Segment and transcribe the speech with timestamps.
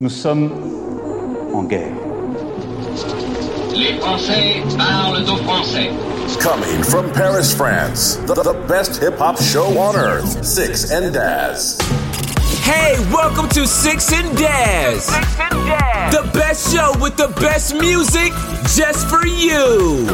[0.00, 0.50] Nous sommes
[1.54, 1.92] en guerre.
[3.76, 5.90] Les Français parlent aux Français.
[6.40, 11.78] Coming from Paris, France, the, the best hip hop show on earth, Six and Daz.
[12.64, 15.06] Hey, welcome to Six and Daz.
[16.10, 18.32] The best show with the best music
[18.74, 20.08] just for you.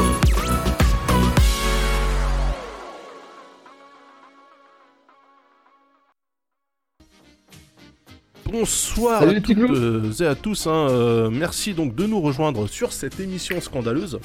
[8.51, 10.66] Bonsoir Salut, à toutes euh, et à tous.
[10.66, 14.19] hein, euh, merci donc de nous rejoindre sur cette émission scandaleuse.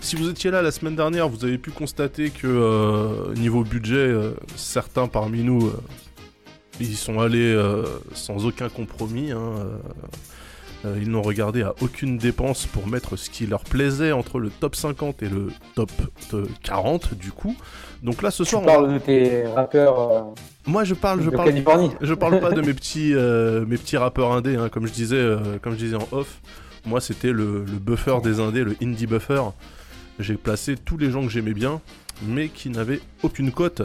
[0.00, 3.94] Si vous étiez là la semaine dernière, vous avez pu constater que euh, niveau budget,
[3.96, 5.70] euh, certains parmi nous,
[6.80, 7.56] ils sont allés
[8.14, 9.30] sans aucun compromis.
[9.30, 9.38] hein,
[11.00, 14.76] ils n'ont regardé à aucune dépense pour mettre ce qui leur plaisait entre le top
[14.76, 15.90] 50 et le top
[16.34, 17.56] euh, 40 du coup.
[18.02, 20.20] Donc là ce Tu soir, on- parles de tes rappeurs euh,
[20.66, 21.90] moi je parle, je de parle Californie.
[22.00, 25.16] je parle pas de mes petits, euh, mes petits rappeurs indés, hein, comme je disais,
[25.16, 26.40] euh, comme je disais en off.
[26.86, 29.40] Moi, c'était le, le buffer des indés, le indie buffer.
[30.18, 31.80] J'ai placé tous les gens que j'aimais bien,
[32.26, 33.80] mais qui n'avaient aucune cote.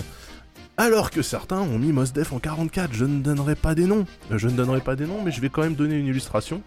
[0.79, 2.93] Alors que certains ont mis Mos Def en 44.
[2.93, 4.05] Je ne donnerai pas des noms.
[4.31, 6.61] Euh, Je ne donnerai pas des noms, mais je vais quand même donner une illustration.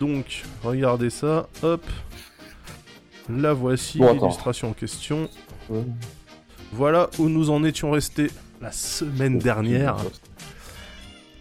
[0.00, 1.48] Donc, regardez ça.
[1.62, 1.84] Hop.
[3.28, 5.28] La voici, Bon, l'illustration en question.
[5.68, 5.84] Ouais.
[6.72, 8.30] Voilà où nous en étions restés
[8.62, 9.96] la semaine dernière.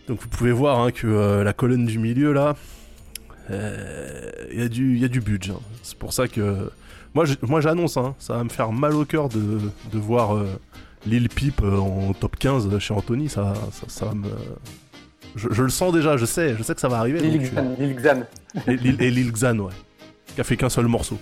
[0.08, 2.56] Donc vous pouvez voir hein, que euh, la colonne du milieu là,
[3.50, 5.52] il y, a du- y a du budget.
[5.54, 5.60] hein.
[5.84, 6.72] C'est pour ça que
[7.14, 9.60] moi, j'annonce, hein, ça va me faire mal au cœur de,
[9.92, 10.46] de voir euh,
[11.06, 13.30] Lil Peep euh, en top 15 chez Anthony.
[13.30, 13.54] Ça,
[13.88, 14.28] ça, me...
[15.36, 17.20] Je, je le sens déjà, je sais, je sais que ça va arriver.
[17.20, 18.22] Lil Xan, Lil Xan.
[18.22, 19.74] euh, et, Lil, et Lil Xan, ouais.
[20.34, 21.18] Qui a fait qu'un seul morceau.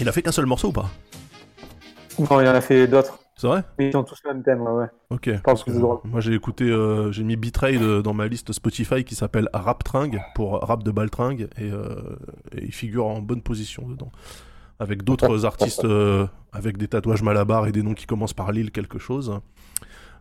[0.00, 0.90] Il a fait qu'un seul morceau ou pas?
[2.18, 3.18] Non, il en a fait d'autres.
[3.36, 3.64] C'est vrai?
[3.78, 4.86] Mais ils ont tous le même thème, ouais.
[5.10, 5.30] Ok.
[5.42, 5.70] parce que.
[5.72, 9.82] Moi j'ai écouté, euh, j'ai mis Bitrade euh, dans ma liste Spotify qui s'appelle Rap
[9.82, 12.16] Tringue pour rap de Baltringue et, euh,
[12.52, 14.12] et il figure en bonne position dedans.
[14.82, 18.72] Avec d'autres artistes euh, avec des tatouages malabar et des noms qui commencent par Lille
[18.72, 19.38] quelque chose.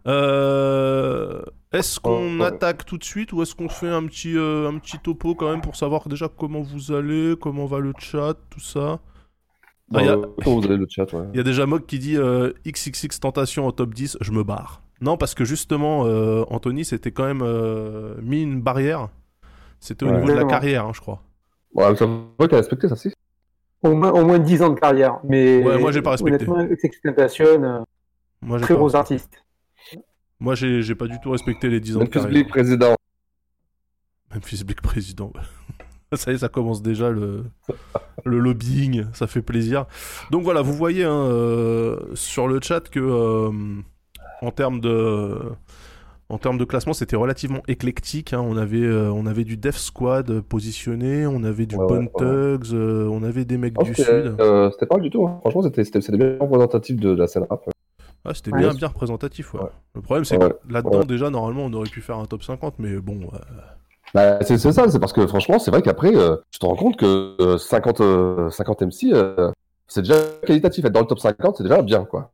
[0.08, 1.41] Euh,
[1.72, 5.00] est-ce qu'on attaque tout de suite ou est-ce qu'on fait un petit, euh, un petit
[5.00, 9.00] topo quand même pour savoir déjà comment vous allez, comment va le chat, tout ça?
[9.94, 10.28] Ah, il y a- ouais.
[11.34, 12.18] y déjà Mog qui dit
[12.68, 14.84] XXX Tentation en top 10, je me barre.
[15.02, 16.02] Non, parce que justement,
[16.52, 17.44] Anthony s'était quand même
[18.22, 19.09] mis une barrière.
[19.80, 20.19] C'était au Ouais.
[20.19, 21.24] niveau de la carrière, hein, je crois.
[21.74, 22.06] Ouais, ça
[22.38, 23.12] va qu'à respecter ça, si.
[23.84, 25.19] Au moins, au moins 10 ans de carrière.
[25.24, 26.47] Mais Ouais, moi, j'ai pas respecté.
[26.47, 27.80] Honnêtement, euh,
[28.42, 29.44] Moi, très pas, gros artiste.
[30.40, 32.30] moi, j'ai j'ai pas du tout respecté les 10 ans de Memphis carrière.
[32.30, 32.96] Bleak, président.
[34.34, 35.34] Memphis Bleak président.
[36.14, 37.46] ça y est, ça commence déjà le,
[38.25, 39.86] le lobbying, ça fait plaisir.
[40.30, 43.52] Donc voilà, vous voyez hein, euh, sur le chat que euh,
[44.41, 45.40] en termes de
[46.31, 48.34] en termes de classement, c'était relativement éclectique.
[48.34, 48.42] hein.
[48.44, 52.25] On avait euh, on avait du Def Squad positionné, on avait du Ouais, Bone ouais,
[52.25, 52.58] ouais.
[52.58, 54.06] Thugs, euh, on avait des mecs Oh, du sud.
[54.40, 55.28] euh, c'était pas mal du tout.
[55.28, 55.38] hein.
[55.41, 57.64] Franchement, c'était bien représentatif de, de la scène rap.
[58.24, 58.59] Ah, c'était Ouais.
[58.59, 59.53] bien bien représentatif.
[59.53, 59.62] Ouais.
[59.62, 59.70] Ouais.
[59.96, 60.50] Le problème c'est Ouais.
[60.52, 61.06] que là-dedans Ouais.
[61.06, 63.20] déjà normalement on aurait pu faire un top 50, mais bon.
[63.34, 63.38] euh,
[64.14, 66.97] Bah, c'est ça, c'est parce que franchement, c'est vrai qu'après, euh, tu te rends compte
[66.97, 69.52] que euh, 50, euh, 50 MC, euh,
[69.88, 70.16] c'est déjà
[70.46, 70.84] qualitatif.
[70.86, 72.31] Être dans le top 50, c'est déjà bien, quoi.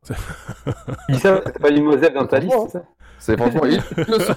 [1.08, 2.82] Il dit ça, c'est pas Limosel dans ta liste, ça?
[3.18, 3.76] C'est franchement, ils
[4.08, 4.34] ne sont...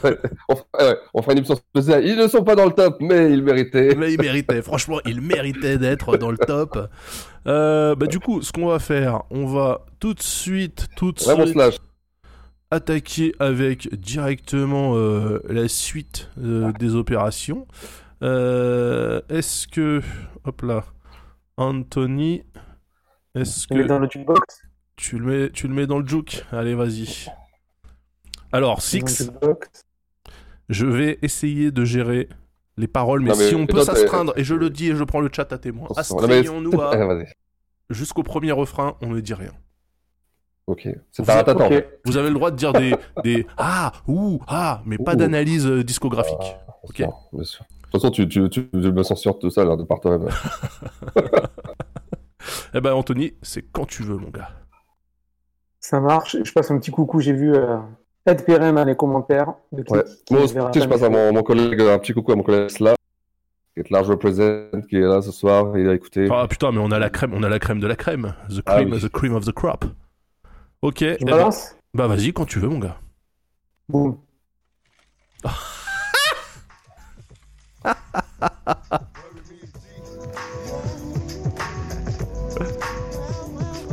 [1.13, 2.05] on, fera une émission spéciale.
[2.05, 3.95] Ils ne sont pas dans le top, mais ils méritaient.
[3.95, 6.89] Mais il méritait, franchement, il méritait d'être dans le top.
[7.47, 11.19] Euh, bah, du coup, ce qu'on va faire, on va tout de suite, tout de
[11.23, 11.77] Vraiment suite slash.
[12.71, 17.67] attaquer avec directement euh, la suite euh, des opérations.
[18.23, 20.01] Euh, est-ce que,
[20.43, 20.85] hop là,
[21.57, 22.43] Anthony,
[23.35, 24.61] est-ce Il est que dans le jukebox?
[24.95, 27.27] tu le mets, tu le mets dans le juke Allez, vas-y.
[28.51, 29.31] Alors, Six,
[30.69, 32.29] je vais essayer de gérer
[32.77, 35.03] les paroles, mais, Non, mais- si on peut s'astreindre, et je le dis et je
[35.03, 36.95] prends le chat à témoin, astreignons-nous à
[37.89, 39.51] jusqu'au premier refrain, on ne dit rien.
[40.67, 40.87] Ok.
[41.11, 41.65] C'est Vous un êtes- tâton.
[41.65, 41.85] Ok.
[42.05, 45.83] Vous avez le droit de dire des, des ah, ouh, ah, mais pas d'analyse euh,
[45.83, 46.55] discographique.
[46.83, 46.99] Ok.
[46.99, 47.65] Non, bien sûr.
[47.65, 50.29] De toute façon, tu, tu, tu, tu me censures tout ça là, de par toi-même.
[52.73, 54.49] Eh ben, Anthony, c'est quand tu veux, mon gars.
[55.79, 56.37] Ça marche.
[56.43, 57.19] Je passe un petit coucou.
[57.19, 57.77] J'ai vu euh,
[58.25, 59.53] Ed Perrin dans les commentaires.
[59.71, 60.03] De qui, Ouais.
[60.25, 62.43] qui Moi aussi, je pas passe à mon, mon collègue, un petit coucou à mon
[62.43, 62.95] collègue Sla,
[63.73, 66.27] qui est large represent, qui est là ce soir, il a écouté.
[66.31, 68.33] Ah putain, mais on a la crème, on a la crème de la crème.
[68.49, 68.99] The Ah cream, oui.
[69.01, 69.85] the cream of the crop.
[70.81, 71.01] Ok.
[71.01, 72.97] eh Je ben, balance bah vas-y, quand tu veux, mon gars.
[73.89, 74.17] Boum.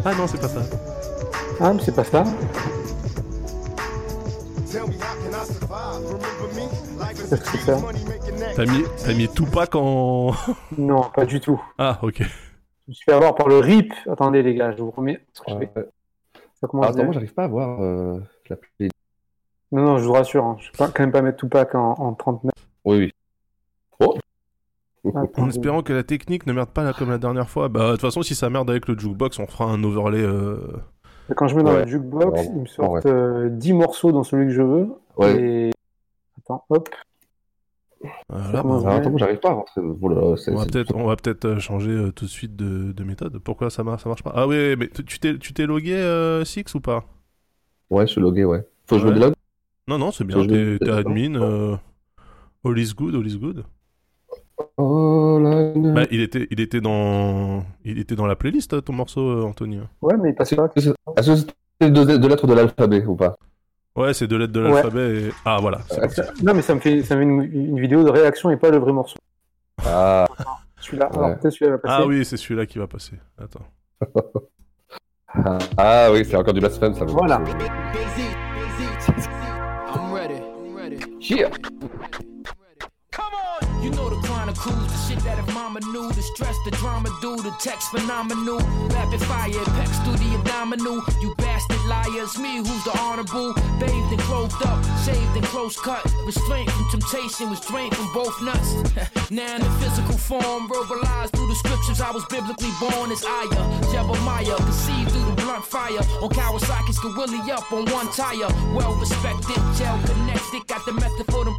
[0.04, 0.60] Ah non, c'est pas ça.
[1.60, 2.24] Ah, mais c'est pas ça.
[7.36, 7.78] C'est ça.
[8.56, 10.32] T'as mis, t'as mis Tupac en.
[10.78, 11.60] Non, pas du tout.
[11.78, 12.18] Ah, ok.
[12.22, 12.24] Je
[12.88, 13.92] me suis fait avoir par le RIP.
[14.10, 15.20] Attendez, les gars, je vous remets.
[15.32, 15.70] ce que je Ouais.
[15.74, 15.88] fais.
[16.60, 18.56] Ça commence Ah, attends, moi j'arrive pas à voir euh, la.
[19.70, 20.44] Non, non, je vous rassure.
[20.44, 20.56] Hein.
[20.58, 22.50] Je vais quand même pas mettre Tupac en, en 39.
[22.84, 23.12] Oui, oui.
[24.00, 24.14] Oh
[25.04, 25.48] Ah, En attendez.
[25.50, 27.68] espérant que la technique ne merde pas là comme la dernière fois.
[27.68, 30.22] Bah, de toute façon, si ça merde avec le jukebox, on fera un overlay.
[30.22, 30.56] euh,
[31.36, 31.84] Quand je mets dans Ouais.
[31.84, 32.46] le jukebox, Ouais.
[32.54, 34.88] il me sort euh, 10 morceaux dans celui que je veux.
[35.18, 35.36] Ouais.
[35.40, 35.70] Et...
[36.38, 36.88] Attends, hop.
[38.28, 39.80] Voilà, bah, attends, j'arrive pas à rentrer.
[39.80, 43.38] On va peut-être, on va peut-être euh, changer euh, tout de suite de, de méthode.
[43.38, 44.32] Pourquoi ça marche, ça marche pas?
[44.34, 47.04] Ah oui, mais tu t'es, tu t'es logué euh, Six ou pas?
[47.90, 48.66] Ouais, je suis logué, ouais.
[48.86, 49.34] Faut que je me délogue
[49.88, 50.46] Non, non, c'est bien.
[50.46, 51.34] T'es, t'es admin.
[51.36, 51.76] euh,
[52.64, 53.64] All is good, all is good.
[54.76, 55.92] Oh là là.
[55.92, 59.80] Bah, il était, il était dans, il était dans la playlist ton morceau, Anthony.
[60.02, 60.68] Ouais, mais il passe pas.
[60.74, 61.46] Est-ce que est-ce
[61.80, 63.36] que deux, deux lettres de l'alphabet ou pas?
[63.98, 64.70] Ouais, c'est deux lettres de Ouais.
[64.70, 65.20] l'alphabet.
[65.22, 65.32] Et...
[65.44, 65.78] Ah voilà.
[66.00, 66.20] parti.
[66.42, 68.70] Non, mais ça me fait, ça me fait une, une vidéo de réaction et pas
[68.70, 69.16] le vrai morceau.
[69.84, 70.26] Ah,
[70.80, 71.18] Celui-là, Ouais.
[71.18, 71.94] alors peut-être celui-là va passer.
[72.02, 73.16] Ah oui, c'est celui-là qui va passer.
[73.42, 73.64] Attends.
[75.34, 77.04] ah, ah oui, c'est encore du blasphème ça.
[77.06, 77.40] Voilà.
[79.94, 80.40] I'm ready.
[80.64, 80.98] I'm ready.
[81.20, 81.48] Yeah.
[83.82, 84.16] You know the
[85.28, 88.58] that if mama knew, the stress, the drama do, the text phenomenal.
[88.96, 91.04] Rapid fire, pecs through the abdominal.
[91.20, 93.52] You bastard liars, me who's the honorable.
[93.78, 96.02] Bathed and clothed up, shaved and close cut.
[96.24, 98.70] Restraint from temptation, was drained from both nuts.
[99.30, 103.62] now in the physical form, verbalized through the scriptures, I was biblically born as Aya.
[103.92, 106.04] Jeremiah, conceived through the blunt fire.
[106.24, 108.48] On Kawasaki's go Willie up on one tire.
[108.72, 110.66] Well respected, gel connected.
[110.66, 111.56] Got the method for them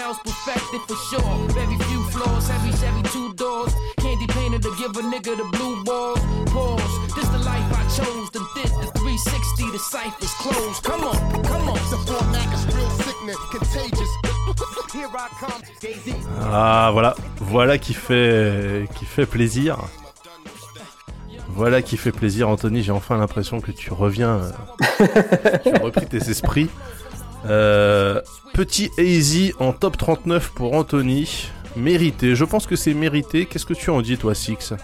[0.00, 1.48] females perfected for sure.
[1.48, 3.72] Very few flaws, heavy Chevy two doors.
[3.98, 6.18] Candy painted to give a nigga the blue balls.
[6.50, 7.14] Pause.
[7.14, 8.30] This the life I chose.
[8.30, 10.82] The did the 360, the ciphers closed.
[10.84, 11.78] Come on, come on.
[11.90, 14.10] The format is real sickness, contagious.
[14.92, 15.62] Here I come.
[16.40, 19.78] Ah voilà, voilà qui fait, qui fait plaisir.
[21.48, 22.82] Voilà qui fait plaisir, Anthony.
[22.82, 24.40] J'ai enfin l'impression que tu reviens.
[25.00, 26.70] euh, tu as repris tes esprits.
[27.46, 28.20] Euh,
[28.54, 31.48] petit Easy en top 39 pour Anthony.
[31.76, 32.34] Mérité.
[32.34, 33.46] Je pense que c'est mérité.
[33.46, 34.74] Qu'est-ce que tu en dis, toi, Six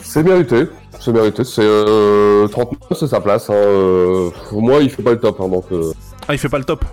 [0.00, 0.66] C'est mérité.
[1.00, 1.44] C'est mérité.
[1.44, 3.48] C'est euh, 39, c'est sa place.
[3.50, 3.54] Hein.
[3.54, 5.40] Euh, pour moi, il fait pas le top.
[5.40, 5.92] Hein, donc, euh,
[6.28, 6.84] Ah, il fait pas le top?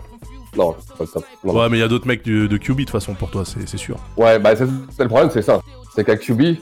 [0.55, 1.25] Non, pas le top.
[1.43, 1.53] Non.
[1.53, 3.77] Ouais, mais il y a d'autres mecs de QB de toute façon pour toi, c'est
[3.77, 3.97] sûr.
[4.15, 5.59] Ouais, bah c'est le problème, c'est ça.
[5.93, 6.55] C'est qu'à QB,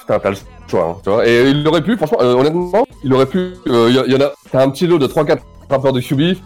[0.00, 1.28] putain, t'as le choix, hein, tu vois.
[1.28, 3.52] Et il aurait pu, franchement, honnêtement, il aurait pu.
[3.66, 5.40] Il y, y en a, t'as un petit lot de 3-4
[5.70, 6.36] rappeurs de QB.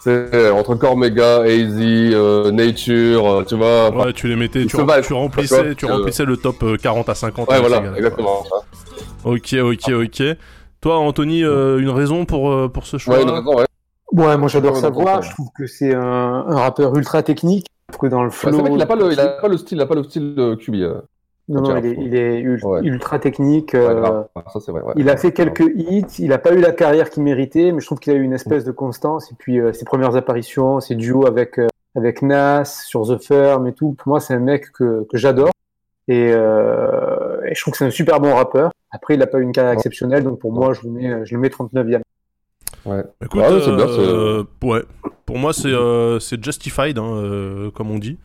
[0.00, 3.90] C'est euh, entre Cormega, AZ, euh, Nature, euh, tu vois.
[3.90, 6.36] Ouais, tu les mettais, il tu, se rem- va, tu remplissais, tu euh, remplissais le
[6.36, 7.48] top euh, 40 à 50.
[7.50, 8.44] ouais, voilà, exactement.
[9.24, 10.22] Ok, ok, ok.
[10.80, 13.64] Toi, Anthony, euh, une raison pour, euh, pour ce choix Ouais, une raison, ouais.
[14.12, 15.20] Ouais, moi j'adore sa voix.
[15.20, 16.00] Je trouve que c'est un,
[16.46, 17.66] un rappeur ultra technique.
[17.88, 18.52] Je trouve que dans le flow.
[18.52, 20.04] c'est vrai qu'il a pas le, il a pas le style, il a pas le
[20.04, 20.74] style de QB.
[21.48, 22.80] Non, non, il est, il est ul- Ouais.
[22.82, 23.72] ultra technique.
[23.74, 24.26] Ouais, euh, grave.
[24.52, 24.82] ça c'est vrai.
[24.82, 24.92] Ouais.
[24.96, 27.86] Il a fait quelques hits, il n'a pas eu la carrière qu'il méritait, mais je
[27.86, 29.30] trouve qu'il a eu une espèce de constance.
[29.30, 33.66] Et puis euh, ses premières apparitions, ses duos avec, euh, avec Nas sur The Firm
[33.68, 35.50] et tout, pour moi c'est un mec que, que j'adore.
[36.08, 38.70] Et, euh, et je trouve que c'est un super bon rappeur.
[38.92, 39.76] Après, il n'a pas eu une carrière Ouais.
[39.76, 42.00] exceptionnelle, donc pour moi je le mets, je le mets 39e.
[42.84, 43.02] Ouais.
[43.24, 44.82] Écoute, bien, euh, ouais.
[45.24, 48.18] Pour moi, c'est euh, justified, hein, euh, comme on dit.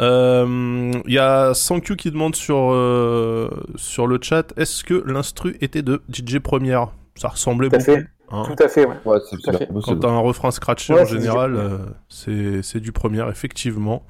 [0.00, 5.56] Euh, Il y a Sankyu qui demande sur euh, sur le chat est-ce que l'instru
[5.60, 7.90] était de DJ Première Ça ressemblait Tout à beaucoup.
[7.92, 8.42] fait, hein.
[8.46, 8.94] tout à fait, ouais.
[9.06, 9.68] Ouais, c'est Tout à bien fait.
[9.84, 11.78] Quand t'as un refrain scratché Ouais, en général, euh,
[12.08, 14.04] c'est c'est du premier, effectivement.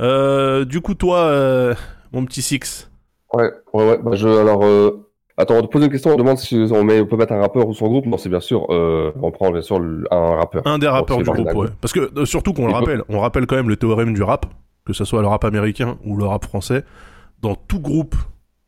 [0.00, 1.74] Euh, du coup, toi, euh,
[2.12, 2.90] mon petit Six.
[3.34, 3.98] Ouais, ouais, ouais.
[4.02, 5.06] Bah, je, alors, euh,
[5.36, 7.40] attends, on te pose une question, on demande si on, met, on peut mettre un
[7.40, 8.06] rappeur ou son groupe.
[8.06, 10.66] Non, c'est bien sûr, euh, on prend bien sûr un rappeur.
[10.66, 11.68] Un des rappeurs du groupe, ouais.
[11.80, 14.46] Parce que euh, surtout qu'on le rappelle, on rappelle quand même le théorème du rap,
[14.86, 16.84] que ce soit le rap américain ou le rap français.
[17.42, 18.16] Dans tout groupe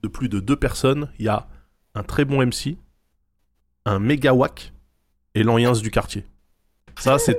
[0.03, 1.47] de plus de deux personnes, il y a
[1.95, 2.77] un très bon MC,
[3.87, 4.73] un méga wack
[5.35, 6.25] et l'Anciens du quartier.
[6.99, 7.37] Ça, c'est,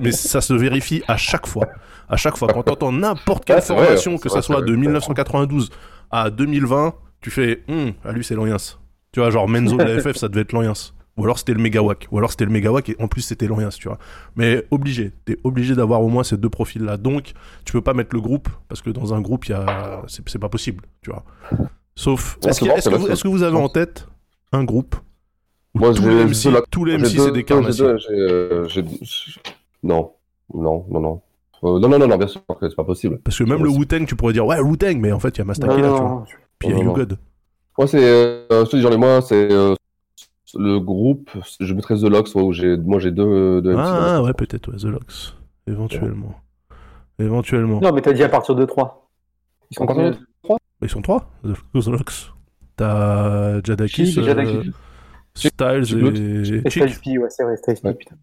[0.00, 1.68] mais ça se vérifie à chaque fois.
[2.08, 4.76] À chaque fois, quand t'entends n'importe quelle Ah, vrai, formation, que ça soit de vrai.
[4.80, 5.70] 1992
[6.10, 8.78] à 2020, tu fais, hum, à lui c'est l'Anciens.
[9.12, 10.92] Tu vois, genre Menzo de la FF, ça devait être l'Anciens.
[11.16, 12.08] Ou alors c'était le Megawack.
[12.10, 13.98] Ou alors c'était le Megawack et en plus c'était l'Oriens, tu vois.
[14.36, 15.12] Mais obligé.
[15.24, 16.96] T'es obligé d'avoir au moins ces deux profils-là.
[16.96, 17.32] Donc,
[17.64, 20.02] tu peux pas mettre le groupe parce que dans un groupe, il y a...
[20.06, 21.24] c'est pas possible, tu vois.
[21.94, 22.38] Sauf.
[22.42, 22.90] Ouais, Est-ce bon, est-ce
[23.22, 24.08] que, vous- que avez en tête
[24.52, 24.96] un groupe
[25.74, 27.44] où Moi, tous les MC, tous les MC c'est des
[27.78, 28.66] j'ai, euh,
[29.82, 30.12] Non,
[30.52, 31.20] non, non, non.
[31.64, 33.18] Euh, non, non, non, non, bien sûr que c'est pas possible.
[33.24, 35.42] Parce que même le Wu-Tang, tu pourrais dire ouais, Wu-Tang, mais en fait, il y
[35.42, 36.24] a non, tu vois.
[36.58, 36.92] Puis il y a Non, You non.
[36.94, 37.18] God.
[37.78, 39.74] Moi, c'est, euh, je te dis, j'en ai moins, c'est euh,
[40.56, 41.30] le groupe.
[41.60, 43.78] Je mettrais The Locks, ouais, où j'ai, moi, j'ai deux, deux MC.
[43.84, 45.34] Ah, ouais, peut-être, ouais, The Locks.
[45.66, 46.34] Éventuellement.
[47.18, 47.80] Éventuellement.
[47.80, 49.08] Non, mais t'as dit à partir de 3.
[49.70, 50.16] Ils sont combien de-
[50.48, 52.32] Bah, Ils sont trois, The Kozloks.
[52.76, 54.56] T'as Jadakis, Chic, Jadakis.
[54.56, 54.72] euh,
[55.36, 56.70] Styles et Et.
[56.70, 57.94] Styles P, ouais, c'est vrai, Styles P, Ouais.
[57.94, 58.16] putain.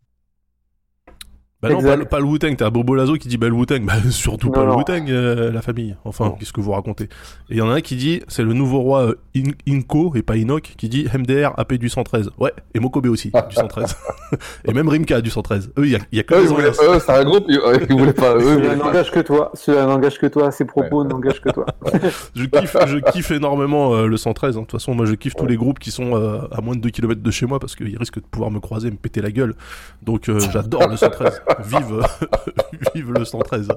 [1.62, 3.86] Bah non, pas, le- pas le Wu-Tang, t'as Bobo Lazo qui dit bah le Wu-Tang,
[3.86, 4.72] bah surtout Non, pas le.
[4.74, 5.96] Wu-Tang, euh, la famille.
[6.06, 6.32] Enfin, Non.
[6.32, 7.08] qu'est-ce que vous racontez Et
[7.52, 10.24] il y en a un qui dit, c'est le nouveau roi euh, In- Inko et
[10.24, 12.32] pas Inok, qui dit MDR AP du 113.
[12.40, 13.96] Ouais, et Mokobe aussi, du 113.
[14.66, 15.72] et même Rimka du 113.
[15.78, 17.60] Eux, il y a, il y a que Eux, voulaient- eux, c'est un groupe, ils,
[17.90, 18.34] ils voulaient pas.
[18.36, 18.76] Eux, ils Cela voulaient pas.
[18.88, 19.52] n'engage que toi.
[19.54, 20.52] Cela n'engage que toi.
[20.52, 21.66] Ces propos n'engagent que toi.
[22.36, 24.58] Je kiffe, je kiffe énormément euh, le 113.
[24.58, 24.62] hein.
[24.62, 26.82] De toute façon, moi, je kiffe tous les groupes qui sont euh, à moins de
[26.82, 29.22] 2 km de chez moi parce qu'ils risquent de pouvoir me croiser et me péter
[29.22, 29.54] la gueule.
[30.02, 31.42] Donc, euh, j'adore le 113.
[31.60, 32.02] Vive,
[32.96, 33.70] vive le 113.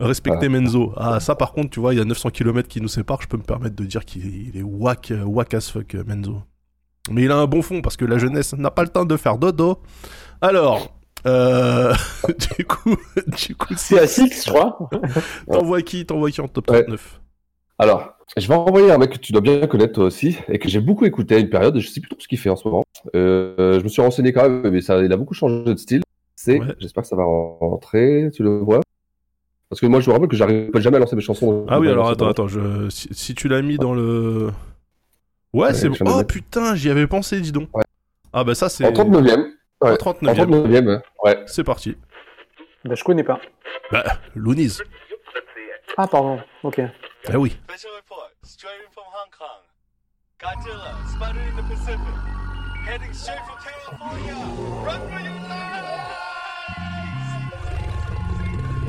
[0.00, 0.92] Respectez Menzo.
[0.96, 3.20] Ah, ça, par contre, tu vois, il y a 900 km qui nous séparent.
[3.22, 6.42] Je peux me permettre de dire qu'il il est whack, euh, whack as fuck, Menzo.
[7.10, 9.16] Mais il a un bon fond parce que la jeunesse n'a pas le temps de
[9.16, 9.78] faire dodo.
[10.40, 10.94] Alors,
[11.26, 11.92] euh,
[12.56, 14.78] du coup, du coup, C'est à 6, je crois.
[15.50, 16.82] t'envoies qui, t'envoies qui en top Ouais.
[16.82, 17.20] 39
[17.78, 20.68] Alors, je vais envoyer un mec que tu dois bien connaître toi aussi et que
[20.68, 21.78] j'ai beaucoup écouté à une période.
[21.78, 22.84] Je sais plus trop ce qu'il fait en ce moment.
[23.14, 26.02] Euh, je me suis renseigné quand même, mais ça, il a beaucoup changé de style.
[26.42, 26.74] C'est, Ouais.
[26.78, 28.30] j'espère que ça va rentrer.
[28.32, 28.80] Tu le vois
[29.68, 31.66] Parce que moi, je me rappelle que j'arrive jamais à lancer mes chansons.
[31.68, 32.30] Ah oui, alors attends, pas.
[32.30, 32.88] attends, je...
[32.88, 34.50] si, si tu l'as mis dans le.
[35.52, 35.96] Ouais, Ouais, c'est bon.
[36.06, 37.68] Oh putain, j'y avais pensé, dis donc.
[37.76, 37.82] Ouais.
[38.32, 38.86] Ah bah ça, c'est.
[38.86, 39.50] En 39e.
[39.82, 39.96] En Ouais.
[39.98, 41.42] 39 En 39e, ouais.
[41.46, 41.94] C'est parti.
[42.86, 43.38] Bah, je connais pas.
[43.92, 44.04] Bah,
[44.34, 44.78] Loonies.
[45.98, 46.40] Ah, pardon.
[46.62, 46.80] Ok.
[47.28, 47.50] Ah oui.
[47.68, 49.60] Special report, straight in from Hong Kong.
[50.40, 51.98] Godzilla, spotted in the Pacific.
[52.86, 54.34] Heading straight for California.
[54.86, 56.29] Run for your!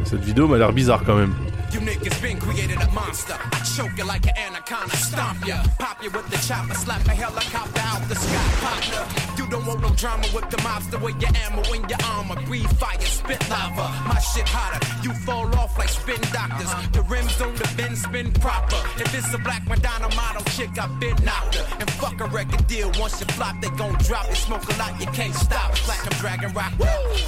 [0.04, 1.34] Cette vidéo m'a l'air bizarre quand même.
[1.72, 3.34] You niggas been created a monster.
[3.40, 5.64] I choke you like an anaconda, stomp ya.
[5.80, 9.04] Pop you with the chopper, slap a helicopter out the sky, partner.
[9.38, 12.36] You don't want no drama with the mobster with your ammo in your armor.
[12.46, 13.88] Breathe fire, spit lava.
[14.06, 14.86] My shit hotter.
[15.02, 16.68] You fall off like spin doctors.
[16.68, 16.90] Uh-huh.
[16.92, 18.76] The rims on the bend spin proper.
[19.00, 21.66] If it's a black Madonna model chick, I've been knocked her.
[21.80, 22.92] And fuck a record deal.
[23.00, 24.36] Once you flop, they gon' drop it.
[24.36, 25.72] Smoke a lot, you can't stop.
[25.88, 26.74] Platinum Dragon Rock.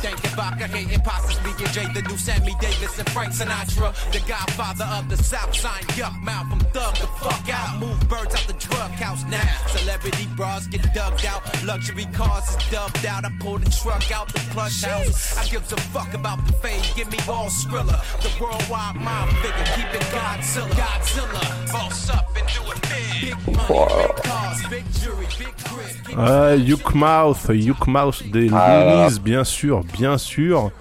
[0.03, 3.93] Thank you, Vodka, hating possibly and Jay, the new Sammy Davis and Frank Sinatra.
[4.12, 7.79] The godfather of the South Side, yuck mouth from thug the fuck out.
[7.79, 9.47] Move birds out the drug house now.
[9.67, 11.41] Celebrity bras get dug out.
[11.63, 13.25] Luxury cars is dubbed out.
[13.25, 15.37] I pull the truck out the plush house.
[15.37, 16.83] I give a fuck about the fade.
[16.95, 17.97] Give me all Skrilla.
[18.23, 19.67] The worldwide mob figure.
[19.75, 20.69] Keep it Godzilla.
[20.81, 21.71] Godzilla.
[21.71, 23.03] Boss up and do it big.
[23.21, 23.67] Big money,
[24.07, 26.17] big cars, big jury, big grip.
[26.17, 29.05] Ah, Yukmouth, Yukmouth des Ah.
[29.05, 30.71] Loonies, bien sûr, bien sûr.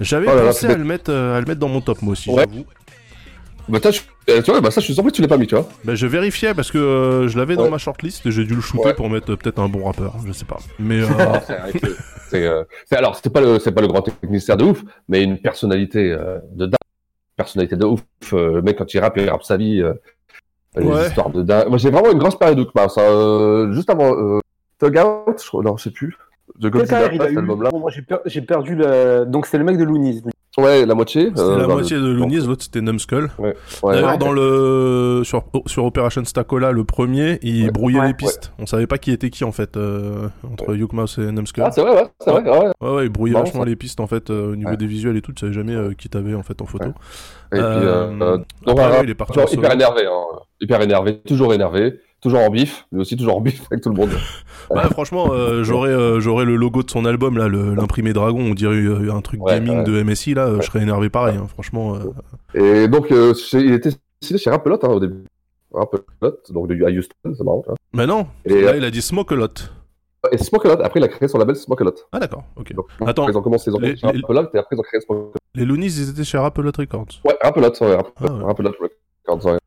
[0.00, 2.30] J'avais Oh pensé à le, mettre, euh, à le mettre dans mon top, moi aussi,
[2.30, 2.44] Ouais.
[2.48, 2.64] j'avoue.
[3.68, 5.54] Bah, euh, tu vois, bah, ça, je suis surpris que tu l'aies pas mis, tu
[5.54, 5.68] vois.
[5.84, 8.60] Bah, je vérifiais parce que euh, je l'avais dans ma shortlist et j'ai dû le
[8.60, 8.94] shooter Ouais.
[8.94, 10.58] pour mettre euh, peut-être un bon rappeur, je sais pas.
[10.78, 11.40] Mais euh, Ah,
[12.28, 15.22] c'est euh, c'est- alors, c'était pas le, c'est pas le grand technicien de ouf, mais
[15.22, 16.74] une personnalité euh, de dingue.
[17.36, 18.00] Personnalité de ouf.
[18.32, 19.80] Euh, le mec, quand il rappe, il rappe sa vie.
[19.82, 19.92] Euh,
[20.76, 21.06] les Ouais.
[21.08, 21.68] histoires de dingue.
[21.68, 22.94] Moi, j'ai vraiment une grosse période de Mouse.
[22.98, 24.40] Euh, juste avant euh,
[24.78, 26.16] Thug Out, je crois, non, je sais plus.
[26.58, 27.70] De Godzilla, carrière il a cet eu album-là.
[27.70, 29.24] Bon, Moi, j'ai per- j'ai perdu le.
[29.26, 30.22] Donc, c'est le mec de Loonies.
[30.58, 31.26] Ouais, la moitié.
[31.28, 33.30] c'était euh, la dans moitié le- de Loonies, l'autre c'était Numbskull.
[33.38, 34.18] Ouais, D'ailleurs, ouais.
[34.18, 37.70] dans le sur, sur Operation Stacola, le premier, il Ouais.
[37.70, 38.08] brouillait Ouais.
[38.08, 38.52] les pistes.
[38.58, 41.64] On savait pas qui était qui en fait euh, entre Yukmouth et Numbskull.
[41.66, 42.42] Ah, c'est vrai, ouais, c'est vrai.
[42.42, 42.72] ouais.
[42.80, 43.68] ouais, ouais, il brouillait Marrant, vachement ça.
[43.68, 44.76] les pistes en fait euh, au niveau Ouais.
[44.76, 45.32] des visuels et tout.
[45.32, 46.86] Tu savais jamais euh, qui t'avait en fait en photo.
[46.86, 46.90] Ouais.
[47.52, 50.38] Et puis, Euh, euh, euh, donc, après, il est parti genre hyper énervé, hein.
[50.60, 53.96] hyper énervé, toujours énervé, toujours en bif, mais aussi toujours en bif avec tout le
[53.96, 54.10] monde.
[54.70, 58.40] Ouais, franchement, euh, j'aurais euh, j'aurais le logo de son album là, l'imprimé dragon.
[58.40, 59.84] On dirait euh, un truc Ouais, gaming ouais.
[59.84, 60.46] de MSI là.
[60.46, 61.36] euh, Je serais énervé pareil.
[61.36, 61.96] hein, franchement.
[62.54, 63.90] Et donc, chez- il était
[64.22, 65.24] signé chez Rappelotte hein, au début.
[65.72, 67.64] Rappelotte, donc de, à Houston, c'est marrant.
[67.92, 68.26] Mais non.
[68.44, 69.70] Et, là, il a dit Smoke a lot.
[70.32, 71.94] Et Smokelot, après il a créé son label Smokelot.
[72.10, 72.42] Ah d'accord.
[72.56, 72.72] Ok.
[72.74, 75.00] Donc, Attends, Ils ont commencé, ils ont les- chez les- et après ils ont créé
[75.00, 75.32] Smokelot.
[75.54, 77.06] Les Loonies, ils étaient chez Rapalot Records.
[77.24, 78.44] Ouais, Rappelotte, ouais, Ah ouais.
[78.44, 79.58] Rappelotte Records, ouais.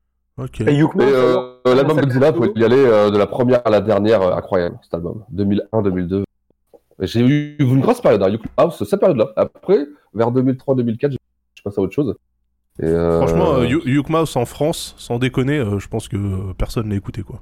[0.41, 0.61] Ok.
[0.61, 4.35] Et euh, l'album Godzilla, faut y aller euh, de la première à la dernière, euh,
[4.35, 5.23] incroyable cet album.
[5.35, 6.23] 2001-2002.
[7.01, 9.29] J'ai eu une grosse période, hein, House, cette période-là.
[9.35, 11.11] Après, vers 2003-2004,
[11.55, 12.15] je passe à autre chose.
[12.81, 16.89] Et, euh, Franchement, euh, Yu- Yukmouth en France, sans déconner, euh, je pense que personne
[16.89, 17.41] l'a écouté quoi.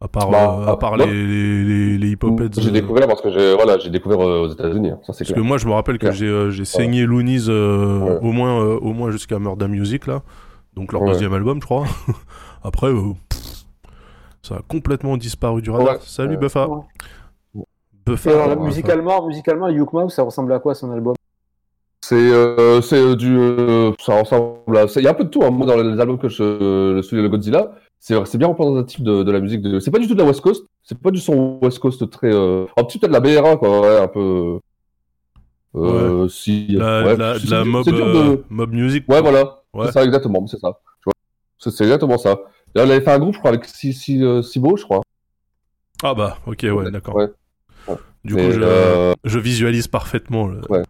[0.00, 3.06] À part, Bah, euh, à part moi- les, les, les, les hip-hop heads, j'ai découvert
[3.06, 5.72] parce que j'ai voilà, j'ai découvert euh, aux États-Unis, hein, Parce que moi, je me
[5.72, 8.18] rappelle que j'ai euh, saigné Loonies euh, Ouais.
[8.20, 10.22] au moins, euh, au moins jusqu'à Murder Music, là.
[10.76, 11.12] Donc leur Ouais.
[11.12, 11.84] deuxième album, je crois.
[12.62, 13.64] Après, euh, pff,
[14.42, 15.94] ça a complètement disparu du radar.
[15.94, 16.00] Ouais.
[16.02, 16.36] Salut Ouais.
[16.36, 16.68] Buffa.
[16.68, 17.62] Ouais.
[18.06, 18.30] Buffa.
[18.30, 21.14] Et alors, là, Ouais, musicalement, musicalement, Yukmouth, ça ressemble à quoi son album?
[22.02, 25.28] C'est euh, c'est euh, du euh, ça ressemble à il y a un peu de
[25.28, 25.50] tout hein.
[25.50, 29.24] moi dans les albums que je le celui de Godzilla, c'est c'est bien représentatif de,
[29.24, 31.18] de la musique de c'est pas du tout de la West Coast, c'est pas du
[31.18, 32.66] son West Coast très euh...
[32.76, 34.60] un petit peu de la BR1 quoi, ouais, un peu
[35.74, 36.68] Euh, si.
[36.68, 39.04] La, ouais, la- la mob, de- mob music.
[39.08, 39.62] Ouais, voilà.
[39.76, 39.86] Ouais.
[39.86, 40.46] C'est ça, exactement.
[40.46, 40.78] C'est ça.
[41.58, 42.38] C'est exactement ça.
[42.74, 45.00] Là, on avait fait un groupe, je crois, avec euh, Sibo, je crois.
[46.02, 47.16] Ah bah, ok, ouais, d'accord.
[47.16, 47.28] Ouais.
[48.24, 50.46] Du Mais, coup, je, euh, je visualise parfaitement.
[50.46, 50.82] le- Ouais.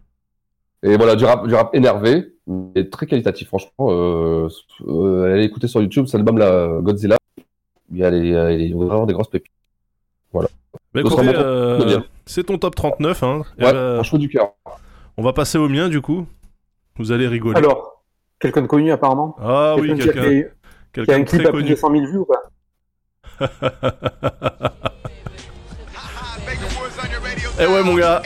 [0.83, 3.71] Et voilà, du rap, du rap énervé, mais très qualitatif, franchement.
[3.89, 4.49] Euh,
[4.87, 7.17] euh, allez écouter sur YouTube, cet album là, Godzilla.
[7.91, 9.53] Il y a, les, vraiment des grosses pépites.
[10.33, 10.49] Voilà.
[10.95, 13.23] Euh, c'est ton top 39.
[13.23, 13.43] Hein.
[13.59, 14.53] Ouais, bah, un cheveu du cœur.
[15.17, 16.25] on va passer au mien, du coup.
[16.97, 17.57] Vous allez rigoler.
[17.57, 17.96] Alors,
[18.39, 20.43] quelqu'un de connu apparemment ah oui, Quelqu'un qui a qui a
[20.93, 21.77] quelqu'un un clip très à plus de connu.
[21.77, 22.41] 100 000 vues ou pas
[27.59, 28.21] Eh ouais, mon gars,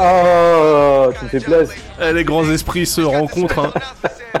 [0.00, 1.74] Oh, tu me fais plaisir.
[2.00, 3.58] eh, les grands esprits se rencontrent.
[3.58, 3.72] hein.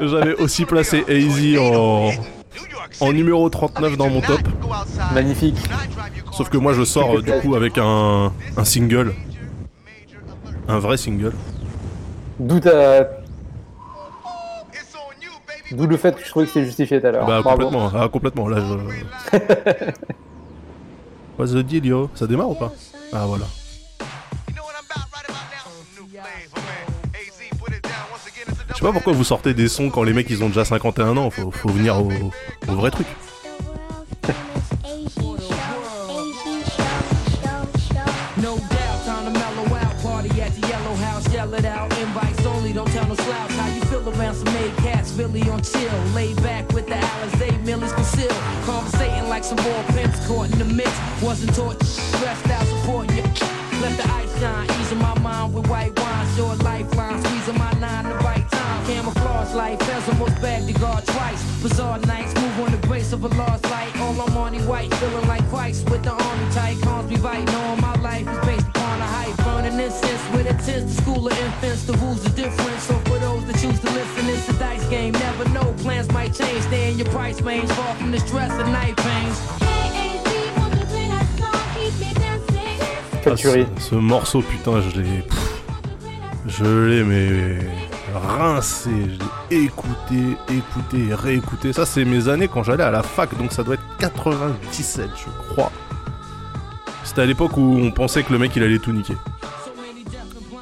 [0.00, 2.10] J'avais aussi placé AZ en...
[3.00, 4.40] en numéro 39 dans mon top.
[5.14, 5.56] Magnifique.
[6.32, 9.14] Sauf que moi, je sors euh, du coup avec un, un single.
[10.68, 11.32] Un vrai single.
[12.38, 13.08] D'où ta...
[15.70, 17.26] D'où le fait que je trouvais que c'était justifié tout à l'heure.
[17.26, 17.64] Bah, Bravo.
[17.64, 17.90] complètement.
[17.94, 18.48] Ah, complètement.
[18.48, 19.36] Là, je.
[21.38, 22.10] What's the deal, yo?
[22.14, 22.72] Ça démarre ou pas?
[23.12, 23.44] Ah, voilà.
[28.68, 31.16] Je sais pas pourquoi vous sortez des sons quand les mecs ils ont déjà 51
[31.16, 32.10] ans, faut, faut venir au,
[32.68, 33.06] au vrai truc.
[44.08, 45.12] To feel around some made cats?
[45.12, 45.92] Philly on chill.
[46.14, 48.32] Lay back with the Alizé Millie's concealed.
[48.64, 50.90] Conversating like some more pimps caught in the mix.
[51.22, 53.22] Wasn't taught, stressed out, supporting you.
[53.82, 56.26] Let the ice shine, easing my mind with white wine.
[56.36, 58.86] Short lifeline, squeezing my nine the right time.
[58.86, 61.42] Camouflage life, has almost bagged the guard twice.
[61.62, 63.94] Bizarre nights, move on the grace of a lost light.
[64.00, 66.80] All I'm on white, feeling like Christ with the army tight.
[66.82, 68.67] Calms me right, knowing my life is based
[69.80, 70.32] upon a hype.
[70.32, 71.84] Burning incense with intent, the school of infants.
[71.84, 75.12] The rules are different, so for those that choose to listen, it's a dice game.
[75.12, 76.62] Never know, plans might change.
[76.62, 79.38] Stay in your price range, far from the stress and night pains.
[83.22, 83.66] Quelle Ah, tuerie.
[83.78, 85.24] ce, ce morceau, putain, je l'ai.
[86.46, 87.58] Je l'ai, mais.
[88.14, 88.90] rincé.
[88.90, 91.72] Je l'ai écouté, écouté, réécouté.
[91.72, 95.52] Ça, c'est mes années quand j'allais à la fac, donc ça doit être 97, je
[95.54, 95.70] crois.
[97.04, 99.14] C'était à l'époque où on pensait que le mec il allait tout niquer.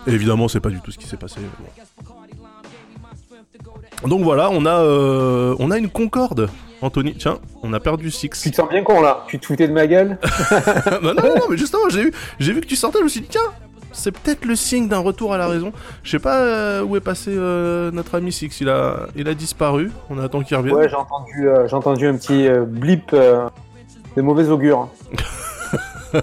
[0.06, 1.40] Et évidemment, c'est pas du tout ce qui s'est passé.
[4.02, 4.08] bon.
[4.08, 6.48] Donc voilà, on a, euh, on a une concorde.
[6.82, 8.28] Anthony, tiens, on a perdu Six.
[8.42, 10.18] Tu te sens bien con là Tu te foutais de ma gueule
[11.02, 13.08] non, non, non, non, mais justement, j'ai vu, j'ai vu que tu sortais, je me
[13.08, 13.50] suis dit, tiens,
[13.96, 15.72] c'est peut-être le signe d'un retour à la raison.
[16.02, 19.34] Je sais pas euh, où est passé euh, notre ami Six, il a, il a
[19.34, 20.76] disparu, on attend qu'il revienne.
[20.76, 24.88] Ouais, j'ai entendu, euh, j'ai entendu un petit blip de mauvais augure.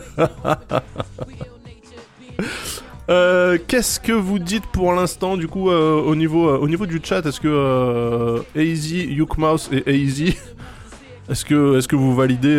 [3.09, 6.85] Euh, Qu'est-ce que vous dites pour l'instant, du coup, euh, au, niveau, euh, au niveau
[6.85, 7.25] du chat?
[7.25, 10.37] Est-ce que Easy, Yukmouse et Easy,
[11.29, 12.55] est-ce que, est que vous validez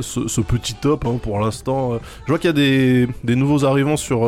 [0.00, 1.98] ce, petit top hein, pour l'instant?
[2.26, 4.20] Je vois qu'il y a des, des nouveaux arrivants sur,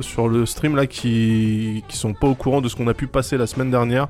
[0.00, 3.06] sur le stream là qui, qui sont pas au courant de ce qu'on a pu
[3.06, 4.08] passer la semaine dernière.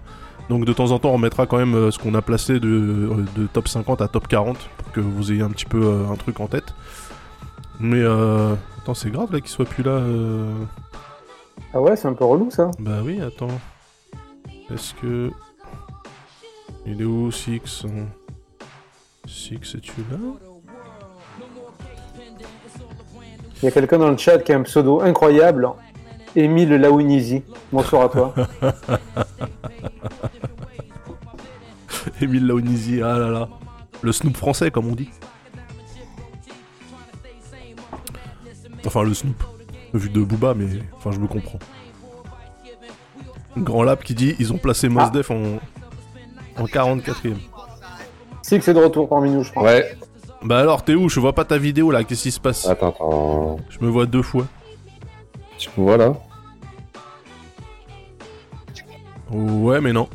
[0.50, 3.46] Donc de temps en temps, on remettra quand même ce qu'on a placé de, de
[3.50, 6.46] top 50 à top 40 pour que vous ayez un petit peu un truc en
[6.46, 6.74] tête.
[7.80, 8.54] Mais euh...
[8.84, 9.92] attends, c'est grave là qu'il soit plus là.
[9.92, 10.52] euh.
[11.72, 12.70] Ah ouais, c'est un peu relou ça.
[12.78, 13.48] Bah oui, attends.
[14.70, 15.30] Est-ce que.
[16.86, 17.86] Il est où Six?
[19.26, 20.18] Six, es-tu là?
[23.62, 25.66] Il y a quelqu'un dans le chat qui a un pseudo incroyable.
[26.36, 27.42] Émile Laounizi.
[27.72, 28.34] Bonsoir à toi.
[32.20, 33.48] Émile Laonizi, ah là là.
[34.02, 35.08] Le Snoop français, comme on dit.
[38.86, 39.42] Enfin, le Snoop.
[39.92, 40.66] Vu de Booba, mais.
[40.96, 41.58] Enfin, je me comprends.
[43.56, 45.58] Grand Lab qui dit ils ont placé Mos Def en.
[46.56, 47.36] en 44ème.
[48.42, 49.62] Six est de retour parmi nous, je crois.
[49.62, 49.96] Ouais.
[50.42, 51.08] Bah alors, t'es où?
[51.08, 52.66] Je vois pas ta vidéo là, qu'est-ce qui se passe?
[52.66, 53.56] Attends, attends.
[53.70, 54.46] Je me vois deux fois.
[55.56, 56.12] Tu me vois là?
[59.30, 60.08] Ouais, mais non.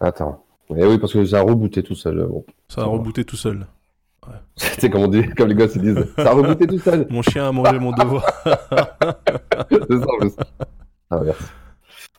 [0.00, 0.44] Attends.
[0.76, 2.26] Eh oui, parce que ça a rebooté tout seul.
[2.28, 2.44] Bon.
[2.68, 3.66] Ça a rebooté tout seul.
[4.56, 6.06] C'est comme on dit, comme les gosses ils disent.
[6.16, 7.06] Ça a rebooté tout seul.
[7.10, 8.24] Mon chien a mangé mon devoir.
[9.70, 10.32] C'est ça plus.
[11.10, 11.44] Ah, merci.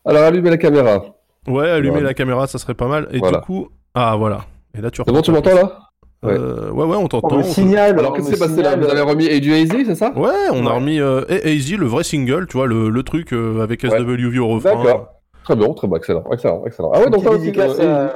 [0.05, 1.03] Alors, allumez la caméra.
[1.47, 2.07] Ouais, allumer Voilà.
[2.07, 3.07] la caméra, ça serait pas mal.
[3.11, 3.39] Et Voilà.
[3.39, 3.69] du coup.
[3.93, 4.41] Ah, voilà.
[4.77, 5.79] Et là, tu C'est bon, tu m'entends là?
[6.23, 7.37] Euh, ouais, ouais, on On t'entend.
[7.37, 7.99] me signale.
[7.99, 8.75] Alors, on qu'est-ce qui s'est passé là?
[8.75, 10.11] Vous avez remis et du Hazy, c'est ça?
[10.15, 10.75] Ouais, on a Ouais.
[10.75, 14.75] remis euh, le vrai single, tu vois, le, le truc euh, avec SWV au refrain.
[14.83, 15.07] D'accord.
[15.43, 16.91] Très bon, très bon, excellent, excellent, excellent.
[16.95, 18.07] Ah ouais, donc là aussi, euh,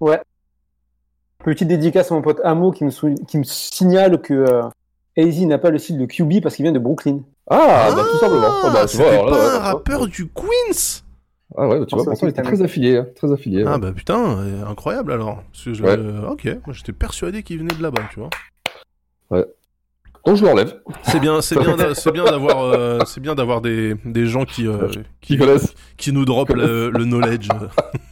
[0.00, 0.18] Ouais.
[1.46, 4.62] Petite dédicace à mon pote Amo qui me, sou- qui me signale que euh,
[5.16, 7.20] AZ n'a pas le style de QB parce qu'il vient de Brooklyn.
[7.48, 8.48] Ah, bah tout simplement.
[8.64, 11.02] Ah, bah, tu vois, là, ouais, un ouais, rappeur du Queens?
[11.56, 13.62] Ah ouais, tu vois, pourtant aussi, il était très affilié, hein, très affilié.
[13.64, 13.78] Ah ouais.
[13.78, 15.44] bah putain, euh, incroyable alors.
[15.52, 15.96] Parce que je- Ouais.
[15.96, 18.30] euh, ok, moi j'étais persuadé qu'il venait de là-bas, tu vois.
[20.26, 20.80] Donc je l'enlève.
[21.04, 24.44] C'est bien, c'est bien, d'a- c'est bien d'avoir, euh, c'est bien d'avoir des, des gens
[24.44, 24.88] qui, euh,
[25.96, 27.48] Qui nous drop le, le knowledge.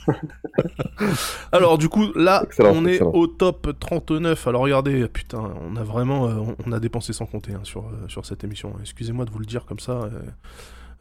[1.52, 4.46] Alors du coup, là, Excellent, on est au top 39.
[4.46, 8.08] Alors regardez, putain, on a vraiment, euh, on a dépensé sans compter hein, sur, euh,
[8.08, 8.74] sur cette émission.
[8.80, 10.10] Excusez-moi de vous le dire comme ça, euh,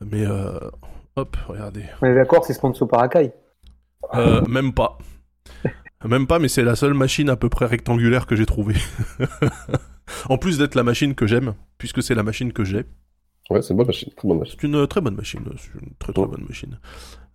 [0.04, 0.58] mais euh,
[1.15, 1.84] hop, regardez.
[2.02, 3.32] On est d'accord, c'est sponsor par Akai.
[4.15, 4.97] Euh, même pas.
[6.06, 8.76] Même pas, mais c'est la seule machine à peu près rectangulaire que j'ai trouvée.
[10.30, 12.86] En plus d'être la machine que j'aime, puisque c'est la machine que j'ai.
[13.49, 14.56] Ouais, c'est une bonne machine, très bonne machine.
[14.60, 15.41] C'est une euh, très bonne machine.
[15.58, 16.80] C'est une très très bonne machine.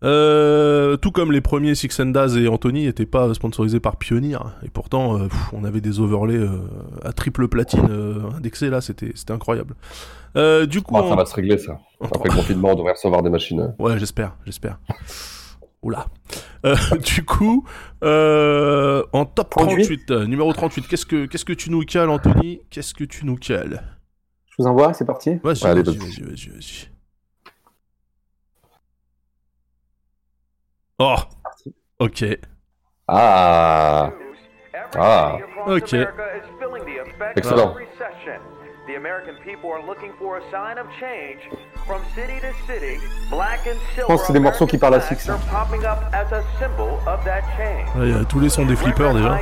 [0.04, 4.38] Euh, tout comme les premiers Six and Daz et Anthony n'étaient pas sponsorisés par Pioneer.
[4.62, 6.60] Et pourtant, euh, pff, on avait des overlays euh,
[7.04, 9.74] à triple platine euh, indexés là, c'était c'était incroyable.
[10.36, 11.78] Euh, du coup, Ah, ça va se régler ça.
[12.00, 13.60] Après le confinement, on devrait recevoir des machines.
[13.60, 13.82] euh.
[13.82, 14.78] Ouais, j'espère, j'espère.
[15.82, 16.06] Oula.
[16.64, 17.66] Euh, du coup,
[18.02, 20.06] euh, en top 38.
[20.06, 22.62] 38, euh, numéro 38, qu'est-ce que, qu'est-ce que tu nous cales, Anthony?
[22.70, 23.82] Qu'est-ce que tu nous cales?
[24.46, 25.36] Je vous envoie, c'est parti.
[25.42, 26.22] Vas-y, Allez, vas-y, vas-y.
[26.22, 26.88] vas-y, vas-y, vas-y.
[31.00, 31.14] Oh
[32.00, 32.24] Ok.
[33.06, 34.12] Ah
[34.96, 35.94] Ah Ok.
[37.36, 37.76] Excellent.
[38.88, 41.40] The American people are looking for a sign of change.
[41.86, 42.96] From city to city,
[43.28, 45.84] black and silver pense que c'est des morceaux qui parlent à Six, flags are popping
[45.84, 47.86] up as a symbol of that change.
[47.94, 49.40] Là, Il y a tous les sons des flippers déjà.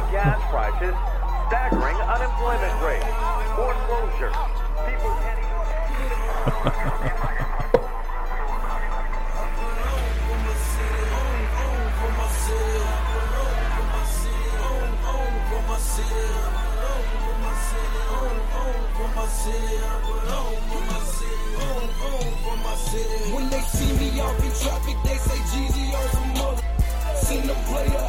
[23.33, 26.63] When they see me out in traffic, they say Jeezy some mother.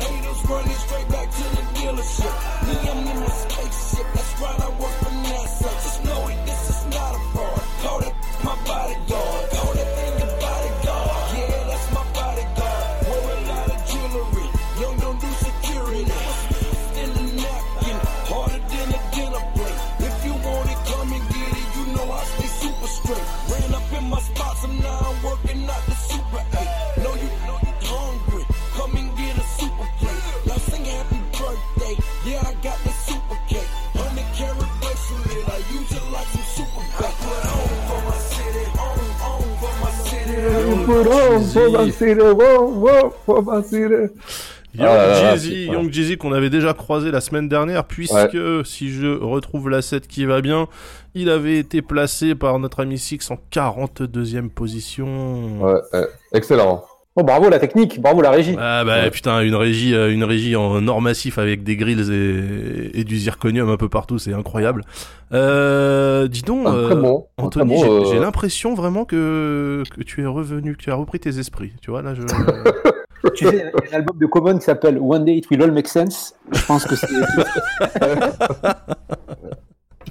[0.02, 2.34] Haters running straight back to the dealership.
[2.66, 4.08] Me, I'm in my spaceship.
[4.16, 4.77] That's right, I
[44.74, 45.74] Young Ah Jeezy, putain.
[45.74, 50.08] Young Jeezy qu'on avait déjà croisé la semaine dernière, puisque si je retrouve la 7
[50.08, 50.68] qui va bien,
[51.16, 55.62] il avait été placé par notre ami Six en 42e position.
[55.62, 56.08] Ouais.
[56.34, 56.86] Excellent.
[57.20, 58.56] Oh, bravo la technique, bravo la régie.
[58.60, 59.10] Ah bah Ouais.
[59.10, 63.18] putain, une régie, euh, une régie en or massif avec des grilles et, et du
[63.18, 64.84] zirconium un peu partout, c'est incroyable.
[65.34, 67.26] Euh, dis donc, Un euh, bon.
[67.38, 70.92] Anthony, très j'ai bon, euh, j'ai l'impression vraiment que, que tu es revenu, que tu
[70.92, 71.74] as repris tes esprits.
[71.82, 72.22] Tu vois là, je.
[73.36, 75.64] Tu sais, il y a un album de Common qui s'appelle One Day It Will
[75.64, 76.36] All Make Sense.
[76.54, 77.08] Je pense que c'est.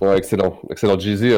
[0.03, 0.59] Ouais, excellent.
[0.71, 0.99] Excellent.
[0.99, 1.33] Jeezy.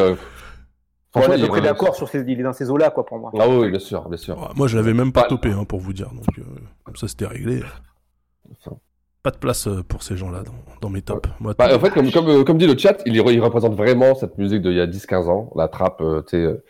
[1.26, 3.18] On est à peu près d'accord sur ces, il est dans ces eaux-là, quoi, pour
[3.18, 3.31] moi.
[3.38, 4.38] Ah oui, bien sûr, bien sûr.
[4.38, 6.42] Ouais, Moi, je l'avais même pas topé hein, pour vous dire, donc euh,
[6.85, 7.61] comme ça c'était réglé.
[9.22, 11.28] Pas de place euh, pour ces gens-là dans, dans mes tops.
[11.40, 14.14] Moi, Bah, en fait, comme, comme, euh, comme dit le chat, il, il représente vraiment
[14.14, 16.64] cette musique d'il y a 10-15 ans, la trappe, euh, tu sais, euh,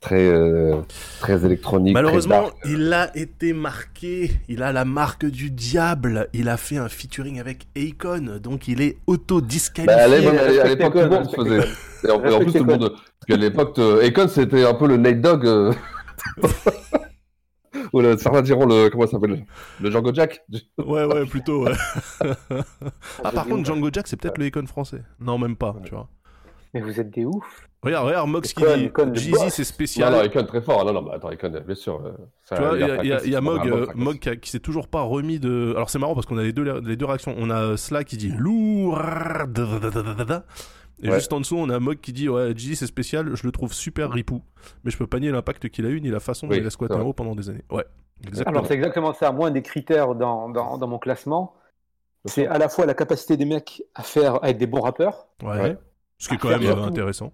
[0.00, 0.80] très, euh,
[1.20, 1.94] très électronique.
[1.94, 2.56] très Malheureusement, dark.
[2.64, 7.40] il a été marqué, il a la marque du diable, il a fait un featuring
[7.40, 9.96] avec Akon, donc il est auto-disqualifié.
[9.96, 11.68] Bah, à l'époque, à respecte l'époque, tout le Akon, monde faisait.
[12.04, 12.90] Et en, et en plus, tout le monde.
[12.90, 15.46] Parce qu'à l'époque, euh, Akon, c'était un peu le Nate Dogg.
[15.46, 15.72] euh,
[17.92, 18.88] Ou le, certains diront le.
[18.90, 19.44] Comment ça s'appelle?
[19.80, 20.42] Le Django Jack?
[20.78, 21.72] Ouais, ouais, plutôt, ouais.
[23.24, 25.02] ah, par contre, Django Jack, c'est peut-être le Akon français.
[25.20, 26.08] Non, même pas, tu vois.
[26.74, 27.66] Mais vous êtes des oufs.
[27.82, 30.12] Regarde, regarde, Mox qui dit Jeezy, c'est Non, spécial.
[30.12, 30.84] non, Akon très fort.
[30.84, 32.00] Non, non, mais attends, Akon, bien sûr.
[32.04, 32.12] euh,
[32.44, 33.68] ça- Tu vois, il y a, il y a- un il y a classique, Mog,
[33.68, 33.86] euh.
[33.94, 35.72] Mog qui, s'est toujours pas remis de.
[35.76, 37.34] Alors c'est marrant parce qu'on a les deux, les deux réactions.
[37.38, 39.00] On a Sla qui dit lourd.
[41.00, 41.14] Et Ouais.
[41.14, 43.72] juste en dessous, on a Mog qui dit Ouais, Jeezy c'est spécial, je le trouve
[43.72, 44.42] super ripou.
[44.84, 46.66] Mais je peux pas nier l'impact qu'il a eu ni la façon dont Oui, il
[46.66, 47.62] a squatté en haut pendant des années.
[47.70, 47.84] Ouais,
[48.26, 48.56] exactement.
[48.58, 49.30] Alors, c'est exactement ça.
[49.30, 51.54] Moi, un des critères dans, dans, dans mon classement,
[52.24, 55.28] c'est à la fois la capacité des mecs à faire, à être des bons rappeurs,
[55.44, 55.48] ouais.
[55.60, 55.78] Ouais.
[56.18, 57.32] Ce qui est À quand même faire euh, surtout- intéressant.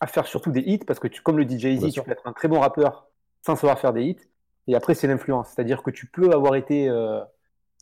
[0.00, 2.26] à faire surtout des hits, parce que tu, comme le dit Jay-Z, tu peux être
[2.26, 3.06] un très bon rappeur
[3.46, 4.18] sans savoir faire des hits.
[4.66, 5.48] Et après, c'est l'influence.
[5.48, 7.20] C'est-à-dire que tu peux avoir été euh,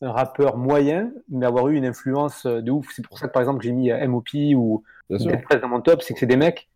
[0.03, 2.88] un rappeur moyen, mais avoir eu une influence euh, de ouf.
[2.94, 4.55] C'est pour ça que, par exemple, j'ai mis M.O.P.
[4.55, 6.68] ou Press dans mon top, c'est que c'est des mecs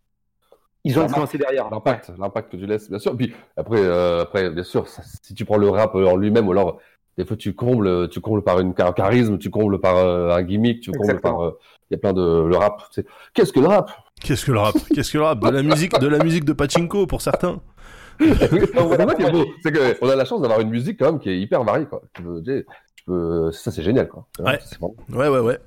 [0.83, 1.11] Ils ont L'impact.
[1.13, 1.69] influencé derrière.
[1.69, 3.15] L'impact, l'impact que tu laisses, bien sûr.
[3.15, 6.51] Puis après, euh, après bien sûr, ça- si tu prends le rap en lui-même, ou
[6.51, 6.79] alors
[7.17, 10.41] des fois tu combles, tu combles par une, un charisme, tu combles par euh, un
[10.43, 11.37] gimmick, tu combles Exactement.
[11.37, 11.41] par.
[11.47, 12.45] euh, Il y a plein de.
[12.47, 13.05] Le rap, c'est.
[13.33, 13.91] Qu'est-ce que le rap?
[14.21, 14.75] Qu'est-ce que le rap?
[14.93, 15.39] Qu'est-ce que le rap?
[15.39, 17.59] De la musique, de la musique de pachinko pour certains.
[18.19, 18.37] C'est
[18.75, 19.45] ça qui est beau.
[19.63, 21.85] C'est que on a la chance d'avoir une musique quand même qui est hyper variée,
[21.85, 22.01] quoi.
[22.13, 22.65] Tu peux- tu
[23.51, 24.27] ça, c'est génial, quoi.
[24.39, 24.59] Ouais.
[24.63, 25.57] C'est vraiment- Ouais, ouais, ouais.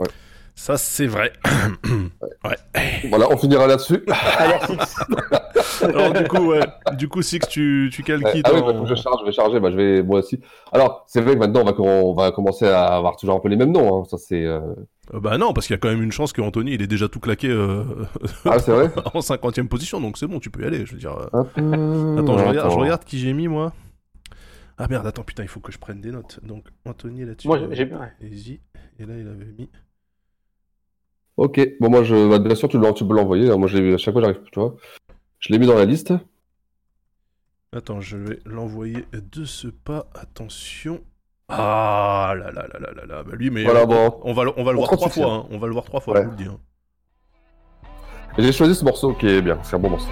[0.00, 0.08] Ouais.
[0.56, 1.32] Ça, c'est vrai.
[2.44, 2.56] ouais.
[3.08, 4.04] Voilà, on finira là-dessus.
[5.82, 6.60] Alors, du coup, ouais.
[6.96, 9.26] Du coup, Six, tu, tu cales qui ah oui, bah, faut que je charge, je
[9.26, 10.40] vais charger, bah, je vais moi aussi.
[10.72, 13.48] Alors, c'est vrai que maintenant on va, on va commencer à avoir toujours un peu
[13.48, 14.02] les mêmes noms.
[14.02, 14.04] Hein.
[14.04, 14.44] Ça c'est.
[14.44, 14.60] euh,
[15.12, 16.86] Euh, Bah non, parce qu'il y a quand même une chance que Anthony, il est
[16.86, 17.84] déjà tout claqué euh,
[18.44, 18.90] Ah c'est vrai?
[19.14, 20.86] en 50 position, donc c'est bon, tu peux y aller.
[20.86, 21.16] Je veux dire.
[21.32, 22.70] Attends, je regarde, attends.
[22.70, 23.72] je regarde qui j'ai mis, moi.
[24.78, 26.40] Ah merde, attends, putain, il faut que je prenne des notes.
[26.42, 27.48] Donc, Anthony là-dessus.
[27.48, 27.90] Moi, j'ai-.
[28.22, 28.60] Easy.
[28.98, 29.68] Et là, il avait mis.
[31.36, 33.48] Ok, bon moi je, bah, bien sûr tu, peux l'envoyer.
[33.56, 34.76] Moi je l'ai- à chaque fois j'arrive, tu vois.
[35.40, 36.12] Je l'ai mis dans la liste.
[37.72, 40.06] Attends, je vais l'envoyer de ce pas.
[40.14, 41.00] Attention.
[41.48, 43.22] Ah là là là là là là.
[43.24, 44.20] Bah lui, mais Voilà, euh, bon.
[44.22, 45.32] on va, le- on va le On voir trois fois.
[45.32, 45.46] hein.
[45.50, 46.20] On va le voir trois fois, Ouais.
[46.22, 46.44] je vous le dis.
[46.48, 46.58] hein.
[48.38, 50.08] J'ai choisi ce morceau qui est bien, c'est un bon morceau.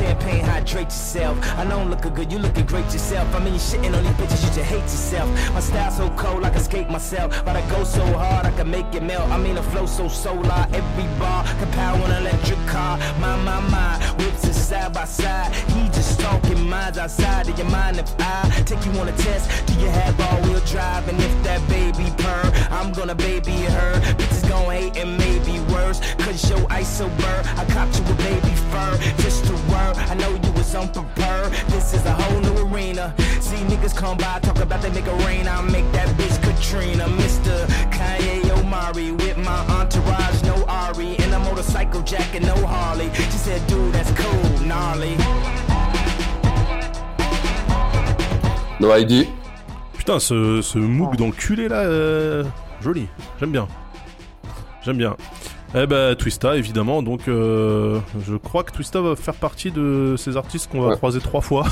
[0.00, 1.36] Champagne hydrate yourself.
[1.58, 3.34] I know i'm looking good you looking great yourself.
[3.34, 5.28] I mean you shitting on these bitches you should hate yourself.
[5.54, 7.44] My style so cold i can skate myself.
[7.44, 9.28] But i go so hard i can make it melt.
[9.30, 12.98] I mean the flow so solar every bar can power an electric car.
[13.20, 15.54] My my my whips is side by side.
[15.74, 15.88] He
[16.20, 17.98] talking minds outside of your mind.
[17.98, 21.08] If i take you on a test do you have all-wheel drive?
[21.08, 23.92] And if that baby purr i'm gonna baby her.
[24.18, 28.92] Bitches gon' hate and maybe worse cause so burr i copped you a baby fur
[29.22, 29.94] just a word.
[30.12, 33.14] I know you was unprepared this is a whole new arena.
[33.40, 35.48] See niggas come by talk about they make a rain.
[35.48, 37.06] I make that bitch katrina.
[37.22, 41.16] Mr kanye omari with my entourage no ari.
[41.18, 43.10] And a motorcycle jacket no harley.
[43.14, 45.16] She said dude that's cool gnarly
[48.80, 49.26] No ID.
[49.96, 52.42] Putain, ce, ce Moog d'enculé là, euh,
[52.80, 53.06] joli.
[53.38, 53.68] J'aime bien.
[54.82, 55.16] J'aime bien.
[55.74, 57.02] Eh ben, Twista, évidemment.
[57.02, 60.96] Donc, euh, je crois que Twista va faire partie de ces artistes qu'on va Ouais.
[60.96, 61.64] croiser trois fois.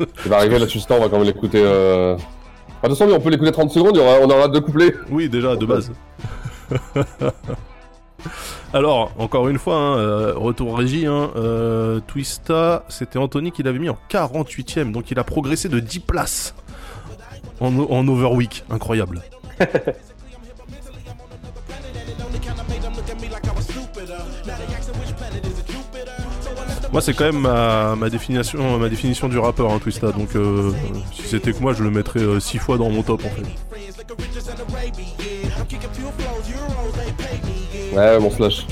[0.00, 1.62] Il va arriver là-dessus, on va quand même l'écouter.
[1.64, 2.16] Euh...
[2.82, 4.94] Ah, de toute façon, on peut l'écouter 30 secondes, y aura- on aura deux couplets.
[5.10, 5.92] Oui, déjà, de base.
[8.72, 13.80] Alors, encore une fois, hein, euh, retour régie, hein, euh, Twista, c'était Anthony qui l'avait
[13.80, 16.54] mis en 48ème, donc il a progressé de 10 places
[17.60, 17.76] en,
[18.08, 18.64] Overweek.
[18.70, 19.22] Incroyable.
[26.92, 30.10] Moi, c'est quand même ma, ma définition, ma définition du rappeur, hein, Twista.
[30.10, 30.72] Donc, euh,
[31.12, 33.44] si c'était que moi, je le mettrais 6 fois dans mon top, en fait.
[37.92, 38.66] Ouais, mon slash.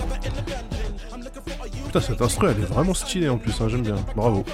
[1.86, 3.96] Putain, cette instru, elle est vraiment stylée en plus, hein, j'aime bien.
[4.14, 4.44] Bravo.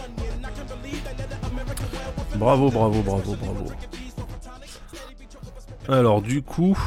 [2.36, 3.66] Bravo, bravo, bravo, bravo.
[5.88, 6.78] Alors, du coup.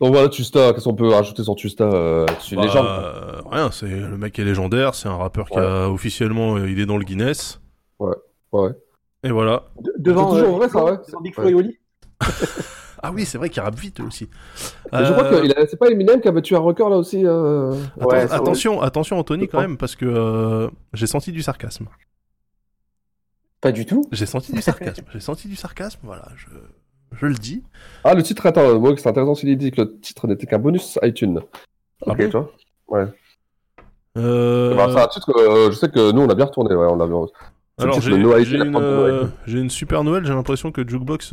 [0.00, 2.86] Donc voilà, Tusta, qu'est-ce qu'on peut rajouter sur Tusta euh, C'est une bah, légende.
[2.86, 6.78] euh, rien, c'est le mec est légendaire, c'est un rappeur qui a officiellement, euh, il
[6.78, 7.60] est dans le Guinness.
[7.98, 8.14] Ouais,
[8.52, 8.70] ouais.
[9.24, 9.64] Et voilà.
[9.80, 10.96] De- devant, toujours euh, vrai, ça, ouais.
[11.04, 11.78] devant Big Flo et Oli.
[13.02, 14.28] Ah oui, c'est vrai qu'il rappe vite aussi.
[14.92, 17.24] Je crois Euh, que c'est pas Eminem qui a battu un record là aussi.
[17.24, 17.72] Euh...
[18.00, 21.86] Ouais, attention, attention Anthony quand même, parce que euh, j'ai senti du sarcasme.
[23.60, 24.04] Pas du tout.
[24.12, 25.04] J'ai senti du sarcasme.
[25.12, 26.46] j'ai senti du sarcasme, voilà, je,
[27.16, 27.62] je le dis.
[28.04, 30.98] Ah, le titre, attends, moi, c'est intéressant s'il dit que le titre n'était qu'un bonus
[31.02, 31.40] iTunes.
[32.06, 32.52] Ah ok, bon tu vois.
[32.88, 33.06] Ouais.
[34.16, 36.74] Euh, Bah, c'est un titre que euh, je sais que nous, on a bien retourné.
[36.74, 37.26] Ouais, on l'a bien.
[37.80, 41.30] Alors j'ai la une, une super nouvelle, j'ai l'impression que Jukebox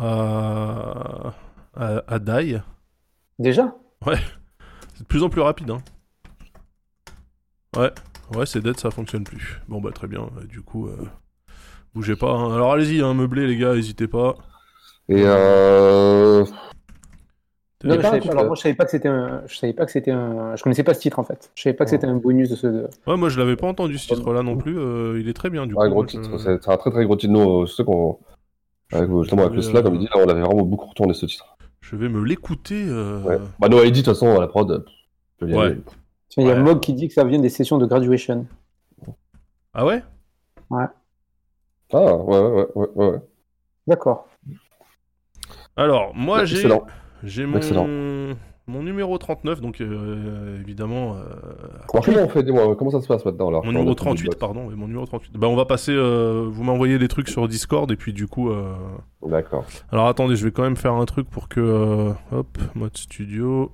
[0.00, 1.32] euh, a,
[1.76, 2.58] a, a die.
[3.38, 3.74] Déjà
[4.94, 5.70] C'est de plus en plus rapide.
[5.70, 5.78] Hein.
[7.76, 7.90] Ouais,
[8.34, 9.60] ouais, c'est dead, ça fonctionne plus.
[9.68, 10.96] Bon bah très bien, euh, du coup, euh,
[11.94, 12.30] bougez pas.
[12.32, 12.54] hein.
[12.54, 14.34] Alors allez-y, hein, meublé les gars, n'hésitez pas.
[15.08, 16.44] Et euh...
[17.84, 19.72] Non, mais je savais pas- alors moi je savais pas que c'était un, je savais
[19.74, 21.52] pas que c'était un, je connaissais pas ce titre en fait.
[21.54, 22.66] Je savais pas que c'était un bonus de ce.
[23.06, 24.76] Ouais, moi je l'avais pas entendu ce titre-là non plus.
[24.78, 25.88] euh, il est très bien du un coup.
[25.90, 26.30] gros titre.
[26.32, 27.32] je- C'est un très très gros titre.
[27.34, 28.18] Nous, euh, sais qu'on.
[28.92, 31.26] Avec, justement, avec le Slack, comme il dit, là, on avait vraiment beaucoup retourné ce
[31.26, 31.56] titre.
[31.80, 32.84] Je vais me l'écouter.
[32.88, 33.38] euh, Ouais.
[33.58, 34.84] Bah, No ID, de toute façon, à la prod.
[35.42, 35.58] Ouais.
[35.58, 35.80] aller.
[36.36, 36.60] Il y a Ouais.
[36.62, 38.46] Mog qui dit que ça vient des sessions de graduation.
[39.74, 40.02] Ah ouais?
[40.70, 40.92] Ah,
[41.92, 43.06] ouais, ouais, ouais, ouais, ouais.
[43.10, 43.18] ouais.
[43.86, 44.28] D'accord.
[45.76, 46.86] Alors, moi j'ai Excellent.
[47.22, 47.86] j'ai mon Excellent.
[48.68, 51.14] Mon numéro 39, donc euh, évidemment.
[51.16, 51.20] euh,
[51.92, 54.04] Alors, comment on fait Dis-moi, comment ça se passe maintenant alors mon numéro a tout
[54.04, 54.70] le 38, box pardon.
[54.74, 55.36] mon numéro 38.
[55.36, 55.92] Bah, on va passer.
[55.92, 58.50] euh, vous m'envoyez des trucs sur Discord et puis du coup.
[58.50, 58.74] euh,
[59.24, 59.64] D'accord.
[59.92, 61.60] Alors attendez, je vais quand même faire un truc pour que.
[61.60, 63.70] euh, Hop, mode studio.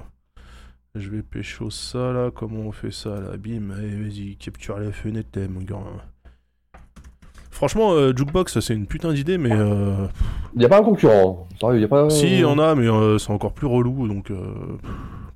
[0.95, 2.31] Je vais pécho ça là.
[2.31, 3.39] Comment on fait ça là?
[3.39, 3.71] Bim.
[3.71, 5.79] Allez, vas-y, capture la fenêtre, mon gars.
[7.53, 9.53] Franchement, euh, Jukebox, c'est une putain d'idée, mais.
[9.53, 10.09] euh,
[10.55, 11.47] Il n'y a pas un concurrent.
[11.61, 12.11] Sérieux, y a pas...
[12.11, 14.31] Si, il y en a, mais euh, c'est encore plus relou, donc.
[14.31, 14.55] euh,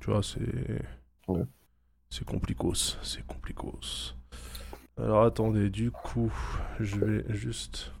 [0.01, 0.41] tu vois, c'est.
[1.27, 1.43] Ouais.
[2.09, 2.97] C'est complicos.
[3.01, 4.15] C'est complicos.
[5.01, 6.31] Alors attendez, du coup,
[6.79, 7.91] je vais juste.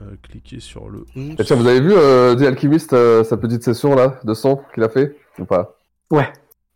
[0.00, 1.36] euh, cliquer sur le 11.
[1.38, 4.60] Et tiens, vous avez vu euh, The Alchemist, euh, sa petite session là, de son
[4.74, 5.76] qu'il a fait Ou pas?
[6.10, 6.28] Ouais.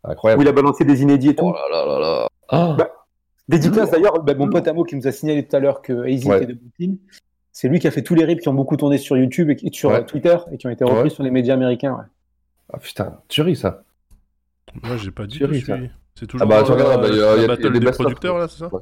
[0.05, 0.39] Incroyable.
[0.39, 1.45] Où il a balancé des inédits et tout.
[1.45, 2.27] Oh là là là là.
[2.49, 2.75] Ah.
[2.77, 2.89] Bah,
[3.49, 6.27] Dédicace d'ailleurs, bah, mon pote Amo qui nous a signalé tout à l'heure que Easy
[6.27, 6.37] Ouais.
[6.37, 6.95] était de Brooklyn,
[7.53, 9.57] c'est lui qui a fait tous les rips qui ont beaucoup tourné sur YouTube et
[9.73, 9.99] sur Ouais.
[9.99, 11.09] euh, Twitter et qui ont été repris Ouais.
[11.09, 11.93] sur les médias américains.
[11.93, 12.05] ouais.
[12.73, 13.83] Ah putain, tuerie ça.
[14.83, 15.89] Moi, j'ai pas dit Chérie, que suis.
[16.15, 17.47] C'est toujours Ah bah tu euh, regardes, bah, il y a, la il y a-
[17.47, 18.81] battle il y a des des producteurs là, c'est ça Ouais.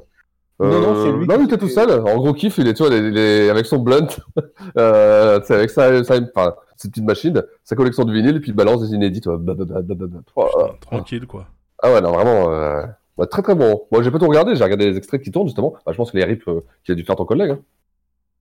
[0.70, 1.90] Non, non, c'est Euh, lui Non, il était tout seul.
[1.90, 4.06] En gros kiff, il est, tu vois, il est avec son blunt,
[4.78, 8.40] euh, tu sais, avec sa, sa, enfin, cette petite machine, sa collection de vinyles, et
[8.40, 9.20] puis il balance des inédits.
[9.20, 9.36] tu vois.
[9.38, 10.18] Bah, bah, bah, bah, bah, bah.
[10.26, 10.70] Putain, ah.
[10.80, 11.46] Tranquille quoi.
[11.82, 12.82] Ah ouais, non, vraiment, euh,
[13.18, 13.86] ouais, très très bon.
[13.90, 15.74] Moi, j'ai pas tout regardé, j'ai regardé les extraits qui tournent justement.
[15.84, 17.52] Bah, je pense que les rips euh, qu'il a dû faire ton collègue.
[17.52, 17.60] Hein.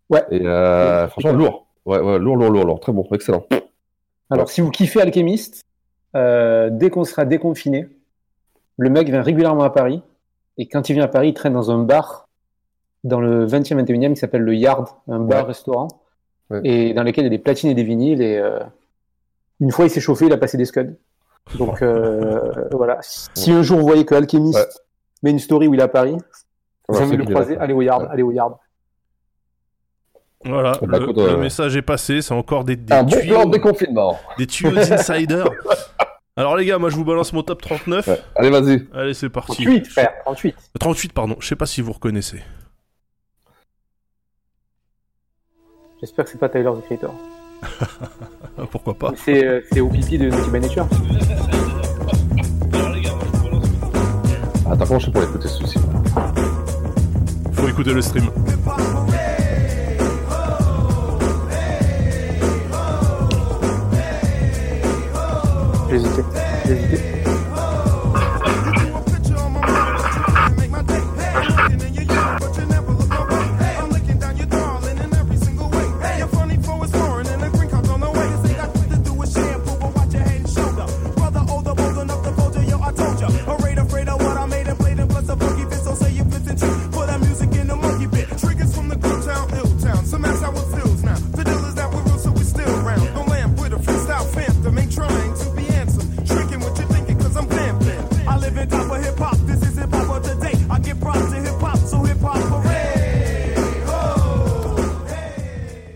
[0.10, 0.24] Ouais.
[0.32, 1.68] Et euh, Ouais, franchement, lourd.
[1.86, 2.80] Ouais, ouais, lourd, lourd, lourd, lourd.
[2.80, 3.46] Très bon, excellent.
[4.30, 5.64] Alors, si vous kiffez Alchemist,
[6.16, 7.88] euh, dès qu'on sera déconfiné,
[8.78, 10.02] le mec vient régulièrement à Paris.
[10.58, 12.28] Et quand il vient à Paris, il traîne dans un bar
[13.04, 15.90] dans le 20e, 21e qui s'appelle le Yard, un bar-restaurant,
[16.64, 18.22] et dans lequel il y a des platines et des vinyles.
[18.22, 18.42] Et
[19.60, 20.96] une fois, il s'est chauffé, il a passé des scuds.
[21.58, 22.98] Donc euh, voilà.
[23.02, 24.66] Si un jour vous voyez que Alchemist Ouais.
[25.24, 26.18] met une story où il est à Paris,
[26.88, 28.08] Ouais, jamais c'est le croiser, allez au Yard, Ouais.
[28.12, 28.56] allez au Yard.
[30.44, 33.46] Voilà, Bah, le, euh, message est passé, c'est encore des, des Un bon tuyaux, plan
[33.46, 34.20] de déconfinement.
[34.38, 35.44] des tuyaux d'insider.
[36.36, 38.08] Alors les gars, moi je vous balance mon top 39.
[38.08, 38.22] Ouais.
[38.36, 38.88] Allez, vas-y.
[38.94, 39.64] Allez, c'est parti.
[39.64, 40.56] 38, frère, 38.
[40.80, 41.36] 38, pardon.
[41.40, 42.42] Je sais pas si vous reconnaissez.
[46.02, 47.14] J'espère que c'est pas Tyler the Creator.
[48.72, 50.88] Pourquoi pas C'est euh, au pipi de Naughty by Nature.
[54.70, 55.80] Attends, comment je fais pour l'écouter celui-ci
[57.54, 58.30] Faut écouter le stream.
[65.90, 67.15] J'ai hésité.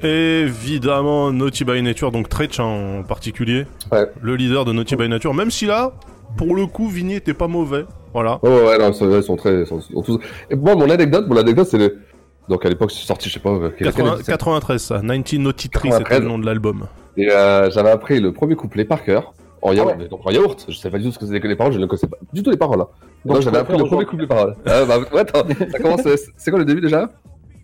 [0.04, 3.66] Évidemment, Naughty by Nature, donc Tretch en particulier.
[3.92, 4.08] Ouais.
[4.22, 5.34] Le leader de Naughty by Nature.
[5.34, 5.94] Même si là,
[6.38, 7.86] pour le coup, Vigny était pas mauvais.
[8.14, 8.40] Voilà.
[8.44, 9.62] Ouais, ouais, non, ils sont, très.
[9.62, 12.00] ils sont- ils sont tous- Et moi, mon anecdote, mon anecdote, c'est le.
[12.48, 13.52] Donc à l'époque, c'est sorti, je sais pas.
[13.52, 15.00] euh, quelle- 80 quelle- 93, ça.
[15.02, 16.22] 19 Naughty Tree, c'était 93.
[16.22, 16.88] le nom de l'album.
[17.18, 19.34] Et euh, j'avais appris le premier couplet par cœur.
[19.62, 20.08] En yaourt, Ah ouais.
[20.08, 21.80] donc en yaourt, je savais pas du tout ce que c'était que les paroles, je
[21.80, 22.88] ne connaissais pas du tout les paroles là.
[23.26, 24.56] Donc, Donc j'avais appris le premier couplet paroles.
[24.66, 26.02] Ah, bah, ouais, attends, ça commence.
[26.04, 27.10] c'est- C'est quoi le début déjà?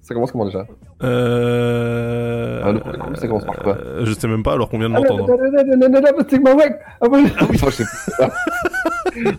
[0.07, 0.67] Ça commence comment déjà
[1.01, 2.61] Euh...
[2.63, 4.77] Ah, le premier couplet, ça commence par quoi euh, Je sais même pas alors qu'on
[4.77, 6.75] vient de Ah, wig.
[7.01, 7.25] Ah oui.
[7.57, 7.83] Je sais
[8.19, 8.29] pas.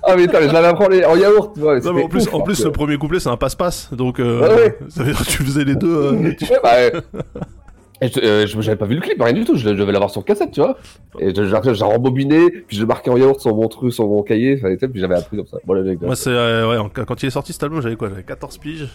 [0.03, 1.57] Ah mais putain, mais je l'avais appris en yaourt.
[1.57, 4.19] Non, mais en plus, ouf, en plus que- le premier couplet c'est un passe-passe, donc
[4.19, 4.79] euh, Ouais, ouais.
[4.89, 5.87] ça veut dire que tu faisais les deux.
[5.89, 6.93] euh, tu- Ouais, bah, ouais.
[8.03, 9.55] Et je- euh, j'avais pas vu le clip, rien du tout.
[9.57, 10.77] Je, je devais l'avoir sur cassette, tu vois.
[11.21, 15.01] Et j'ai rembobiné, puis je marquais en yaourt sur mon truc, sur mon cahier, puis
[15.01, 15.59] j'avais appris comme ça.
[16.03, 18.89] Moi c'est euh, ouais, quand il est sorti cet album j'avais quoi J'avais 14 piges.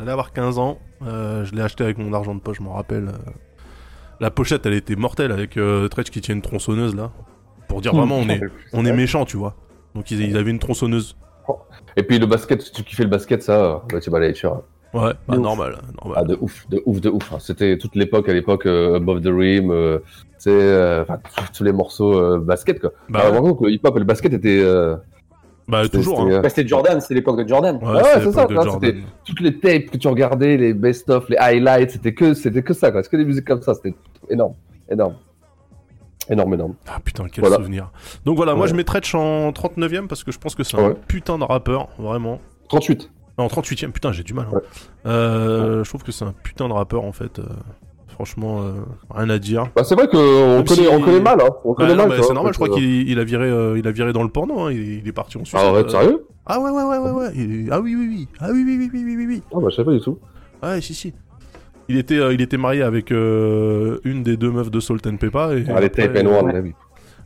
[0.00, 0.78] J'allais avoir 15 ans.
[1.06, 3.08] Euh, je l'ai acheté avec mon argent de poche, je m'en rappelle.
[3.08, 3.30] euh.
[4.18, 7.10] La pochette elle était mortelle avec euh, Tretch qui tient une tronçonneuse là.
[7.68, 8.40] Pour dire vraiment on est
[8.72, 9.54] on est méchant tu vois.
[9.94, 11.16] Donc ils, ils avaient une tronçonneuse.
[11.96, 14.62] Et puis le basket, si tu kiffais le basket, ça, bah, tu vas aller sur.
[14.94, 16.16] Ouais, bah normal, normal.
[16.20, 17.32] Ah, de ouf, de ouf, de ouf.
[17.32, 17.38] hein.
[17.38, 20.06] C'était toute l'époque, à l'époque, euh, Above the Rim, euh, tu
[20.38, 21.18] sais, euh, enfin,
[21.52, 22.90] tous- les morceaux euh, basket, quoi.
[23.08, 24.62] Bah, Bah, vraiment que le hip-hop et le basket étaient.
[25.70, 26.18] Euh, bah c'était- toujours.
[26.20, 26.38] c'était, Hein.
[26.38, 27.76] euh, Bah, c'était Jordan, c'est l'époque de Jordan.
[27.82, 28.46] Ouais, ouais, c'est ça,
[29.24, 32.90] toutes les tapes que tu regardais, les best-of, les highlights, c'était que, c'était que ça,
[32.90, 33.02] quoi.
[33.02, 33.94] C'était que des musiques comme ça, c'était
[34.28, 34.54] énorme,
[34.90, 35.14] énorme.
[36.28, 36.74] Énorme, énorme.
[36.88, 37.56] Ah putain, quel Voilà.
[37.56, 37.90] souvenir.
[38.24, 40.88] Donc voilà, moi je mets Tretch en 39ème parce que je pense que c'est un
[40.90, 40.94] ouais.
[41.08, 42.38] putain de rappeur, vraiment.
[42.68, 43.10] 38.
[43.38, 44.46] Non, en 38ème, putain, j'ai du mal.
[44.48, 44.54] hein.
[44.54, 44.60] Ouais.
[45.06, 47.40] Euh, Je trouve que c'est un putain de rappeur en fait.
[48.20, 48.72] Euh, franchement, euh,
[49.14, 49.66] rien à dire.
[49.74, 51.48] Bah, c'est vrai qu'on connaît, si- on connaît mal, hein.
[51.64, 52.22] On Bah, connaît non, mal.
[52.22, 54.28] c'est normal, je crois euh, qu'il il a viré, euh, il a viré dans le
[54.28, 54.60] porno.
[54.60, 54.72] Hein.
[54.72, 55.60] Il, il est parti en Suisse.
[55.62, 56.26] Ah, euh, sérieux?
[56.46, 57.68] Ah ouais, ouais, ouais, ouais, ouais.
[57.70, 58.28] Ah oui, oui, oui.
[58.40, 59.42] Ah oui, oui, oui, oui, oui, oui, oui.
[59.52, 60.18] Ah, bah, je sais pas du tout.
[60.62, 61.12] Ouais, si, si.
[61.88, 65.16] Il était, euh, il était marié avec euh, une des deux meufs de Salt and
[65.16, 65.56] Pepper.
[65.58, 66.52] Et Ah, Tape and One, ouais.
[66.52, 66.74] là, oui.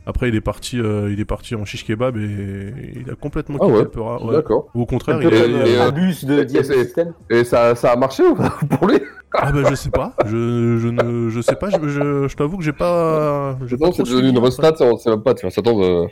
[0.07, 3.57] Après, il est parti, euh, il est parti en shish kebab et il a complètement
[3.59, 4.19] Ah quitté ouais, le Peura.
[4.31, 4.67] d'accord.
[4.75, 7.39] Ou au contraire, il et, euh, euh, Abus de et.
[7.39, 8.99] Et ça, ça a marché ou pas pour lui?
[9.37, 12.57] Ah bah je sais pas, je, je ne je sais pas, je, je, je t'avoue
[12.57, 15.41] que j'ai pas pas Non, trop c'est devenu une restat, on sait même pas, tu
[15.41, 16.07] vois, ça tombe.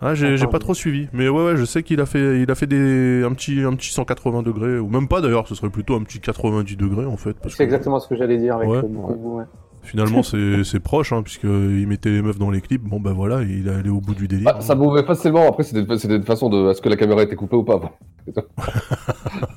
[0.00, 2.50] Ah j'ai j'ai pas trop suivi, mais ouais ouais je sais qu'il a fait il
[2.50, 5.68] a fait des un petit un petit 180 degrés ou même pas d'ailleurs, ce serait
[5.68, 8.68] plutôt un petit 90 degrés en fait C'est que exactement ce que j'allais dire avec
[8.70, 8.80] Ouais.
[8.80, 9.44] ouais.
[9.82, 13.42] Finalement c'est proche hein puisque il mettait les meufs dans les clips, bon bah voilà,
[13.42, 14.54] il est allé au bout du délire.
[14.56, 15.80] Ah, ça pouvait facilement, après c'était
[16.14, 16.70] une façon de.
[16.70, 17.80] Est-ce que la caméra était coupée ou pas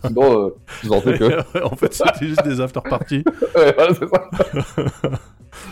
[0.05, 0.49] Sinon, euh,
[0.83, 1.63] je sentais que.
[1.63, 3.23] en fait c'était juste des after parties.
[3.55, 5.19] Ouais, voilà, c'est ça.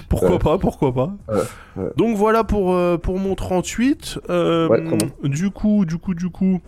[0.07, 0.39] Pourquoi Ouais.
[0.39, 1.13] pas, pourquoi pas.
[1.27, 1.41] Ouais,
[1.77, 1.89] ouais.
[1.97, 4.19] Donc voilà pour, euh, pour mon 38.
[4.29, 4.97] Euh, bon.
[5.27, 6.61] Du coup, du coup, du coup,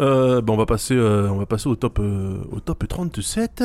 [0.00, 3.64] euh, bah, on va passer, euh, on va passer au top, euh, au top 37.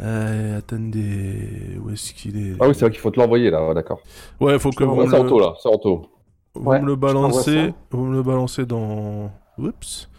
[0.00, 3.66] Euh, attendez, où est-ce qu'il est Ah oui, c'est vrai qu'il faut te l'envoyer là,
[3.66, 4.00] ouais, d'accord.
[4.40, 6.06] Ouais, faut que vous Ouais, me c'est en le, taux là, c'est en taux.
[6.54, 10.10] vous Ouais, me le balancez, vous me le balancez dans, oups,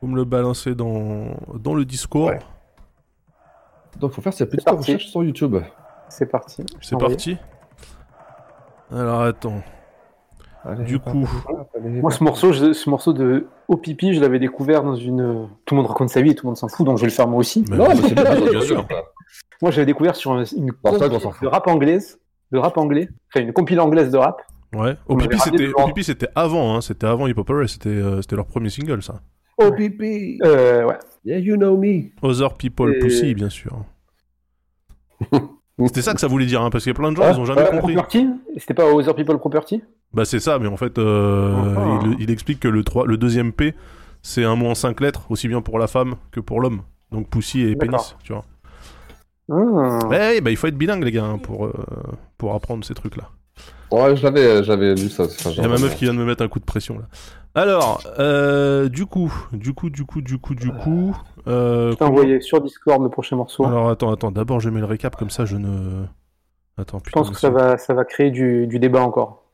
[0.00, 2.30] vous me le balancez dans, dans le Discord.
[2.30, 2.38] Ouais.
[3.98, 4.92] Donc faut faire cette petite parti.
[4.92, 5.56] recherche sur YouTube.
[6.08, 6.62] C'est parti.
[6.80, 7.36] C'est parti.
[8.92, 9.62] Alors attends.
[10.68, 11.26] Allez, Du coup.
[11.82, 15.48] Moi, ce morceau, je- ce morceau de Opipi, je l'avais découvert dans une.
[15.64, 17.08] Tout le monde raconte sa vie et tout le monde s'en fout, donc je vais
[17.08, 17.64] le faire moi aussi.
[17.70, 18.86] Mais- Non, mais c'est bien, Bien sûr.
[19.62, 22.18] Moi, j'avais découvert sur un- une ça, compil de rap anglaise,
[22.52, 24.42] de rap anglais, enfin une compile anglaise de rap.
[24.74, 24.96] Ouais.
[25.08, 25.84] Au pipi, c'était, devant.
[25.84, 26.80] au pipi, avant, hein.
[26.82, 29.20] C'était avant Hip Hop c'était, euh, c'était leur premier single, ça.
[29.56, 30.98] Oh pipi, Euh, ouais.
[31.24, 32.10] yeah you know me.
[32.22, 33.84] Other People Et- Pussy, bien sûr.
[35.86, 37.32] C'était ça que ça voulait dire, hein, parce qu'il y a plein de gens, Ouais,
[37.34, 37.94] ils ont jamais Euh, compris.
[37.94, 38.26] Property?
[38.56, 39.82] C'était pas Other People Property?
[40.12, 42.00] Bah c'est ça, mais en fait, euh, Ah.
[42.04, 43.74] il, il explique que le, 3, le deuxième P,
[44.22, 46.82] c'est un mot en cinq lettres, aussi bien pour la femme que pour l'homme.
[47.12, 48.44] Donc pussy et pénis, tu vois.
[49.50, 50.06] Ah.
[50.08, 51.72] Ouais, bah il faut être bilingue, les gars, hein, pour, euh,
[52.36, 53.30] pour apprendre ces trucs-là.
[53.90, 55.24] Ouais, je l'avais, j'avais lu ça.
[55.46, 57.06] Il y a ma meuf qui vient de me mettre un coup de pression, là.
[57.54, 61.16] Alors, euh, du coup, du coup, du coup, du coup, du coup...
[61.46, 63.64] Euh, Je t'ai envoyé sur Discord le prochain morceau.
[63.64, 66.04] Alors attends, attends, d'abord je mets le récap, comme ça je ne...
[66.76, 69.44] Attends, je putain, pense que ça va, ça va créer du, du débat encore.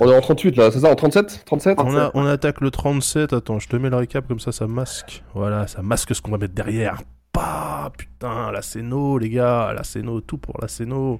[0.00, 2.70] On est en 38 là, c'est ça En 37 37 On, a- on attaque le
[2.70, 5.22] 37, attends, je te mets le récap comme ça, ça masque.
[5.34, 7.02] Voilà, ça masque ce qu'on va mettre derrière.
[7.32, 11.18] Pas, putain, la Céno, les gars, la Céno, tout pour la Céno.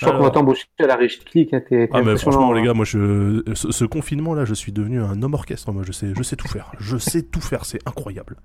[0.00, 1.52] Je crois qu'on Alors- va t'embaucher à la régie de clic.
[1.52, 2.64] Hein, t'es- t'es Ah mais franchement les hein.
[2.64, 5.70] gars, moi je ce, ce confinement là, je suis devenu un homme orchestre.
[5.72, 6.72] Moi je sais, je sais tout faire.
[6.80, 8.36] Je sais tout faire, c'est incroyable.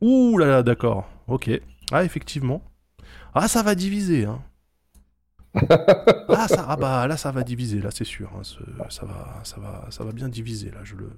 [0.00, 1.08] Ouh là là, d'accord.
[1.26, 1.50] Ok.
[1.90, 2.62] Ah effectivement.
[3.34, 4.26] Ah ça va diviser.
[4.26, 4.40] Hein.
[6.28, 8.30] ah ça, ah bah là ça va diviser là, c'est sûr.
[8.36, 10.78] hein, ce- ça va, ça va, ça va bien diviser là.
[10.84, 11.10] Je le,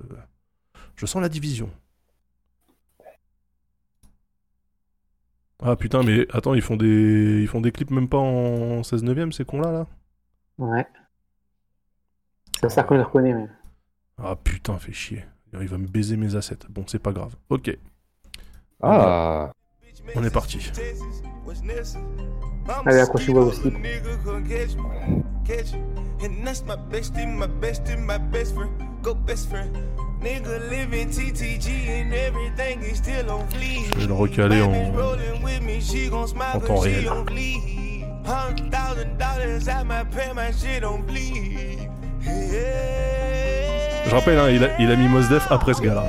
[0.97, 1.69] je sens la division.
[5.63, 9.03] Ah putain, mais attends, ils font des, ils font des clips même pas en 16
[9.05, 9.87] neuvième, ces cons là là.
[10.59, 10.87] Ouais.
[12.61, 13.49] C'est ça qu'on les reconnaît, mais.
[14.19, 15.25] Ah putain, fait chier.
[15.61, 16.59] Il va me baiser mes assets.
[16.69, 17.37] Bon, c'est pas grave.
[17.49, 17.77] Ok,
[18.83, 19.53] Ah,
[20.17, 20.71] on est parti.
[22.87, 23.77] Allez, accrochez-vous à vos slips.
[26.21, 26.45] And
[33.95, 34.73] Je vais le recaler en,
[36.55, 37.05] en temps réel.
[44.07, 46.05] Je rappelle, hein, il, a, il a mis Mos Def après ce gars-là.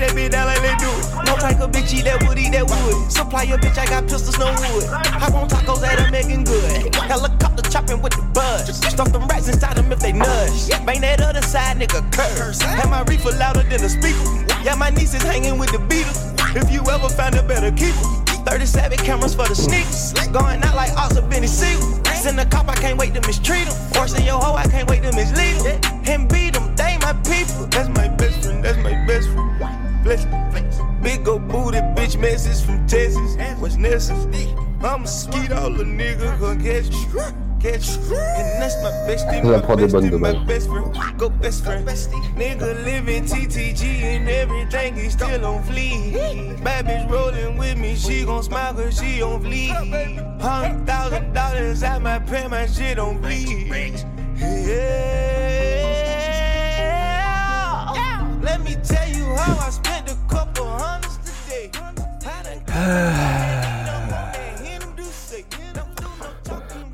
[0.00, 1.28] That bitch down like they do it.
[1.28, 3.12] No type of bitch eat that wood, eat that wood.
[3.12, 4.88] Supply your bitch, I got pistols, no wood.
[4.88, 6.94] Hop on tacos that are making good.
[6.96, 8.80] Helicopter chopping with the buzz.
[8.80, 10.70] Stuff them rats inside them if they nudge.
[10.86, 12.62] Bang that other side, nigga, curse.
[12.62, 14.24] Have my reefer louder than a speaker.
[14.64, 16.32] Yeah, my niece is hanging with the Beatles.
[16.56, 18.08] If you ever find a better keeper.
[18.48, 20.16] 37 cameras for the sneakers.
[20.32, 22.00] Going out like Oscar Benny Siegel.
[22.16, 23.76] Send a cop, I can't wait to mistreat him.
[23.92, 25.80] Forcing your hoe, I can't wait to mislead him.
[26.08, 27.68] And beat them, they my people.
[27.68, 29.79] That's my best friend, that's my best friend.
[30.02, 30.24] Bless
[31.02, 33.36] Big old booty bitch message from Texas.
[33.58, 34.54] What's necessary?
[34.82, 37.06] I'm a skeet all a nigga gon' catch you.
[37.60, 38.16] catch you.
[38.16, 41.18] And that's my bestie, my prend des bonnes bestie, my best friend.
[41.18, 41.86] Go best friend.
[41.86, 46.62] Nigga living TTG and everything is still on fleek.
[46.64, 49.70] Bad bitch rolling with me, she gon' smile cause she on fleek.
[50.40, 54.02] Hundred thousand dollars at my pen, my shit on bleed.
[54.36, 55.10] Yeah.
[58.42, 59.89] Let me tell you how I spent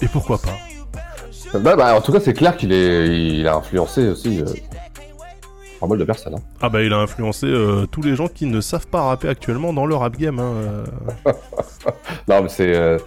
[0.02, 3.08] Et pourquoi pas Bah, bah, en tout cas, c'est clair qu'il est,
[3.38, 4.44] il a influencé aussi euh,
[5.80, 6.34] pas mal de personnes.
[6.34, 6.42] Hein.
[6.60, 9.72] Ah bah il a influencé euh, tous les gens qui ne savent pas rapper actuellement
[9.72, 10.38] dans le rap game.
[10.38, 10.84] Hein, euh.
[12.28, 12.74] Non, mais c'est.
[12.74, 12.98] euh,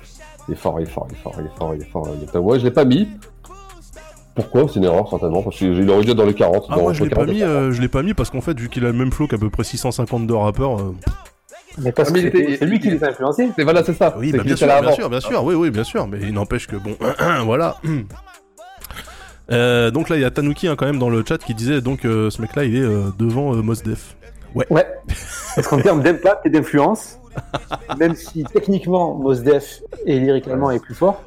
[0.47, 2.07] il est fort, il est fort, il est fort, il est fort, il est fort.
[2.17, 2.43] il est fort.
[2.43, 3.07] Ouais, je l'ai pas mis.
[4.36, 4.65] Pourquoi?
[4.67, 5.43] C'est une erreur, certainement.
[5.43, 6.65] Parce qu'il aurait dû être dans les 40.
[6.69, 7.51] Ah dans moi je l'ai pas 40 et mis, 40.
[7.55, 9.38] euh, je l'ai pas mis parce qu'en fait vu qu'il a le même flow qu'à
[9.38, 10.77] peu près 652 rappeurs.
[11.78, 13.49] Mais parce Ah, que c'est lui qui les a influencés.
[13.55, 14.15] C'est voilà, c'est ça.
[14.17, 16.67] Oui, bah, bien sûr, bien sûr, bien sûr, oui, oui, bien sûr, mais il n'empêche
[16.67, 16.95] que bon,
[17.45, 17.78] voilà.
[19.51, 21.82] Euh, donc là, il y a Tanuki hein, quand même dans le chat qui disait
[21.82, 24.15] donc euh, ce mec-là, il est euh, devant euh, Mos Def.
[24.53, 24.67] Ouais.
[24.70, 24.86] Ouais.
[25.55, 27.17] Parce qu'en termes d'impact et d'influence,
[27.97, 31.24] même si techniquement Mos Def et lyricalement est plus fort,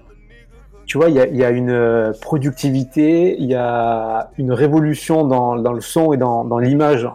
[0.87, 5.27] tu vois, il y a, il y a une productivité, il y a une révolution
[5.27, 7.09] dans, dans le son et dans, dans l'image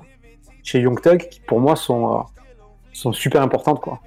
[0.63, 2.21] chez Young Thug qui pour moi sont, euh,
[2.97, 3.99] sont super importantes quoi.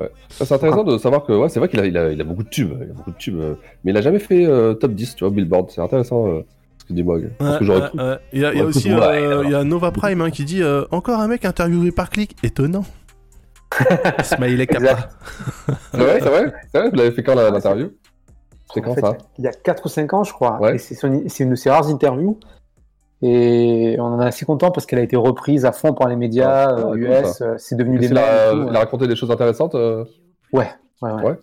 [0.00, 0.10] Ouais.
[0.28, 2.24] Ça, C'est intéressant de savoir que ouais, c'est vrai qu'il a, il a, il a
[2.24, 3.54] beaucoup de tubes, il a beaucoup de tubes, euh,
[3.84, 5.70] mais il a jamais fait euh, top 10, tu vois, Billboard.
[5.70, 6.42] C'est intéressant euh,
[6.78, 7.30] ce que dit Mog.
[7.40, 11.20] Il y a, aussi euh, il y a Nova Prime hein, qui dit euh, encore
[11.20, 12.84] un mec interviewé par clic, étonnant.
[14.22, 14.84] Smiley Kappa.
[14.84, 15.10] Exact.
[15.92, 17.90] C'est vrai, c'est vrai, c'est vrai, vous l'avez fait quand l'interview?
[18.72, 19.16] C'est quand En fait, ça?
[19.38, 20.60] Il y a 4 ou 5 ans, je crois.
[20.60, 20.76] Ouais.
[20.76, 22.38] Et c'est c'est une de ses rares interviews.
[23.22, 26.16] Et on en est assez content parce qu'elle a été reprise à fond par les
[26.16, 27.32] médias Ah, euh, US.
[27.32, 27.44] ça.
[27.44, 29.74] euh, C'est devenu des qu'il a, raconté des choses intéressantes.
[29.74, 30.04] euh,
[30.52, 30.68] Ouais,
[31.02, 31.22] ouais, ouais.
[31.22, 31.38] Ouais.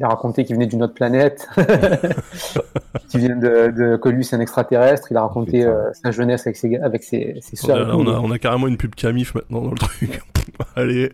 [0.00, 1.46] Il a raconté qu'il venait d'une autre planète,
[3.10, 5.08] qu'il vient de, de que lui c'est un extraterrestre.
[5.10, 7.90] Il a raconté euh, sa jeunesse avec ses, avec ses, ses On a, et tout.
[7.98, 10.22] on, a, on a carrément une pub Camif maintenant dans le truc.
[10.76, 11.10] Allez,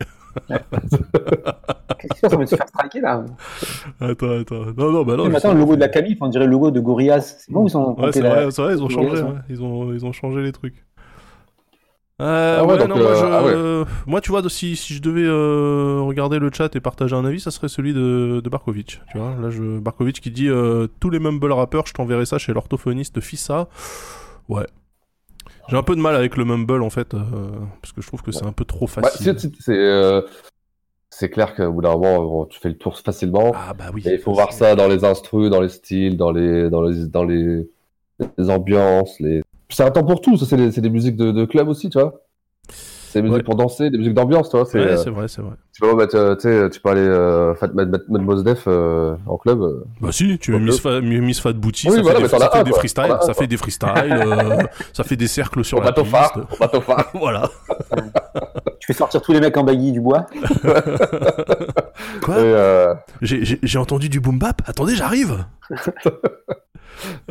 [1.99, 3.25] Qu'est-ce va te faire striker là
[4.01, 4.67] attends, attends.
[4.77, 5.37] Non, non, bah non.
[5.37, 5.53] Sais.
[5.53, 7.39] le logo de la Camif, on dirait le logo de Gorillaz.
[7.41, 9.23] C'est bon, ils ont Ouais, c'est la- vrai, c'est vrai, ils ont changé.
[9.49, 10.85] Ils, ont, ils ont changé les trucs.
[12.23, 13.85] Euh, Ah ouais, ouais, donc, non, moi, je- ah ouais.
[14.07, 17.41] moi, tu vois, si, si je devais euh, regarder le chat et partager un avis,
[17.41, 19.03] ça serait celui de, de Barkovic.
[19.13, 22.39] Tu vois, là, je, Barkovic qui dit euh, tous les mumble rappeurs, je t'enverrai ça
[22.39, 23.69] chez l'orthophoniste Fissa.
[24.49, 24.67] Ouais.
[25.69, 27.19] J'ai un peu de mal avec le mumble en fait, euh,
[27.83, 29.37] parce que je trouve que c'est un peu trop bah, facile.
[29.61, 30.23] c'est- euh,
[31.31, 33.53] clair qu'au bout d'un moment, tu fais le tour facilement.
[33.55, 34.03] ah bah oui.
[34.07, 37.25] Il faut voir ça dans les instrus, dans les styles, dans les, dans les, dans
[37.25, 37.69] les,
[38.39, 39.19] les ambiances.
[39.21, 39.43] Les...
[39.69, 40.37] C'est un temps pour tout.
[40.37, 42.21] Ça, c'est des, c'est des musiques de, de club aussi, tu vois.
[42.69, 43.43] C'est des musiques Ouais.
[43.45, 44.67] pour danser, des musiques d'ambiance, tu vois.
[44.67, 45.53] C'est, Ouais, euh, c'est vrai, c'est vrai.
[45.73, 48.43] tu peux mettre, euh, tu sais, tu peux aller euh, fat- mettre, mettre, mettre Mos
[48.43, 49.63] Def euh, en club.
[49.63, 49.85] euh.
[50.01, 52.51] Bah si, tu mets Miss, Fa- Miss Fat Booty, Oui, ça, voilà, fait des, ça
[52.51, 54.63] fait des freestyles, ça fait des freestyles, euh,
[54.93, 56.15] ça fait des cercles sur Au la bateau piste.
[56.15, 57.11] phare, au bateau phare.
[57.15, 57.51] Voilà.
[58.81, 60.27] Tu fais sortir tous les mecs en baggy du bois.
[62.23, 62.35] Quoi?
[62.37, 64.61] Et, euh, J'ai- J'ai j'ai entendu du boom bap?
[64.67, 65.45] Attendez, j'arrive.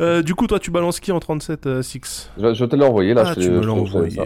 [0.00, 2.84] Euh, du coup, toi, tu balances qui en 37 euh, 6 je, je te l'ai
[2.84, 3.22] envoyé là.
[3.26, 4.18] Ah, je, tu te- me l'as envoyé.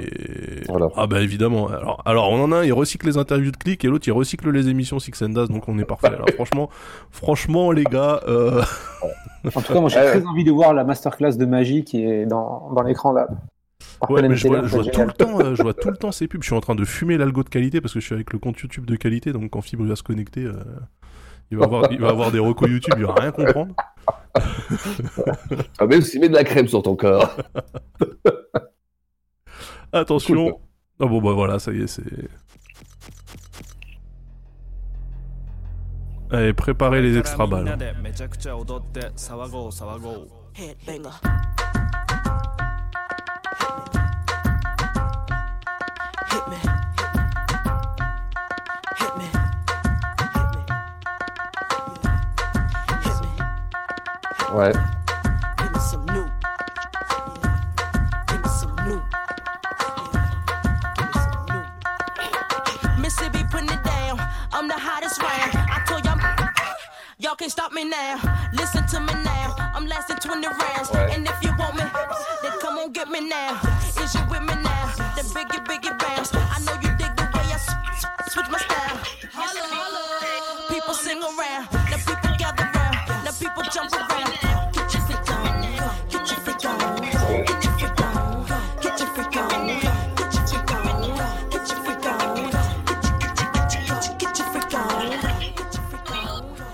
[0.68, 0.88] Voilà.
[0.96, 1.68] Ah bah évidemment.
[1.68, 4.12] Alors, alors, on en a un, il recycle les interviews de clics et l'autre, il
[4.12, 6.10] recycle les émissions Six and Das, donc on est parfait.
[6.10, 6.24] Là.
[6.34, 6.68] franchement,
[7.10, 8.62] franchement, les gars, euh,
[9.54, 12.26] En tout cas, moi j'ai très envie de voir la masterclass de magie qui est
[12.26, 13.28] dans, dans l'écran là.
[14.08, 15.96] Ouais, mais je vois, je c'est vois tout le temps, euh, je vois tout le
[15.96, 16.42] temps ces pubs.
[16.42, 18.38] Je suis en train de fumer l'algo de qualité parce que je suis avec le
[18.38, 20.54] compte YouTube de qualité, donc quand Fibre va se connecter, euh,
[21.50, 23.74] il va avoir, il va avoir des recos YouTube, il va rien comprendre.
[25.78, 27.36] Ah, mais aussi, mets de la crème sur ton corps.
[29.92, 30.60] Attention.
[31.00, 32.04] Ah bon bah voilà, ça y est, c'est.
[36.30, 37.76] Allez, préparez les extra balles.
[65.86, 66.18] Told y'all,
[67.18, 68.18] y'all can't stop me now.
[68.52, 69.54] Listen to me now.
[69.74, 70.90] I'm lasting 20 rounds.
[71.14, 71.84] And if you want me,
[72.42, 73.60] then come on get me now.
[74.02, 74.92] Is you with me now?
[75.16, 75.99] Then biggie, biggie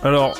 [0.07, 0.37] Alors,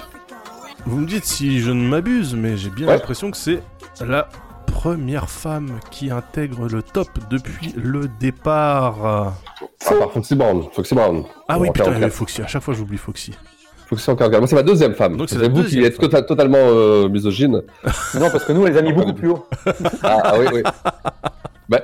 [0.85, 2.93] Vous me dites si je ne m'abuse, mais j'ai bien Ouais.
[2.95, 3.61] l'impression que c'est
[4.07, 4.29] la
[4.67, 9.05] première femme qui intègre le top depuis le départ.
[9.05, 10.63] À part Foxy Brown.
[10.73, 11.25] Foxy Brown.
[11.49, 12.01] Ah oui, putain, 44.
[12.01, 13.33] mais Foxy, à chaque fois j'oublie Foxy.
[13.89, 14.41] Foxy en 44.
[14.41, 15.17] Moi, c'est ma deuxième femme.
[15.17, 17.63] Donc, c'est vous qui êtes tota- totalement euh, misogyne.
[18.15, 19.45] Non, parce que nous, on les a mis beaucoup plus haut.
[20.05, 20.63] Ah, ah oui, oui.
[21.69, 21.81] bah,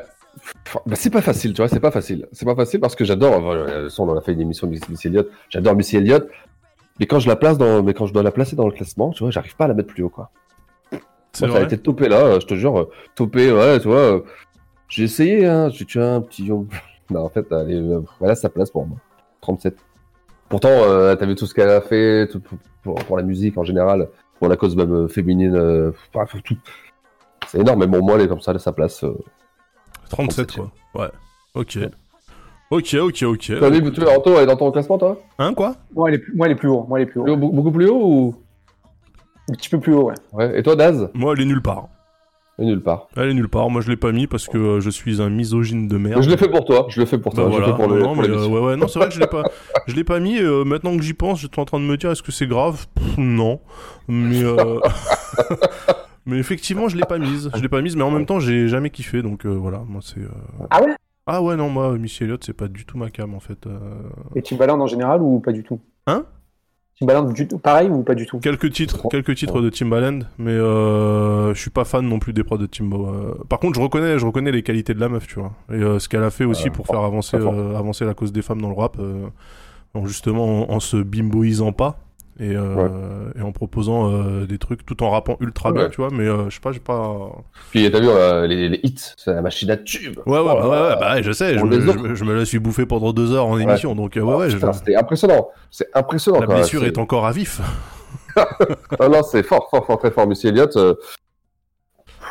[0.87, 2.29] bah, c'est pas facile, tu vois, c'est pas facile.
[2.33, 3.41] C'est pas facile parce que j'adore.
[3.67, 5.29] toute façon, on a fait une émission de Miss, Miss Elliott.
[5.49, 6.29] J'adore Missy Elliott.
[7.03, 9.11] Mais quand je la place dans, mais quand je dois la placer dans le classement,
[9.11, 10.31] tu vois, j'arrive pas à la mettre plus haut, quoi.
[10.93, 11.01] Moi,
[11.51, 14.23] ça a été topé là, je te jure, topé, ouais, tu vois.
[14.87, 15.69] J'ai essayé, hein.
[15.71, 16.49] J'ai tué un petit.
[17.11, 18.97] Non, en fait, elle est, euh, voilà sa place pour moi.
[19.41, 19.77] 37.
[20.49, 22.41] Pourtant, euh, t'as vu tout ce qu'elle a fait tout-
[22.85, 25.91] pour, la musique en général, pour la cause même euh, féminine, euh,
[26.45, 26.57] tout.
[27.49, 29.03] C'est énorme, mais bon, moi, elle est comme ça, elle a sa place.
[29.03, 29.19] euh.
[30.11, 30.71] 37 quoi.
[30.95, 31.11] Ouais.
[31.55, 31.79] Ok.
[32.75, 33.39] Ok, ok, ok.
[33.39, 36.15] Tu as dit, tu Anto, elle est dans ton classement, toi Hein, quoi Moi, elle
[36.15, 36.87] est plus, moi, elle est plus haut.
[36.89, 37.25] Moi, elle est plus haut.
[37.25, 38.35] Plus haut, beaucoup plus haut ou
[39.51, 40.15] Un petit peu plus haut, ouais.
[40.33, 40.59] Ouais.
[40.59, 41.89] Et toi, Daz Moi, elle est nulle part.
[42.59, 43.09] Elle est nulle part.
[43.17, 43.69] Elle est nulle part.
[43.69, 46.23] Moi, je l'ai pas mis parce que euh, je suis un misogyne de merde.
[46.23, 47.77] Je l'ai fait pour toi, je l'ai fait pour Bah toi, je l'ai voilà.
[47.77, 48.01] fait pour le.
[48.01, 49.43] non, pour mais, euh, ouais, ouais, non, c'est vrai que je l'ai pas,
[49.87, 50.39] je l'ai pas mis.
[50.39, 52.87] euh, maintenant que j'y pense, j'étais en train de me dire, est-ce que c'est grave?
[52.95, 53.61] Pff, Non,
[54.09, 54.79] mais euh,
[56.27, 57.51] mais effectivement, je l'ai pas mise.
[57.55, 60.01] Je l'ai pas mise, mais en même temps, j'ai jamais kiffé, donc euh, voilà, moi
[60.03, 60.21] c'est.
[60.21, 60.29] euh,
[60.71, 60.95] Ah ouais?
[61.27, 63.67] Ah ouais, non, moi, Missy Elliott, c'est pas du tout ma cam en fait.
[63.67, 63.79] euh.
[64.35, 65.81] Et Timbaland en général ou pas du tout?
[66.07, 66.25] Hein?
[66.99, 68.39] Timbaland du tout, pareil ou pas du tout?
[68.41, 72.45] Quelques titres, quelques titres de Timbaland, mais euh, je suis pas fan non plus des
[72.45, 73.07] prods de Timbo.
[73.09, 73.35] euh.
[73.49, 75.99] Par contre, je reconnais, je reconnais les qualités de la meuf, tu vois, et euh,
[75.99, 78.69] ce qu'elle a fait aussi pour faire avancer, euh, avancer la cause des femmes dans
[78.69, 79.27] le rap, euh,
[79.95, 81.99] en justement en, en se bimboisant pas
[82.41, 85.91] et, euh, et en proposant euh, des trucs tout en rappant ultra bien, Ouais.
[85.91, 86.09] tu vois.
[86.13, 87.19] Mais euh, je sais pas, j'ai pas.
[87.71, 90.19] Puis t'as vu les, les hits, c'est la machine à tube.
[90.27, 90.55] Ouais, ouais, Oh bah,
[90.95, 93.47] ouais, bah ouais, je sais, je me, je, je la suis bouffé pendant deux heures
[93.47, 95.49] en émission, donc ouais, Oh, ouais, putain, C'était impressionnant.
[95.71, 96.41] C'est impressionnant.
[96.41, 97.61] la blessure C'est- est encore à vif.
[98.99, 100.27] Ah non, c'est fort, fort, fort, très fort.
[100.27, 100.75] Missy Elliott,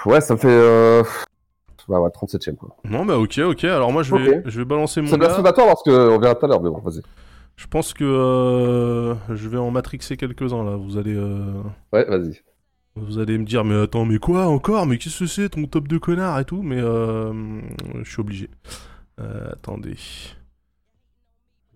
[0.05, 1.01] ouais, ça me fait.
[1.87, 2.69] Ouais, ouais, 37ème quoi.
[2.85, 3.63] Non, bah ok, ok.
[3.65, 6.49] Alors moi, je vais, je vais balancer mon C'est blasphématoire parce qu'on verra tout à
[6.49, 7.01] l'heure, mais bon, vas-y.
[7.55, 10.75] Je pense que euh, je vais en matrixer quelques-uns là.
[10.75, 11.61] Vous allez, euh,
[11.93, 12.41] Ouais, vas-y.
[12.95, 14.85] vous allez me dire, mais attends, mais quoi encore?
[14.87, 16.61] Mais qu'est-ce que c'est ton top de connard et tout?
[16.63, 17.61] Mais euh,
[18.03, 18.49] je suis obligé.
[19.19, 19.95] Euh, attendez.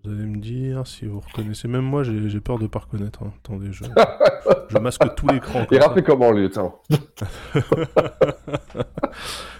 [0.03, 1.67] Vous allez me dire si vous reconnaissez.
[1.67, 3.23] Même moi, j'ai j'ai peur de pas reconnaître.
[3.23, 3.31] hein.
[3.43, 3.83] Attendez, je,
[4.69, 5.61] je masque tout l'écran.
[5.61, 5.87] Il comme ça.
[5.87, 6.73] rappelait comment lui, tiens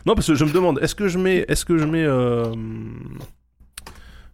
[0.06, 2.54] Non, parce que je me demande, est-ce que je mets, est-ce que je mets, euh,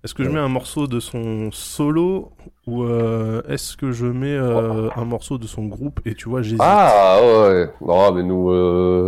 [0.04, 2.32] est-ce que je mets un morceau de son solo
[2.66, 6.42] ou euh, est-ce que je mets euh, un morceau de son groupe et tu vois,
[6.42, 6.60] j'hésite.
[6.62, 7.70] Ah ouais.
[7.82, 8.50] Non, mais nous.
[8.50, 9.06] Euh...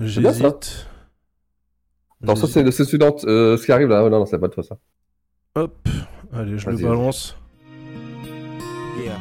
[0.00, 0.88] j'hésite.
[2.22, 4.02] Non, ça c'est ce qui arrive là.
[4.04, 4.76] Oh, non, non, c'est pas de toi ça.
[5.54, 5.88] Hop,
[6.32, 7.36] allez, je le balance.
[8.98, 9.16] Yeah.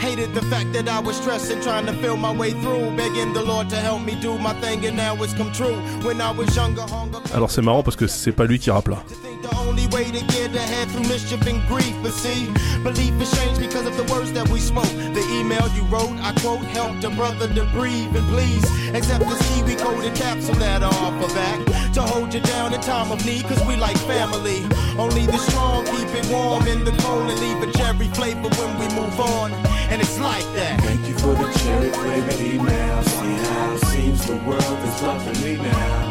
[0.00, 3.42] Hated the fact that I was stressing, trying to feel my way through, begging the
[3.42, 5.76] Lord to help me do my thing, and now it's come true.
[6.02, 7.18] When I was younger, hunger.
[7.34, 9.02] Alors c'est marrant parce que c'est pas lui qui rappe là.
[9.42, 11.94] The only way to get ahead through mischief and grief.
[12.02, 12.48] But see,
[12.82, 14.88] belief is changed because of the words that we spoke.
[15.12, 19.40] The email you wrote, I quote, helped a brother to breathe and please accept this
[19.48, 23.44] kiwi coded capsule that I offer back to hold you down in time of need.
[23.44, 24.64] Cause we like family.
[24.98, 28.78] Only the strong keep it warm in the cold and leave a cherry flavor when
[28.78, 29.52] we move on.
[29.90, 30.80] And it's like that.
[30.82, 33.02] Thank you for the cherry flavored email.
[33.02, 36.08] See how it seems the world is loving me now.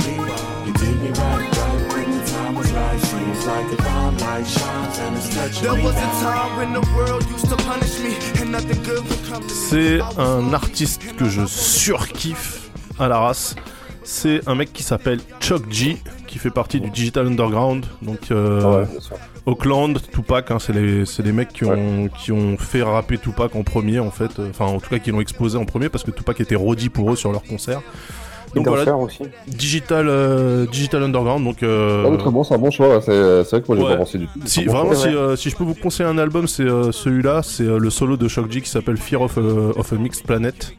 [0.66, 3.00] You did me right, right when the time was right.
[3.00, 6.82] Seems like the bomb light shines and it's touching There was a time when the
[6.96, 9.70] world used to punish me and nothing good would come to me.
[9.70, 12.70] C'est un artiste que je surkiffe
[13.00, 13.56] à la race.
[14.04, 17.86] C'est un mec qui s'appelle Chuck G, qui fait partie du Digital Underground.
[18.02, 19.16] Donc, euh, Ah.
[19.46, 23.56] Auckland, Tupac, hein, c'est les, c'est les mecs qui ont, qui ont fait rapper Tupac
[23.56, 24.32] en premier, en fait.
[24.50, 27.12] Enfin, en tout cas, qui l'ont exposé en premier parce que Tupac était rôdi pour
[27.12, 27.82] eux sur leur concert.
[28.56, 29.20] Donc voilà, aussi.
[29.48, 31.44] Digital, euh, Digital Underground.
[31.44, 33.00] Donc, euh, Ah, mais très bon, c'est un bon choix.
[33.02, 33.90] C'est c'est vrai que moi j'ai Ouais.
[33.92, 34.40] pas pensé du tout.
[34.46, 35.04] si, bon vraiment, choix.
[35.04, 37.42] si, euh, si je peux vous conseiller un album, c'est euh, celui-là.
[37.44, 40.74] C'est euh, le solo de Shock G qui s'appelle Fear of of a Mixed Planet.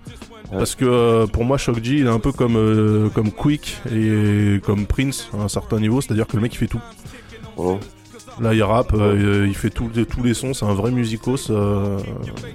[0.53, 3.79] Parce que euh, pour moi, Shock G, il est un peu comme, euh, comme Quick
[3.95, 6.01] et comme Prince à un certain niveau.
[6.01, 6.81] C'est-à-dire que le mec, il fait tout.
[7.57, 7.79] Oh.
[8.41, 10.55] Là, il rappe, euh, il fait tout- tous les sons.
[10.55, 11.51] C'est un vrai musicos.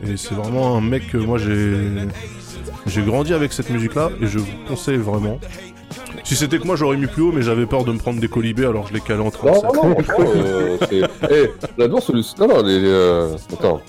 [0.04, 1.90] et c'est vraiment un mec que moi, j'ai
[2.88, 4.10] j'ai grandi avec cette musique-là.
[4.22, 5.40] Et je vous conseille vraiment.
[6.24, 8.28] Si c'était que moi, j'aurais mis plus haut, mais j'avais peur de me prendre des
[8.28, 9.64] colibés, alors je l'ai calé en Non, 37.
[9.64, 11.02] non, non, franchement, euh, c'est.
[11.32, 12.82] Eh, j'adore celui Non, non, les.
[12.84, 13.36] Euh...
[13.54, 13.82] Attends.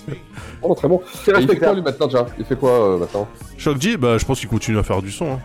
[0.61, 1.01] Oh, très bon.
[1.25, 2.25] C'est il fait quoi lui maintenant déjà?
[2.37, 3.27] Il fait quoi euh, maintenant?
[3.57, 5.33] Shock G, bah, je pense qu'il continue à faire du son.
[5.33, 5.39] hein.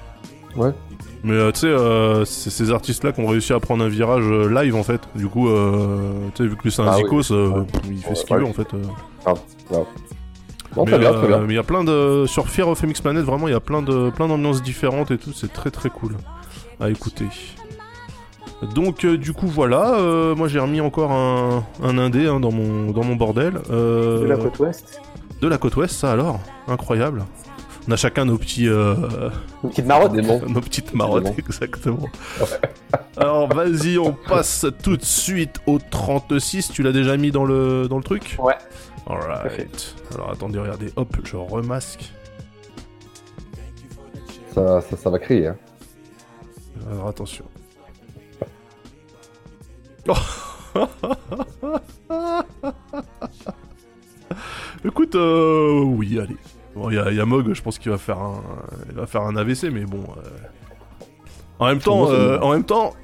[0.57, 0.71] Ouais.
[1.25, 4.25] Mais euh, tu sais, euh, c'est ces artistes-là qui ont réussi à prendre un virage
[4.27, 5.01] euh, live en fait.
[5.15, 7.05] Du coup, euh, tu sais, vu que c'est un Ah oui.
[7.05, 8.67] zikos, euh, il fait ce qu'il veut en fait.
[8.75, 8.83] euh.
[9.25, 9.33] Ah,
[9.71, 9.85] ouais.
[10.77, 11.39] Non, mais très bien, très euh, bien.
[11.39, 12.25] mais il y a plein de.
[12.27, 15.19] Sur Fear of MX Planet, vraiment, il y a plein de plein d'ambiances différentes et
[15.19, 15.33] tout.
[15.33, 16.17] C'est très très cool
[16.81, 17.27] à écouter.
[18.75, 19.95] Donc, euh, du coup, voilà.
[19.95, 23.55] euh, moi, j'ai remis encore un, un indé hein, dans, mon, dans mon bordel.
[23.71, 25.01] euh, De la côte ouest.
[25.41, 26.39] De la côte ouest, ça alors?
[26.69, 27.25] Incroyable.
[27.89, 28.69] On a chacun nos petits.
[28.69, 28.95] euh,
[29.65, 30.13] Nos petites marottes.
[30.15, 32.07] nos petites marottes, exactement.
[33.17, 36.71] Alors, vas-y, on passe tout de suite au 36.
[36.73, 38.37] Tu l'as déjà mis dans le, dans le truc?
[38.39, 38.55] Ouais.
[39.09, 39.97] Alright.
[40.15, 40.93] Alors, attendez, regardez.
[40.95, 42.13] Hop, je remasque.
[44.55, 45.49] Ça, ça, ça va crier.
[45.49, 45.57] Hein.
[46.91, 47.45] Alors, attention.
[54.85, 56.37] Écoute, euh, oui, allez.
[56.75, 58.43] Bon, il y, a- il y a Mog, je pense qu'il va faire un,
[58.89, 60.03] il va faire un AVC, mais bon.
[60.17, 60.23] euh,
[61.59, 62.95] En même temps, euh, en même temps,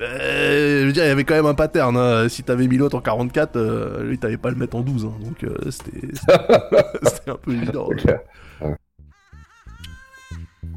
[0.00, 1.96] euh, je veux dire, il y avait quand même un pattern.
[1.96, 2.28] hein.
[2.28, 5.04] Si t'avais mis l'autre en 44, euh, lui, t'avais pas à le mettre en 12.
[5.06, 5.12] hein.
[5.22, 6.08] Donc, euh, c'était,
[7.04, 7.88] c'était un peu évident.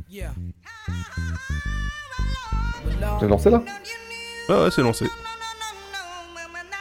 [0.09, 0.33] Yeah.
[3.19, 3.61] T'es lancé là
[4.49, 5.05] Ouais, ouais, c'est lancé.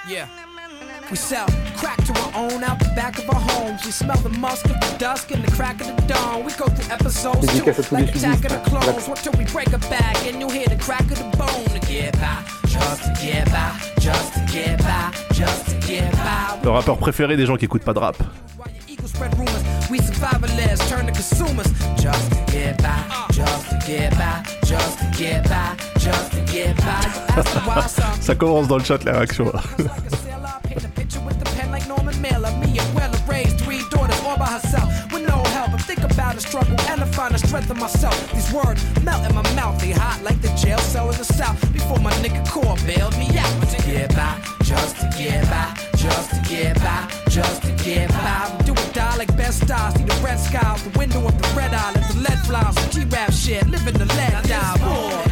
[0.08, 0.26] Yeah.
[1.10, 1.46] We sell
[1.76, 3.84] crack to our own out the back of our homes.
[3.84, 6.44] We smell the musk of the dusk and the crack of the dawn.
[6.44, 7.64] We go through episodes too,
[7.94, 9.08] like Attack of the Clones.
[9.08, 11.80] What till we break a back and you hear the crack of the bone to
[11.86, 16.60] get by, just to get by, just to get by, just to get by.
[16.62, 18.16] Le rappeur préféré des gens qui écoutent pas de rap.
[19.10, 19.62] Spread rumors.
[19.90, 21.66] We survivalists turn to consumers.
[22.00, 26.76] Just to get by, just to get by, just to get by, just to get
[26.78, 27.02] by.
[27.36, 28.20] Ask the wild song.
[28.20, 29.26] Ça commence dans le chat là.
[30.62, 32.52] Paint a picture with the pen like Norman Mailer.
[32.62, 35.74] Me and Weller raised three daughters all by herself with no help.
[35.74, 38.14] I think about the struggle and I find the strength in myself.
[38.32, 41.60] These words melt in my mouth, they hot like the jail cell in the south.
[41.72, 43.50] Before my nigga core bailed me out.
[43.70, 48.69] To get by, just to get by, just to get by, just to get by.
[49.20, 49.92] Like best stars.
[49.96, 52.74] See the red skies, the window of the red eye, let the lead flies.
[52.88, 55.29] G-rap shit, living the lead die.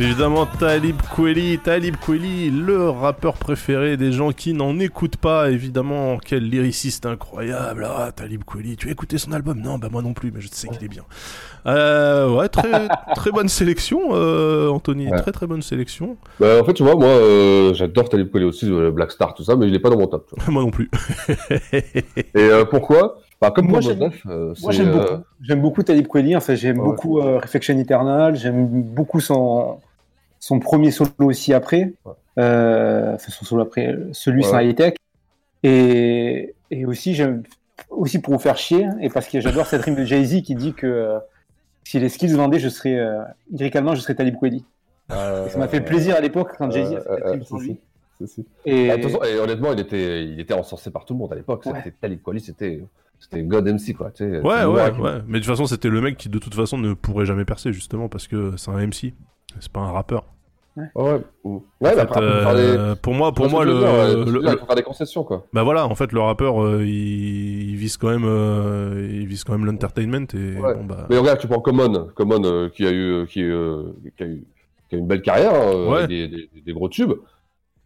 [0.00, 5.50] Évidemment, Talib Kweli, Talib Kweli, le rappeur préféré des gens qui n'en écoutent pas.
[5.50, 7.84] Évidemment, quel lyriciste incroyable.
[7.88, 9.60] Ah, Talib Kweli, tu as écouté son album?
[9.60, 11.02] Non, bah moi non plus, mais je sais qu'il est bien.
[11.66, 12.86] Euh, ouais, très,
[13.16, 15.08] très bonne sélection, euh, Anthony.
[15.10, 15.18] Ouais.
[15.20, 16.16] Très très bonne sélection.
[16.38, 19.42] Bah, en fait, tu vois, moi, euh, j'adore Talib Kweli aussi, euh, Black Star, tout
[19.42, 20.30] ça, mais il est pas dans mon top.
[20.48, 20.90] moi non plus.
[21.72, 23.18] Et euh, pourquoi?
[23.40, 25.22] Bah, comme Moi, j'aime- euh, Moi, c'est, j'aime euh, beaucoup.
[25.40, 26.36] J'aime beaucoup Talib Kweli.
[26.36, 26.86] Enfin, j'aime Ouais.
[26.86, 28.34] beaucoup euh, Reflection Eternal.
[28.36, 29.78] J'aime beaucoup son,
[30.40, 31.92] son premier solo aussi après.
[32.38, 34.50] Euh, enfin, son solo après, celui Ouais.
[34.50, 34.94] sans high tech.
[35.62, 37.42] Et, et aussi, j'aime
[37.90, 40.72] aussi pour vous faire chier, et parce que j'adore cette rime de Jay-Z qui dit
[40.74, 41.18] que euh,
[41.84, 43.22] si les skills vendaient, je serais, euh,
[43.52, 44.64] lyricalement, je serais Talib Kweli.
[45.10, 47.30] euh, Et ça m'a fait plaisir à l'époque quand Jay-Z a euh, fait cette euh,
[47.32, 47.78] rime lui.
[48.66, 51.62] Et- Bah, façon, honnêtement, il était, il était encensé par tout le monde à l'époque.
[51.64, 52.80] C'était Talib Kweli, c'était,
[53.18, 54.10] c'était God MC, quoi.
[54.10, 55.22] Tu sais, Ouais, ouais, ouais.
[55.26, 57.72] Mais de toute façon, c'était le mec qui, de toute façon, ne pourrait jamais percer,
[57.72, 59.14] justement, parce que c'est un MC.
[59.60, 60.24] C'est pas un rappeur.
[60.76, 61.20] Ouais, ouais.
[61.44, 64.82] Ouais, bah, fait, après, euh, des- pour moi, pour moi, le, dire, le- faire des
[64.82, 65.44] concessions, quoi.
[65.52, 69.42] Bah voilà, en fait, le rappeur, euh, il, il vise quand même, euh, il vise
[69.42, 70.74] quand même l'entertainment et Ouais.
[70.74, 71.06] bon bah.
[71.10, 74.44] Mais regarde, tu prends Common, Common euh, qui a eu, qui, euh, qui a eu,
[74.88, 77.14] qui a eu une belle carrière, hein, euh, des, des, des gros tubes.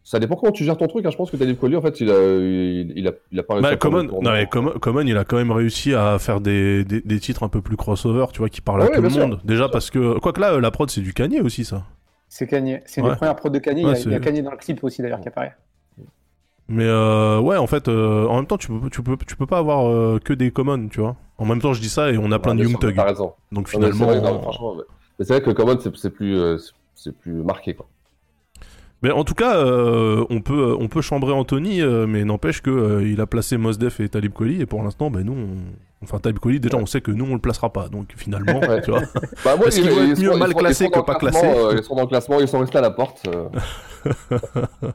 [0.05, 1.05] Ça dépend comment tu gères ton truc.
[1.05, 1.09] hein.
[1.11, 3.53] Je pense que Talib Kweli, en fait, il a, il, il a, il a pas
[3.53, 6.19] réussi Bah, à faire Common, non, mais Common, Common, il a quand même réussi à
[6.19, 8.95] faire des, des, des titres un peu plus crossover, tu vois, qui parlent à Ouais,
[8.95, 9.39] tout le sûr, monde.
[9.45, 11.83] Déjà parce que, quoique là, euh, la prod, c'est du Kanye aussi, ça.
[12.27, 12.81] C'est Kanye.
[12.85, 13.13] C'est une Ouais.
[13.13, 13.85] des premières prods de Kanye.
[13.85, 15.55] Ouais, il, y a, il y a Kanye dans le clip aussi d'ailleurs qui apparaît.
[16.69, 19.45] Mais euh, ouais, en fait, euh, en même temps, tu peux, tu peux, tu peux
[19.45, 21.15] pas avoir euh, que des Common, tu vois.
[21.37, 22.89] En même temps, je dis ça et on a plein Ouais, de bien Young sûr,
[22.89, 22.95] Thug.
[22.95, 23.33] T'as raison.
[23.51, 24.05] Donc mais c'est finalement.
[24.05, 24.83] vrai,
[25.19, 26.57] c'est vrai que Common, c'est plus, euh,
[26.95, 27.87] c'est plus marqué, quoi.
[29.03, 32.69] Mais en tout cas, euh, on peut on peut chambrer Anthony, euh, mais n'empêche que
[32.71, 35.57] euh, il a placé Mosdef et Talib Kweli et pour l'instant, ben nous, on...
[36.03, 38.81] enfin Talib Kweli, déjà on sait que nous on le placera pas, donc finalement, Ouais.
[38.81, 39.01] tu vois.
[39.43, 42.03] Bah, moi, ils- qu'il être mieux mal classé que pas classé euh, Ils sont dans
[42.03, 43.27] le classement, ils sont restés à la porte.
[43.27, 43.49] euh.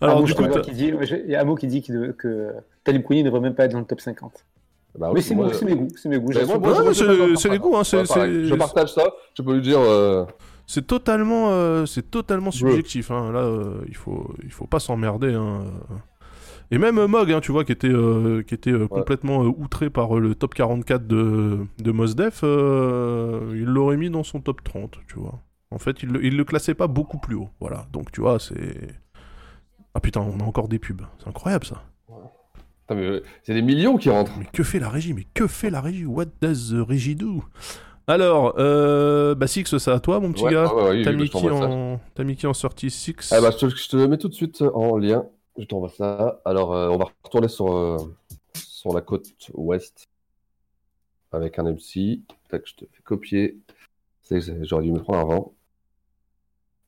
[0.00, 2.50] Alors du coup, il y a Amo qui dit que, que
[2.84, 4.32] Talib Kweli ne devrait même pas être dans le top 50.
[4.98, 6.32] Bah mais oui, c'est moi, mon- c'est mes goûts, c'est mes goûts.
[6.32, 6.54] C'est- les hein,
[8.48, 9.02] Je partage ça,
[9.34, 9.78] je peux lui dire.
[10.70, 13.10] C'est totalement, euh, c'est totalement subjectif.
[13.10, 13.32] Hein.
[13.32, 15.32] Là, euh, il faut, il faut pas s'emmerder.
[15.32, 15.64] Hein.
[16.70, 20.14] Et même euh, Mog, hein, tu vois, qui était, euh, qui était complètement outré par
[20.20, 24.98] le top 44 de, de Mos Def, euh, il l'aurait mis dans son top 30,
[25.08, 25.40] tu vois.
[25.70, 27.48] En fait, il, le- il le classait pas beaucoup plus haut.
[27.60, 28.88] Voilà, donc tu vois, c'est.
[29.94, 31.00] Ah putain, on a encore des pubs.
[31.18, 31.82] C'est incroyable ça.
[33.42, 34.32] C'est des millions qui rentrent.
[34.38, 35.12] Mais que fait la régie?
[35.14, 36.04] Mais que fait la régie?
[36.06, 37.42] What does the régie do?
[38.08, 40.72] Alors, euh, bah Six, c'est à toi, mon petit Ouais, gars.
[40.74, 42.00] ouais, ouais, T'as oui, mis en...
[42.14, 44.28] T'as mis qui en sortie Six Ah bah, je, te, je te le mets tout
[44.28, 45.26] de suite en lien.
[45.58, 46.40] Je t'envoie ça.
[46.46, 47.98] Alors, euh, on va retourner sur, euh,
[48.54, 50.08] sur la côte ouest
[51.32, 52.20] avec un MC.
[52.48, 53.58] Tac, je te fais copier.
[54.30, 55.52] J'aurais dû me prendre avant.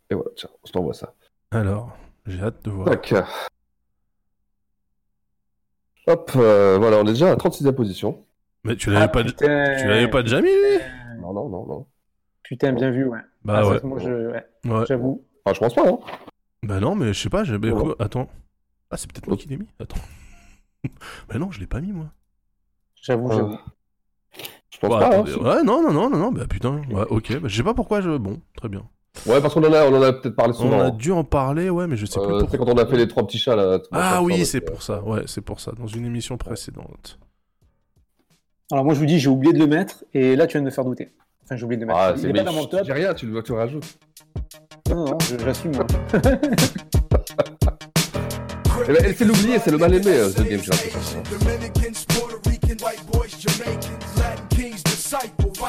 [0.08, 1.12] Et voilà, tiens, je t'envoie ça.
[1.50, 1.90] Alors,
[2.26, 2.86] j'ai hâte de voir.
[2.88, 3.14] Tac.
[6.06, 8.24] Hop, euh, voilà, on est déjà à la 36e position.
[8.64, 9.76] Mais tu l'avais Ah, pas, putain.
[9.80, 10.78] tu l'avais pas déjà mis lui?
[11.20, 11.86] Non, non, non, non.
[12.42, 13.18] Putain, bien vu, ouais.
[13.44, 13.80] Bah Ah, ça, ouais.
[13.84, 14.84] moi, je- ouais, Ouais.
[14.86, 15.24] J'avoue.
[15.46, 15.98] Ah, je pense pas, hein.
[16.62, 17.56] Bah non, mais je sais pas, j'ai.
[17.58, 17.80] bah, Non.
[17.82, 18.28] quoi Attends.
[18.90, 20.00] Ah, c'est peut-être moi qui l'ai mis Attends.
[21.28, 22.06] bah non, je l'ai pas mis moi.
[23.02, 23.58] J'avoue, Euh, j'avoue.
[24.72, 26.82] Je pense Ouais, pas, hein, ouais, non, non, non, non, non, bah putain.
[26.90, 28.16] Ouais, ok, bah, je sais pas pourquoi je.
[28.18, 28.82] Bon, très bien.
[29.26, 30.80] Ouais, parce qu'on en a, on en a peut-être parlé On souvent.
[30.80, 30.90] a hein.
[30.90, 32.48] dû en parler, ouais, mais je sais plus Euh, pourquoi.
[32.50, 33.80] c'est quand on a fait les trois petits chats là.
[33.92, 37.18] Ah oui, euh, c'est pour ça, ouais, c'est pour ça, dans une émission précédente.
[38.72, 40.66] Alors moi, je vous dis, j'ai oublié de le mettre, et là, tu viens de
[40.66, 41.10] me faire douter.
[41.44, 41.98] Enfin, j'ai oublié de le mettre.
[42.00, 42.82] Ah, Il c'est est pas dans mon top.
[42.84, 43.98] dis rien, tu le tu le rajoutes.
[44.88, 45.72] Non, non, je- j'assume.
[48.88, 51.22] Eh ben, c'est l'oublié, c'est le mal aimé, euh, The Game, j'ai l'impression.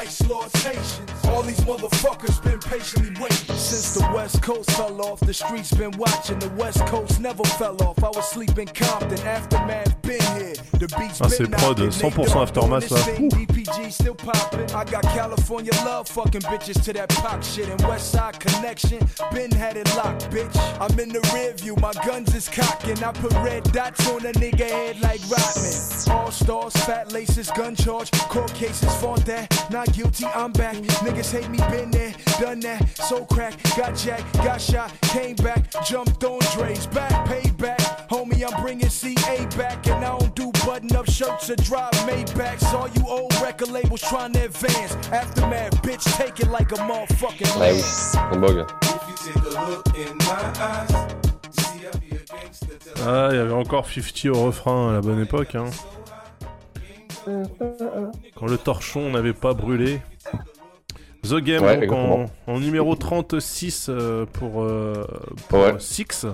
[0.01, 1.25] Dominicans, Puerto Rican, white boys, Jamaicans, Latin kings, disciple, vice lords, Haitians.
[1.25, 3.55] All these motherfuckers been patiently waiting.
[3.55, 6.39] Since the West Coast fell off, the streets been watching.
[6.39, 8.03] The West Coast never fell off.
[8.03, 10.53] I was sleeping Compton, aftermath been here.
[10.79, 11.91] The beats Ah, c'est been prod, knocking.
[11.91, 13.05] 100% Nate Aftermath, là.
[13.05, 14.69] doing this thing, DPG still popping.
[14.75, 17.69] I got California love, fucking bitches to that pop shit.
[17.69, 18.99] And West Side connection,
[19.33, 20.55] been had it locked, bitch.
[20.79, 23.01] I'm in the rear view, my guns is cocking.
[23.03, 25.73] I put red dots on a nigga head like Rodman.
[26.09, 29.47] All stars, fat laces, gun charge, court cases, fought that.
[29.91, 30.75] Not guilty, I'm back.
[31.03, 32.97] Niggas hate me, been there, done that.
[32.97, 38.07] So crack, got jacked, got shot, came back, jumped on Dre's back, payback.
[38.07, 42.73] Homie, I'm bringing CA back, and I don't do button up shirts or drive Maybachs.
[42.73, 44.95] All you old record labels trying to advance.
[45.11, 47.75] Aftermath, bitch, take it like a motherfucking Ouais, man.
[47.75, 48.65] oui, c'est bug.
[53.05, 55.65] Ah, il y avait encore 50 au refrain à la bonne époque, hein.
[58.35, 59.99] Quand le torchon n'avait pas brûlé.
[61.23, 65.05] The Game, Ouais, donc en, numéro 36 euh, pour, euh,
[65.49, 65.75] pour Ouais.
[65.77, 66.25] Six.
[66.25, 66.31] Euh,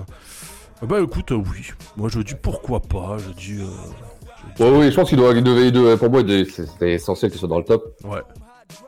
[0.86, 1.68] Bah écoute, euh, oui.
[1.96, 3.60] Moi je dis pourquoi pas, je dis...
[3.60, 7.30] euh, Ouais, oui, je pense qu'il doit, il devait, il devait- pour moi, c'était essentiel
[7.30, 7.94] qu'il soit dans le top.
[8.04, 8.22] Ouais.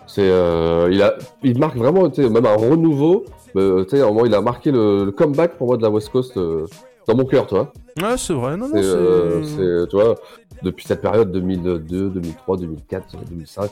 [0.06, 3.26] C'est, il a, il marque vraiment, même un renouveau.
[3.54, 5.90] tu sais, à un moment, il a marqué le, le comeback pour moi de la
[5.90, 7.72] West Coast dans mon cœur, tu vois.
[8.00, 10.14] Ouais, c'est vrai, non, non, c'est, tu vois,
[10.62, 13.70] depuis cette période 2002, 2003, 2004, 2005.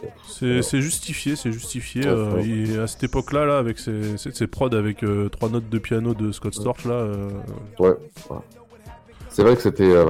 [0.63, 2.03] C'est justifié, c'est justifié.
[2.03, 2.47] Ouais, euh, ouais.
[2.47, 5.79] il- à cette époque-là, là, avec ses, ses, ses prods avec euh, trois notes de
[5.79, 6.95] piano de Scott Storch, là.
[6.95, 7.29] euh,
[7.79, 7.91] Ouais.
[8.31, 8.37] ouais.
[9.31, 9.85] C'est vrai que c'était.
[9.85, 10.07] euh.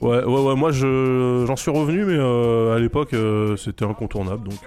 [0.00, 4.48] Ouais, ouais, ouais, moi je, j'en suis revenu, mais euh, à l'époque euh, c'était incontournable,
[4.48, 4.60] donc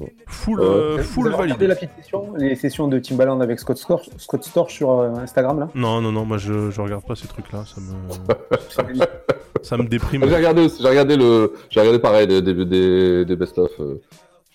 [0.00, 1.66] euh, full, euh, Vous full avez regardé validé.
[1.68, 5.60] la petite session, les sessions de Timbaland avec Scott Storch, Scott Storch sur euh, Instagram,
[5.60, 8.94] là Non, non, non, moi je, je regarde pas ces trucs-là, ça me,
[9.62, 10.24] ça me déprime.
[10.28, 13.70] J'ai regardé, j'ai regardé le, j'ai regardé pareil des, des, des, des best-of.
[13.80, 14.00] Euh,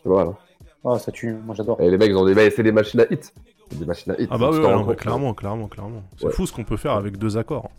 [0.05, 0.31] voilà.
[0.85, 1.79] Ah, ça tue, moi j'adore.
[1.79, 3.33] Et les mecs, ils ont des, c'est des machines à hit.
[3.71, 4.27] C'est des machines à hit.
[4.31, 6.03] Ah bah oui, ouais, clairement, clairement, clairement.
[6.17, 6.31] C'est Ouais.
[6.33, 7.69] fou ce qu'on peut faire avec deux accords.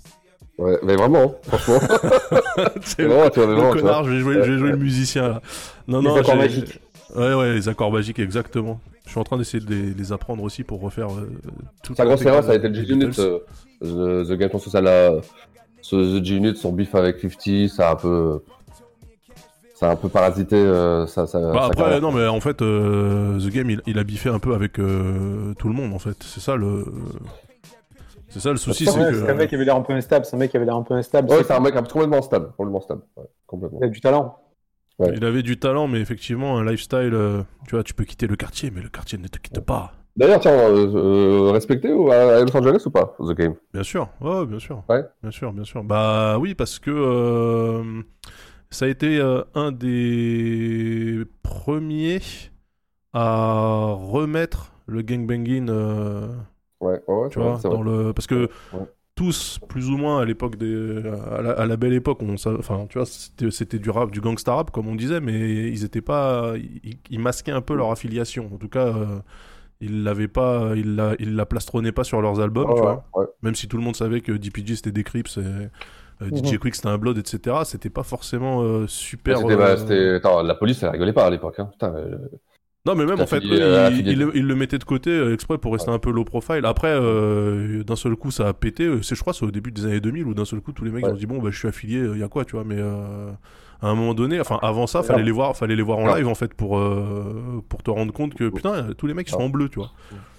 [0.56, 1.78] Ouais, mais vraiment, hein, franchement.
[2.82, 5.42] C'est Vraiment, tu vois, vraiment, connard, je vais jouer, je vais jouer le musicien là.
[5.88, 6.80] Non, Les non, accords j'ai- magiques.
[7.14, 8.80] Ouais, ouais, les accords magiques, exactement.
[9.04, 11.30] Je suis en train d'essayer de les, les apprendre aussi pour refaire euh,
[11.82, 13.10] toute Sa grosse erreur, ça a été le G-Unit.
[13.18, 15.12] Euh, The, The Game, que ça l'a.
[15.82, 18.42] Ce The G-Unit, son beef avec 50, ça a un peu.
[19.74, 22.00] Ça a un peu parasité euh, sa, sa, Bah après, carrière.
[22.00, 25.52] non, mais en fait, euh, The Game, il, il a biffé un peu avec euh,
[25.58, 26.16] tout le monde, en fait.
[26.22, 26.84] C'est ça le.
[28.28, 29.14] C'est ça le souci, Ouais, c'est que.
[29.26, 30.76] C'est un mec qui avait l'air un peu instable, c'est un mec qui avait l'air
[30.76, 31.28] un peu instable.
[31.28, 32.50] Ouais, c'est un mec complètement stable.
[32.56, 33.02] Complètement stable.
[33.16, 33.78] Ouais, complètement.
[33.82, 34.38] Il a du talent.
[34.99, 35.12] Ouais.
[35.16, 38.36] Il avait du talent, mais effectivement, un lifestyle, euh, tu vois, tu peux quitter le
[38.36, 39.92] quartier, mais le quartier ne te quitte pas.
[40.16, 43.55] D'ailleurs, tiens, euh, euh, respecté ou à Los Angeles ou pas, The Game?
[43.72, 44.84] Bien sûr, ouais, bien sûr.
[44.88, 45.03] Ouais.
[45.22, 45.82] Bien sûr, bien sûr.
[45.82, 48.03] Bah oui, parce que euh,
[48.70, 49.20] ça a été
[49.55, 52.20] un des premiers
[53.12, 55.68] à remettre le gangbanging,
[56.80, 57.90] Ouais, ouais, tu vrai, vois, dans vrai.
[57.90, 58.12] le...
[58.12, 58.80] Parce que Ouais.
[59.14, 61.02] Tous, plus ou moins, à l'époque des...
[61.30, 62.34] À la, à la belle époque, on...
[62.34, 66.00] enfin, tu vois, c'était du rap, du gangsta rap, comme on disait, mais ils étaient
[66.00, 66.54] pas...
[66.56, 68.50] Ils, ils masquaient un peu leur affiliation.
[68.52, 68.86] En tout cas...
[68.88, 69.20] euh,
[69.80, 73.04] ils l'avaient pas, ils la, ils la plastronnaient pas sur leurs albums, tu vois.
[73.16, 73.26] ouais.
[73.42, 76.58] Même si tout le monde savait que DPG c'était des Crips, et, euh, DJ Mhm.
[76.60, 77.56] Quick c'était un Blood, etc.
[77.64, 79.38] C'était pas forcément euh, super.
[79.38, 81.58] C'était, bah, c'était- attends, la police, elle rigolait pas à l'époque.
[81.58, 81.66] Hein.
[81.72, 81.94] Putain,
[82.87, 85.72] Non, mais même en fait, eux, euh, ils, le- mettaient de côté euh, exprès pour
[85.72, 86.66] rester un peu low profile.
[86.66, 88.91] Après, euh, d'un seul coup, ça a pété.
[89.03, 90.91] C'est, je crois, c'est au début des années 2000 où d'un seul coup, tous les
[90.91, 91.11] mecs Ouais.
[91.12, 92.64] ont dit bon, bah, je suis affilié, il y a quoi, tu vois.
[92.64, 93.30] Mais euh,
[93.80, 96.28] à un moment donné, enfin, avant ça, fallait les voir, fallait les voir en live
[96.28, 96.78] en fait pour
[97.68, 99.91] pour te rendre compte que putain, tous les mecs ils sont en bleu, tu vois.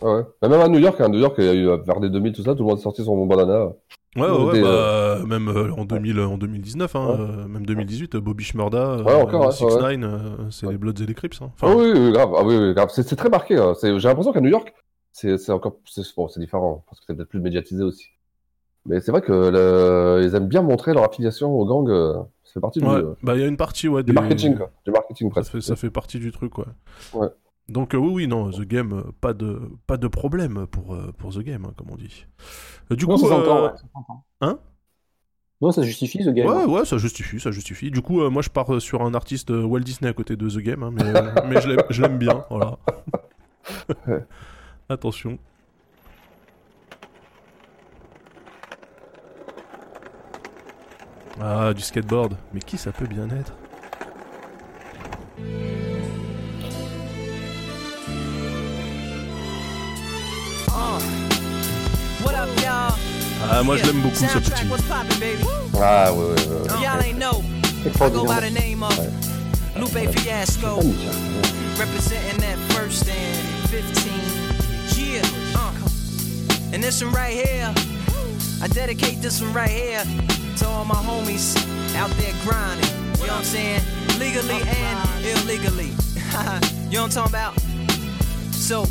[0.01, 0.23] ouais.
[0.41, 2.33] Bah, même à New York, hein, New York, il y a eu vers les 2000,
[2.33, 3.69] tout ça, tout le monde sorti son bandana.
[4.15, 8.15] Ouais, ouais, Des, bah, euh, même euh, en 2000, en 2019, hein, euh, même 2018,
[8.15, 9.97] euh, Bobby Shmurda, Ouais, encore, ouais, 6 ouais.
[9.97, 11.41] 9 c'est les Bloods et les Crips.
[11.41, 11.51] hein.
[11.61, 12.29] Ah oui, oui, grave.
[12.37, 12.89] Ah oui, oui, grave.
[12.93, 13.57] C'est, très marqué.
[13.57, 13.73] hein.
[13.81, 14.73] J'ai l'impression qu'à New York,
[15.11, 18.05] c'est, c'est encore, c'est, bon, c'est différent parce que c'est peut-être plus médiatisé aussi.
[18.85, 21.87] Mais c'est vrai que le- ils aiment bien montrer leur affiliation au gang.
[22.43, 24.71] ça fait partie Ouais, du, bah il y a une partie ouais, du marketing, quoi.
[24.85, 25.51] Du marketing ça presque.
[25.51, 26.65] fait, ça fait partie du truc, ouais.
[27.13, 27.27] Ouais.
[27.67, 31.11] Donc euh, oui, oui, non, The Game, euh, pas de, pas de problème pour, euh,
[31.17, 32.25] pour The Game, hein, comme on dit.
[32.91, 33.71] Du Non, coup, ça euh, ouais,
[34.41, 34.59] hein?
[35.61, 36.45] Non, ça justifie ce game.
[36.47, 37.89] Ouais, ouais, ça justifie, ça justifie.
[37.89, 40.57] Du coup, euh, moi, je pars sur un artiste Walt Disney à côté de The
[40.57, 41.03] Game, hein, mais,
[41.49, 42.77] mais je l'aime- je l'aime bien, voilà.
[44.89, 45.39] Attention.
[51.39, 52.37] Ah, du skateboard.
[52.53, 53.53] Mais qui ça peut bien être?
[62.27, 64.69] Ah, moi, je Yeah, l'aime beaucoup, ce soundtrack, petit.
[64.69, 65.43] what's poppin', baby?
[65.75, 66.65] Ah ouais, ouais, ouais.
[66.65, 67.43] If y'all ain't know,
[68.01, 68.97] I go by the name of
[69.75, 70.77] Lupe Fiasco,
[71.77, 74.11] representing that first and 15.
[74.97, 75.21] Yeah,
[75.55, 75.71] uh.
[76.73, 77.71] And this one right here,
[78.63, 80.03] I dedicate this one right here
[80.57, 81.55] to all my homies
[81.95, 82.89] out there grinding.
[83.19, 83.81] You know what I'm saying?
[84.17, 85.91] Legally and illegally.
[86.89, 87.53] you know what I'm talking about?
[88.51, 88.85] So,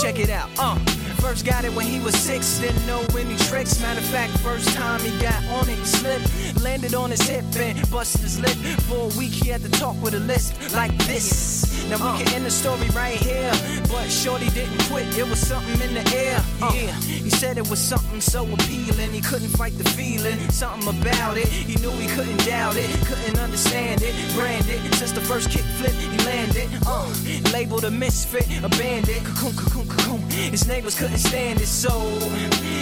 [0.00, 0.48] check it out.
[0.58, 0.78] Uh,
[1.20, 3.80] first got it when he was six, didn't know any tricks.
[3.80, 7.44] Matter of fact, first time he got on it, he slipped, landed on his hip
[7.56, 8.56] and busted his lip.
[8.88, 11.88] For a week, he had to talk with a lisp like this.
[11.88, 13.50] Now we can end the story right here,
[13.88, 15.06] but Shorty didn't quit.
[15.18, 16.40] It was something in the air.
[16.72, 19.10] Yeah, he said it was something so appealing.
[19.10, 21.48] He couldn't fight the feeling, something about it.
[21.48, 24.14] He knew he couldn't doubt it, couldn't understand it.
[24.34, 26.68] Branded since the first kick flip, he landed.
[26.86, 27.08] Uh,
[27.52, 29.24] labeled a misfit, a bandit.
[29.24, 30.20] Cocoon, cocoon, cocoon.
[30.30, 31.90] His neighbors couldn't stand it, so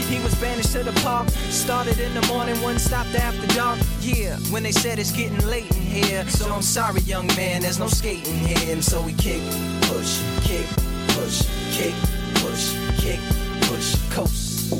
[0.09, 1.29] he was banished to the park.
[1.51, 3.79] Started in the morning, one stopped after dark.
[4.01, 6.27] Yeah, when they said it's getting late in here.
[6.29, 8.73] So I'm sorry, young man, there's no skating here.
[8.73, 9.43] And so we kick,
[9.83, 10.67] push, kick,
[11.09, 11.95] push, kick,
[12.35, 13.21] push, kick,
[13.69, 14.73] push, coast.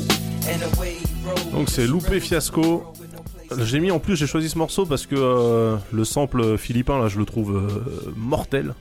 [0.47, 1.51] And away he rolled.
[1.51, 2.93] Donc c'est Loupé Fiasco.
[3.57, 7.07] J'ai mis en plus, j'ai choisi ce morceau parce que euh, le sample philippin là,
[7.07, 8.75] je le trouve euh, mortel.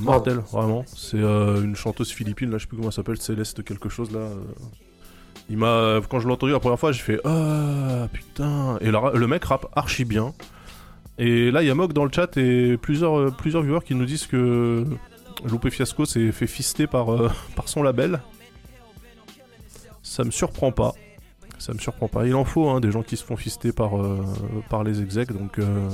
[0.00, 0.84] Mortel, vraiment.
[0.86, 4.10] C'est euh, une chanteuse philippine là, je sais plus comment elle s'appelle, Céleste quelque chose
[4.12, 4.20] là.
[4.20, 4.42] euh.
[5.48, 8.78] Il m'a, quand je l'ai entendu la première fois, j'ai fait ah putain.
[8.80, 10.34] Et le, le mec rappe archi bien.
[11.18, 13.94] Et là, il y a Mog dans le chat et plusieurs, euh, plusieurs viewers qui
[13.94, 14.84] nous disent que
[15.44, 18.20] Loupé Fiasco s'est fait fister par, euh, par son label.
[20.02, 20.92] Ça me surprend pas.
[21.58, 22.26] Ça me surprend pas.
[22.26, 24.22] Il en faut hein, des gens qui se font fister par, euh,
[24.68, 25.32] par les execs.
[25.32, 25.88] Donc, euh,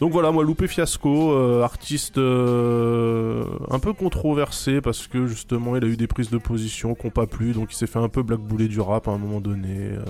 [0.00, 5.84] donc voilà, moi, Loupé Fiasco, euh, artiste euh, un peu controversé parce que justement il
[5.84, 7.52] a eu des prises de position qui n'ont pas plu.
[7.52, 9.76] Donc il s'est fait un peu blackbouler du rap à un moment donné.
[9.92, 10.02] euh.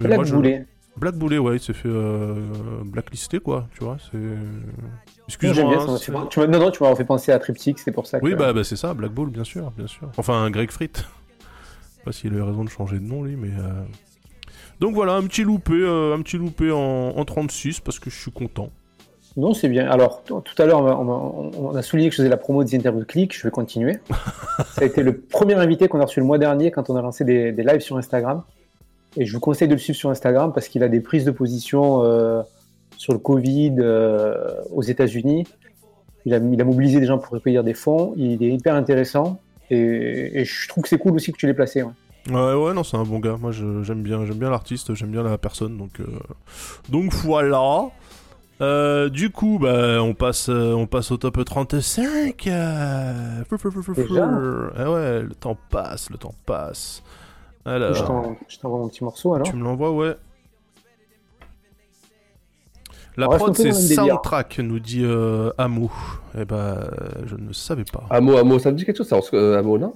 [0.00, 0.64] Je- Blackbouler.
[0.96, 2.34] Blackbouler, ouais, il s'est fait euh,
[2.84, 3.96] blacklister quoi, tu vois.
[5.28, 5.82] Excuse-moi.
[5.88, 8.24] hein, tu m'as- non, non, tu m'as fait penser à Triptych, c'est pour ça que.
[8.24, 10.10] oui, bah, bah, c'est ça, Black Ball, bien sûr, bien sûr.
[10.16, 10.90] Enfin, Greg Frit.
[10.94, 13.50] Je sais pas s'il a eu raison de changer de nom, lui, mais.
[14.80, 18.18] Donc voilà, un petit loupé, euh, un petit loupé en, en 36 parce que je
[18.18, 18.70] suis content.
[19.36, 19.88] Non, c'est bien.
[19.88, 23.36] Alors, tout à l'heure, on, a souligné que je faisais la promo des interviews clics.
[23.36, 23.98] Je vais continuer.
[24.72, 27.02] ça a été le premier invité qu'on a reçu le mois dernier quand on a
[27.02, 28.42] lancé des, des lives sur Instagram.
[29.16, 31.30] Et je vous conseille de le suivre sur Instagram parce qu'il a des prises de
[31.30, 32.42] position euh,
[32.96, 34.34] sur le Covid euh,
[34.72, 35.46] aux États-Unis.
[36.24, 38.14] Il a, il a mobilisé des gens pour recueillir des fonds.
[38.16, 39.40] Il est hyper intéressant.
[39.70, 41.82] Et, et je trouve que c'est cool aussi que tu l'aies placé.
[41.82, 41.92] ouais.
[42.28, 43.36] Ouais, ouais, non, c'est un bon gars.
[43.40, 46.06] Moi, j'aime bien, j'aime bien l'artiste, j'aime bien la personne, donc, euh,
[46.88, 47.86] donc voilà.
[48.60, 52.46] Euh, du coup, bah, on passe, euh, on passe au top 35.
[52.46, 54.02] euh, fou, fou, fou, fou, fou.
[54.02, 54.28] Déjà
[54.76, 57.02] Ah ouais, le temps passe, le temps passe.
[57.64, 59.46] Alors, Je t'en- je t'envoie mon petit morceau alors.
[59.46, 60.14] tu me l'envoies, ouais.
[63.16, 63.72] La On prod, c'est.
[63.72, 65.90] Soundtrack, nous dit euh, Amo.
[66.38, 66.78] Eh ben,
[67.26, 68.04] je ne savais pas.
[68.10, 69.94] Amo, Amo, ça me dit quelque chose, euh, Amo, non?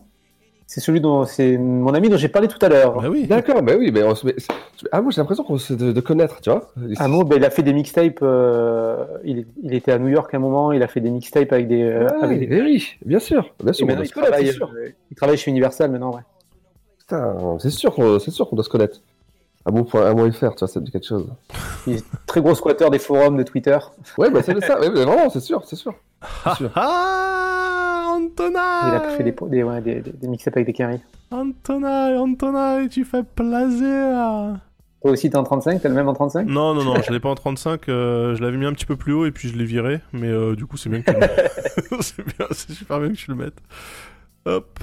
[0.66, 3.00] C'est celui dont c'est mon ami dont j'ai parlé tout à l'heure.
[3.00, 3.26] Bah oui.
[3.26, 4.34] D'accord, bah oui, mais, on se- mais-
[4.92, 6.72] ah moi j'ai l'impression qu'on se de, de connaître, tu vois.
[6.98, 8.20] Amo, ben, il a fait des mixtapes.
[8.22, 10.72] euh, il, il était à New York à un moment.
[10.72, 11.82] Il a fait des mixtapes avec des.
[11.82, 12.46] euh, Ouais, avec des...
[12.46, 13.86] mais oui, bien sûr, bien sûr.
[13.88, 14.70] on il travaille, c'est sûr.
[14.74, 16.22] euh, il travaille chez Universal maintenant, ouais.
[17.00, 19.00] Putain, c'est sûr qu'on c'est sûr qu'on doit se connaître.
[19.66, 21.26] À bon point, à moins faire, tu vois, ça me dit quelque chose.
[21.86, 23.78] Il est très gros squatter des forums de Twitter.
[24.18, 25.94] Ouais, bah c'est ça, ouais, mais vraiment, c'est sûr, c'est sûr.
[26.44, 26.70] C'est sûr.
[28.38, 31.00] Antona Il a fait des, des, ouais, des, des, des mixtapes avec des carrés.
[31.30, 34.58] Antona, Antona, tu fais plaisir
[35.02, 37.20] Toi aussi, t'es en 35 T'as le même en 35 Non, non, non, je l'ai
[37.20, 39.56] pas en 35, euh, je l'avais mis un petit peu plus haut et puis je
[39.56, 41.62] l'ai viré, mais euh, du coup c'est bien que tu le mettes.
[42.00, 43.60] c'est bien, c'est super bien que tu le mettes.
[44.46, 44.78] Hop.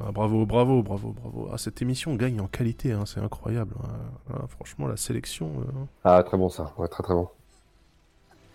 [0.00, 1.48] Ah, bravo, bravo, bravo, bravo.
[1.52, 3.74] Ah, cette émission gagne en qualité, hein, c'est incroyable.
[3.82, 3.86] Ah,
[4.34, 7.28] ah, franchement, la sélection, euh, Ah, très bon ça, ouais, très très bon.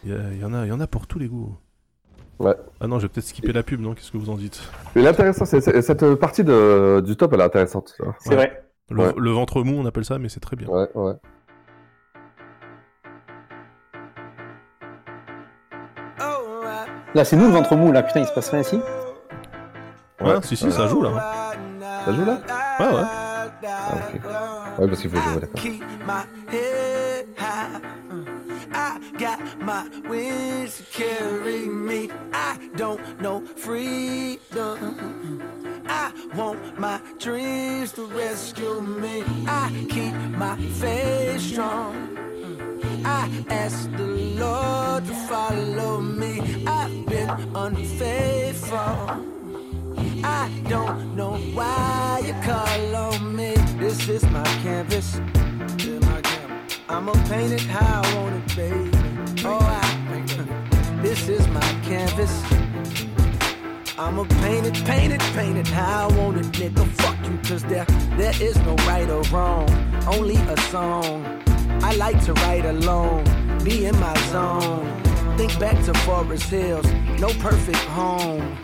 [0.04, 1.56] il y, a- il y en a, il y en a pour tous les goûts.
[2.40, 2.56] Ouais.
[2.80, 4.62] Ah non, je vais peut-être skipper la pub, non Qu'est-ce que vous en dites?
[4.96, 7.96] Mais l'intéressant, c'est cette partie de, du top, elle est intéressante.
[8.20, 8.64] C'est vrai.
[8.90, 9.14] le, Ouais.
[9.18, 10.68] le ventre mou, on appelle ça, mais c'est très bien.
[10.70, 11.14] Ouais, ouais.
[17.16, 18.04] Là, c'est nous le ventre mou, là.
[18.04, 18.80] Putain, il se passe rien ici.
[20.22, 21.54] Ouais, si, si, ça joue là.
[22.06, 22.40] Ça joue là?
[22.80, 23.04] Ouais, ouais.
[23.04, 24.80] Ah, ok.
[24.80, 25.62] Ouais, parce qu'il faut jouer, d'accord.
[28.72, 32.10] I got my wings to carry me.
[32.34, 35.42] I don't know freedom.
[35.88, 39.24] I want my dreams to rescue me.
[39.48, 42.18] I keep my faith strong.
[43.06, 46.66] I ask the Lord to follow me.
[46.68, 48.78] I've been unfaithful.
[50.24, 53.54] I don't know why you call on me.
[53.80, 55.20] This is my canvas.
[56.92, 58.90] I'ma paint it how I want it, baby.
[59.46, 62.34] Oh, I, this is my canvas.
[63.96, 66.88] I'ma paint it, paint it, paint it how I want it, nigga.
[66.88, 67.86] Fuck you, cause there,
[68.18, 69.70] there is no right or wrong,
[70.08, 71.44] only a song.
[71.84, 73.24] I like to write alone,
[73.64, 75.04] be in my zone.
[75.38, 78.58] Think back to Forest Hills, no perfect home.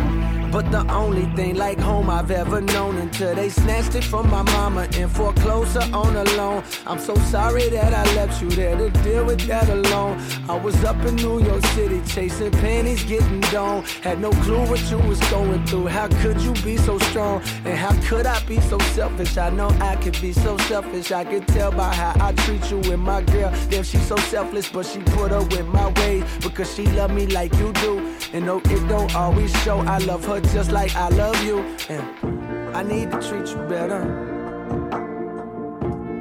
[0.55, 4.41] But the only thing like home I've ever known until they snatched it from my
[4.41, 6.63] mama and foreclosed her on a loan.
[6.87, 10.17] I'm so sorry that I left you there to deal with that alone.
[10.47, 13.83] I was up in New York City chasing pennies, getting down.
[14.01, 15.87] Had no clue what you was going through.
[15.87, 17.41] How could you be so strong?
[17.65, 19.35] And how could I be so selfish?
[19.37, 21.11] I know I could be so selfish.
[21.11, 23.51] I could tell by how I treat you with my girl.
[23.69, 27.27] Damn, she's so selfless, but she put her with my ways because she love me
[27.27, 28.15] like you do.
[28.31, 29.79] And no, it don't always show.
[29.79, 31.59] I love her just like I love you.
[31.89, 34.01] And I need to treat you better.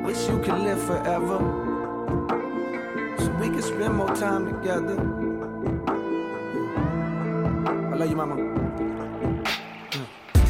[0.04, 1.38] Wish you could live forever.
[3.18, 4.96] So we can spend more time together.
[7.92, 8.36] I love you, mama.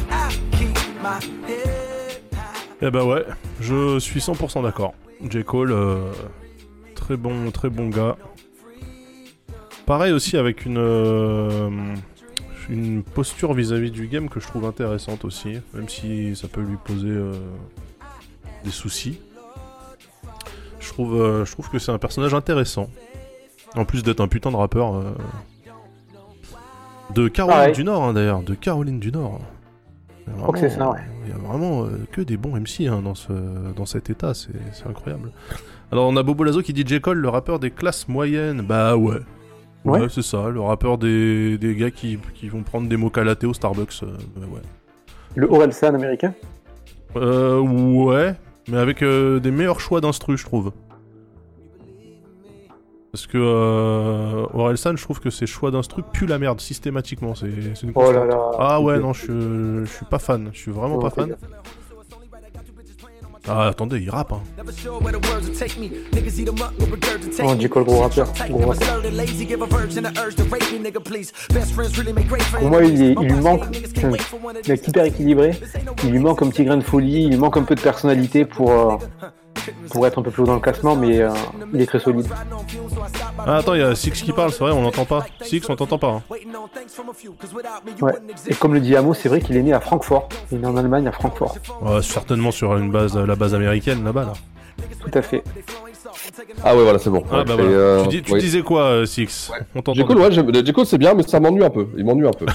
[0.09, 2.21] I keep my head
[2.81, 3.25] Eh bah ouais,
[3.61, 4.93] je suis 100% d'accord.
[5.29, 5.43] J.
[5.43, 6.11] Cole, euh,
[6.93, 8.17] très bon, très bon gars.
[9.85, 11.69] Pareil aussi avec une, euh,
[12.69, 16.77] une posture vis-à-vis du game que je trouve intéressante aussi, même si ça peut lui
[16.83, 17.33] poser euh,
[18.63, 19.19] des soucis.
[20.79, 22.89] Je trouve, euh, je trouve que c'est un personnage intéressant.
[23.75, 24.95] En plus d'être un putain de rappeur.
[24.95, 25.03] euh,
[27.13, 27.73] De Caroline Pareil.
[27.73, 29.41] du Nord, hein, d'ailleurs, de Caroline du Nord.
[30.27, 31.03] Il y a Je crois que c'est vraiment- ça, ouais.
[31.25, 33.31] Il y a vraiment que des bons MC hein, dans, ce,
[33.75, 35.31] dans cet état, c'est c'est incroyable.
[35.91, 36.99] Alors on a Bobo Lazo qui dit J.
[37.01, 38.61] Cole, le rappeur des classes moyennes.
[38.61, 39.19] Bah ouais.
[39.85, 40.07] Ouais, Ouais.
[40.09, 43.53] c'est ça, le rappeur des, des gars qui, qui vont prendre des mocha latte au
[43.53, 44.01] Starbucks.
[44.03, 44.07] euh,
[44.47, 44.61] ouais.
[45.35, 46.33] Le Orelsan américain?
[47.15, 48.35] Euh, ouais,
[48.67, 50.71] mais avec euh, des meilleurs choix d'instru, je trouve.
[53.11, 57.33] Parce que euh, Orelsan, je trouve que ses choix d'instru puent la merde systématiquement.
[57.35, 57.47] C'est
[57.83, 58.51] une Oh là là.
[58.59, 60.49] Ah ouais, non, je, je suis pas fan.
[60.51, 61.35] Je suis vraiment Oh, pas fan.
[63.47, 64.41] Ah, attendez, il rappe, hein.
[67.43, 67.59] Oh, me.
[67.59, 67.69] J.
[67.69, 68.73] Cole, gros rappeur, gros.
[72.59, 73.63] Pour moi, il, est- il lui manque.
[74.03, 74.09] un
[74.67, 75.51] mec hyper équilibré.
[76.03, 77.23] Il lui manque un petit grain de folie.
[77.23, 78.97] Il lui manque un peu de personnalité pour, euh,
[79.91, 81.29] pour être un peu plus haut dans le classement, mais euh,
[81.73, 82.27] il est très solide.
[83.39, 85.25] Ah, attends, il y a Six qui parle, c'est vrai, on l'entend pas.
[85.41, 86.07] Six, on t'entend pas.
[86.09, 86.23] hein.
[88.01, 88.13] Ouais.
[88.47, 90.29] Et comme le dit Amo, c'est vrai qu'il est né à Francfort.
[90.51, 91.55] Il est né en Allemagne, à Francfort.
[91.81, 94.33] Ouais, certainement sur une base, la base américaine là-bas, là.
[94.99, 95.43] Tout à fait.
[96.63, 97.23] Ah ouais, voilà, c'est bon.
[97.31, 97.69] Ah, Ouais, bah voilà.
[97.69, 98.39] euh, tu dis- tu oui.
[98.39, 100.01] disais quoi, euh, Six On t'entend.
[100.01, 100.73] Ouais.
[100.73, 101.87] Cole, c'est bien, mais ça m'ennuie un peu.
[101.97, 102.45] Il m'ennuie un peu.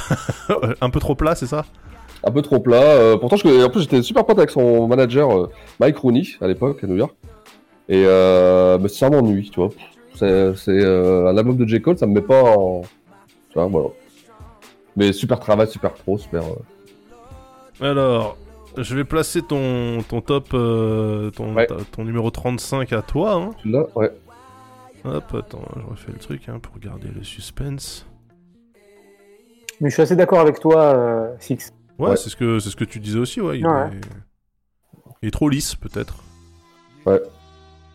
[0.81, 1.65] un peu trop plat, c'est ça?
[2.25, 2.77] Un peu trop plat.
[2.83, 6.47] euh, pourtant, je, en plus, j'étais super pote avec son manager euh, Mike Rooney à
[6.47, 7.15] l'époque à New York.
[7.89, 9.71] Et euh, mais ça m'ennuie, tu vois.
[10.15, 10.27] C'est
[10.69, 11.81] euh, un album de J.
[11.81, 12.83] Cole, ça me met pas en.
[13.49, 13.89] Tu vois, voilà.
[14.97, 16.43] Mais super travail, super pro, super.
[17.81, 18.37] euh, Alors,
[18.77, 23.33] je vais placer ton, ton top, euh, ton, ta- ton numéro 35 à toi.
[23.35, 23.51] Hein.
[23.65, 24.11] Là, ouais.
[25.05, 28.07] Hop, attends, je refais le truc hein, pour garder le suspense.
[29.81, 31.73] Mais je suis assez d'accord avec toi, euh, Six.
[32.09, 33.59] Ouais, c'est ce que c'est ce que tu disais aussi, ouais.
[33.59, 33.89] Il, Ouais.
[33.89, 34.01] Est...
[35.23, 36.15] il est trop lisse, peut-être.
[37.07, 37.21] Ouais.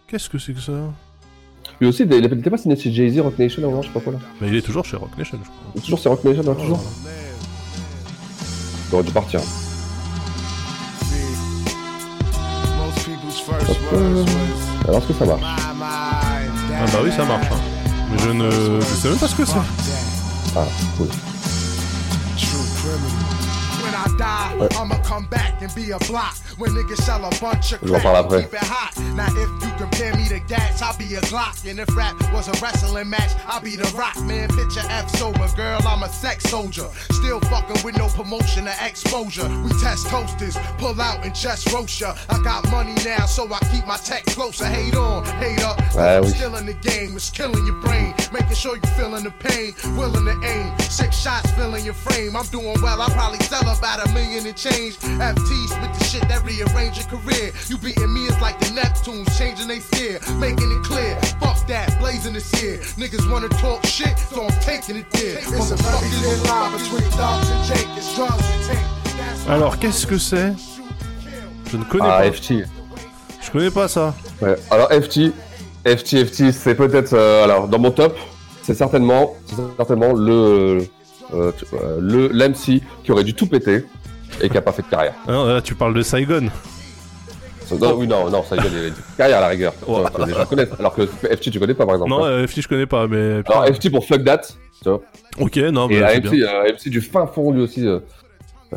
[0.07, 0.73] Qu'est-ce que c'est que ça?
[1.81, 3.99] Lui aussi, il était pas signé chez Jay-Z, Rock Nation, ou non, je sais pas
[3.99, 4.19] quoi là.
[4.39, 5.81] Bah, il est toujours chez Rock Nation, je crois.
[5.81, 6.83] Toujours chez Rock Nation, hein, toujours.
[8.89, 9.41] Il aurait dû partir.
[14.87, 15.41] Alors, est-ce que ça marche?
[15.43, 17.47] Ah bah oui, ça marche.
[17.51, 17.55] hein.
[18.11, 18.51] Mais je ne
[18.81, 19.55] je sais même pas ce que c'est.
[20.55, 20.65] Ah,
[20.97, 21.07] cool.
[24.17, 26.35] Die, I'ma come back and be a block.
[26.57, 28.41] When niggas sell a bunch of Je vais en parler après.
[28.43, 28.91] keep it hot.
[29.15, 31.69] Now if you compare me to Gas, I'll be a Glock.
[31.69, 34.15] And if rap was a wrestling match, I'll be the rock.
[34.21, 36.87] Man, picture F sober, girl, I'm a sex soldier.
[37.11, 39.47] Still fucking with no promotion or exposure.
[39.63, 42.15] We test toasters, pull out and just roast ya.
[42.29, 44.65] I got money now, so I keep my tech closer.
[44.65, 45.77] Hate on, hate up.
[45.95, 48.13] Ouais, I'm still in the game, it's killing your brain.
[48.31, 50.77] Making sure you feeling the pain, willing to aim.
[50.79, 52.35] Six shots filling your frame.
[52.35, 54.97] I'm doing well, I probably sell about a million and change.
[54.97, 57.51] FT spit the shit that rearrange your career.
[57.67, 60.19] You beating me is like the Neptunes changing they steer.
[60.39, 62.77] Making it clear, fuck that, blazing this here.
[62.97, 65.37] Niggas wanna talk shit, so I'm taking it there.
[65.39, 67.87] It's a fucking line between dogs and Jake.
[67.97, 68.85] It's drugs and tank.
[69.17, 70.53] That's Alors, qu'est-ce que c'est?
[71.71, 72.31] Je ne connais Ah, pas.
[72.31, 72.65] FT.
[73.41, 74.13] Je connais pas ça.
[74.41, 74.55] Ouais.
[74.71, 75.31] Alors FT,
[75.85, 78.15] FT, FT, c'est peut-être euh, alors dans mon top,
[78.63, 80.87] c'est certainement, c'est certainement le
[81.33, 82.27] euh, euh, le
[83.03, 83.85] qui aurait dû tout péter
[84.41, 85.13] et qui a pas fait de carrière.
[85.27, 86.49] Ah non, là, tu parles de Saigon.
[87.79, 89.73] Non, oui, non, est, il a une carrière à la rigueur.
[90.79, 92.11] Alors que FT, tu connais pas par exemple.
[92.11, 93.41] Non, euh, FT, je connais pas, mais.
[93.47, 94.41] Alors FT pour Fuck That,
[94.83, 95.01] tu vois.
[95.39, 96.47] Ok, non, Et bah, c'est AMC, bien.
[96.47, 97.99] euh, AMC du fin fond lui aussi, euh,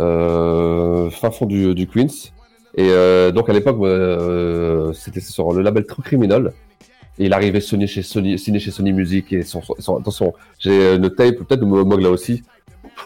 [0.00, 2.30] euh, fin fond du, du Queens.
[2.76, 6.52] Et euh, donc à l'époque, euh, c'était sur le label True Criminal.
[7.18, 10.94] Et il arrivait signé chez Sony, signé chez Sony Music et son, son- attention, j'ai
[10.94, 12.42] une tape peut-être de Mog là aussi.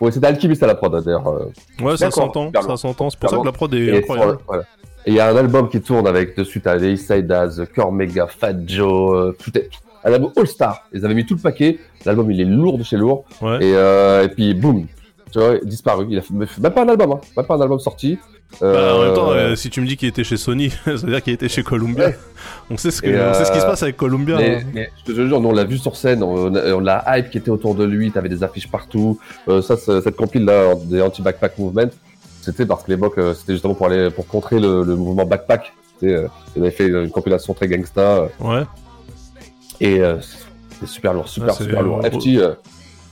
[0.01, 1.27] Ouais, c'était Alchemist à la prod hein, d'ailleurs.
[1.29, 1.51] euh.
[1.83, 3.11] Ouais, ça s'entend, ça s'entend.
[3.11, 4.33] C'est pour ça que la prod est Et incroyable.
[4.33, 4.65] sur- voilà.
[5.05, 7.65] Et il y a un album qui tourne avec dessus t'as les East Side Daz,
[7.75, 9.69] Cormega, Fat Joe, euh, tout est
[10.05, 10.85] un album All Star.
[10.93, 11.79] Ils avaient mis tout le paquet.
[12.05, 13.25] L'album il est lourd de chez lourd.
[13.43, 14.87] Et, euh, et puis boum,
[15.33, 16.07] tu vois, disparu.
[16.11, 17.21] Il a fait même pas un album, hein.
[17.37, 18.19] même pas un album sorti.
[18.61, 20.93] Bah, en même temps, Euh, euh, si tu me dis qu'il était chez Sony, ça
[20.93, 22.09] veut dire qu'il était chez Columbia.
[22.09, 22.19] Ouais.
[22.71, 24.37] On sait ce que, on sait ce qui se euh, passe avec Columbia.
[24.37, 24.63] Mais, hein.
[24.75, 27.31] mais je te jure, nous, on l'a vu sur scène, on, a- on l'a hype
[27.31, 29.19] qui était autour de lui, t'avais des affiches partout.
[29.63, 31.89] Ça, cette compile là des anti-backpack movement,
[32.43, 35.73] c'était parce que l'époque, c'était justement pour aller pour contrer le, le mouvement backpack.
[36.03, 38.29] Euh, ils avaient fait une compilation très gangsta.
[38.41, 38.65] Ouais.
[39.81, 40.01] Et
[40.79, 42.03] c'est super lourd, super c'est- super lourd.
[42.05, 42.39] FT,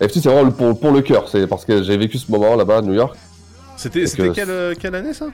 [0.03, 1.29] euh, FT, c'est vraiment le- pour, pour le cœur.
[1.29, 3.17] C'est parce que j'ai vécu ce moment là-bas à New York.
[3.77, 5.29] C'était que- quelle, euh, quelle année ça?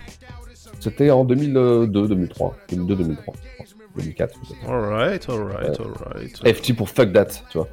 [0.81, 3.35] C'était en 2002, 2003, 2002, 2003,
[3.97, 4.35] 2004.
[4.41, 4.71] peut-être.
[4.71, 6.55] Alright, alright, alright.
[6.57, 7.69] FT pour fuck that, tu vois.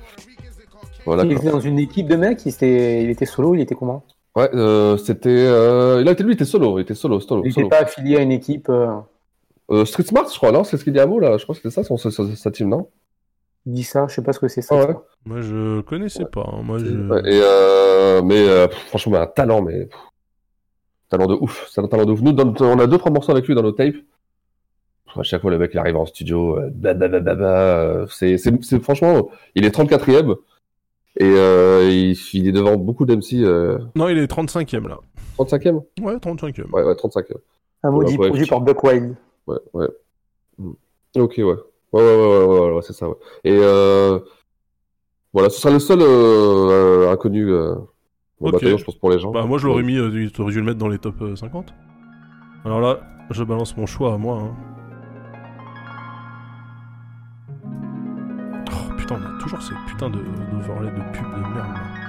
[1.06, 1.24] Voilà.
[1.26, 1.44] il quoi.
[1.44, 4.06] était dans une équipe de mecs, il était, il était solo, il était comment?
[4.36, 5.30] Ouais, euh, c'était.
[5.30, 6.00] Euh...
[6.02, 7.44] Il a été lui, il était solo, il était solo, solo.
[7.46, 8.70] Il n'était pas affilié à une équipe.
[8.70, 8.88] euh,
[9.70, 10.64] Euh, Street Smart, je crois, non?
[10.64, 12.70] C'est ce qu'il dit à mot là Je crois que c'était ça, son, sa team,
[12.70, 12.88] non?
[13.66, 14.76] Il dit ça, je sais pas ce que c'est ça.
[14.76, 14.96] Ah ouais.
[15.26, 16.50] Moi, je connaissais pas.
[16.52, 16.62] hein.
[16.64, 16.86] Moi, je...
[16.86, 19.88] Ouais, Et euh, mais euh, franchement, un talent, mais
[21.10, 21.68] talent de ouf.
[21.72, 22.22] C'est un talent de ouf.
[22.22, 23.96] Nous, dans notre- on a deux trois morceaux avec lui dans nos tapes.
[25.16, 27.46] À chaque fois, le mec il arrive en studio, euh, bah, bah, bah, bah, bah,
[27.46, 28.36] euh, c'est,
[28.82, 30.36] franchement, il est 34ème
[31.20, 33.34] et euh, il, il est devant beaucoup d'MC.
[33.44, 34.98] Euh, Non, il est 35ème là.
[35.38, 36.70] 35ème Ouais, 35ème.
[36.72, 37.38] Ouais, ouais, 35ème.
[37.84, 39.16] Un ouais, produit par Buck Wild.
[39.46, 39.88] Ouais, ouais.
[40.58, 40.72] Mm.
[41.18, 41.44] Ok, ouais.
[41.44, 41.56] Ouais,
[41.94, 43.16] ouais, ouais, ouais, ouais, ouais, c'est ça, ouais.
[43.44, 44.18] Et euh,
[45.34, 46.06] voilà, ce sera le seul euh,
[47.08, 47.74] euh, inconnu euh,
[48.40, 48.52] au Ok.
[48.54, 49.32] bataillon, je pense, pour les gens.
[49.32, 51.36] Bah, moi, je l'aurais mis, euh, tu aurais dû le mettre dans les top euh,
[51.36, 51.74] 50.
[52.66, 53.00] Alors là,
[53.32, 54.40] je balance mon choix à moi.
[54.40, 54.56] hein.
[58.72, 60.20] Oh putain, on a toujours ces putains de
[60.52, 61.74] d'overlay de pub de merde.
[61.74, 62.03] là.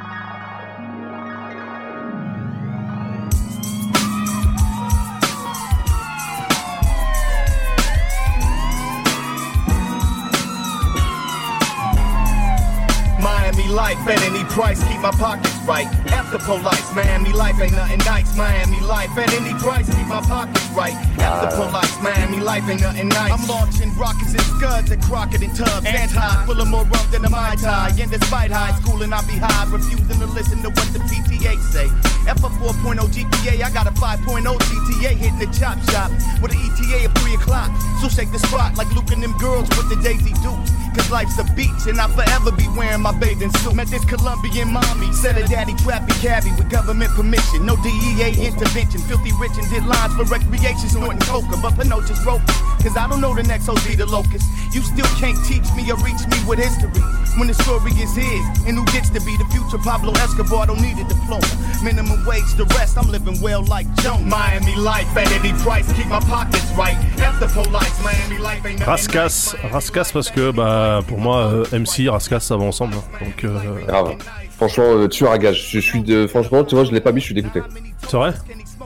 [13.65, 15.86] Miami life at any price, keep my pockets right.
[16.12, 18.36] After police, Miami life ain't nothing nice.
[18.36, 20.93] Miami life at any price, keep my pockets right.
[21.19, 23.32] After police, Miami life ain't nothing nice.
[23.32, 25.86] I'm launching rockets and scuds at Crockett and Tubbs.
[25.86, 27.93] Anti, full of more rum than a Mai Tai.
[27.99, 31.57] And despite high school and I be high, refusing to listen to what the PTA
[31.73, 31.89] say.
[32.28, 36.11] F a 4.0 GPA, I got a 5.0 GTA hitting the chop shop
[36.43, 37.70] with an ETA of 3 o'clock.
[38.03, 40.84] So shake the spot like Luke and them girls with the Daisy Dukes.
[40.95, 43.75] Cause life's a beach and I'll forever be wearing my bathing suit.
[43.75, 47.66] Met this Colombian mommy, said her daddy trapped cabbie with government permission.
[47.66, 51.57] No DEA intervention, filthy rich and did lines for recreation, snorting coca.
[51.61, 52.45] But Pinot just broke
[52.83, 54.47] cause I don't know the next OG the locust.
[54.73, 56.91] You still can't teach me or reach me with history.
[57.39, 60.81] When the story is his, and who gets to be the future Pablo Escobar don't
[60.81, 61.47] need a diploma.
[61.83, 64.25] Minimum wage, the rest, I'm living well like Jones.
[64.25, 66.99] Miami life at any price, keep my pockets right.
[67.41, 72.09] The police, Miami life ain't nothing Raskas, Raskas parce que bah pour moi euh, MC
[72.09, 72.94] Raskas ça va ensemble.
[72.97, 73.24] hein.
[73.24, 74.15] Donc euh, Grave.
[74.56, 75.69] Franchement, euh, tueur à gage.
[75.70, 76.28] Je suis de.
[76.28, 77.61] Franchement, tu vois, je l'ai pas mis, je suis dégoûté.
[78.06, 78.32] c'est vrai?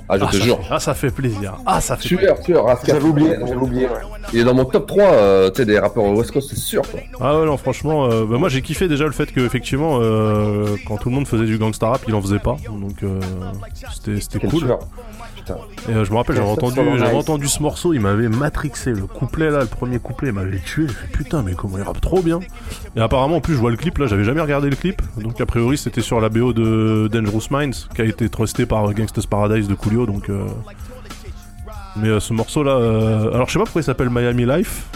[0.09, 0.57] Ah, je ah, te ça jure.
[0.59, 1.57] fait- ah ça fait plaisir.
[1.67, 2.95] Ah ça fait Tueur, tueur, Rascal.
[2.95, 4.01] J'avais oublié, j'avais oublié, ouais.
[4.33, 6.81] Il est dans mon top 3, euh, tu sais, des rappeurs West Coast, c'est sûr,
[6.91, 7.01] quoi.
[7.21, 10.77] Ah ouais non franchement euh, bah, moi j'ai kiffé déjà le fait que effectivement euh,
[10.87, 13.21] quand tout le monde faisait du gangsta rap il en faisait pas donc euh,
[14.21, 14.61] c'était cool.
[14.65, 14.79] tueur.
[15.55, 15.91] Putain.
[15.91, 18.93] Et euh, je me rappelle j'avais entendu j'avais entendu ce morceau il m'avait matrixé.
[18.93, 20.87] Le couplet là le premier couplet il m'avait tué.
[20.87, 22.41] J'ai fait putain mais comment il rappe trop bien.
[22.97, 25.03] Et apparemment en plus je vois le clip là j'avais jamais regardé le clip.
[25.19, 28.93] Donc a priori c'était sur la BO de Dangerous Minds qui a été trusté par
[28.93, 30.47] Gangsta's Paradise de Coolio donc euh,
[31.97, 34.87] mais euh, ce morceau là alors je sais pas pourquoi il s'appelle Miami Life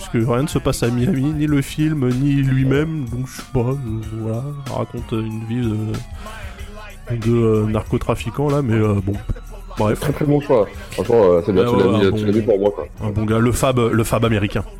[0.00, 3.48] puisque rien ne se passe à Miami, ni le film, ni lui-même, donc je sais
[3.52, 3.76] pas, euh,
[4.14, 9.14] voilà, il raconte une vie de, de euh, narcotrafiquant là, mais euh, bon,
[9.86, 10.00] bref.
[10.00, 10.66] Très très bon choix.
[10.92, 12.58] Franchement, euh, c'est bien, Ah tu l'as ouais, mis, un tu bon- l'as mis pour
[12.60, 12.86] moi, quoi.
[13.02, 14.64] Un bon gars, le fab, le fab américain.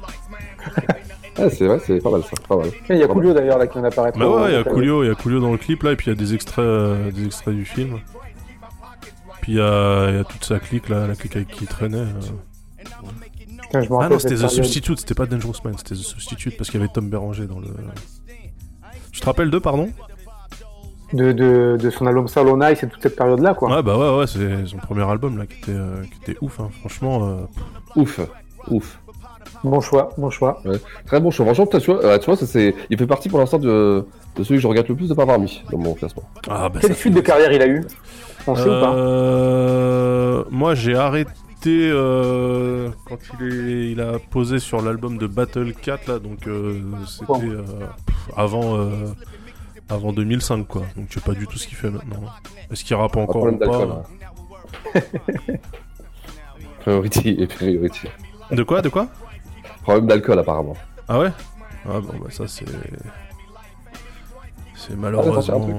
[1.38, 2.68] Ah, c'est vrai, c'est pas mal ça, pas mal.
[2.90, 4.18] Il y a Coolio d'ailleurs là qui vient d'apparaître.
[4.18, 5.92] Bah ouais, il y a Euh, Coolio, il y a Coolio dans le clip là,
[5.92, 7.98] et puis il y a des extraits, euh, des extraits du film.
[9.40, 11.64] Puis il y, a il y a toute sa clique là, la clique avec qui
[11.64, 11.96] il traînait.
[11.98, 12.84] euh.
[13.62, 14.48] Putain, je me Ah non, c'était The.
[14.48, 17.60] Substitute, c'était pas Dangerous Man, c'était The Substitute parce qu'il y avait Tom Béranger dans
[17.60, 17.68] le.
[19.12, 19.88] Tu te rappelles d'eux, pardon?
[21.12, 23.74] De, de, de son album Salon Nice et toute cette période-là, quoi.
[23.76, 26.60] Ouais, bah ouais, ouais, c'est son premier album là qui était, euh, qui était ouf,
[26.60, 26.68] hein.
[26.80, 27.28] franchement.
[27.28, 28.20] euh, Ouf,
[28.68, 29.00] ouf.
[29.64, 30.60] Bon choix, bon choix.
[30.64, 30.78] Ouais.
[31.06, 31.44] Très bon choix.
[31.46, 32.74] Franchement, tu vois, euh, tu vois ça, c'est...
[32.88, 34.06] il fait partie pour l'instant de...
[34.36, 36.22] de celui que je regrette le plus de pas avoir mis dans mon classement.
[36.48, 37.82] Ah bah Quelle suite de carrière il a eu?
[38.46, 38.94] On sait ou pas?
[38.94, 41.30] Euh, Moi, j'ai arrêté
[41.66, 46.80] euh, quand il, est, il a posé sur l'album de Battle 4 là, donc euh,
[47.06, 47.62] c'était euh,
[48.36, 48.88] avant euh,
[49.90, 50.82] avant 2005 quoi.
[50.96, 52.22] Donc je sais pas du tout ce qu'il fait maintenant.
[52.70, 54.02] Est-ce qu'il rappe encore ou pas hein.
[56.80, 58.06] Priority et priority.
[58.50, 59.08] De quoi, de quoi?
[59.82, 60.76] Problème d'alcool, apparemment.
[61.08, 61.30] Ah ouais?
[61.86, 62.64] Ah bon bah ça c'est
[64.74, 65.60] c'est Ah, il a sorti un malheureusement.
[65.60, 65.76] truc.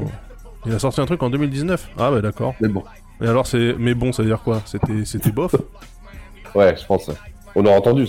[0.65, 1.89] Il a sorti un truc en 2019.
[1.97, 2.53] Ah ouais d'accord.
[2.59, 2.83] Mais bon.
[3.21, 4.61] Et alors c'est mais bon ça veut dire quoi?
[4.65, 5.55] C'était c'était bof?
[6.55, 7.09] Ouais, je pense.
[7.55, 8.05] On aurait entendu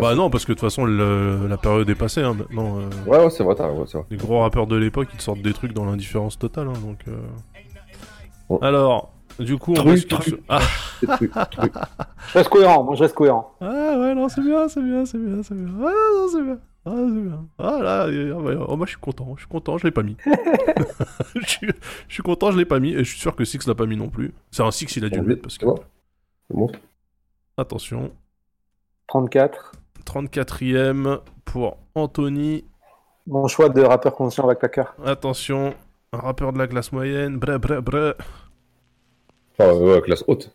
[0.00, 2.78] Bah non parce que de toute façon le- la période est passée hein, maintenant.
[2.78, 3.84] euh, Ouais, ouais, c'est vrai, ouais.
[4.10, 6.68] Les gros rappeurs de l'époque, ils te sortent des trucs dans l'indifférence totale.
[6.68, 7.12] hein, donc, euh.
[8.48, 8.58] Bon.
[8.58, 10.42] Alors, du coup, on Truc, reste truc.
[10.48, 10.60] Ah.
[11.16, 11.72] Truc, truc.
[12.28, 13.54] Je reste cohérent, moi je reste cohérent.
[13.60, 15.68] Ah ouais, non, c'est bien, c'est bien, c'est bien, c'est bien.
[15.80, 16.58] Ah non, c'est bien.
[16.84, 17.44] Ah, c'est bien.
[17.58, 18.06] Ah là,
[18.68, 20.16] oh, moi je suis content, je suis content, je l'ai pas mis.
[21.36, 21.68] je, suis,
[22.08, 23.86] je suis content, je l'ai pas mis, et je suis sûr que Six l'a pas
[23.86, 24.32] mis non plus.
[24.50, 25.66] C'est un Six, il a dû le mettre parce que.
[26.50, 26.70] Bon.
[27.56, 28.10] Attention,
[29.12, 29.72] 34.
[30.06, 32.64] 34ème pour Anthony.
[33.26, 34.84] Mon choix de rappeur conscient avec Tucker.
[35.04, 35.74] Attention,
[36.14, 37.36] un rappeur de la classe moyenne.
[37.38, 38.14] Bre, bre, bre.
[39.58, 40.50] Enfin, ouais, classe haute.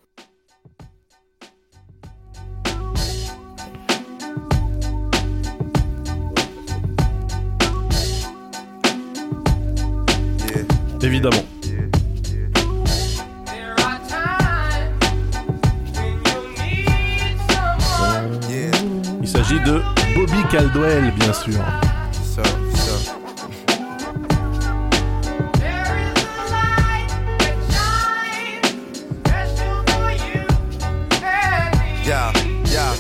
[11.04, 11.47] Évidemment.
[19.38, 19.82] S'agit de
[20.16, 21.62] Bobby Caldwell, bien sûr.
[22.12, 22.42] So,
[22.74, 23.14] so.
[32.04, 32.32] Yeah,
[32.66, 32.96] yeah.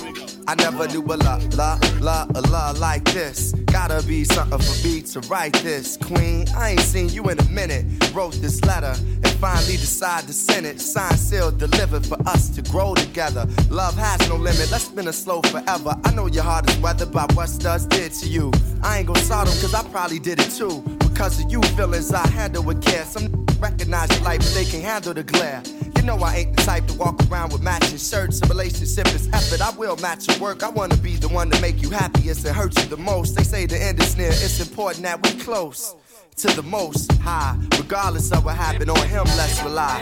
[0.48, 3.52] I never knew a la la la a la like this.
[3.66, 5.98] Gotta be something for me to write this.
[5.98, 7.84] Queen, I ain't seen you in a minute.
[8.14, 10.80] Wrote this letter and finally decided to send it.
[10.80, 13.46] Signed, sealed, delivered for us to grow together.
[13.70, 14.72] Love has no limit.
[14.72, 15.94] Let's spin it slow forever.
[16.06, 18.54] I know your heart is weathered by what studs did to you.
[18.82, 20.82] I ain't gonna sort 'em cause I probably did it too.
[21.18, 23.04] Because of you feelings I handle with care.
[23.04, 25.64] Some recognize your life, but they can handle the glare.
[25.96, 28.40] You know I ain't the type to walk around with matching shirts.
[28.44, 29.60] A relationship is effort.
[29.60, 30.62] I will match your work.
[30.62, 33.36] I wanna be the one to make you happiest and hurt you the most.
[33.36, 34.28] They say the end is near.
[34.28, 35.96] It's important that we close
[36.36, 37.58] to the most high.
[37.80, 39.98] Regardless of what happened on him, let's rely.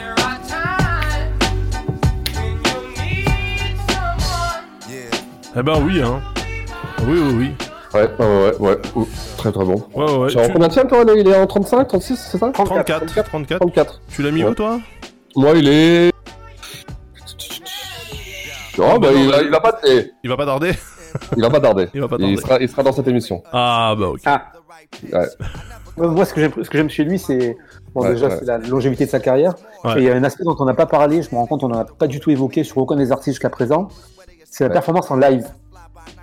[5.56, 6.22] Eh ben oui, hein.
[7.08, 7.65] Oui, oui, oui.
[7.96, 8.26] Ouais, ouais,
[8.60, 8.78] ouais, ouais.
[9.38, 9.84] Très très bon.
[9.94, 10.28] Ouais, ouais, ouais.
[10.30, 13.06] Tu en combien de tiens, toi là Il est en 35, 36, c'est ça 34,
[13.26, 13.60] 34.
[13.60, 14.02] 34.
[14.10, 14.50] Tu l'as mis Ouais.
[14.50, 14.80] où, toi
[15.36, 16.12] Moi, il est.
[18.78, 19.80] Oh, bah, il, va, il va pas.
[19.88, 20.74] eh, Il va pas tarder
[21.38, 21.88] Il va pas tarder.
[21.94, 22.34] Il va pas tarder.
[22.34, 23.42] Il sera, il sera dans cette émission.
[23.54, 24.20] Ah bah ok.
[24.26, 24.52] Ah.
[25.14, 25.28] Ouais.
[25.96, 27.56] Moi, Moi, ce que j'aime, ce que j'aime chez lui, c'est
[27.94, 28.36] bon, Ouais, déjà ouais.
[28.38, 29.54] c'est la longévité de sa carrière.
[29.86, 29.94] Ouais.
[29.94, 31.22] Et il y a un aspect dont on n'a pas parlé.
[31.22, 33.36] Je me rends compte, on n'en a pas du tout évoqué sur aucun des artistes
[33.36, 33.88] jusqu'à présent.
[34.44, 34.74] C'est la Ouais.
[34.74, 35.46] performance en live.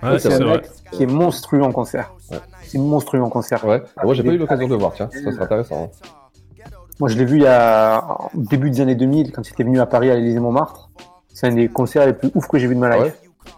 [0.03, 0.57] Ouais, c'est un vrai.
[0.57, 2.13] mec qui est monstrueux en concert.
[2.31, 2.37] Ouais.
[2.63, 3.63] C'est monstrueux en concert.
[3.65, 3.81] Ouais.
[3.97, 5.09] Ah, moi, j'ai pas eu l'occasion de le voir, tiens.
[5.11, 5.85] Ça serait intéressant.
[5.85, 6.63] hein.
[6.99, 8.05] Moi, je l'ai vu il y a
[8.35, 10.89] au début des années 2000 quand il était venu à Paris à l'Élysée Montmartre.
[11.33, 13.03] C'est un des concerts les plus ouf que j'ai vu de ma Ah life.
[13.05, 13.13] ouais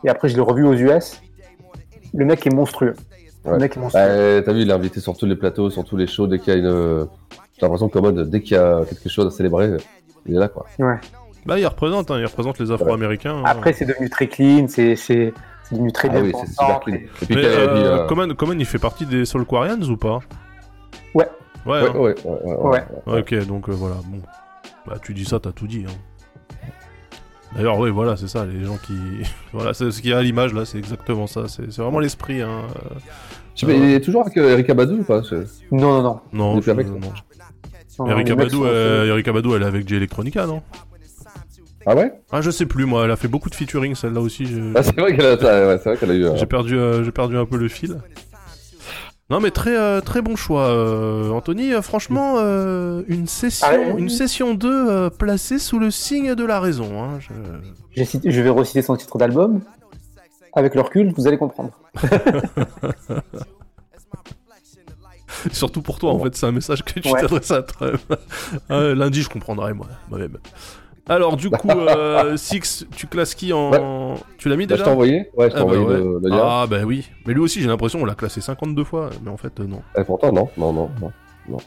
[0.05, 1.21] Et après, je l'ai revu aux US.
[2.13, 2.93] Le mec est monstrueux.
[3.43, 3.57] Le Ouais.
[3.59, 4.01] mec est monstrueux.
[4.37, 6.27] Bah, T'as vu, il est invité sur tous les plateaux, sur tous les shows.
[6.27, 7.07] Dès qu'il y a une.
[7.57, 9.77] J'ai l'impression que mode, dès qu'il y a quelque chose à célébrer,
[10.25, 10.65] il est là, quoi.
[10.79, 10.95] Ouais.
[11.45, 13.35] Bah il représente, hein, il représente les Afro-Américains.
[13.37, 13.43] hein.
[13.45, 14.65] Après, c'est devenu très clean.
[14.67, 15.33] C'est
[15.69, 16.95] c'est- devenu très Ah bien oui, c'est pensant, super clean.
[17.15, 17.67] très- Et puis, Mais, euh,
[18.03, 20.19] euh, Common, Common, il fait partie des Soul Quarians ou pas?
[21.13, 21.27] Ouais.
[21.65, 21.91] Ouais, Ouais, hein.
[21.95, 22.83] ouais, ouais, ouais, Ouais.
[23.07, 24.19] Ouais, Ok, donc euh, voilà, bon.
[24.85, 25.85] Bah tu dis ça, t'as tout dit.
[25.87, 26.67] Hein.
[27.55, 28.93] D'ailleurs, oui, voilà, c'est ça, les gens qui...
[29.53, 31.47] voilà, c'est ce qu'il y a à l'image, là, c'est exactement ça.
[31.47, 32.49] C'est c'est vraiment l'esprit, hein.
[32.75, 32.99] euh.
[33.55, 35.21] Je sais pas, il est toujours avec Eric Abadou ou pas
[35.71, 36.19] Non, non, non.
[36.33, 36.99] Non, je- avec non.
[37.97, 40.61] Non, Eric Abadou, euh, Abadou, elle est avec J Electronica, non?
[41.85, 44.45] Ah ouais Ah, je sais plus, moi, elle a fait beaucoup de featuring, celle-là aussi.
[44.45, 46.25] je- Ah, c'est vrai qu'elle a, ouais, a eu.
[46.25, 47.97] euh, J'ai perdu, euh, j'ai perdu un peu le fil.
[49.31, 51.71] Non mais très euh, très bon choix, euh, Anthony.
[51.81, 56.59] Franchement, euh, une session, Ah une session 2 euh, placée sous le signe de la
[56.59, 57.03] raison.
[57.03, 57.17] Hein,
[57.95, 58.03] je...
[58.03, 59.61] Cité- je vais reciter son titre d'album.
[60.53, 61.71] Avec le recul, vous allez comprendre.
[65.51, 67.19] Surtout pour toi, en fait, c'est un message que tu Ouais.
[67.21, 67.91] t'adresses à toi.
[68.71, 70.37] Euh, lundi, je comprendrai moi, moi-même.
[71.07, 74.89] Alors du coup, euh, Six, tu classes qui en Tu l'as mis Bah, déjà je
[74.89, 75.97] t'ai envoyé Ouais, je t'ai Ah, bah envoyé ouais.
[75.97, 76.41] le, le lien.
[76.43, 77.09] Ah bah oui.
[77.25, 79.81] Mais lui aussi, j'ai l'impression on l'a classé 52 fois, mais en fait euh, non.
[79.97, 81.11] Et pourtant, non, non, non, non.
[81.47, 81.57] non.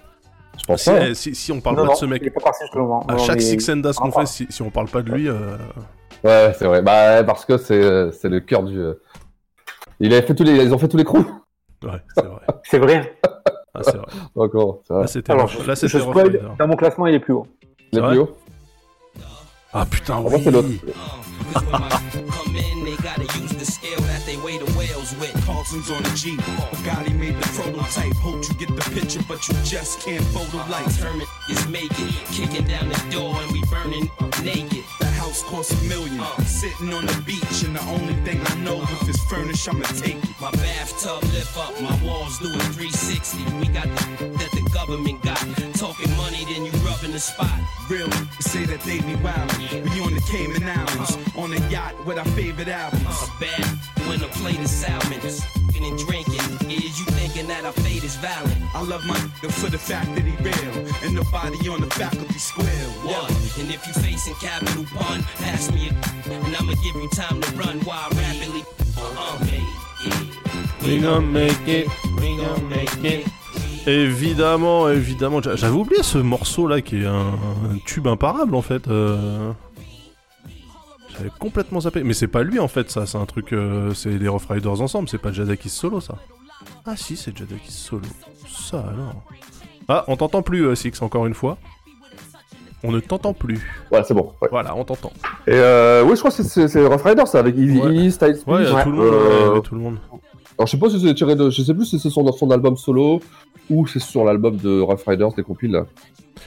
[0.59, 1.07] Je pense Si, pas.
[1.09, 2.65] eh, si, si on parle Non, pas non, de ce mec, il est pas parti
[2.65, 3.05] jusqu'au moment.
[3.07, 5.13] à Non, chaque mais- Six and Das qu'on fait, si, si on parle pas de
[5.13, 5.57] lui, euh,
[6.25, 6.83] Ouais, c'est vrai.
[6.83, 8.77] Bah, parce que c'est, euh, c'est le cœur du.
[8.77, 8.95] euh,
[10.01, 11.25] Il avait fait tous les, ils ont fait tous les crews.
[11.85, 12.41] ouais, c'est vrai.
[12.65, 13.19] C'est vrai.
[13.73, 14.07] Ah, c'est vrai.
[14.35, 15.03] Encore, c'est vrai.
[15.03, 15.99] Là, c'était Là, c'était
[16.59, 17.47] dans mon classement, il est plus haut.
[17.63, 18.37] Les c'est plus vrai hauts.
[19.73, 20.69] Ah putain, Ah, moi, c'est l'autre.
[20.69, 20.81] oui.
[21.55, 25.33] Come in, they gotta use the scale that they weigh the whales with.
[25.47, 26.41] Carlson's on the Jeep.
[26.73, 28.13] Bugatti made the prototype.
[28.23, 30.87] Hope you get the picture, but you just can't photo light.
[30.89, 32.13] Determined is make it.
[32.33, 34.11] Kicking down the door and we burning
[34.43, 34.85] naked.
[35.01, 36.21] The house costs a million.
[36.47, 40.17] Sitting on the beach, and the only thing I know if it's furnished, I'ma take
[40.17, 40.41] it.
[40.41, 43.45] My bathtub lift up, my walls do a 360.
[43.61, 45.41] We got the that the government got.
[45.75, 47.49] Talking money, then you rubbing the spot.
[47.89, 49.68] Real, they say that they be wildin'.
[49.73, 53.05] We on the Cayman Islands, on a yacht with our favorite albums.
[53.05, 53.67] A bad
[54.09, 55.21] when a plate of salmon.
[55.21, 56.71] Smoking and drinking.
[56.71, 58.57] Is you thinking that our fate is valid?
[58.75, 62.39] I love my nigga for the fact that he real, and nobody on the faculty
[62.39, 62.67] square.
[63.05, 63.31] One.
[63.61, 65.93] And if you facing capital pun, pass me a
[66.31, 68.65] and I'ma give you time to run while rapidly
[68.97, 70.25] uh, yeah.
[70.83, 73.38] We gonna make it, we gonna make it.
[73.89, 75.41] Évidemment, évidemment.
[75.43, 78.87] J'a- J'avais oublié ce morceau là qui est un, un tube imparable en fait.
[78.89, 79.51] euh.
[81.17, 82.03] J'avais complètement zappé.
[82.05, 83.07] Mais c'est pas lui en fait, ça.
[83.07, 83.53] C'est un truc.
[83.53, 85.09] euh, c'est les Rough Riders ensemble.
[85.09, 86.15] C'est pas Jadakis solo ça.
[86.87, 88.03] Ah si, c'est Jadakis solo.
[88.49, 89.23] Ça alors.
[89.89, 91.57] Ah, on t'entend plus, euh, Six, encore une fois.
[92.85, 93.59] On ne t'entend plus.
[93.91, 94.33] Voilà, c'est bon.
[94.43, 94.49] ouais.
[94.53, 95.13] Voilà, on t'entend.
[95.47, 97.89] Et euh, ouais, je crois que c'est- Rough Riders, c'est avec Easy Ouais.
[98.47, 98.65] Ouais,
[99.55, 99.99] ouais, tout le monde.
[100.59, 102.51] Alors je sais pas si c'est tiré de, je sais plus si c'est son, son
[102.51, 103.21] album solo
[103.71, 105.71] ou c'est sur l'album de Rough Riders des compiles.
[105.73, 105.87] là.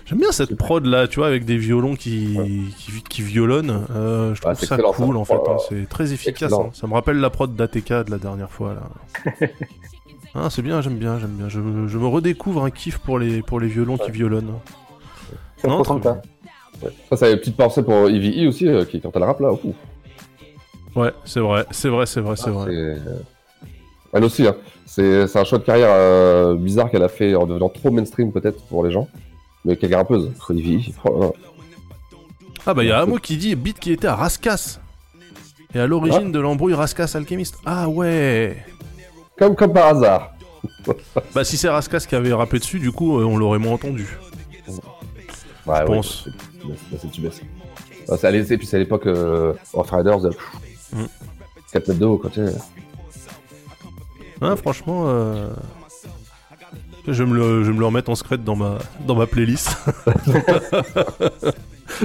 [0.05, 2.37] J'aime bien cette prod là, tu vois, avec des violons qui,
[2.77, 3.85] qui, qui violonnent.
[3.95, 5.19] Euh, je trouve ça cool ça.
[5.19, 5.33] en fait.
[5.35, 5.57] Hein.
[5.69, 6.51] C'est très efficace.
[6.51, 6.69] Hein.
[6.73, 9.47] Ça me rappelle la prod d'ATK de la dernière fois là.
[10.35, 11.47] ah, c'est bien, j'aime bien, j'aime bien.
[11.49, 14.53] Je, me- je me redécouvre un kiff pour les, pour les violons qui violonnent.
[15.63, 16.21] Non, pas.
[16.83, 16.89] Ouais.
[17.09, 19.51] Ça, c'est une petite pensée pour Evie E aussi, euh, qui quand elle rappe là.
[20.95, 22.97] Ouais, c'est vrai, c'est vrai, c'est vrai, c'est Ah, vrai.
[24.13, 24.55] Elle aussi, hein.
[24.85, 28.61] c'est un choix de carrière euh, bizarre qu'elle a fait en devenant trop mainstream peut-être
[28.65, 29.07] pour les gens,
[29.65, 30.31] mais qu'elle grimpeuse.
[30.49, 30.53] Oh
[31.19, 31.31] là là.
[32.65, 34.79] Ah bah il y a un mot qui dit beat qui était à Raskas.
[35.73, 37.55] Et à l'origine de l'embrouille Raskas Alchemist.
[37.65, 38.57] Ah ouais.
[39.39, 40.33] Comme, comme par hasard.
[41.33, 44.05] Bah si c'est Raskas qui avait rappé dessus, du coup euh, on l'aurait moins entendu.
[44.67, 44.77] Ouais,
[45.65, 46.23] Je ouais, pense.
[46.25, 47.43] c'est- c'est- C'est tubesque.
[48.09, 50.31] Ah, c'est à l'époque euh, Rough Riders, euh,
[50.93, 51.05] Mm.
[51.71, 52.53] 4 mètres de haut, quoi, tu sais.
[54.41, 55.49] Hein, franchement, euh,
[57.07, 59.27] je, vais me le, je vais me le remettre en secret dans ma, dans ma
[59.27, 59.69] playlist.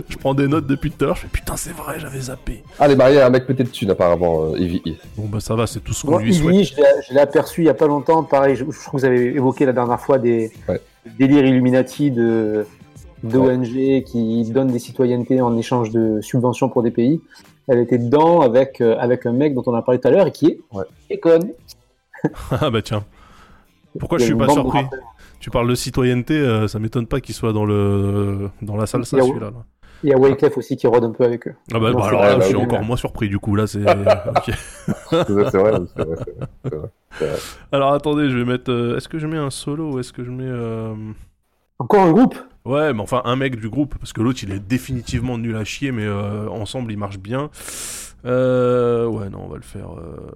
[0.08, 1.16] je prends des notes depuis tout à l'heure.
[1.16, 2.62] Je fais putain, c'est vrai, j'avais zappé.
[2.78, 4.82] Ah, les mariés un mec pété de thunes apparemment, euh, Evie.
[5.16, 6.54] Bon, bah ça va, c'est tout ce qu'on lui souhaite.
[6.54, 6.64] Ivy,
[7.08, 8.22] je l'ai- aperçu il y a pas longtemps.
[8.22, 10.80] Pareil, je, je trouve que vous avez évoqué la dernière fois des Ouais.
[11.18, 12.66] délires Illuminati de
[13.22, 17.20] d'ONG qui donnent des citoyennetés en échange de subventions pour des pays.
[17.66, 20.26] elle était dedans avec, euh, avec un mec dont on a parlé tout à l'heure
[20.26, 20.60] et qui est
[21.10, 21.40] Econ.
[22.50, 23.04] ah bah tiens.
[23.98, 24.84] Pourquoi je suis pas surpris.
[25.40, 29.16] Tu parles de citoyenneté, euh, ça m'étonne pas qu'il soit dans le dans la salsa
[29.16, 29.50] Il y a- celui-là.
[29.50, 29.64] là.
[30.02, 31.54] Il y a Wyclef aussi qui rôde un peu avec eux.
[31.72, 33.66] Ah bah, Non, bah alors là, bah je suis encore moins surpris du coup là
[33.66, 33.82] c'est.
[33.86, 34.50] ok.
[35.10, 36.16] C'est vrai, c'est vrai, c'est vrai,
[37.18, 37.38] c'est vrai.
[37.72, 38.70] Alors attendez, je vais mettre.
[38.70, 40.44] euh, est-ce que je mets un solo ou est-ce que je mets.
[40.46, 40.94] euh,
[41.78, 42.36] Encore un groupe?
[42.66, 45.64] Ouais, mais enfin un mec du groupe parce que l'autre il est définitivement nul à
[45.64, 47.50] chier, mais euh, ensemble il marche bien.
[48.24, 49.92] Euh, ouais, non, on va le faire.
[49.98, 50.30] euh,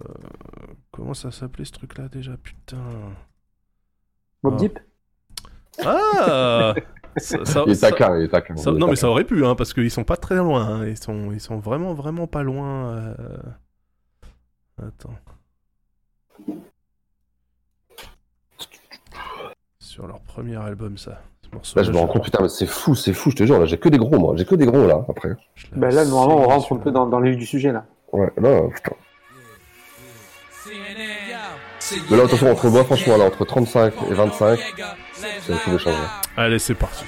[0.93, 2.77] Comment ça s'appelait ce truc là déjà Putain.
[4.43, 4.59] Mob Ah.
[4.59, 4.79] Deep
[5.85, 6.75] Ah
[7.17, 8.57] Ça- ça- Il est ça- taquin, il est taquin.
[8.57, 10.65] ça- il est non, mais ça aurait pu, hein, parce qu'ils sont pas très loin.
[10.65, 12.93] hein, Ils, sont, ils sont vraiment, vraiment pas loin.
[12.95, 13.37] euh.
[14.81, 15.17] Attends.
[19.81, 21.21] Sur leur premier album, ça.
[21.75, 23.67] Là, je me rends compte, putain, mais c'est fou, c'est fou, je te jure, là,
[23.67, 25.31] j'ai que des gros, moi, j'ai que des gros, là, après.
[25.75, 27.85] Bah là, normalement, on rentre un peu dans, dans le vif du sujet, là.
[28.13, 28.93] Ouais, là, putain.
[32.11, 34.59] Mais là, attention, entre moi, franchement, là, entre 35 et 25,
[35.13, 35.97] c'est tout d'échanger.
[36.37, 37.05] Allez, c'est parti.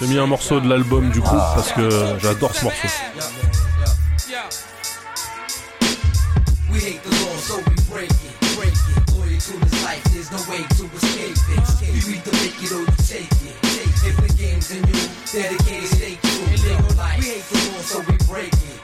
[0.00, 1.88] J'ai mis un morceau de l'album du coup parce que
[2.18, 2.88] j'adore ce morceau.
[6.70, 8.23] We hate the law, so we break
[9.40, 11.64] to this life, there's no way to escape it.
[11.82, 13.56] You either make it or you take it.
[14.04, 15.00] If the game's in you,
[15.32, 16.46] dedicated, stay true.
[16.54, 17.18] Illegal life.
[17.18, 18.80] We hate the law, so we break it.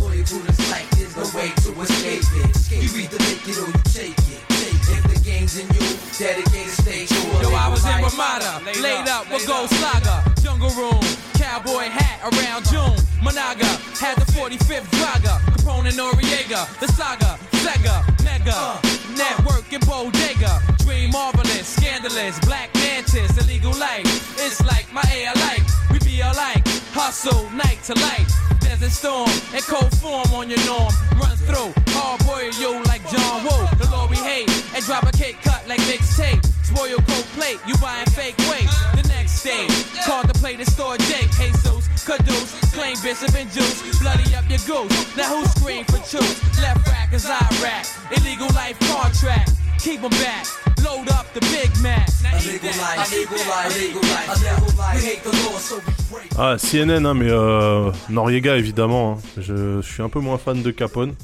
[0.00, 2.82] Loyal to this life, there's no way to escape it.
[2.82, 4.42] You either make it or you take it.
[4.88, 5.86] If the game's in you,
[6.18, 7.42] dedicated, stay true.
[7.42, 8.02] Yo, I was in.
[8.02, 11.02] Ramada, laid up with Gold Slugger, Jungle Room,
[11.38, 12.98] cowboy hat around June.
[13.22, 13.70] Monaga
[14.02, 18.80] had the 45th Draga, Capone and Noriega, the saga, Sega, Mega, uh,
[19.16, 24.06] Network and Bodega, Dream Marvelous, Scandalous, Black Mantis, Illegal Life.
[24.38, 28.28] It's like my air like, we be alike, hustle night to light.
[28.60, 30.92] Desert storm and cold form on your norm.
[31.22, 33.66] Run through, hard boy you like John Woo.
[33.78, 36.57] The Lord we hate and drop a cake cut like mixtape.
[36.76, 38.68] Your cold plate, you buying fake weight.
[38.94, 39.66] The next day,
[40.06, 43.98] contemplate and store Jake, Jesus, Caduce, claim Bishop and Juice.
[44.00, 45.16] Bloody up your goose.
[45.16, 46.60] Now who scream for truth?
[46.62, 47.84] Left rack as I rap.
[48.16, 49.52] Illegal life contract.
[49.80, 50.46] Keep 'em back.
[50.84, 52.08] Load up the Big Mac.
[52.40, 54.94] Illegal life, illegal life, illegal life, illegal life.
[54.94, 56.38] We hate the law, so we break it.
[56.38, 59.18] Ah, CNN, hein, mais euh, Noriega évidemment.
[59.18, 59.28] hein.
[59.36, 61.14] Je, je suis un peu moins fan de Capone.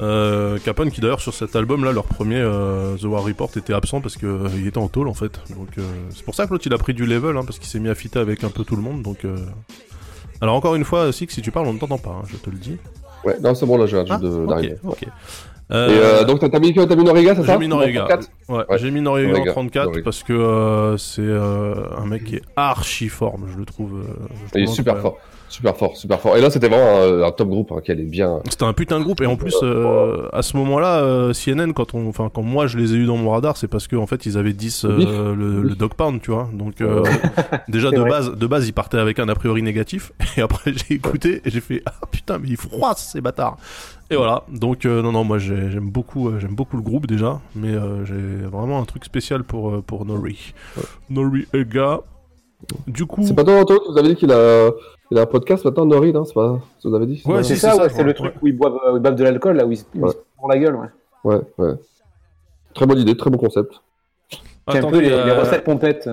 [0.00, 3.74] Euh, Capone qui d'ailleurs sur cet album là, leur premier euh, The War Report était
[3.74, 5.40] absent parce que euh, il était en tôle en fait.
[5.50, 7.68] Donc euh, c'est pour ça que l'autre il a pris du level hein, parce qu'il
[7.68, 9.02] s'est mis à fitter avec un peu tout le monde.
[9.02, 9.36] Donc euh...
[10.40, 12.48] alors encore une fois, Six, si tu parles on ne t'entend pas, hein, je te
[12.48, 12.78] le dis.
[13.24, 14.76] Ouais, non, c'est bon, là, je viens Ah, d'arriver.
[14.82, 15.02] ok.
[15.02, 15.08] Et
[15.72, 18.00] Euh, euh, donc, t'as mis, t'as mis Noriega, c'est ça J'ai mis Noriega.
[18.06, 18.30] 34?
[18.48, 18.78] Ouais, Ouais.
[18.78, 20.04] j'ai mis Noriega, Noriega, en 34 Noriega.
[20.04, 24.02] parce que euh, c'est un mec qui est archi fort, je le trouve.
[24.52, 25.18] je Il est super fort.
[25.48, 26.36] Super fort, super fort.
[26.36, 28.38] Et là, c'était vraiment un, un top groupe hein, qui allait bien.
[28.48, 31.92] C'était un putain de groupe et en plus euh, à ce moment-là euh, CNN quand
[31.94, 34.06] on enfin quand moi je les ai eu dans mon radar c'est parce que en
[34.06, 35.08] fait ils avaient 10 Le bif.
[35.10, 36.74] euh, le, le dog pound tu vois donc
[37.68, 38.10] déjà de vrai.
[38.10, 41.50] base de base ils partaient avec un a priori négatif et après j'ai écouté et
[41.50, 43.56] j'ai fait ah putain mais ils froissent ces bâtards
[44.10, 47.06] et voilà donc euh, non non moi j'ai- j'aime beaucoup euh, j'aime beaucoup le groupe
[47.06, 50.52] déjà mais euh, j'ai vraiment un truc spécial pour euh, pour Nori
[51.08, 52.00] Nori Ega
[52.86, 54.70] du coup C'est pas toi, Antoine, vous avez dit qu'il a,
[55.10, 56.26] il a un podcast maintenant, Nori, non?
[56.26, 57.22] C'est pas vous avez dit?
[57.24, 59.00] Ouais, c'est ça, c'est ça, ouais, je c'est le truc où ils boivent, euh, ils
[59.00, 60.10] boivent de l'alcool, là, où ils, se- Ouais.
[60.38, 60.88] font la gueule, ouais.
[61.24, 61.72] Ouais, ouais.
[62.74, 63.80] Très bonne idée, très bon concept.
[64.30, 64.38] C'est
[64.76, 66.10] un Attendez, peu les, il y a- les recettes pompettes.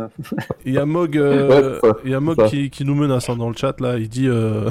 [0.65, 3.35] Il y a Mog, euh, Ouais, ça, y a Mog qui, qui nous menace hein,
[3.35, 3.97] dans le chat là.
[3.97, 4.69] Il dit euh,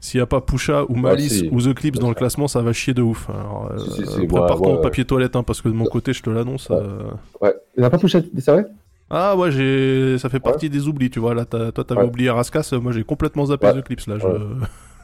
[0.00, 1.48] s'il n'y a pas Pusha ou Malice si.
[1.52, 3.28] ou The Clips dans le classement, ça va chier de ouf.
[3.30, 4.80] Alors, euh, Si, si, si, prépare ouais, ton ouais.
[4.82, 6.68] papier toilette hein, parce que de mon côté, je te l'annonce.
[6.70, 7.10] euh,
[7.40, 7.54] Ouais.
[7.76, 8.66] Il a pas touché, c'est vrai?
[9.10, 11.32] Ah ouais, j'ai, ça fait partie des oublis, tu vois.
[11.34, 12.06] Là, t'as- toi, t'avais Ouais.
[12.08, 13.80] oublié Raskas, moi j'ai complètement zappé Ouais.
[13.80, 14.18] The Clips là.
[14.18, 14.38] je- Ouais.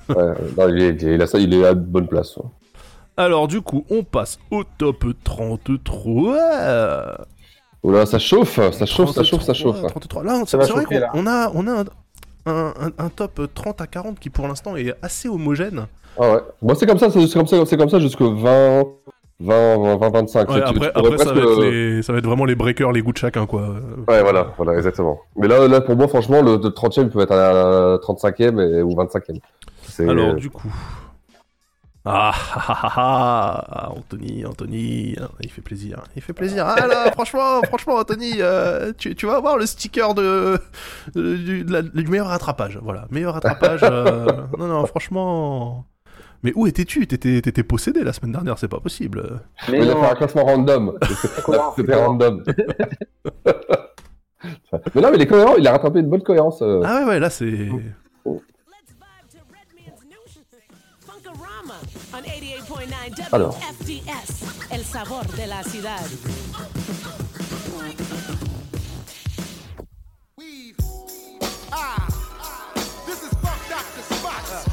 [0.16, 2.36] Ouais, non, il est, il, a ça, il est à bonne place.
[2.36, 2.42] ouais.
[3.16, 7.16] Alors du coup, on passe au top 33.
[7.84, 9.80] Oula, ça chauffe, ça chauffe, ça chauffe, ça chauffe.
[9.86, 10.22] 33.
[10.24, 11.84] Là, Ça va c'est vrai qu'on on a, on a un,
[12.46, 15.86] un, un- un top 30 à 40 qui pour l'instant est assez homogène.
[16.18, 16.40] Ah ouais.
[16.60, 18.84] Moi, c'est comme ça, c'est comme ça, c'est comme ça jusqu'au 20,
[19.40, 20.48] 20, 20, 25.
[20.50, 22.54] Ouais, Tu- tu après, pourrais après ça, va être les, ça va être vraiment les
[22.54, 23.62] breakers, les goûts de chacun, quoi.
[24.08, 25.20] Ouais, voilà, voilà, exactement.
[25.36, 28.94] Mais là, là, pour moi, franchement, le, le 30e peut être à 35e et, ou
[28.94, 29.38] 25e.
[29.84, 30.72] C'est- Alors, du coup.
[32.04, 36.66] Ah, ah, ah, ah, ah, Anthony, Anthony, hein, il fait plaisir, il fait plaisir.
[36.66, 40.58] Ah là, franchement, franchement, Anthony, euh, tu, tu vas avoir le sticker de,
[41.14, 42.76] de- du, de la- du meilleur rattrapage.
[42.82, 43.80] Voilà, meilleur rattrapage.
[43.84, 44.26] euh,
[44.58, 45.86] non, non, franchement.
[46.42, 47.06] Mais où étais-tu?
[47.06, 49.40] T'étais t'étais possédé la semaine dernière, c'est pas possible.
[49.70, 50.98] Mais il a fait un classement random.
[51.76, 52.42] C'était random.
[54.94, 56.62] Mais non, mais il est cohérent, il a rattrapé une bonne cohérence.
[56.62, 56.80] euh.
[56.84, 57.68] Ah ouais, ouais, là c'est.
[63.32, 63.56] Alors.
[63.80, 66.02] WFDS, el sabor de la ciudad.
[71.72, 72.06] Ah,
[73.06, 74.02] this is Funk Dr.
[74.14, 74.66] Spots.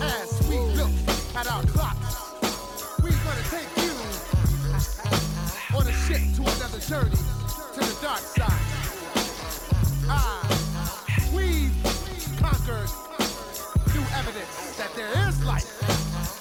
[0.00, 0.90] As we look
[1.36, 1.98] at our clock,
[3.02, 3.92] we're gonna take you
[5.76, 7.16] on a ship to another journey
[7.74, 8.64] to the dark side.
[10.08, 10.40] Ah,
[11.34, 11.74] we've
[12.40, 12.88] conquered
[13.92, 15.79] new evidence that there is life.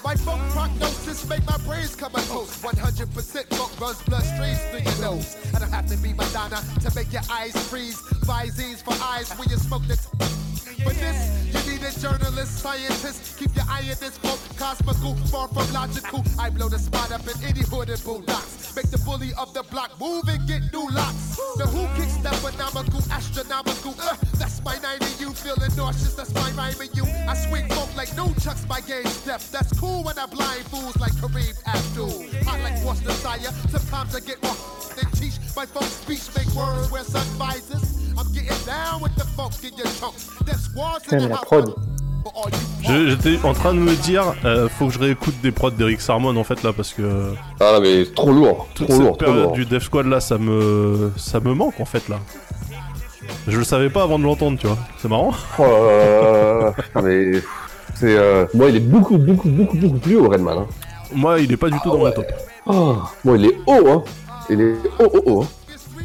[0.10, 2.64] My funk prognosis make my brains come a toast.
[2.64, 5.38] 100% funk runs bloodstreams through your nose.
[5.54, 8.02] I don't have to be Madonna to make your eyes freeze.
[8.26, 10.49] Visines for eyes when you smoke the.
[10.84, 11.20] For this,
[11.52, 13.38] you need a journalist, scientist.
[13.38, 16.24] Keep your eye in this book, cosmical, far from logical.
[16.40, 18.76] I blow the spot up in any hood and boondocks.
[18.76, 21.36] Make the bully of the block move and get new locks.
[21.58, 23.96] The who kicks that phenomenal, astronomical.
[24.00, 26.14] Uh, that's my 90 you feeling nauseous.
[26.14, 27.04] That's my rhyme and you.
[27.28, 29.42] I swing folk like no chucks, my game step.
[29.52, 32.24] That's cool when I blind fools like Kareem Abdul.
[32.46, 33.52] Hot like What's Desire.
[33.68, 34.56] Sometimes I get more
[34.96, 35.36] than teach.
[35.56, 37.99] My folk speech make words where sun visors.
[41.04, 41.74] Putain, in mais la prod.
[42.84, 46.02] Je- J'étais en train de me dire, euh, faut que je réécoute des prods d'Eric
[46.02, 47.34] Sarmon en fait là parce que.
[47.60, 49.52] Ah là, mais trop lourd, Toute trop cette lourd, trop période lourd.
[49.54, 52.18] du Death Squad là, ça me, ça me manque en fait là.
[53.48, 54.78] Je le savais pas avant de l'entendre, tu vois.
[55.02, 55.32] C'est marrant.
[55.60, 56.72] Oh là là là.
[56.74, 57.32] Putain, mais
[57.96, 60.60] c'est euh, moi il est beaucoup beaucoup beaucoup beaucoup plus haut Redman.
[60.60, 60.68] Hein.
[61.14, 62.26] Moi, il est pas du tout dans mon top.
[62.68, 64.04] Oh, moi il est haut hein.
[64.50, 65.42] Il est haut haut haut.
[65.44, 65.48] hein.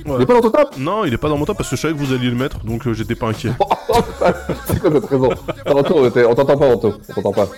[0.06, 1.76] Il est pas dans ton top Non, il est pas dans mon top parce que
[1.76, 3.51] je savais que vous alliez le mettre, donc euh, j'étais pas inquiet.
[4.66, 5.31] C'est quoi cette raison
[5.66, 7.48] Anto, on t'entend pas Anto, on t'entend pas.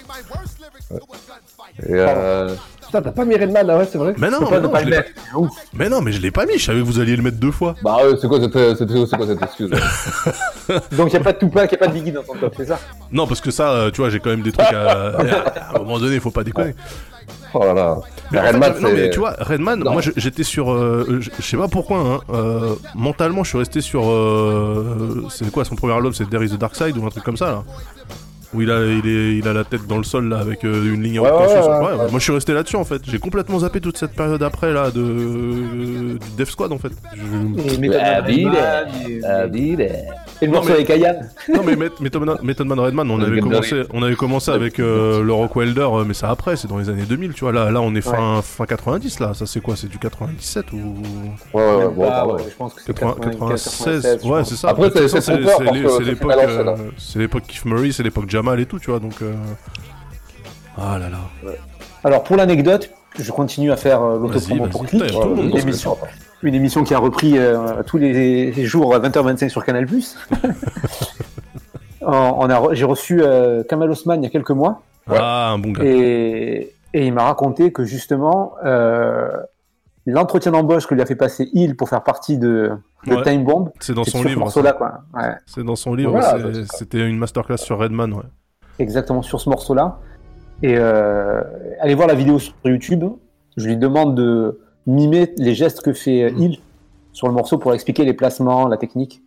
[0.91, 1.01] Ouais.
[1.89, 2.55] Et euh...
[2.87, 4.97] Putain t'as pas mis Redman là ouais c'est vrai Mais non, mais non, je l'ai
[5.03, 5.09] pas-
[5.75, 6.57] mais non, mais je l'ai pas mis.
[6.57, 7.75] Je savais que vous alliez le mettre deux fois.
[7.83, 9.71] Bah ouais, c'est quoi cette, c'est, quoi cette excuse
[10.93, 12.35] Donc il n'y a pas de Tupac, il n'y a pas de Biggie dans ton
[12.35, 12.79] top, c'est ça?
[13.11, 14.91] Non, parce que ça, euh, tu vois, j'ai quand même des trucs à.
[15.19, 16.75] à un moment donné, faut pas déconner.
[17.55, 17.97] Oh là là.
[18.33, 19.93] Mais en fait, Redman, non, c'est- mais tu vois, Redman, Non.
[19.93, 20.73] moi j'étais sur.
[20.73, 24.09] euh, je je sais pas pourquoi, hein, euh, mentalement je suis resté sur.
[24.11, 27.25] euh, c'est quoi son premier album C'est There is the Dark Side ou un truc
[27.25, 27.63] comme ça là
[28.55, 30.93] Où il a, il, est, il a la tête dans le sol là avec euh,
[30.95, 31.73] une ligne à Ouais, haute ouais, tension.
[31.73, 32.11] ouais, Ouais, ouais.
[32.11, 33.03] Moi je suis resté là-dessus en fait.
[33.09, 35.01] J'ai complètement zappé toute cette période après là de.
[35.03, 36.93] du Death Squad en fait.
[37.15, 37.21] Je-
[40.43, 41.15] Et le morceau avec Ayan.
[41.55, 45.23] Non mais Met- Method Man- Redman, on Le avait commencé, on avait commencé avec euh,
[45.23, 47.53] le Rock Wilder, euh, mais ça après, c'est dans les années 2000, tu vois.
[47.53, 49.33] Là, là, on est fin, fin 90 là.
[49.35, 49.77] Ça c'est quoi?
[49.77, 50.95] C'est du 97 ou?
[51.55, 54.69] Ouais ouais ouais, Ah, je pense que c'est 80, 95, 96, je ouais, c'est ça.
[54.71, 55.09] Après, c'est-
[57.19, 59.01] l'époque, Keith Murray, c'est l'époque Jamal et tout, tu vois.
[59.01, 59.33] Donc, euh,
[60.77, 61.53] ah là là.
[62.05, 64.87] Alors pour l'anecdote, je continue à faire euh, l'autopromo pour.
[64.87, 65.51] Click, monde
[66.43, 69.87] une émission, qui a repris euh, tous les, jours à 20h25 sur Canal+.
[72.03, 72.07] On-
[72.39, 74.83] on a re- J'ai reçu euh, Kamal Osman il y a quelques mois.
[75.09, 75.83] Ah, un bon gars.
[75.85, 79.29] Et, et il m'a raconté que justement, euh,
[80.05, 82.71] l'entretien d'embauche que lui a fait passer Hill pour faire partie de,
[83.07, 83.23] de Ouais.
[83.23, 84.51] Time Bomb, C'est dans son ce livre.
[84.77, 85.01] quoi.
[85.15, 85.35] Ouais.
[85.47, 86.11] C'est dans son livre.
[86.13, 86.39] Voilà,
[86.75, 88.25] C'était une masterclass sur Redman, ouais.
[88.79, 89.99] exactement sur ce morceau-là.
[90.63, 91.43] Et euh,
[91.81, 93.05] allez voir la vidéo sur YouTube.
[93.57, 96.35] Je lui demande de mimer les gestes que fait Mm.
[96.37, 96.59] euh, Hill
[97.13, 99.23] sur le morceau pour expliquer les placements, la technique.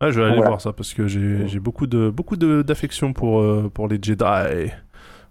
[0.00, 0.50] Ah, je vais aller Voilà.
[0.50, 3.98] voir ça parce que j'ai j'ai beaucoup de beaucoup de- d'affection pour euh, pour les
[4.00, 4.70] Jedi,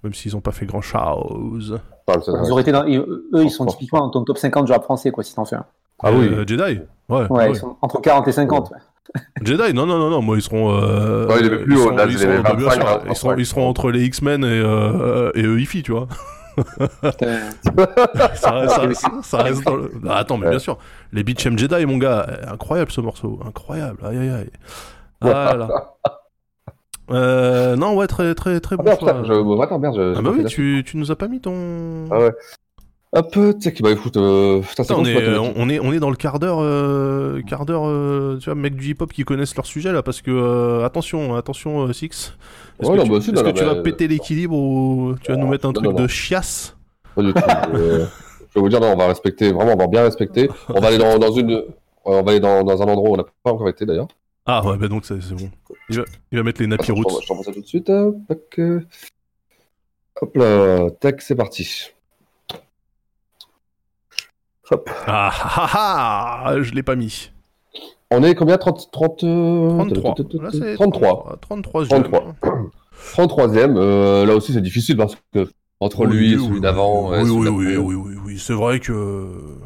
[0.04, 1.80] même s'ils ont pas fait grand chose.
[2.08, 4.84] Ils auraient été dans- ils- eux, ils sont typiquement dans ton top 50 du rap
[4.84, 5.66] français, quoi, si t'en fais un.
[6.04, 6.30] Ah oui.
[6.48, 6.62] Jedi.
[6.64, 6.80] Ouais.
[7.10, 7.50] Ouais, ouais.
[7.52, 8.72] ils sont entre 40 et 50.
[8.72, 8.78] ouais.
[9.44, 10.72] Jedi, non, non, non, non, moi ils seront.
[10.72, 12.70] Euh, Ouais, il est plus ils haut, seront- là, ils il est seront- 25, bien
[12.72, 16.08] sûr, là, ils seront, ils seront entre les X-Men et, euh, et EIFI, tu vois.
[18.34, 19.92] Ça, reste, ça, ça reste dans le...
[20.08, 20.78] Ah, attends, mais bien sûr,
[21.12, 24.50] les Beachem Jedi, mon gars, incroyable ce morceau, incroyable, aïe aïe aïe.
[25.22, 25.68] Ah là.
[27.12, 30.32] Euh, non, ouais, très très très bon putain, je- bon, attends, merde, je- Ah bah
[30.36, 32.08] oui, tu, tu nous as pas mis ton.
[32.10, 32.32] Ah ouais.
[33.12, 36.40] Hop, qui bah écoute, euh, putain, on, est, on, est, on est dans le quart
[36.40, 40.02] d'heure, euh, quart d'heure, euh, tu vois, mec du hip-hop qui connaissent leur sujet là,
[40.02, 42.36] parce que euh, attention, attention, Six.
[42.80, 45.16] Est-ce Ouais, que, non, tu, bah, si, non, que non, tu vas péter l'équilibre ou
[45.22, 46.76] tu vas nous mettre un truc de chiasse
[47.16, 47.40] Pas du tout.
[47.74, 48.06] euh,
[48.50, 50.50] je vais vous dire, non, on va respecter, vraiment, on va bien respecter.
[50.70, 51.66] On va aller dans, dans une, ouais,
[52.06, 54.08] on va aller dans, dans un endroit où on n'a pas encore été d'ailleurs.
[54.46, 55.50] Ah ouais, bah donc c'est bon.
[55.90, 57.90] Il va, il va mettre les nappy Attends, je t'envoie- ça tout de suite.
[57.90, 58.14] hein.
[58.28, 58.82] Tac, euh.
[60.22, 61.90] Hop là, tac, c'est parti.
[64.72, 64.90] Hop.
[65.08, 67.32] Ah ah ah, ah, je l'ai pas mis.
[68.12, 70.16] On est combien 30, 30, euh, 33.
[70.42, 71.38] Là, c'est 33.
[71.42, 71.86] 33.
[71.86, 72.36] 33.
[73.14, 75.50] 33e, euh, là aussi c'est difficile parce que
[75.80, 77.10] entre Oui, lui et celui oui, d'avant.
[77.12, 79.58] Oui, oui, oui, oui, oui, oui, c'est vrai que.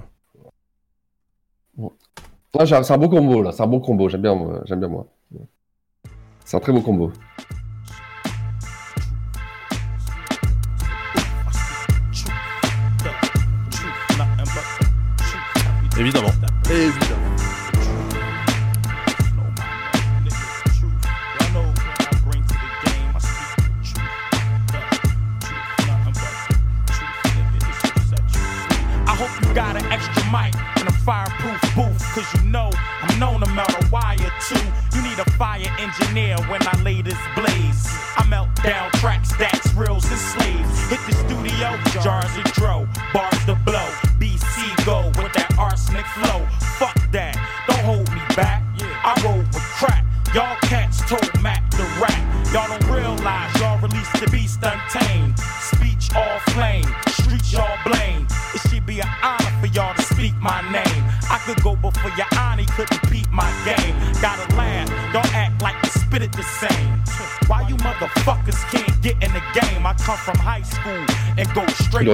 [1.77, 4.89] Ouais, c'est un beau combo là, c'est un bon combo, j'aime bien, moi, j'aime bien
[4.89, 5.05] moi.
[6.45, 7.11] C'est un très beau combo.
[15.99, 16.29] Évidemment.
[16.71, 17.08] Évidemment.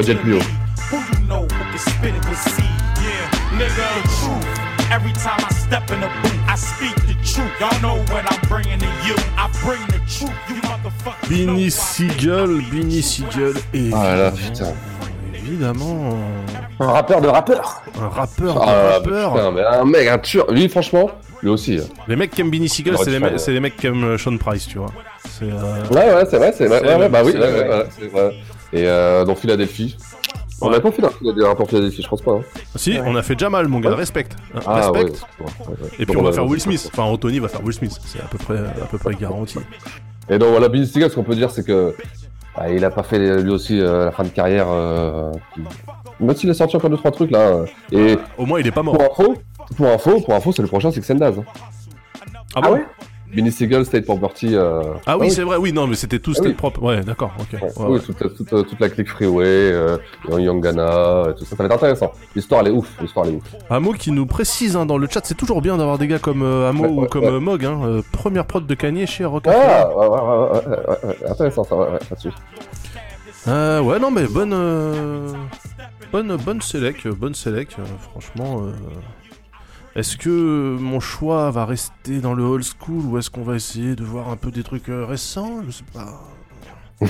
[0.05, 0.45] The truth.
[4.91, 7.51] Every time I step in the booth, I speak the truth.
[7.59, 9.15] Y'all know what I'm bringing to you.
[9.35, 10.31] I bring the truth.
[10.47, 11.27] You motherfuckers.
[11.29, 14.73] Benny Siegel, Benny Siegel et Ah là, putain.
[15.33, 16.17] évidemment
[16.79, 17.81] Un rappeur de rappeur.
[17.99, 19.33] un rappeur, Ah de rappeur.
[19.33, 20.51] putain, mais un mec, un tueur.
[20.51, 21.09] Lui, franchement,
[21.41, 21.79] lui aussi.
[21.81, 21.87] hein.
[22.07, 24.17] Les mecs qui aiment Siegel, Il aurait c'est les, me- les mecs qui aiment euh,
[24.19, 24.91] Sean Price, tu vois.
[25.41, 26.81] Euh, Ouais, ouais, c'est vrai, c'est vrai.
[26.81, 28.41] Ouais, ouais, bah oui, ouais, ouais.
[28.75, 29.97] Et euh, dans Philadelphie.
[30.61, 30.75] On Ouais.
[30.77, 32.31] a pas fait un- des rapports Philadelphie, je pense pas.
[32.31, 32.41] hein.
[32.75, 34.27] Si, on a fait Jamal, mon gars, respect.
[34.65, 34.91] Ah, respect.
[34.99, 35.11] ouais, ouais,
[35.41, 35.89] ouais, ouais.
[35.99, 36.51] Et puis Bon, on va bah, faire ouais.
[36.51, 36.89] Will Smith.
[36.93, 37.99] Enfin, Anthony va faire Will Smith.
[38.05, 39.57] C'est à peu près, à peu près garanti.
[40.29, 41.93] Et donc voilà, Siegel, ce qu'on peut dire, c'est que
[42.55, 44.67] bah, il a pas fait lui aussi euh, la fin de carrière.
[44.69, 45.61] Euh, qui-
[46.23, 47.39] Même s'il a sorti encore deux trois trucs là.
[47.39, 48.95] euh, Et Au moins, il est pas mort.
[48.97, 49.35] pour info,
[49.75, 51.35] pour info, pour info, c'est le prochain Six and Daz.
[51.37, 51.43] hein.
[52.55, 52.79] Ah, bon?
[53.35, 54.55] Benny Siegel, State Property.
[54.55, 56.71] euh, Ah oui, c'est vrai, oui, non, mais c'était tout, Ah c'était oui.
[56.81, 57.61] Ouais, d'accord, ok.
[57.61, 57.99] Ouais, oui, ouais.
[57.99, 59.97] toute, toute, toute la clique Freeway, euh,
[60.29, 62.11] Young Ghana, tout ça, ça va être intéressant.
[62.35, 63.43] L'histoire elle est ouf, l'histoire elle est ouf.
[63.69, 66.43] Amo qui nous précise hein, dans le chat, c'est toujours bien d'avoir des gars comme
[66.43, 67.31] euh, Amo Ouais, ou ouais, comme ouais.
[67.31, 67.65] euh, Mog.
[67.65, 71.09] Hein, euh, première prod de Kanye chez Rock Ah, ouais, ouais, ouais, ouais, ouais, ouais,
[71.23, 72.29] ouais, intéressant ça, ouais, ouais, là-dessus.
[73.47, 75.31] Euh, ouais, non, mais bonne, euh,
[76.11, 77.75] bonne, bonne sélec, euh, bonne sélec.
[77.77, 78.71] euh, franchement, euh,
[79.95, 83.95] est-ce que mon choix va rester dans le old school ou est-ce qu'on va essayer
[83.95, 85.63] de voir un peu des trucs euh, récents?
[85.65, 86.21] Je sais pas.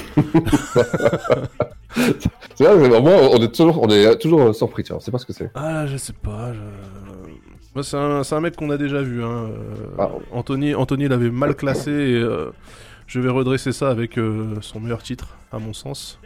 [2.56, 5.18] C'est vrai, mais on est toujours, on est toujours surpris, tu vois, on sait pas
[5.18, 5.50] ce que c'est.
[5.56, 6.54] Ah là, je sais pas.
[6.54, 9.22] je- c'est un, mec qu'on a déjà vu.
[9.24, 9.50] Hein.
[9.50, 10.10] euh, Ah.
[10.32, 12.52] Anthony, Anthony l'avait mal classé et euh,
[13.08, 16.20] je vais redresser ça avec euh, son meilleur titre, à mon sens.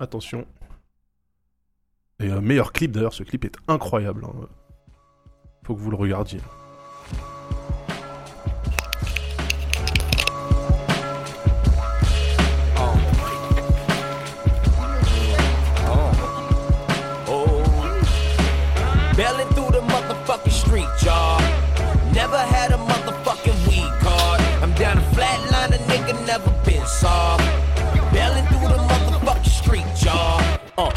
[0.00, 0.44] Attention.
[2.20, 4.24] Et euh, meilleur clip d'ailleurs, ce clip est incroyable.
[4.26, 4.46] hein.
[5.64, 6.40] Faut que vous le regardiez.
[19.16, 21.38] Belling through the motherfucking street, y'all.
[22.12, 24.40] Never had a motherfucking weed card.
[24.62, 27.44] I'm down a flatline, a nigga never been soft.
[28.12, 30.42] Belling through the motherfucking street, y'all.
[30.76, 30.90] Uh,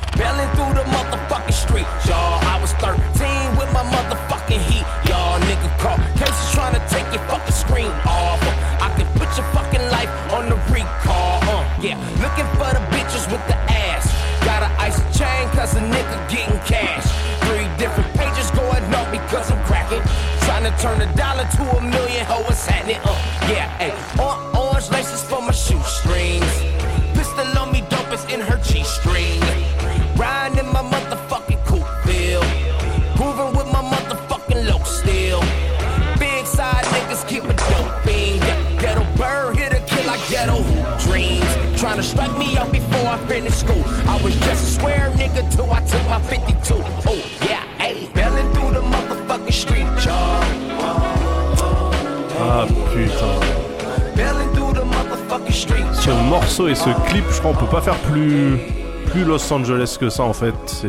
[56.05, 58.59] Ce morceau et ce clip, je crois, on peut pas faire plus,
[59.07, 60.53] plus Los Angeles que ça en fait.
[60.67, 60.87] C'est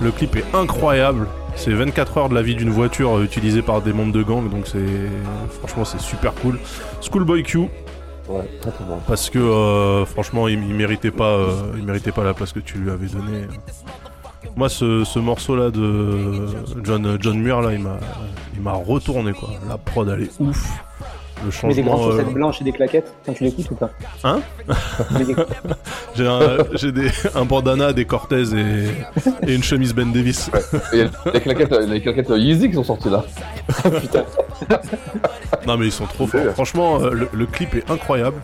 [0.00, 1.26] le clip est incroyable.
[1.54, 4.48] C'est 24 heures de la vie d'une voiture euh, utilisée par des membres de gang,
[4.48, 4.78] donc c'est
[5.58, 6.58] franchement c'est super cool.
[7.02, 7.68] Schoolboy Q.
[8.26, 8.48] Ouais.
[9.06, 12.60] Parce que euh, franchement, il, il méritait pas, euh, il méritait pas la place que
[12.60, 13.48] tu lui avais donnée.
[14.56, 16.46] Moi, ce, ce morceau-là de
[16.84, 17.98] John John Muir là, il m'a,
[18.54, 19.50] il m'a retourné quoi.
[19.68, 20.82] La prod, elle est ouf.
[21.44, 23.90] Le des grandes euh, chaussettes blanches et des claquettes quand tu l'écoutes ou pas
[24.24, 24.40] Hein
[25.18, 25.34] des-
[26.16, 30.50] J'ai un, j'ai des, un bandana, des Cortez et, et une chemise Ben Davis.
[30.92, 33.24] Et les claquettes, les claquettes Yeezy qui sont sorties là.
[35.66, 36.52] Non mais ils sont trop forts.
[36.54, 38.36] Franchement, euh, le, le clip est incroyable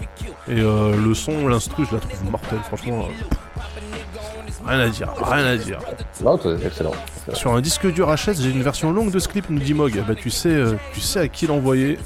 [0.48, 2.59] et euh, le son, l'instru, je la trouve mortelle.
[2.66, 5.78] Franchement, euh, rien à dire, rien à dire.
[6.23, 6.93] Non, c'est excellent.
[7.32, 10.02] Sur un disque dur HS, j'ai une version longue de ce clip, nous dit Mog.
[10.06, 11.98] Bah tu sais, euh, tu sais à qui l'envoyer.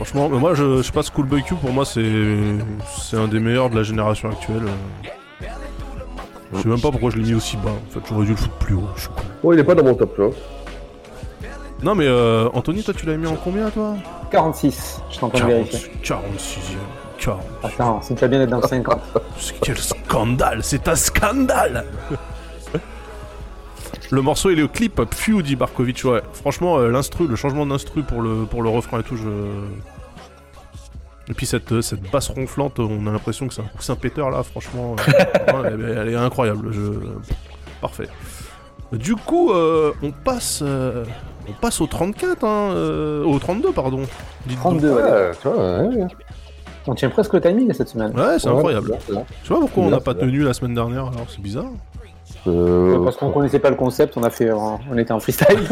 [0.00, 2.02] Franchement, mais moi je, je sais pas, Schoolboy Q pour moi c'est
[2.98, 4.62] c'est un des meilleurs de la génération actuelle.
[6.54, 7.68] Je sais même pas pourquoi je l'ai mis aussi bas.
[7.68, 8.88] En fait, j'aurais dû le foutre plus haut.
[8.96, 9.22] Je suis con.
[9.42, 10.30] Oh, il est pas dans mon top, tu vois.
[11.82, 13.94] Non mais euh, Anthony, toi tu l'avais mis en combien toi?
[14.30, 15.92] 46, je train de vérifier.
[16.02, 17.42] 46 e 40.
[17.62, 19.00] Attends, c'est déjà bien d'être dans le 50.
[19.60, 21.84] Quel scandale, c'est un scandale
[24.12, 26.20] Le morceau il est au clip, Pfiou dit Barkovitch, ouais.
[26.32, 29.28] Franchement, euh, l'instru, le changement d'instru pour le, pour le refrain et tout, je...
[31.28, 34.42] Et puis cette, cette basse ronflante, on a l'impression que c'est un coussin péteur là,
[34.42, 35.12] franchement, euh,
[35.62, 36.80] ouais, elle, est- elle est incroyable, je...
[37.80, 38.08] Parfait.
[38.92, 40.60] Du coup, euh, on passe...
[40.64, 41.04] euh,
[41.48, 44.02] on passe au 34, hein, euh, au 32, pardon.
[44.46, 44.80] Dites donc.
[44.80, 45.02] 32, ouais.
[45.02, 46.06] Ouais, tu vois, ouais, ouais.
[46.86, 48.10] On tient presque le timing cette semaine.
[48.18, 48.92] Ouais, c'est incroyable.
[49.08, 51.66] Je sais pas pourquoi on n'a pas tenu la semaine dernière, alors c'est bizarre.
[52.46, 55.46] Euh, Parce qu'on connaissait pas le concept, on a fait, on était en freestyle.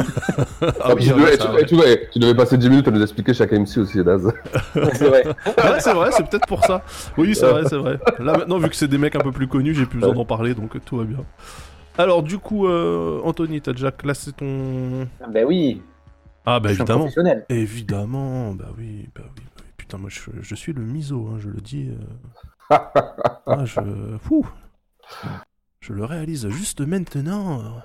[0.80, 1.64] Ah oui, tu, devais, ça, tu- ouais.
[1.66, 4.30] tu devais- tu devais passer 10 minutes à nous expliquer chaque MC aussi, Daz.
[4.92, 5.24] c'est vrai.
[5.26, 6.82] Ouais, c'est vrai, c'est peut-être pour ça.
[7.16, 7.98] Oui, c'est vrai, c'est vrai.
[8.18, 10.24] Là maintenant, vu que c'est des mecs un peu plus connus, j'ai plus besoin d'en
[10.24, 11.24] parler, donc tout va bien.
[11.96, 15.06] Alors, du coup, euh, Anthony, t'as déjà classé ton.
[15.32, 15.82] Ben oui.
[16.46, 17.42] Ah, bah Je suis un évidemment.
[17.48, 19.64] Évidemment, bah oui, bah oui, bah oui.
[19.76, 21.90] Putain, moi je, je suis le miso, hein, je le dis.
[21.90, 22.76] euh.
[23.46, 23.80] Ah, je.
[24.22, 24.46] Fou
[25.88, 27.82] Je le réalise juste maintenant.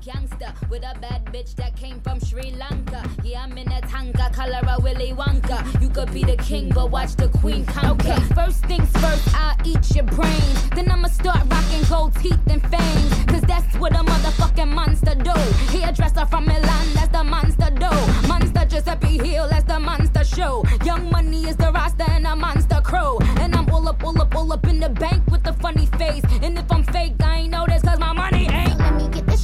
[0.00, 3.08] Gangster with a bad bitch that came from Sri Lanka.
[3.22, 5.80] Yeah, I'm in a tanka, color a Willy Wonka.
[5.82, 8.12] You could be the king, but watch the queen conquer.
[8.12, 10.70] Okay, first things first, I'll eat your brains.
[10.70, 13.24] Then I'ma start rocking gold teeth and fangs.
[13.26, 15.36] Cause that's what a motherfucking monster do.
[15.76, 17.90] Hairdresser from Milan, that's the monster do.
[18.28, 20.64] Monster Giuseppe Hill, that's the monster show.
[20.84, 23.18] Young money is the roster and a monster crow.
[23.38, 26.24] And I'm all up, all up, all up in the bank with a funny face.
[26.42, 28.69] And if I'm fake, I ain't know this cause my money ain't.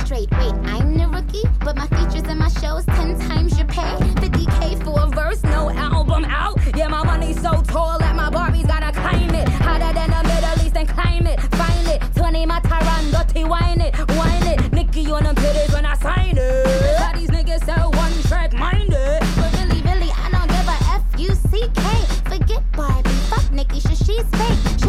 [0.07, 0.31] Straight.
[0.39, 3.97] Wait, I'm the rookie, but my features and my shows ten times your pay.
[4.23, 6.59] 50k for a verse, no album out.
[6.77, 9.49] Yeah, my money's so tall that my Barbies gotta climb it.
[9.49, 11.41] Hotter than the Middle East and climb it.
[11.61, 12.01] Find it.
[12.15, 13.95] 20 my Tyron, dirty wine it.
[14.16, 14.73] Wine it.
[14.73, 16.99] Nicky on them titties when I sign it.
[16.99, 19.20] How these niggas so one track minded.
[19.37, 21.85] But really, really, I don't give a F U C K.
[22.31, 23.47] Forget Barbie, fuck
[23.81, 24.86] sure she's fake.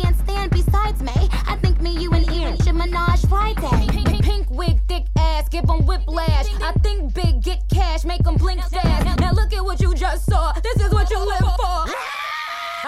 [0.00, 1.12] Can't stand besides me.
[1.46, 3.86] I think me, you, and Ian should menage Friday.
[3.90, 6.46] Pink, pink, pink wig, thick ass, give 'em whiplash.
[6.62, 9.20] I think big, get cash, make 'em blink fast.
[9.20, 10.52] Now look at what you just saw.
[10.62, 11.78] This is what you live for.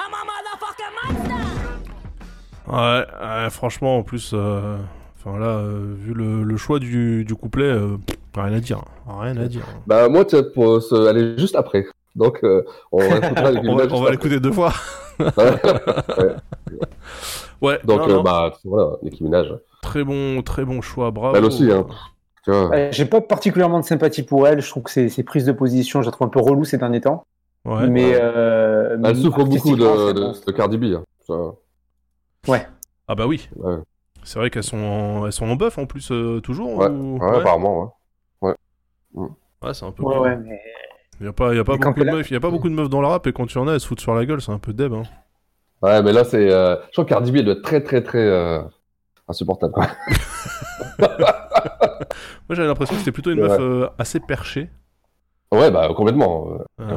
[0.02, 1.42] I'm a motherfucking monster.
[2.68, 4.76] Ouais, ouais, franchement, en plus, euh,
[5.18, 7.98] enfin là, euh, vu le, le choix du, du couplet, euh,
[8.36, 9.66] rien à dire, rien à dire.
[9.86, 10.24] Bah, moi,
[10.54, 11.86] pour aller juste après.
[12.16, 14.72] Donc, euh, on écoutera les on va, on l'écouter deux fois.
[15.20, 16.34] Ouais.
[17.60, 18.22] Ouais, Donc, non, euh, non.
[18.22, 19.52] bah, voilà, Nicki Minaj.
[19.82, 21.36] Très bon, très bon choix, bravo.
[21.36, 21.86] Elle aussi, hein.
[22.90, 24.60] J'ai pas particulièrement de sympathie pour elle.
[24.62, 26.78] Je trouve que ses, ses prises de position, je la trouve un peu relou ces
[26.78, 27.26] derniers temps.
[27.66, 27.86] Ouais.
[27.88, 30.84] mais euh, Elle souffre beaucoup de, Cardi B.
[30.84, 31.04] hein.
[31.26, 31.52] Ça-
[32.50, 32.66] Ouais.
[33.06, 33.50] Ah bah oui.
[33.56, 33.76] Ouais.
[34.22, 36.78] C'est vrai qu'elles sont en, elles sont en buff en plus euh, toujours.
[36.78, 37.94] Ouais, ou- ouais, apparemment,
[38.40, 38.48] ouais.
[38.48, 38.54] Ouais.
[39.12, 39.26] Mm.
[39.62, 40.02] Ouais, c'est un peu.
[40.02, 40.22] Ouais, cool.
[40.22, 40.60] ouais, mais
[41.20, 42.74] Il y a pas, y a pas beaucoup de meufs, y a pas beaucoup de
[42.74, 44.24] meufs dans le rap et quand il y en a, elles se foutent sur la
[44.24, 44.92] gueule, c'est un peu deb.
[44.94, 45.02] Hein.
[45.82, 46.50] Ouais, mais là, c'est.
[46.50, 48.60] euh, Je crois que Cardi B, elle doit être très, très, très euh,
[49.28, 49.72] insupportable.
[49.74, 49.86] quoi.
[50.98, 53.58] Moi, j'avais l'impression que c'était plutôt une meuf Ouais.
[53.60, 54.70] euh, assez perchée.
[55.52, 56.48] Ouais, bah, complètement.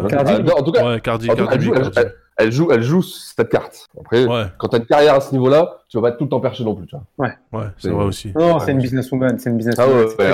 [0.09, 0.49] Cardi B.
[0.55, 1.99] En tout cas, Ouais, Cardi, en tout cas, Cardi elle, B, joue, Cardi.
[1.99, 3.87] elle- elle joue, elle joue cette carte.
[3.99, 6.29] Après, Ouais, quand t'as une carrière à ce niveau-là, tu vas pas être tout le
[6.29, 6.87] temps perché non plus.
[6.87, 7.27] Tu vois.
[7.27, 8.31] ouais, c'est C'est- vrai aussi.
[8.35, 9.95] non, c'est une businesswoman, c'est une Ah businesswoman.
[9.97, 10.33] ouais, c'est très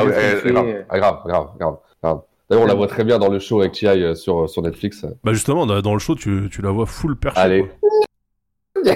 [0.52, 2.22] ouais, ouais, ah, grave, grave, grave, grave.
[2.50, 3.88] D'ailleurs, on la voit très bien dans le show avec T.I.
[4.04, 5.06] euh, sur, sur Netflix.
[5.24, 7.40] Bah justement, dans le show, tu, tu la vois full perchée.
[7.40, 7.66] Allez.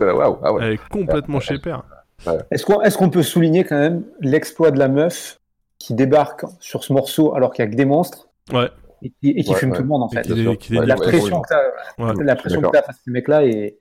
[0.00, 0.64] Waouh, ah ouais.
[0.64, 1.82] Elle est complètement chez père.
[2.50, 5.40] Est-ce qu'on est qu'on peut souligner quand même l'exploit de la meuf
[5.78, 8.28] qui débarque sur ce morceau alors qu'il y a que des monstres?
[8.52, 8.70] Ouais.
[9.02, 9.76] et qui, et qui Ouais, fume ouais.
[9.76, 12.72] tout le monde en fait qui qui La pression que la pression que d'accord.
[12.72, 13.78] t'as face à ces mecs-là et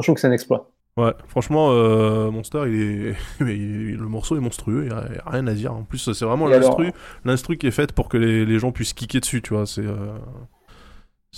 [0.00, 0.70] trouve que c'est un exploit.
[0.98, 3.14] Ouais, franchement, euh, Monster, il est...
[3.40, 5.72] le morceau est monstrueux, il y a, rien à dire.
[5.72, 6.80] En plus, c'est vraiment alors
[7.24, 9.64] l'instru, qui est faite pour que les, les gens puissent kicker dessus, tu vois.
[9.64, 10.18] C'est, euh,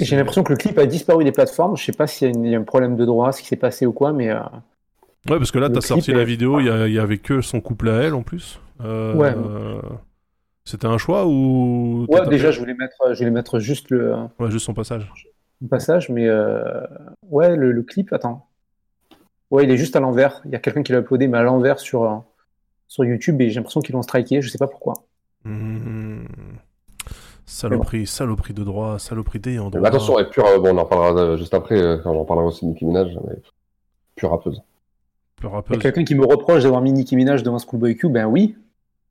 [0.01, 1.77] J'ai l'impression que le clip a disparu des plateformes.
[1.77, 3.43] Je sais pas s'il y, a une- il y a un problème de droit, ce
[3.43, 4.41] qui s'est passé ou quoi, mais euh,
[5.29, 6.99] Ouais, parce que là, t'as clip sorti est- la vidéo, il y, a- il y
[6.99, 8.59] avait que son couple à elle en plus.
[8.83, 9.35] Ouais.
[10.65, 12.07] C'était un choix ou.
[12.09, 15.13] ouais, déjà je voulais mettre, je voulais mettre juste le, Ouais, juste son passage.
[15.61, 16.31] le passage, mais
[17.29, 18.47] ouais, le, le clip, attends.
[19.51, 20.41] Ouais, il est juste à l'envers.
[20.45, 22.17] Il y a quelqu'un qui l'a uploadé, mais à l'envers sur, euh,
[22.89, 24.41] sur YouTube, et j'ai l'impression qu'ils l'ont striké.
[24.43, 24.95] Je sais pas pourquoi.
[25.45, 26.25] Hmm.
[27.47, 29.89] Saloperie, saloperie de droit, saloperie d'ayant Mais droit.
[29.89, 32.25] attention, et pure, euh, bon, on en parlera euh, juste après, euh, quand on en
[32.25, 33.35] parlera aussi de Nicki Minaj, mais
[34.15, 34.63] pure rappeuse.
[35.37, 35.79] Pure Il y a rappeuse.
[35.79, 38.57] quelqu'un qui me reproche d'avoir mis Nicki Minaj devant Schoolboy Q, ben oui,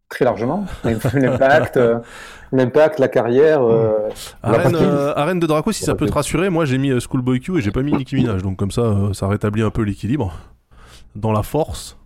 [0.10, 0.66] très largement.
[0.84, 2.00] L'impact, euh,
[2.52, 3.62] l'impact, la carrière.
[3.64, 4.10] euh,
[4.44, 7.00] Arène, la partie- euh, Arène de Draco, si ça peut te rassurer, moi j'ai mis
[7.00, 9.70] Schoolboy Q et j'ai pas mis Nicki Minaj, donc comme ça, euh, ça rétablit un
[9.70, 10.34] peu l'équilibre
[11.16, 11.98] dans la force.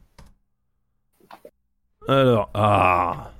[2.08, 3.32] Alors, ah,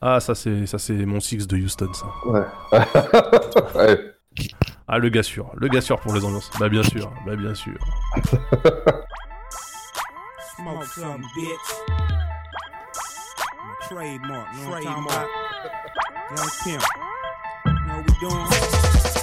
[0.00, 2.06] ah, ça c'est ça c'est mon six de Houston, ça.
[2.26, 2.46] Ouais.
[3.74, 3.98] ouais.
[4.86, 6.50] Ah le gars sûr, le gars sûr pour les ambiances.
[6.60, 7.74] Bah bien sûr, bah bien sûr.
[10.56, 12.27] Smoke some, bitch.
[13.88, 15.28] Trademark, trademark.
[16.36, 16.82] Young Pimp.
[17.86, 18.46] Know we doing?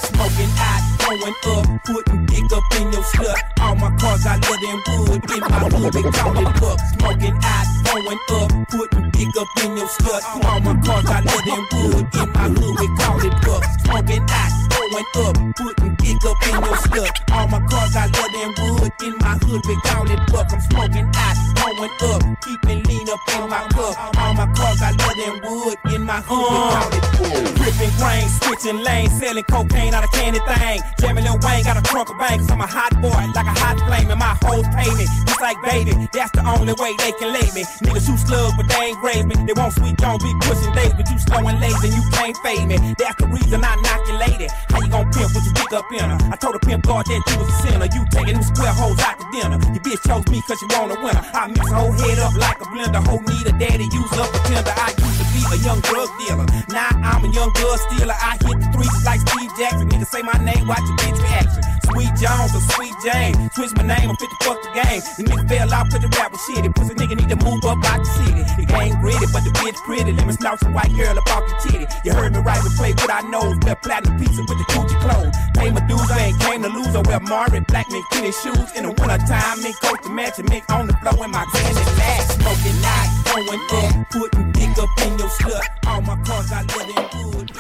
[0.10, 3.38] Smoking hot, going up, putting dick up in your slut.
[3.62, 6.80] All my cars got leather and wood in my hood, they call it buck.
[6.98, 10.24] Smoking hot, going up, putting dick up in your slut.
[10.46, 13.64] All my cars got leather and wood in my hood, they call it buck.
[13.86, 14.50] Smoking hot,
[14.92, 17.14] going up, putting dick up in your slut.
[17.32, 20.52] All my cars got leather and wood in my hood, they call it buck.
[20.52, 24.18] I'm smoking hot, going up, keeping lean up in my cup.
[24.18, 27.60] All my cars got leather and wood in my hood, they call it.
[27.60, 30.82] Ripping grain, switching lanes, selling cocaine out of candy thing.
[31.00, 33.56] Jamming Lil Wayne got a trunk of bank, cause I'm a hot boy, like a
[33.58, 35.06] hot flame, and my hoes pay me.
[35.26, 37.64] Just like baby, that's the only way they can lay me.
[37.82, 39.36] Niggas shoot slugs, but they ain't grave me.
[39.46, 42.68] They want sweet Jones, be pushing days, but you slow and lazy, you can't fade
[42.68, 42.78] me.
[43.00, 44.48] That's the reason I knock your lady.
[44.76, 46.20] How you gon' pimp with your dick up in her?
[46.28, 47.88] I told the pimp guard that you was a sinner.
[47.96, 49.56] You taking them square hoes out to dinner.
[49.72, 51.24] Your bitch chose me cause you want a winner.
[51.32, 53.00] I mix her whole head up like a blender.
[53.08, 54.76] Whole need a daddy, use up a tender.
[54.76, 56.44] I used to be a young drug dealer.
[56.76, 58.20] Now I'm a young drug stealer.
[58.20, 59.88] I hit the threes like Steve Jackson.
[59.88, 61.64] Niggas say my name, watch your bitch reaction.
[61.88, 63.36] Sweet Jones or Sweet Jane.
[63.56, 65.00] Switch my name, I'm fit to fuck the game.
[65.16, 66.68] The nigga fell out, put the rapper shit.
[66.76, 68.44] Pussy nigga need to move up out the city.
[68.60, 70.12] The game gritty, but the bitch pretty.
[70.12, 71.88] Let me snout some white girl off the titty.
[72.04, 73.56] You heard me right, we play with our nose.
[73.64, 75.36] Wear platinum pizza with the Gucci clothes.
[75.56, 76.96] Pay my dues, I ain't came to lose.
[76.96, 78.70] I wear Marvin black mink kitty shoes.
[78.76, 81.46] In the winter time, mink coat to match and mink on the floor in my
[81.52, 82.28] granny lash.
[82.36, 85.62] Smoking night, going up, putting dick up in your slut.
[85.88, 87.52] All my cars got leather and wood.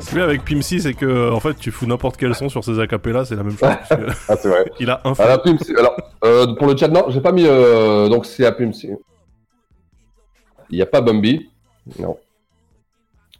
[0.00, 2.78] Ce qui est avec c'est que en fait tu fous n'importe quel son sur ses
[2.80, 3.70] acapellas, c'est la même chose.
[3.88, 3.94] que
[4.28, 4.64] Ah, c'est vrai.
[4.80, 5.42] Il a un Alors,
[5.78, 7.44] alors euh, pour le chat, non, j'ai pas mis.
[7.46, 8.94] Euh, donc, c'est à Pimp C.
[10.70, 11.50] Il n'y a pas Bumby.
[11.98, 12.16] Non.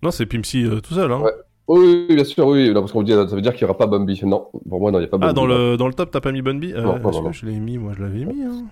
[0.02, 1.10] Non, c'est Pim C euh, tout seul.
[1.12, 1.20] Hein.
[1.20, 1.32] Ouais.
[1.68, 2.72] Oui, bien sûr, oui.
[2.72, 4.20] Non, parce qu'on dit, euh, ça veut dire qu'il n'y aura pas Bambi.
[4.24, 5.30] Non, pour moi, non, il n'y a pas Bambi.
[5.30, 7.32] Ah, dans le, dans le top, t'as pas mis Bambi euh, non, non, non, que
[7.32, 8.42] je l'ai mis Moi, je l'avais mis.
[8.42, 8.64] Hein.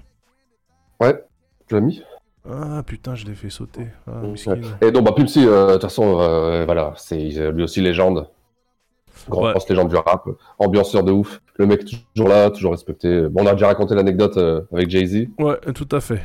[1.01, 1.25] Ouais,
[1.69, 2.03] tu l'as mis?
[2.49, 3.87] Ah, putain, je l'ai fait sauter.
[4.07, 4.23] Ah,
[4.83, 7.17] Et donc, bah, Pulsi, euh, de toute façon, euh, voilà, c'est
[7.53, 8.29] lui aussi légende.
[9.29, 9.55] Grand ouais.
[9.69, 11.43] légende du rap, ambianceur de ouf.
[11.57, 13.29] Le mec toujours là, toujours respecté.
[13.29, 14.39] Bon, on a déjà raconté l'anecdote
[14.73, 15.27] avec Jay-Z.
[15.39, 16.23] Ouais, tout à fait.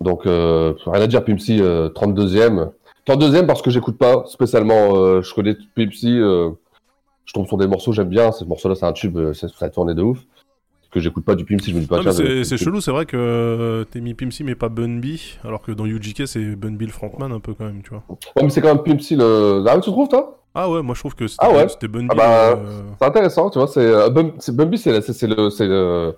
[0.00, 2.70] Donc, rien à dire, Pimsy, 32ème
[3.04, 4.96] T'es en deuxième parce que j'écoute pas spécialement.
[4.96, 6.18] Euh, je connais Pepsi.
[6.18, 6.50] Euh,
[7.24, 8.32] je tombe sur des morceaux, j'aime bien.
[8.32, 10.18] Ce morceau-là, c'est un tube, euh, ça tourné de ouf.
[10.90, 12.00] Que j'écoute pas du Pimsy, je me dis pas.
[12.04, 15.86] Ah, c'est chelou, c'est vrai que t'es mis Pimsy mais pas Bunby, alors que dans
[15.86, 18.02] UGK c'est Bunby le frontman un peu quand même, tu vois.
[18.36, 19.64] Ouais, mais c'est quand même Pimsy le.
[19.66, 20.42] Ah, tu trouves toi?
[20.54, 21.66] Ah ouais, moi je trouve que c'était ah ouais?
[21.88, 22.08] Bunby.
[22.10, 22.60] Ah bah,
[22.98, 23.68] c'est intéressant, tu vois.
[23.68, 26.14] C'est Bunby, c'est le, le,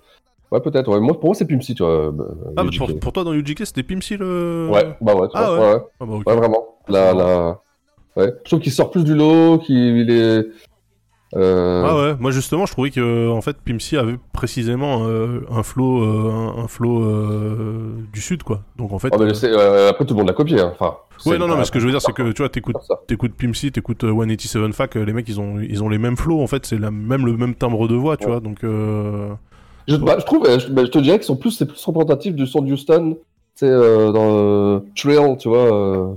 [0.55, 0.89] Ouais, peut-être.
[0.89, 0.99] Ouais.
[0.99, 1.91] Moi, pour moi, c'est Pimp C, tu vois.
[1.91, 2.11] euh,
[2.57, 2.77] Ah, UGK.
[2.77, 4.69] pour, pour toi dans UGK c'était Pim C le.
[4.71, 5.73] Ouais, bah ouais, tu Ah vois, ouais.
[5.75, 5.81] ouais.
[5.99, 6.13] Ah bah.
[6.25, 6.65] Ouais, vraiment.
[6.87, 7.59] La, la...
[8.15, 8.33] Ouais.
[8.43, 10.45] Je trouve qu'il sort plus du lot, qu'il est.
[11.35, 11.83] Euh...
[11.85, 15.63] Ah ouais, moi justement je trouvais que en fait Pim C avait précisément euh, un
[15.63, 17.03] flow, euh, un, un flow
[18.13, 18.61] du sud quoi.
[18.77, 19.09] Donc en fait.
[19.11, 19.25] Ah, mais
[19.89, 20.61] après, tout le monde l'a copié.
[20.61, 20.71] hein.
[20.79, 20.95] Enfin,
[21.25, 22.75] Ouais, non, non, mais ce que je veux dire, c'est que tu vois, t'écoutes,
[23.07, 26.15] t'écoutes Pim C, t'écoutes euh, 187 Fac, les mecs, ils ont, ils ont les mêmes
[26.17, 28.59] flows, en fait, c'est la, même le même timbre de voix, tu vois, donc.
[29.87, 31.83] Je, bah, je trouve, euh, je, bah, je te dirais qu'ils sont plus, c'est plus
[31.85, 33.19] représentatif du son de Houston, tu
[33.55, 35.73] sais, euh, dans euh, Trail, tu vois.
[35.73, 36.13] euh.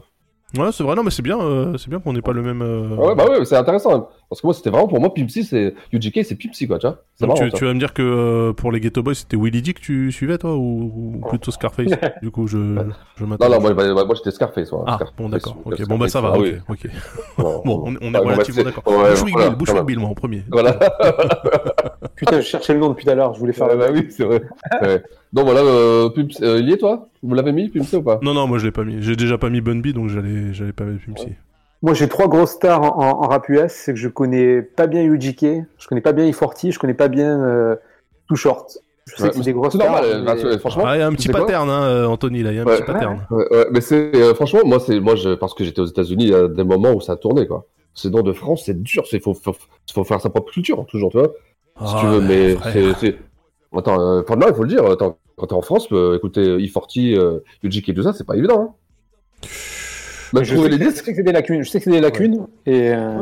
[0.56, 2.62] Ouais, c'est vrai, non, mais c'est bien, euh, c'est bien qu'on ait pas le même.
[2.62, 3.92] Ouais, bah ouais, c'est intéressant.
[3.92, 4.02] même.
[4.30, 6.78] Parce que moi, c'était vraiment pour moi, Pimp C, c'est UGK, c'est Pimp C, quoi,
[6.78, 7.04] tu vois.
[7.16, 9.74] C'est Donc, marrant, tu, vas me dire que pour les Ghetto Boys, c'était Willie D
[9.74, 11.90] que tu suivais, toi, ou, ou plutôt Scarface?
[12.22, 13.50] Du coup, je, je Non, m'attends.
[13.50, 14.72] non, moi, moi, moi, j'étais Scarface.
[14.72, 14.84] moi.
[14.86, 15.56] Ah, Scarface, bon, d'accord.
[15.66, 16.86] ouais, Ok, bon, bah ça va, Ah ok.
[17.38, 18.84] Bon, on, on est bah, relativement c'est- d'accord.
[18.86, 19.14] ouais,
[19.66, 19.84] quand même.
[19.84, 20.44] Bill, moi, en premier.
[20.50, 20.78] Voilà.
[22.18, 23.92] Putain, je cherchais le nom depuis tout à l'heure, je voulais faire Ouais, la bah
[23.94, 24.42] oui, c'est vrai.
[24.82, 25.02] Ouais.
[25.32, 27.08] Donc voilà, euh, Pimp C, euh, il y est, toi?
[27.22, 28.18] Vous l'avez mis, C, ou pas?
[28.22, 29.00] Non, non, moi, je l'ai pas mis.
[29.02, 31.36] J'ai déjà pas mis Bun B, donc j'allais, j'allais pas mettre Pim C.
[31.82, 33.70] Moi, j'ai trois grosses stars en, en- en rap US.
[33.72, 35.44] C'est que je connais pas bien UGK,
[35.78, 37.76] je connais pas bien E40, je connais pas bien euh,
[38.28, 38.78] Too Short.
[39.06, 40.02] Je sais Ouais, que c'est des grosses c'est stars.
[40.02, 40.82] normal, mais- franchement.
[40.86, 42.66] Ah, il y a un petit pattern, hein, euh, Anthony, là, il y a un
[42.66, 42.76] Ouais.
[42.76, 43.26] petit pattern.
[43.30, 46.24] Ouais, ouais, mais c'est euh, franchement moi c'est moi je parce que j'étais aux États-Unis
[46.24, 47.64] il y a des moments où ça tournait quoi.
[47.94, 49.54] C'est dans de France c'est dur c'est faut, faut
[49.94, 51.32] faut faire sa propre culture toujours tu vois.
[51.86, 52.56] Si Ah, tu veux mais
[53.00, 53.16] c'est
[53.76, 56.42] attends euh, enfin, non il faut le dire attends quand t'es en France euh, écouter
[56.58, 58.74] E40 euh, UGK et tout ça c'est pas évident.
[59.42, 59.48] Hein.
[60.34, 61.62] Même je, trouver sais les que, disques je sais que c'est des lacunes.
[61.62, 62.46] Je sais que c'est des lacunes.
[62.66, 63.14] Et euh,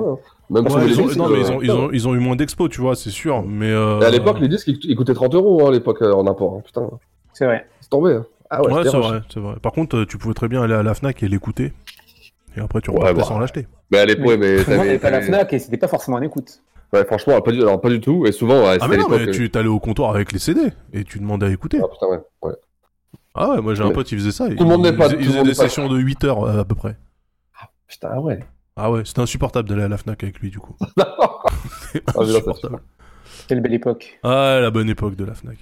[0.51, 1.17] même Ouais, trouver les ont- disques.
[1.19, 3.45] non, mais ils ont, ils, ont, ils ont eu moins d'expo, tu vois, c'est sûr.
[3.47, 6.27] Mais euh, à l'époque les disques ils coûtaient 30 euros hein, à l'époque euh, en
[6.27, 6.89] import hein, putain.
[7.33, 7.67] C'est vrai.
[7.81, 8.15] C'est tombé.
[8.15, 8.27] hein.
[8.51, 9.55] Ah ouais, c'est vrai, c'est vrai.
[9.61, 11.73] Par contre, tu pouvais très bien aller à la Fnac et l'écouter.
[12.57, 13.25] Et après, tu Ouais, repartais bah.
[13.25, 13.67] sans l'acheter.
[13.91, 16.23] Mais à l'époque mais monde t'avais- n'avait pas la Fnac et c'était pas forcément en
[16.23, 16.61] écoute.
[16.93, 18.27] Ouais, franchement, pas du, alors, pas du tout.
[18.27, 21.05] Et souvent, ouais, Ah, mais non, mais tu t'allais au comptoir avec les CD et
[21.05, 21.81] tu demandais à écouter.
[21.83, 22.19] Ah, putain, ouais.
[22.43, 22.55] ouais.
[23.35, 24.49] Ah ouais, moi j'ai un Mais- pote, il faisait ça.
[24.49, 26.75] Tout le monde n'est pas- il faisait des sessions de 8 heures euh, à peu
[26.75, 26.97] près.
[27.87, 28.39] Putain, ah ouais.
[28.77, 30.75] Ah ouais, c'était insupportable d'aller à la Fnac avec lui, du coup.
[30.97, 32.81] Ah, insupportable.
[33.49, 34.19] Quelle belle époque.
[34.23, 35.59] Ah, la bonne époque de la Fnac.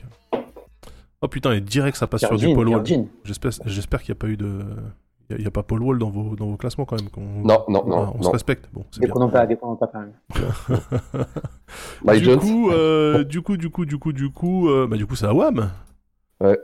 [1.21, 2.47] Oh putain, et direct ça passe sur du.
[3.25, 4.61] J'espère, j'espère qu'il n'y a pas eu de.
[5.31, 7.11] Il n'y a, pas Paul Wall dans vos, dans vos classements quand même.
[7.11, 8.69] qu'on- Non, non, non, Ah, on se respecte.
[8.73, 9.09] Bon, c'est bien.
[9.09, 10.13] Dépendons pas, dépendons pas quand même.
[12.21, 15.17] Du coup, euh, du coup, du coup, du coup, du coup, euh, bah du coup,
[15.17, 15.71] c'est à Wham.
[16.41, 16.59] Ouais.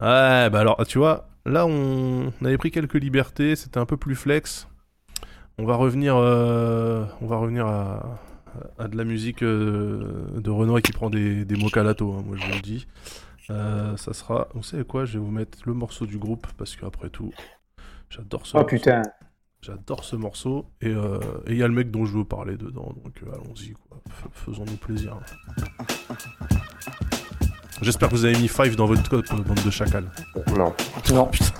[0.00, 3.96] Ouais, bah alors, tu vois, là, on, on avait pris quelques libertés, c'était un peu
[3.96, 4.68] plus flex.
[5.58, 8.20] On va revenir, euh, on va revenir à,
[8.78, 12.36] à de la musique euh, de Renoir qui prend des, des mots calato, hein, moi
[12.38, 12.86] je vous le dis.
[13.50, 16.76] Euh, ça sera, vous savez quoi, je vais vous mettre le morceau du groupe parce
[16.76, 17.32] qu'après tout,
[18.10, 18.76] j'adore ce Oh morceau.
[18.76, 19.02] putain.
[19.60, 22.56] J'adore ce morceau et euh, et il y a le mec dont je veux parler
[22.56, 23.98] dedans, donc euh, allons-y, quoi.
[24.32, 25.18] Faisons-nous plaisir.
[27.82, 30.04] J'espère que vous avez mis 5 dans votre code, euh, bande de chacal.
[30.56, 30.74] Non.
[31.12, 31.26] Non.
[31.32, 31.54] Putain.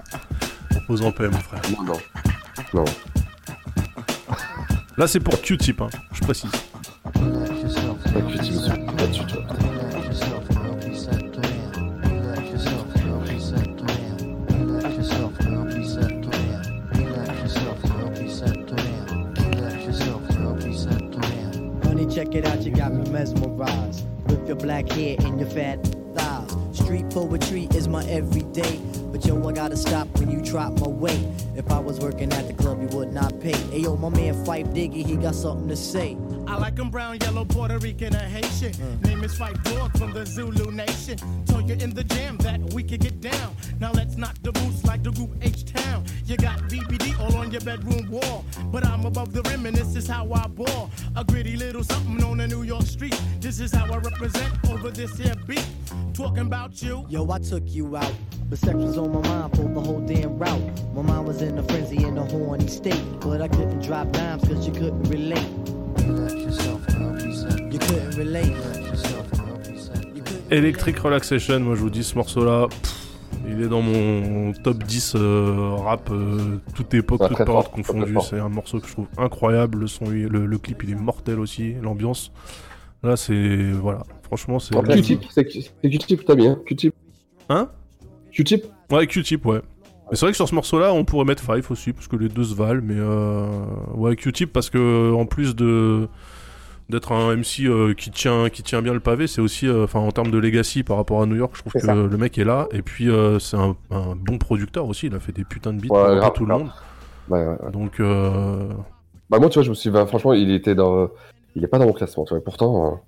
[0.86, 1.60] Pose en paix, mon frère.
[1.76, 1.98] Non, non.
[2.74, 2.84] Non.
[4.96, 6.50] Là, c'est pour Q-tip, hein, je précise.
[7.02, 8.20] Pas
[22.38, 24.04] it out, you got me mesmerized.
[24.26, 25.82] With your black hair and your fat
[26.14, 26.56] thighs.
[26.72, 28.78] Street poetry is my everyday.
[29.10, 31.26] But yo, I gotta stop when you drop my weight.
[31.56, 33.56] If I was working at the club, you would not pay.
[33.72, 36.16] Hey yo, my man Fife Diggy, he got something to say.
[36.46, 38.72] I like 'em brown, yellow, Puerto Rican, or Haitian.
[38.72, 39.04] Mm.
[39.04, 41.18] Name is Fight Dog from the Zulu Nation.
[41.46, 43.54] Told you in the jam that we could get down.
[43.80, 46.04] Now let's knock the boots like the group H Town.
[46.26, 48.44] You got BBD all on your bedroom wall.
[48.72, 50.90] But I'm above the rim and this is how I ball.
[51.14, 53.18] A gritty little something on the New York street.
[53.40, 55.64] This is how I represent over this here beat.
[56.12, 57.06] Talking about you.
[57.08, 58.12] Yo, I took you out.
[58.50, 60.94] But sex was on my mind for the whole damn route.
[60.94, 63.00] My mind was in a frenzy in a horny state.
[63.20, 65.48] But I couldn't drop dimes cause you couldn't relate.
[67.70, 68.56] You couldn't relate.
[70.50, 72.97] Electric Relaxation, moi je vous dis, ce morceau-là, pff,
[73.48, 78.16] il est dans mon top 10 euh, rap, euh, toute époque, Ouais, toute période confondue.
[78.28, 79.78] C'est un morceau que je trouve incroyable.
[79.80, 81.74] Le, son, le, le clip, il est mortel aussi.
[81.82, 82.32] L'ambiance,
[83.02, 83.70] là, c'est.
[83.72, 84.74] Voilà, franchement, c'est.
[84.74, 86.94] Q-tip, c'est Q-tip, t'as hein Q-tip.
[87.48, 87.70] Hein?
[88.32, 88.64] Q-tip?
[88.90, 89.60] Ouais, Q-tip, ouais.
[90.10, 92.28] Mais c'est vrai que sur ce morceau-là, on pourrait mettre Five aussi, parce que les
[92.28, 93.46] deux se valent, mais euh...
[93.94, 96.08] ouais, Q-tip, parce que en plus de
[96.88, 100.00] d'être un MC euh, qui tient qui tient bien le pavé, c'est aussi, euh, enfin
[100.00, 101.94] en termes de legacy par rapport à New York, je trouve que ça.
[101.94, 105.20] le mec est là, et puis euh, c'est un, un bon producteur aussi, il a
[105.20, 106.70] fait des putains de beats Ouais, grave, tout le monde.
[107.28, 107.70] Ouais, ouais.
[107.72, 108.68] Donc euh...
[109.30, 109.90] Bah, moi, tu vois, je me suis.
[109.90, 111.08] bah, franchement, il était dans.
[111.54, 112.42] Il est pas dans mon classement, tu vois.
[112.42, 113.02] Pourtant,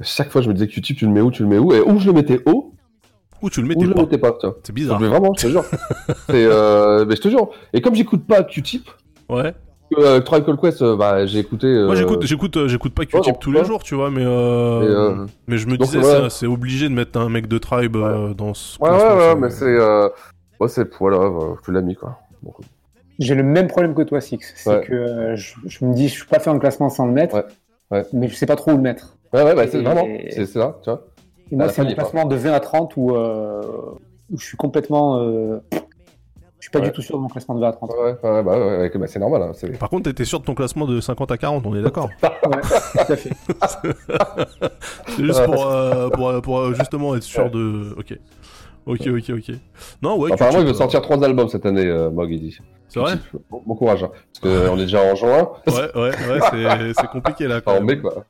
[0.00, 1.74] chaque fois, je me disais Q-tip, tu le mets où, tu le mets où?
[1.74, 2.40] Et où je le mettais?
[2.46, 2.72] Haut,
[3.42, 4.00] Ou tu le ou mettais je le pas?
[4.02, 4.56] mettais pas, tu vois.
[4.62, 4.98] C'est bizarre.
[4.98, 5.64] Mais vraiment, je te jure.
[6.30, 7.50] Euh, mais je te jure.
[7.74, 8.88] Et comme j'écoute pas Q-tip,
[9.28, 9.52] Ouais.
[9.98, 11.66] Euh, Trial Call Quest, euh, bah, j'ai écouté.
[11.66, 14.24] euh, Moi j'écoute j'écoute euh, j'écoute pas Q-tip Ouais, tous les jours, tu vois, mais
[14.24, 14.30] euh...
[15.20, 16.04] Euh, mais je me donc, disais ouais.
[16.04, 19.34] c'est- c'est obligé de mettre un mec de Tribe euh, dans ce Ouais, ouais, ouais,
[19.36, 19.64] mais c'est.
[19.66, 20.08] Euh...
[20.60, 20.88] Ouais, c'est.
[20.98, 22.18] Voilà, euh, je l'ai mis, quoi.
[22.42, 22.54] Donc,
[23.18, 24.38] J'ai le même problème que toi, Six.
[24.56, 24.80] C'est Ouais.
[24.82, 27.44] que euh, je, je me dis, je suis pas fait un classement sans le mettre,
[27.90, 28.02] ouais.
[28.12, 29.16] mais je sais pas trop où le mettre.
[29.32, 30.06] Ouais, ouais, bah, c'est Et- vraiment.
[30.30, 31.04] C'est c'est là, tu vois.
[31.50, 33.60] Et moi, c'est un classement de 20 à 30 où, euh,
[34.30, 35.18] où je suis complètement.
[36.62, 36.84] Je suis pas Ouais.
[36.84, 37.90] du tout sûr de mon classement de 20 à 30.
[37.90, 39.42] Ouais, ouais, bah, ouais, ouais, bah, c'est normal.
[39.42, 39.68] Hein.
[39.80, 42.60] Par contre, t'étais sûr de ton classement de 50 à 40, on est d'accord Ouais,
[43.04, 43.30] tout à fait.
[45.08, 47.92] C'est juste pour, euh, pour, euh, pour, euh, justement être sûr de.
[47.98, 48.16] Ok.
[48.86, 49.54] Ok, ok, ok.
[50.02, 50.32] Non, ouais.
[50.32, 52.56] Apparemment, il veut sortir trois albums cette année, euh, Mog, il dit.
[52.88, 53.14] C'est vrai
[53.50, 55.48] Bon, bon courage, hein, parce qu'on est déjà en juin.
[55.66, 57.86] Ouais, ouais, ouais, c'est- compliqué là quand en même.
[57.86, 58.24] mai, quoi.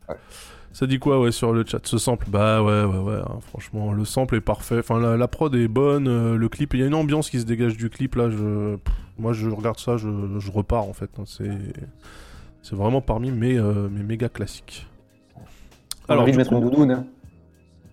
[0.72, 2.26] Ça dit quoi, ouais, sur le chat Ce sample?
[2.30, 3.20] Bah ouais, ouais, ouais.
[3.26, 4.78] hein, franchement, le sample est parfait.
[4.78, 6.08] Enfin, la, la prod est bonne.
[6.08, 8.14] euh, le clip, il y a une ambiance qui se dégage du clip.
[8.14, 10.08] Là, je, pff, moi, je regarde ça, je,
[10.38, 11.10] je repars en fait.
[11.18, 11.50] hein, C'est,
[12.62, 14.86] c'est vraiment parmi mes, euh, mes méga classiques.
[16.08, 16.90] On a envie de mettre coup- une doudoune.
[16.90, 17.06] hein.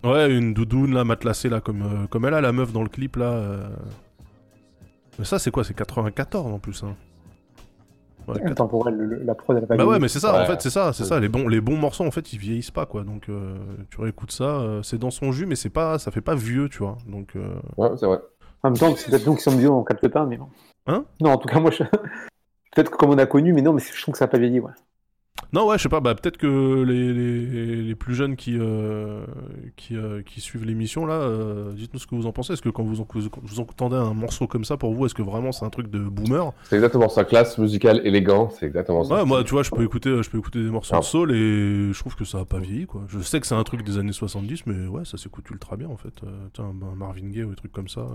[0.04, 2.90] Ouais, une doudoune là, matelassée là, comme, euh, comme elle a la meuf dans le
[2.90, 3.42] clip là.
[5.18, 5.66] Mais ça, c'est quoi?
[5.66, 6.82] C'est 94 en plus.
[6.84, 6.96] Hein.
[8.30, 10.46] Ouais, Intemporel, le- le- la prod, elle a pas bah ouais, mais c'est ça, en
[10.46, 11.20] fait, c'est ça, c'est ça.
[11.20, 13.04] Les bons, les bons morceaux, en fait, ils vieillissent pas, quoi.
[13.04, 13.56] Donc, euh,
[13.90, 16.70] tu réécoutes ça, euh, c'est dans son jus, mais c'est pas, ça fait pas vieux,
[16.70, 16.98] tu vois.
[17.08, 18.20] Donc, euh, Ouais, c'est vrai.
[18.64, 20.48] En même temps, c'est peut-être nous qui sommes vieux, on capte pas, mais bon.
[20.88, 21.06] Hein?
[21.22, 21.84] Non, en tout cas, moi, je...
[22.76, 24.38] peut-être que comme on a connu, mais non, mais je trouve que ça n'a pas
[24.38, 24.72] vieilli, ouais.
[25.54, 26.00] Non, ouais, je sais pas.
[26.00, 29.26] Bah, peut-être que les, les, les plus jeunes qui, euh,
[29.78, 32.54] qui, euh, qui suivent l'émission là, euh, dites-nous ce que vous en pensez.
[32.54, 35.16] Est-ce que quand vous, en- vous, vous entendez un morceau comme ça, pour vous, est-ce
[35.16, 36.52] que vraiment c'est un truc de boomer?
[36.66, 37.24] C'est exactement ça.
[37.26, 39.16] Classe musicale, élégant, c'est exactement ça.
[39.16, 41.00] Ouais, moi, tu vois, je peux écouter, je peux écouter des morceaux Ah.
[41.00, 43.06] de soul et je trouve que ça a pas vieilli, quoi.
[43.08, 45.88] Je sais que c'est un truc des années 70, mais ouais, ça s'écoute ultra bien,
[45.88, 46.14] en fait.
[46.54, 48.06] Tiens, un Marvin Gaye ou des trucs comme ça.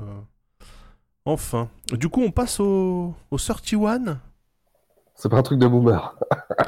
[1.24, 1.68] Enfin.
[1.92, 4.18] Du coup, on passe au, au 31.
[5.16, 6.16] C'est pas un truc de boomer.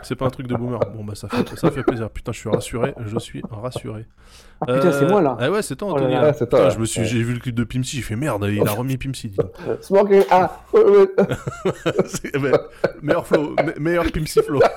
[0.02, 0.78] C'est pas un truc de boomer.
[0.94, 2.08] Bon, bah, ça fait, ça fait plaisir.
[2.10, 2.94] Putain, je suis rassuré.
[3.04, 4.06] Je suis rassuré.
[4.60, 5.36] Ah, putain, c'est moi, là.
[5.40, 6.14] Ah ouais, c'est toi, Oh là Anthony.
[6.14, 6.20] là.
[6.20, 6.26] là.
[6.28, 6.74] Ouais, c'est toi, Putain, ouais.
[6.74, 7.06] je me suis, Ouais.
[7.06, 9.34] j'ai vu le clip de Pimsy, j'ai fait merde, il a remis Pimsy.
[9.80, 10.22] Smoking.
[10.30, 10.60] Ah,
[13.02, 14.60] meilleur flow, me- meilleur Pimsy flow.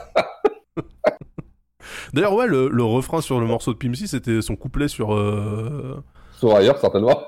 [2.14, 5.14] D'ailleurs, ouais, le, le refrain sur le morceau de Pimsy, c'était son couplet sur.
[5.14, 7.22] euh, Sur ailleurs, certainement.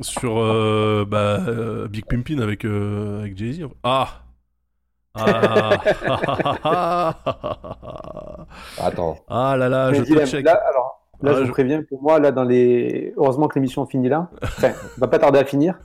[0.00, 3.66] sur euh, bah, euh, Big Pimpin avec, euh, avec Jay-Z.
[3.82, 4.08] Ah
[5.18, 7.14] Ah
[8.78, 9.16] Attends.
[9.28, 10.44] Ah là là, je te check.
[10.44, 13.12] Là, alors, là, Ah, je je- préviens, pour moi, là, dans les.
[13.16, 14.28] Heureusement que l'émission finit là.
[14.42, 15.78] Enfin, on va pas tarder à finir.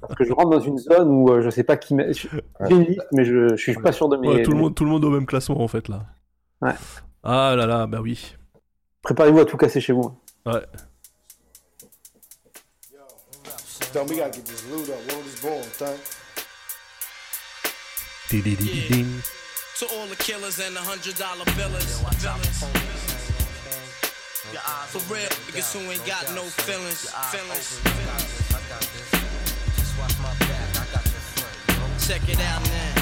[0.00, 1.94] Parce que je rentre dans une zone où euh, je sais pas qui.
[1.94, 2.28] met- J'ai
[2.70, 4.28] une liste, mais je, je suis pas sûr de mes.
[4.28, 6.00] Ouais, tout, le monde, tout le monde au même classement en fait là.
[6.60, 6.72] Ouais.
[7.22, 8.36] Ah là là, bah oui.
[9.02, 10.12] Préparez-vous à tout casser chez vous.
[10.46, 10.62] Ouais.
[13.92, 14.08] Dumb,
[19.78, 22.00] To all the killers and the hundred dollar billers.
[24.88, 27.10] For real, niggas who ain't got no feelings.
[27.30, 27.78] feelings.
[32.08, 33.01] Check it out now.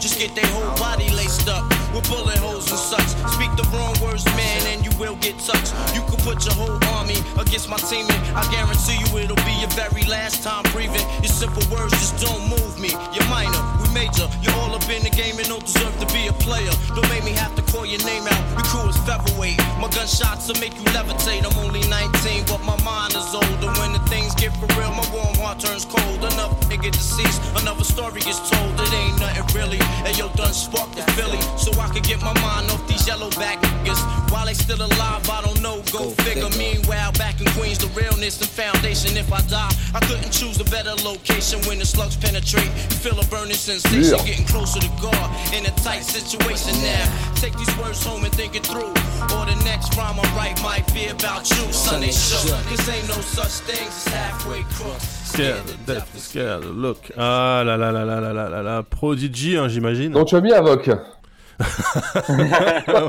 [0.00, 1.62] just get their whole body laced up
[1.94, 3.06] with bullet holes and such.
[3.32, 5.72] Speak the wrong words, man, and you will get touched.
[5.94, 9.54] You could put your whole army against my team, and I guarantee you it'll be
[9.62, 11.06] your very last time breathing.
[11.22, 12.90] Your simple words just don't move me.
[13.14, 14.26] You're minor, we major.
[14.42, 16.72] You're all up in the game and don't deserve to be a player.
[16.94, 18.42] Don't make me have to call your name out.
[18.58, 19.58] Your crew is featherweight.
[19.78, 21.46] My gunshots will make you levitate.
[21.46, 23.70] I'm only 19, but my mind is older.
[23.80, 26.20] When the things get for real, my warm heart turns cold.
[26.20, 28.74] Enough nigga deceased, another story gets told.
[28.80, 29.75] It ain't nothing really.
[30.06, 33.30] And yo, done sparked the Philly, so I could get my mind off these yellow
[33.30, 34.00] back niggas.
[34.30, 35.82] While they still alive, I don't know.
[35.92, 36.48] Go, figure.
[36.58, 39.16] Meanwhile, back in Queens, the realness and foundation.
[39.16, 42.70] If I die, I couldn't choose a better location when the slugs penetrate.
[43.02, 44.24] Feel a burning sensation, Yeah.
[44.24, 47.04] getting closer to God in a tight situation now.
[47.36, 48.92] Take these words home and think it through.
[49.34, 51.72] Or the next rhyme I write might be about you.
[51.72, 52.42] Sunday show.
[52.68, 55.25] Cause ain't no such things as halfway crooks.
[55.36, 57.12] Scared, death, scared, look.
[57.16, 58.82] Ah là là là là là là là là.
[58.82, 60.12] Prodigy, hein, j'imagine.
[60.12, 60.90] Donc tu as mis Avoc.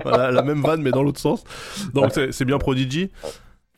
[0.04, 1.44] voilà, la même vanne mais dans l'autre sens.
[1.94, 3.12] Donc c'est bien Prodigy.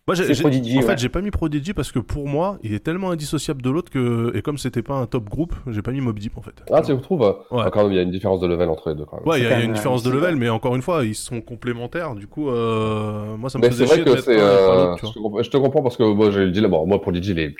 [0.07, 0.97] Moi, j'ai- C'est j'ai- Prodigy, en fait, ouais.
[0.97, 4.31] j'ai pas mis Prodigy parce que pour moi, il est tellement indissociable de l'autre que
[4.35, 6.63] et comme c'était pas un top groupe, j'ai pas mis Mob Deep en fait.
[6.73, 7.35] Ah, tu trouves?
[7.51, 9.05] Ah, Quand même, il y a une différence de level entre les deux.
[9.05, 9.27] Quand même.
[9.27, 11.41] Ouais, il y, y a une différence de level, mais encore une fois, ils sont
[11.41, 12.15] complémentaires.
[12.15, 14.33] Du coup, euh, moi, ça me Mais faisait c'est vrai chier de que mettre un
[14.33, 16.71] euh, l'autre, tu je, te comprends, je te comprends parce que moi, j'ai le dilemme.
[16.71, 17.55] Bon, moi, DJ, il est.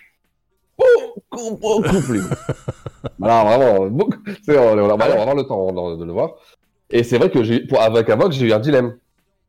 [1.32, 2.22] Beaucoup plus.
[3.20, 3.88] voilà, vraiment.
[3.90, 6.36] beaucoup- on, on, on va avoir le temps de, de le voir.
[6.90, 8.98] Et c'est vrai que j'ai, pour, avec Avoc, j'ai eu un dilemme.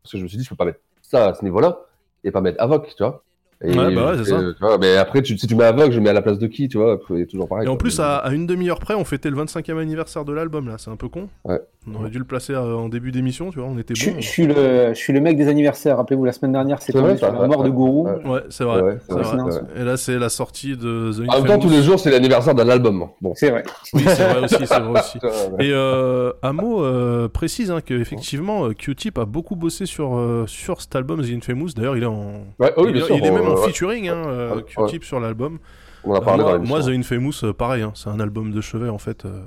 [0.03, 1.81] Parce que je me suis dit, je peux pas mettre ça à ce niveau-là
[2.25, 3.23] et pas mettre Avoc, tu vois.
[3.63, 4.39] Et, Ouais, bah ouais, c'est et, ça.
[4.39, 6.47] tu vois, mais après, tu, si tu mets aveugle, je mets à la place de
[6.47, 7.67] qui, tu vois, c'est toujours pareil.
[7.67, 7.79] Et en quoi.
[7.79, 10.77] plus, à, à une demi-heure près, on fêtait le 25e anniversaire de l'album, là.
[10.79, 11.29] C'est un peu con.
[11.45, 11.61] Ouais.
[11.91, 13.69] On aurait dû le placer euh, en début d'émission, tu vois.
[13.69, 14.17] On était Je, bon.
[14.21, 15.97] je suis le, je suis le mec des anniversaires.
[15.97, 18.07] Rappelez-vous, la semaine dernière, ça, la ouais, mort de Gourou.
[18.07, 18.27] ouais.
[18.27, 18.83] Ouais, c'est vrai.
[18.83, 19.31] Ouais, c'est ouais, vrai.
[19.51, 19.81] c'est vrai.
[19.81, 22.55] Et là, c'est la sortie de The En même temps, tous les jours, c'est l'anniversaire
[22.55, 23.07] d'un album.
[23.23, 23.33] Bon.
[23.35, 23.63] C'est vrai.
[23.95, 25.19] Oui, c'est vrai aussi, c'est vrai aussi.
[25.59, 30.83] Et euh, Amo euh, précise hein, qu'effectivement, euh, Q-Tip a beaucoup bossé sur, euh, sur
[30.83, 31.71] cet album The Infamous.
[31.77, 32.45] D'ailleurs, il est en.
[32.59, 33.67] Ouais, oui, il, bien est- sûr, il est même en ouais.
[33.69, 34.63] featuring, hein, euh, Ouais.
[34.65, 35.59] Q-Tip sur l'album.
[36.05, 38.51] On en a parlé moi, dans moi, The Infamous, euh, pareil, hein, c'est un album
[38.53, 39.25] de chevet en fait.
[39.25, 39.43] euh,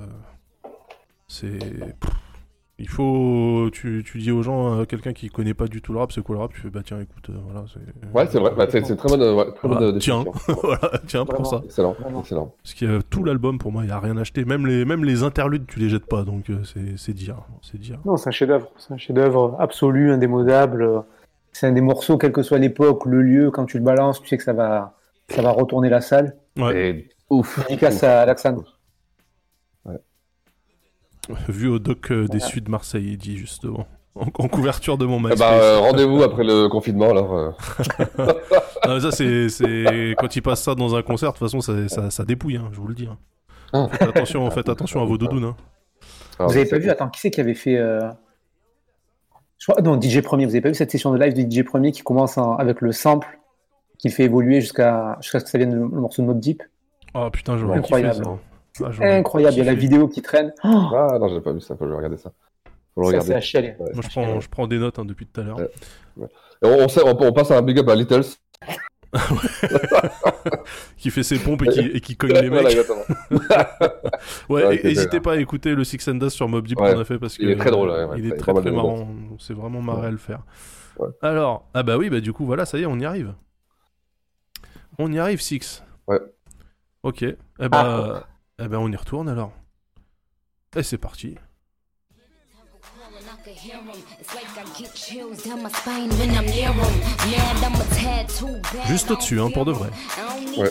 [1.28, 1.58] c'est.
[2.80, 3.70] Il faut.
[3.72, 6.22] Tu, tu dis aux gens, euh, quelqu'un qui connaît pas du tout le rap, c'est
[6.24, 7.64] quoi le rap Tu fais, bah tiens, écoute, euh, voilà.
[7.72, 8.52] c'est- Ouais, c'est vrai.
[8.56, 10.24] Bah, c'est c'est très bonne, ouais, très bonne Voilà, euh, tiens,
[10.62, 11.60] voilà, tiens pour ça.
[11.64, 12.52] Excellent, excellent.
[12.64, 14.44] Parce que euh, tout l'album, pour moi, il n'y a rien acheté.
[14.44, 17.36] Même les, même les interludes, tu les jettes pas, donc euh, c'est c'est dire.
[17.62, 18.00] C'est dire.
[18.04, 18.68] Non, c'est un chef-d'œuvre.
[18.76, 21.02] C'est un chef-d'œuvre absolu, indémodable.
[21.54, 24.28] C'est un des morceaux, quelle que soit l'époque, le lieu, quand tu le balances, tu
[24.28, 24.96] sais que ça va,
[25.28, 26.36] ça va retourner la salle.
[26.58, 26.76] Ouais.
[26.90, 27.60] Et ouf.
[27.68, 28.60] Dédicace à Alaxane.
[31.48, 33.86] Vu au doc euh, des Suds de Marseille, il dit justement.
[34.14, 35.38] En, en couverture de mon Eh MySpace.
[35.38, 37.34] bah, euh, rendez-vous après le confinement, alors.
[37.34, 37.50] euh.
[38.82, 40.14] Ah, ça, c'est, c'est...
[40.18, 42.68] Quand il passe ça dans un concert, de toute façon, ça, ça, ça dépouille, hein,
[42.72, 43.06] je vous le dis.
[43.10, 43.16] hein.
[43.72, 43.88] Ah.
[43.90, 45.44] Faites, attention, faites attention à vos doudounes.
[45.44, 45.56] hein.
[46.38, 47.78] Alors, Vous avez pas vu, attends, qui c'est qui avait fait.
[49.58, 50.44] Je crois, non, DJ Premier.
[50.46, 52.80] Vous avez pas vu cette session de live de DJ Premier qui commence en- avec
[52.80, 53.38] le sample,
[53.98, 56.62] qui fait évoluer jusqu'à jusqu'à ce que ça vienne le, le morceau de Mob Deep?
[57.14, 58.12] Oh putain, j'aurais Incroyable.
[58.14, 58.84] kiffé ça.
[58.86, 60.52] Ah, j'aurais Incroyable, il y a la vidéo qui traîne.
[60.64, 62.32] Oh, Ah non, j'ai pas vu ça, faut que je regarde ça.
[62.94, 63.40] Faut le Ça, regarder.
[63.46, 63.58] c'est.
[63.58, 63.76] Ouais.
[63.78, 65.58] Moi, je prends, je prends des notes hein, depuis tout à l'heure.
[66.16, 66.26] Ouais.
[66.62, 66.86] On-
[67.20, 68.22] on passe à un big up à Littles.
[70.96, 72.78] qui fait ses pompes et qui, et qui cogne les Voilà, mecs.
[72.78, 73.04] exactement.
[74.48, 77.18] ouais, n'hésitez pas à écouter le Six and Dust sur Mob Deep qu'on a fait
[77.18, 79.08] parce que Il est très drôle, il est très très marrant.
[79.38, 80.06] C'est vraiment marrant Ouais.
[80.08, 80.40] à le faire.
[81.22, 83.34] Alors, ah bah oui, bah du coup voilà, ça y est, on y arrive.
[84.98, 85.82] On y arrive, Six.
[86.06, 86.20] Ouais.
[87.02, 87.22] Ok.
[87.22, 87.36] Eh
[87.68, 88.28] bah,
[88.58, 89.52] eh ben on y retourne alors.
[90.76, 91.36] Et c'est parti.
[98.88, 99.90] Juste au-dessus, hein, pour de vrai.
[100.56, 100.70] Ouais.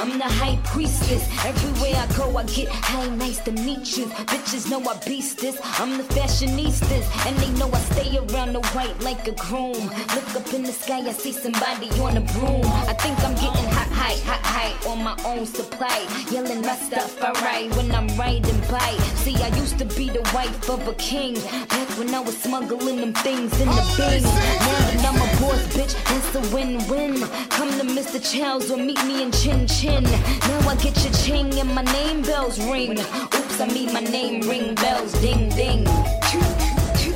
[0.00, 1.26] I'm the high priestess.
[1.44, 4.06] Everywhere I go, I get hey, nice to meet you.
[4.26, 5.58] Bitches know I beast this.
[5.80, 9.90] I'm the fashionistas, and they know I stay around the white like a groom.
[10.14, 12.64] Look up in the sky, I see somebody on a broom.
[12.86, 16.06] I think I'm getting hot, high, hot, high on my own supply.
[16.30, 18.96] Yelling my stuff, alright, when I'm riding by.
[19.24, 21.36] See, I used to be the wife of a king.
[21.72, 24.22] Back when I was smuggling them things in the bing.
[24.22, 27.20] Now that I'm a boss, bitch, it's a win-win.
[27.48, 28.18] Come to Mr.
[28.20, 30.04] Chow's or meet me in Chin Chin.
[30.04, 32.98] Now I get your ching and my name bells ring.
[32.98, 35.86] Oops, I mean my name ring bells, ding ding.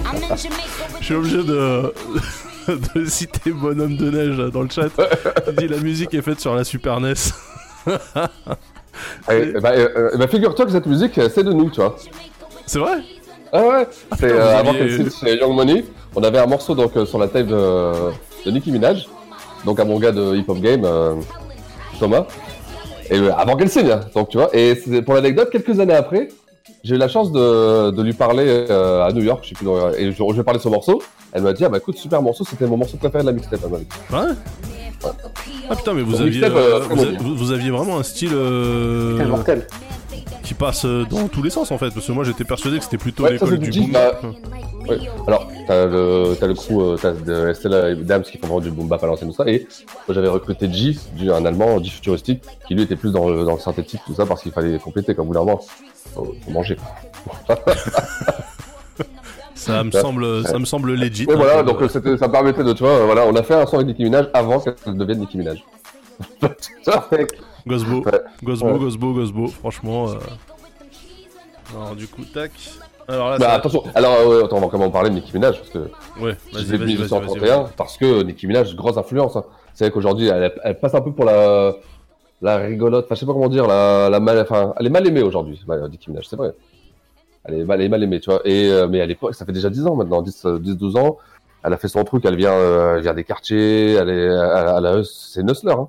[0.07, 1.93] I'm in Jamaica with Je suis obligé de,
[2.95, 4.89] de citer Bonhomme de Neige dans le chat.
[5.49, 7.15] Il dit la musique est faite sur la Super NES.
[9.31, 11.97] Eh, eh bah, euh, euh, bah, figure-toi que cette musique, c'est de nous, tu vois.
[12.65, 13.03] C'est vrai?
[13.59, 13.87] Ah ouais
[14.19, 15.85] C'est euh, avant qu'elle signe chez Young Money,
[16.15, 17.93] on avait un morceau donc, euh, sur la tape de,
[18.45, 19.07] de Nicki Minaj,
[19.65, 21.15] donc à mon gars de Hip Hop Game, euh,
[21.99, 22.27] Thomas,
[23.11, 24.51] et euh, avant qu'elle signe, hein, donc tu vois.
[24.55, 26.29] Et c'est- pour l'anecdote, quelques années après,
[26.85, 29.65] j'ai eu la chance de, de lui parler euh, à New York, je sais plus,
[29.65, 31.01] dans- et je, je lui ai parlé de ce morceau.
[31.33, 33.61] Elle m'a dit, ah bah écoute, super morceau, c'était mon morceau préféré de la mixtape.
[33.65, 33.87] elle m'a dit.
[34.13, 35.13] Ouais
[35.69, 37.03] Ah putain, mais vous Son aviez, mixtape, euh, euh, vous, bon.
[37.03, 39.67] a- vous- vous aviez vraiment un style euh, C'est mortel.
[40.43, 41.91] Qui passe euh, dans tous les sens en fait.
[41.93, 43.87] Parce que moi j'étais persuadé que c'était plutôt Ouais, l'école du boom.
[43.87, 44.13] G, bah,
[44.89, 44.99] Ouais.
[45.27, 48.61] Alors, t'as le, t'as le crew, euh, t'as de Estella et Dams qui font vraiment
[48.61, 49.43] du boom bap à l'ancienne, tout ça.
[49.49, 49.67] Et
[50.07, 53.45] moi, j'avais recruté G, du- un allemand, G futuristique, qui lui était plus dans le,
[53.45, 55.61] dans le synthétique, tout ça, parce qu'il fallait compléter, comme vous moment.
[56.15, 56.77] Faut, faut manger.
[59.57, 61.25] Ça me semble, ça me semble legit.
[61.25, 63.43] Et hein, voilà, donc euh, ça me permettait de, tu vois, euh, voilà, on a
[63.43, 65.65] fait un son avec Nicki Minaj avant qu'elle devienne Nicki Minaj.
[67.67, 68.21] Gosbo, Ouais.
[68.43, 68.79] Gosbo, Ouais.
[68.79, 70.09] Gosbo, Gosbo, franchement.
[70.11, 70.15] euh,
[71.77, 72.53] Alors du coup, tac.
[73.09, 75.71] Alors là, Bah, attention, alors, euh, attends, on va comment parler de Nicki Minaj, parce
[75.71, 75.79] que
[76.21, 77.73] Ouais, je disais vas-y, vas-y, 1931, vas-y.
[77.77, 79.37] parce que Nicki Minaj, grosse influence.
[79.37, 79.45] Hein.
[79.75, 81.75] C'est vrai qu'aujourd'hui, elle, elle passe un peu pour la,
[82.43, 85.07] la rigolote, enfin, je sais pas comment dire, la, la mal, enfin, elle est mal
[85.07, 85.61] aimée aujourd'hui,
[85.91, 86.53] Nicki Minaj, c'est vrai.
[87.45, 88.41] Elle est mal, elle est mal aimée, tu vois.
[88.45, 90.97] Et, euh, mais à l'époque, ça fait déjà 10 ans maintenant, 10, euh, 10 12
[90.97, 91.19] ans.
[91.63, 94.73] Elle a fait son truc, elle vient, euh, elle vient des quartiers, elle est, elle,
[94.79, 95.89] elle a- c'est une hustler, hein.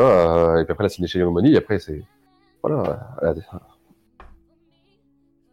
[0.00, 2.02] Tu vois, euh, et puis après, elle a signé chez Young Money, et après, c'est,
[2.62, 3.42] voilà, elle a des-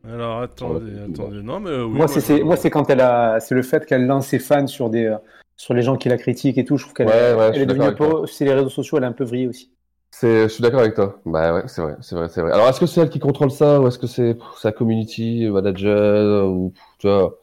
[0.07, 1.41] Alors attendez, attendez.
[1.43, 4.27] Non mais euh, oui, moi, c'est, je- quand elle a, c'est le fait qu'elle lance
[4.27, 5.17] ses fans sur des, euh,
[5.57, 6.77] sur les gens qui la critiquent et tout.
[6.77, 9.11] Je trouve qu'elle Ouais, ouais, est devenue peu, c'est les réseaux sociaux, elle a un
[9.11, 9.69] peu vrillé aussi.
[10.11, 11.19] C'est, je suis d'accord avec toi.
[11.25, 12.53] Bah ouais, c'est vrai, c'est vrai, c'est vrai.
[12.53, 16.47] Alors est-ce que c'est elle qui contrôle ça ou est-ce que c'est sa community manager
[16.49, 17.37] ou tu vois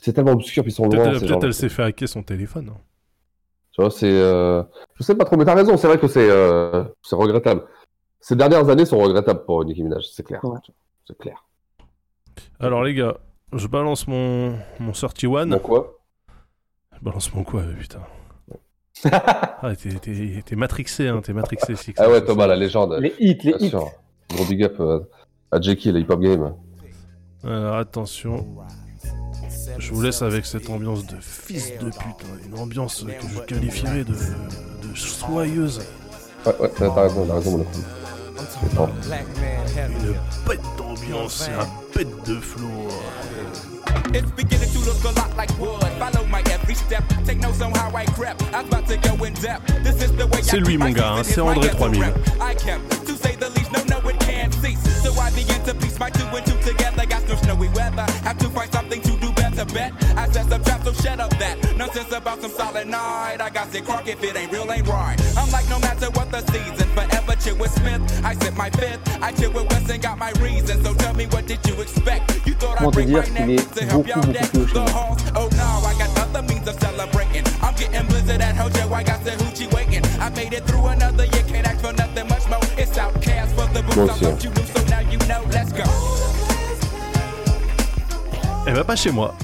[0.00, 1.20] C'est tellement obscur puis ils sont Peut-être loin.
[1.20, 2.70] peut-être elle s'est fait hacker son téléphone.
[2.74, 2.80] hein.
[3.72, 4.10] Tu vois, c'est.
[4.10, 4.62] euh,
[4.94, 7.64] Je sais pas trop, mais t'as raison, c'est vrai que c'est euh, c'est regrettable.
[8.20, 10.40] Ces dernières années sont regrettables pour Nicki Minaj, c'est clair.
[11.06, 11.44] C'est clair.
[12.58, 13.16] Alors les gars,
[13.52, 15.46] je balance mon, mon 31.
[15.46, 15.98] Mon quoi?
[16.98, 18.00] Je balance mon quoi, putain.
[19.12, 21.94] ah, t'es- matrixé, hein, t'es matrixé, Six.
[21.96, 22.98] Ah ouais, Thomas, la légende.
[23.00, 23.70] Les hits, les hits.
[23.70, 25.00] Gros big up euh,
[25.50, 26.54] à Jackie, la hip hop game.
[27.42, 28.44] Alors attention.
[29.78, 33.40] Je vous laisse avec cette ambiance de fils de pute, hein, une ambiance que je
[33.40, 35.80] qualifierais de, de soyeuse.
[36.46, 37.84] Ouais, ouais, t'as raison, t'as raison, mon ami.
[38.38, 38.88] C'est fort.
[39.76, 40.14] Une
[40.46, 42.88] bête d'ambiance et un bête de flow.
[44.12, 45.80] It's beginning to look a lot like wood.
[45.98, 47.04] Follow my every step.
[47.24, 48.42] Take notes on how I crept.
[48.52, 49.66] I'm about to go in depth.
[49.84, 52.02] This is the way C'est I lui, mon gars, hein, c'est André ghetto 3000.
[52.02, 52.16] rep.
[52.40, 54.80] I kept, to say the least, no, no, it can't cease.
[55.04, 57.06] So I begin to piece my two and two together.
[57.06, 58.06] Got no snowy weather.
[58.24, 59.12] Have to find something to
[59.64, 59.94] do better.
[59.94, 61.76] Bet I set some traps, so shut up that.
[61.76, 63.38] Nonsense about some solid night.
[63.40, 65.16] I got sick crock if it ain't real, ain't right.
[65.36, 68.00] I'm like, no matter what the season, forever chill with Smith.
[68.24, 69.00] I sip my fifth.
[69.22, 70.84] I chill with West and got my reasons.
[70.84, 72.46] So tell me, what did you expect?
[72.46, 74.66] You thought I'd te break my neck est to help beaucoup, y'all beaucoup deck plus
[74.66, 74.90] haut the moi.
[74.90, 75.22] halls.
[75.36, 77.44] Oh no, I got other means of celebrating.
[77.62, 80.04] I'm getting blizzard at Hojo, I got the hoochie waiting.
[80.20, 82.60] I made it through another year, can't ask for nothing much more.
[82.76, 85.42] It's outcast for the Moi boots, aussi, I thought you knew, so now you know,
[85.50, 85.84] let's go.
[88.66, 89.34] Eh ben pas chez moi.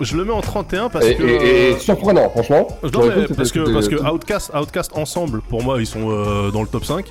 [0.00, 1.22] Je le mets en 31 parce Et, que.
[1.22, 2.68] et- et euh, surprenant, franchement.
[2.92, 6.62] Non, mais parce que, parce que Outcast, Outcast ensemble, pour moi, ils sont euh, dans
[6.62, 7.06] le top 5.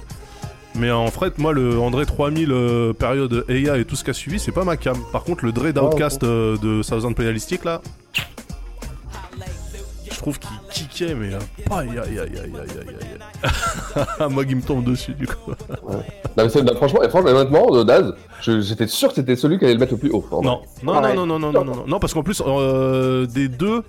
[0.78, 4.14] Mais en fait, moi, le André 3000 euh, période EIA et tout ce qui a
[4.14, 4.98] suivi, c'est pas ma cam.
[5.14, 7.82] Par contre, le Dre d'Outcast euh, de Thousand Playalistic, là,
[10.12, 11.40] je trouve qu'il kickait, mais hein.
[11.72, 15.52] aïe aïe aïe aïe aïe aïe Moi qui me tombe dessus, du coup.
[15.52, 15.96] ouais.
[16.38, 19.76] non, mais là, franchement, et franchement, honnêtement, Daz, j'étais sûr que c'était celui qui allait
[19.76, 20.26] le mettre le plus haut.
[20.32, 23.48] Hein, non, non, non, non, non, non, non, non, non, parce qu'en plus, euh, des
[23.48, 23.84] deux,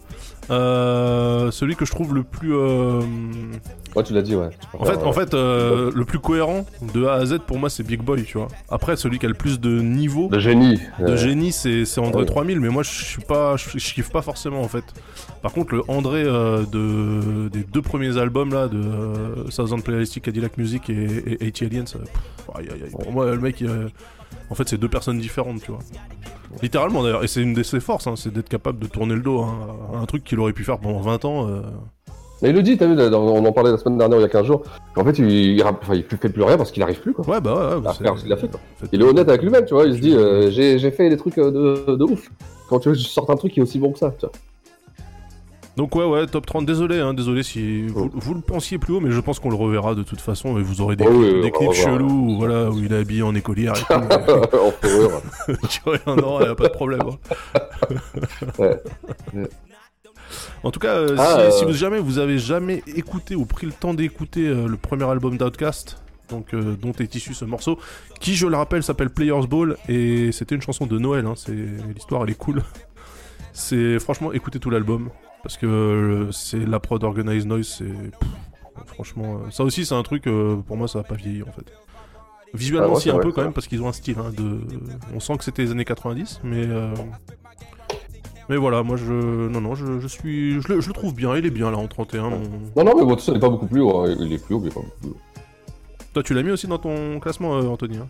[0.51, 2.55] euh, celui que je trouve le plus.
[2.55, 3.01] Euh...
[3.97, 4.51] Ouais, tu l'as dit, ouais.
[4.79, 7.83] En fait, en fait euh, le plus cohérent de A à Z pour moi, c'est
[7.83, 8.49] Big Boy, tu vois.
[8.69, 10.29] Après, celui qui a le plus de niveau.
[10.29, 10.79] De génie.
[11.01, 11.17] De ouais.
[11.17, 12.27] génie, c'est c'est André ouais.
[12.27, 14.85] 3000, mais moi, je suis pas, je, kiffe pas forcément, en fait.
[15.43, 19.81] Par contre, le André euh, de de, des deux premiers albums, là, de euh, Thousand
[19.81, 22.91] Playalistic, Cadillac Music et, et 80 Aliens, ça- pff, aïe, aïe, aïe.
[22.91, 23.89] Pour moi, le mec, euh,
[24.51, 25.81] en fait, c'est deux personnes différentes, tu vois.
[26.63, 29.21] Littéralement d'ailleurs, et c'est une de ses forces, hein, c'est d'être capable de tourner le
[29.21, 29.59] dos hein,
[29.95, 31.49] à un truc qu'il aurait pu faire pendant 20 ans.
[31.49, 31.61] euh.
[32.43, 34.29] Mais il le dit, t'as vu, on en parlait la semaine dernière, il y a
[34.29, 34.63] 15 jours.
[34.95, 37.27] En fait, il, il, rapp- enfin, il fait plus rien parce qu'il arrive plus, quoi.
[37.29, 38.61] Ouais, bah ouais, fait ce qu'il a fait, quoi.
[38.93, 39.87] Il est honnête avec lui-même, tu vois.
[39.87, 41.51] Il se dit, euh, j'ai j'ai fait des trucs euh,
[41.87, 42.31] de, de ouf.
[42.69, 44.27] Quand tu veux que je sorte un truc qui est aussi bon que ça, tu
[44.27, 44.33] vois.
[45.77, 49.01] Donc ouais, ouais, top 30, désolé, hein, désolé si vous, vous le pensiez plus haut,
[49.01, 51.45] mais je pense qu'on le reverra de toute façon, et vous aurez des Oh clips,
[51.45, 53.93] oui, des chelous, où, voilà, où il est habillé en écolière et tout.
[54.57, 55.23] En fourrure.
[55.69, 57.01] tu pas de problème.
[57.03, 57.19] hein.
[58.59, 58.81] Ouais.
[60.63, 63.45] En tout cas, euh, Ah, si, euh, si vous jamais vous avez jamais écouté ou
[63.45, 67.79] pris le temps d'écouter euh, le premier album d'Outcast, donc dont est issu ce morceau,
[68.19, 71.27] qui je le rappelle s'appelle Players Ball et c'était une chanson de Noël.
[71.27, 71.53] hein, c'est
[71.95, 72.63] l'histoire, elle est cool.
[73.53, 75.11] C'est franchement écoutez tout l'album
[75.47, 80.03] parce que euh, c'est la prod Organized Noise, c'est franchement euh, ça aussi c'est un
[80.03, 81.73] truc euh, pour moi ça va pas vieillir en fait.
[82.55, 84.31] Visuellement Ah ouais, si un vrai, peu quand même parce qu'ils ont un style hein,
[84.37, 84.61] de
[85.15, 86.93] on sent que c'était les années 90 mais euh,
[88.49, 89.13] mais voilà, moi je.
[89.13, 90.61] Non, non, je, je suis.
[90.61, 92.31] Je le, je le trouve bien, il est bien là en 31.
[92.31, 92.39] mon-
[92.77, 93.99] Non, non, mais bon, tout ça n'est pas beaucoup plus haut.
[94.03, 94.15] hein.
[94.21, 95.17] Il est plus haut, mais pas beaucoup plus haut.
[96.15, 98.07] Toi, tu l'as mis aussi dans ton classement, euh, Anthony hein?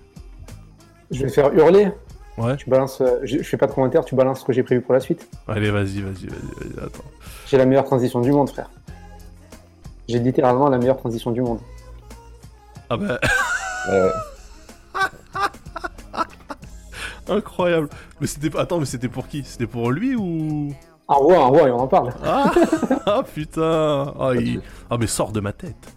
[1.11, 1.89] Je vais faire hurler.
[2.37, 2.55] Ouais.
[2.59, 4.83] Tu balances, euh, je, je fais pas de commentaire, tu balances ce que j'ai prévu
[4.83, 5.27] pour la suite.
[5.49, 7.05] Allez, vas-y, vas-y, vas-y, vas-y, attends.
[7.47, 8.71] J'ai la meilleure transition du monde, frère.
[10.09, 11.59] J'ai littéralement la meilleure transition du monde.
[12.91, 13.19] Ah bah.
[13.91, 14.11] Ouais.
[17.29, 17.89] Incroyable.
[18.21, 18.61] Mais c'était pas.
[18.63, 19.43] Attends, mais c'était pour qui?
[19.45, 20.73] C'était pour lui ou?
[21.09, 22.13] Un roi, un roi, et on en parle.
[22.25, 22.53] Ah,
[23.07, 24.61] ah, putain ah, il-
[24.91, 25.95] ah, mais sors de ma tête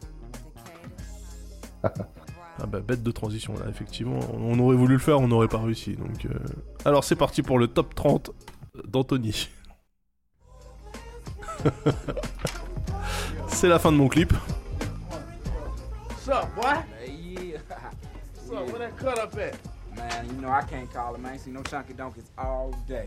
[1.83, 4.19] Ah bah bête de transition là, effectivement.
[4.33, 5.95] On aurait voulu le faire, on n'aurait pas réussi.
[5.95, 6.37] Donc, euh,
[6.85, 8.31] Alors c'est parti pour le top 30
[8.87, 9.49] d'Anthony.
[13.47, 14.33] c'est la fin de mon clip.
[16.09, 16.63] What's up, boy?
[17.05, 17.57] Yeah.
[18.35, 18.67] What's up?
[18.69, 19.57] Where that cut up at?
[19.95, 21.25] Man, you know I can't call him.
[21.25, 23.05] I ain't seen no chunky donkeys all day.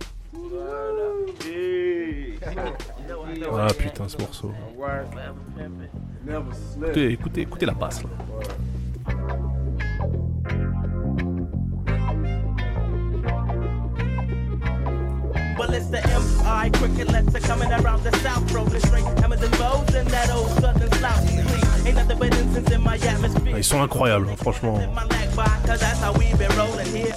[3.52, 4.52] Ah putain ce morceau.
[6.96, 8.08] Écoutez, écoutez la basse là.
[15.62, 16.02] Well, it's the
[16.42, 20.50] MI crickets are coming around the south, rolling straight hammers and bows and that old
[20.58, 21.22] southern slouch.
[21.86, 23.56] Ain't nothing but incense in my atmosphere.
[23.56, 24.92] Ils sont incroyables, franchement.
[24.92, 27.14] My lag by, cause that's how we been rolling here.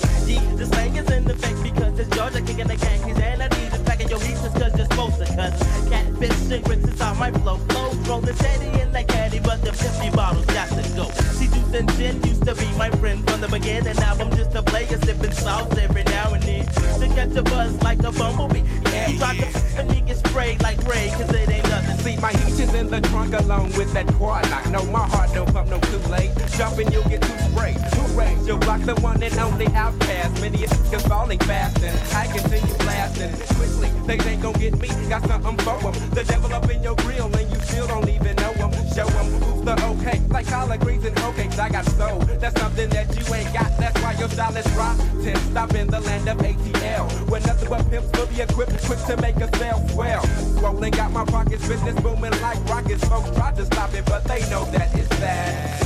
[0.58, 3.65] The slang is in effect because it's Georgia kicking the and I need to pack
[4.06, 5.26] in your just cause you're supposed to.
[5.26, 7.58] Cause catfish secrets inside my flow.
[7.70, 11.10] Flows rolling steady in like caddy, but the 50 bottles got to go.
[11.34, 13.96] See, juice and gin used to be my friend from the beginning.
[13.98, 16.66] Now I'm just a player sipping sauce every now and then.
[16.66, 18.64] To catch a buzz like a bumblebee.
[19.10, 21.98] You try to f- and you get sprayed like Ray, cause it ain't nothing.
[22.00, 24.70] See, my heat is in the trunk along with that quad knock.
[24.70, 26.32] No, my heart don't pump no too late.
[26.58, 27.78] Jumping, you'll get too sprayed.
[27.78, 30.42] Hooray, you'll block the one and only outcast.
[30.42, 30.74] Many is
[31.08, 33.90] falling fast and I continue blasting quickly.
[34.06, 35.94] They ain't gon' get me, got something for 'em.
[36.12, 38.72] The devil up in your grill and you still don't even know 'em.
[38.94, 40.22] Show 'em who's the okay.
[40.30, 42.20] Like collard greens and hoe I got soul.
[42.40, 43.72] That's something that you ain't got.
[43.80, 45.36] That's why your style is rotten.
[45.52, 47.08] Stop in the land of ATL.
[47.30, 50.24] Where nothing but pimps fully equipped, quick to make a sale swell.
[50.60, 53.04] Swollen, got my pockets, business booming like rockets.
[53.16, 55.80] Folks tried to stop it, but they know that it's bad.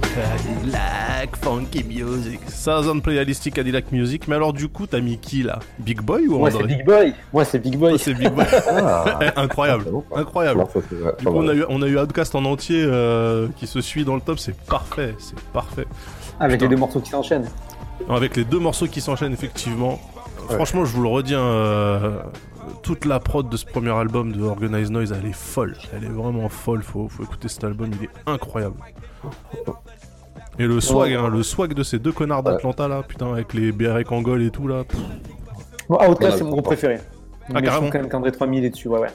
[0.00, 2.40] Cadillac, funky music.
[2.48, 4.26] Ça, zone playlist Cadillac Music.
[4.26, 5.58] Mais alors, du coup, t'as mis qui là?
[5.78, 7.14] Big Boy ou Moi, André c'est Big Boy.
[7.30, 7.90] Moi, c'est Big Boy.
[7.90, 8.46] Toi, c'est Big Boy.
[8.68, 9.18] Ah.
[9.36, 9.84] Incroyable,
[10.16, 10.60] incroyable.
[10.60, 11.12] Non, ça, c'est vrai.
[11.18, 14.06] Du coup, on a eu, on a eu Outcast en entier euh, qui se suit
[14.06, 14.38] dans le top.
[14.38, 15.86] C'est parfait, c'est parfait.
[16.40, 16.64] Avec Putain.
[16.64, 17.50] les deux morceaux qui s'enchaînent.
[18.08, 20.00] Avec les deux morceaux qui s'enchaînent, effectivement.
[20.48, 22.22] Franchement, je vous le redis, hein, euh,
[22.82, 25.76] toute la prod de ce premier album de Organized Noise, elle est folle.
[25.94, 26.82] Elle est vraiment folle.
[26.82, 28.76] Faut, faut écouter cet album, il est incroyable.
[30.58, 33.70] Et le swag, hein, le swag de ces deux connards d'Atlanta là, putain, avec les
[33.72, 34.84] BRK Angol et tout là.
[34.84, 34.98] pff.
[35.88, 36.98] Bon, c'est mon groupe préféré.
[37.00, 37.04] Ah,
[37.54, 37.80] Mais je carrément.
[37.82, 39.08] trouve quand même qu'André 3000 est dessus, ouais, ouais.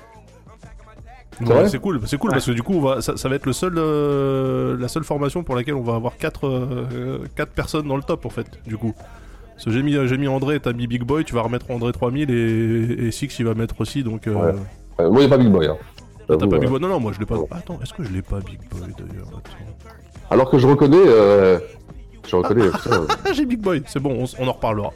[1.68, 2.36] C'est cool, c'est cool Ouais.
[2.36, 5.04] parce que du coup, on va, ça, ça va être le seul, euh, la seule
[5.04, 8.48] formation pour laquelle on va avoir 4 quatre personnes dans le top en fait.
[8.66, 8.94] Du coup,
[9.64, 11.92] parce que j'ai mis, j'ai mis André, t'as mis Big Boy, tu vas remettre André
[11.94, 14.04] 3000 et, et Six il va mettre aussi.
[14.04, 14.54] Donc, euh, Ouais.
[15.00, 15.68] Euh, moi, il n'y a pas Big Boy.
[15.68, 15.78] Hein.
[16.30, 16.80] Ah, t'as pas euh, Big Boy?
[16.82, 17.36] Non, non, moi je l'ai pas.
[17.52, 19.28] Attends, est-ce que je l'ai pas Big Boy d'ailleurs?
[19.30, 19.90] Attends.
[20.30, 20.98] Alors que je reconnais.
[21.06, 21.60] euh,
[22.28, 22.64] Je reconnais.
[22.88, 24.92] euh, Ah, j'ai Big Boy, c'est bon, on, on en reparlera.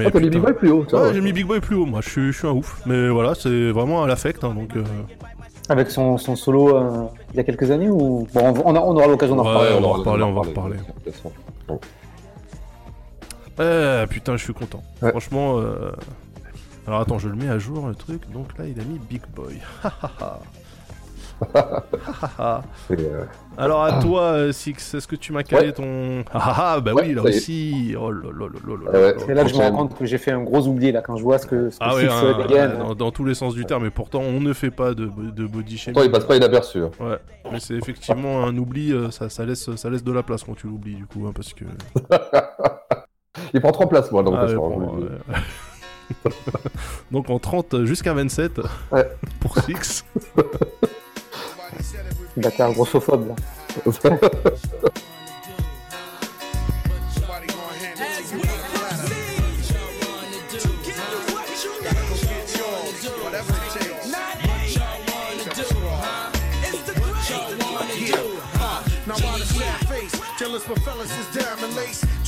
[0.00, 1.14] Ah, t'as mis Big Boy plus haut, ça, Ouais, ouais.
[1.14, 2.80] j'ai mis Big Boy plus haut, moi je suis, je suis un ouf.
[2.86, 4.76] Mais voilà, c'est vraiment à l'affect, hein, donc.
[4.76, 4.82] euh,
[5.68, 8.80] Avec son, son solo euh, il y a quelques années ou bon, on, on a-
[8.80, 9.74] on aura l'occasion d'en Ouais, reparler.
[9.76, 10.76] on va en reparler, on va en reparler.
[13.60, 14.82] Eh putain, je suis content.
[15.00, 15.90] Franchement, euh...
[16.86, 18.30] alors attends, je le mets à jour le truc.
[18.32, 19.58] Donc là, il a mis Big Boy.
[22.90, 23.24] Euh,
[23.56, 25.72] alors à toi, euh, Six, est-ce que tu m'as calé Ouais.
[25.72, 26.24] ton.
[26.32, 27.94] Ah ah, bah Ouais, oui, là aussi.
[28.00, 30.32] Oh là là là Ah C'est là que je me rends compte que j'ai fait
[30.32, 32.22] un gros oubli là quand je vois ce que, ce que Ah ouais, Six hein,
[32.24, 32.78] euh, dégaine.
[32.78, 35.46] dans, dans tous les sens du terme, et pourtant on ne fait pas de, de
[35.46, 35.94] body shaming.
[35.94, 36.82] Pourtant, il passe pas inaperçu.
[36.82, 36.90] hein.
[36.98, 37.18] Ouais,
[37.52, 40.54] mais c'est effectivement un oubli, euh, ça, ça, laisse, ça laisse de la place quand
[40.56, 41.64] tu l'oublies du coup, hein, parce que.
[43.54, 45.14] Il prend 3 places, moi, dans Ah ouais, bon, le dis.
[45.32, 46.30] ouais.
[47.12, 48.60] Donc en 30 jusqu'à 27
[49.40, 50.04] pour Six.
[52.36, 53.34] Bâtard grossophobe là.
[70.76, 71.47] Fellas is down.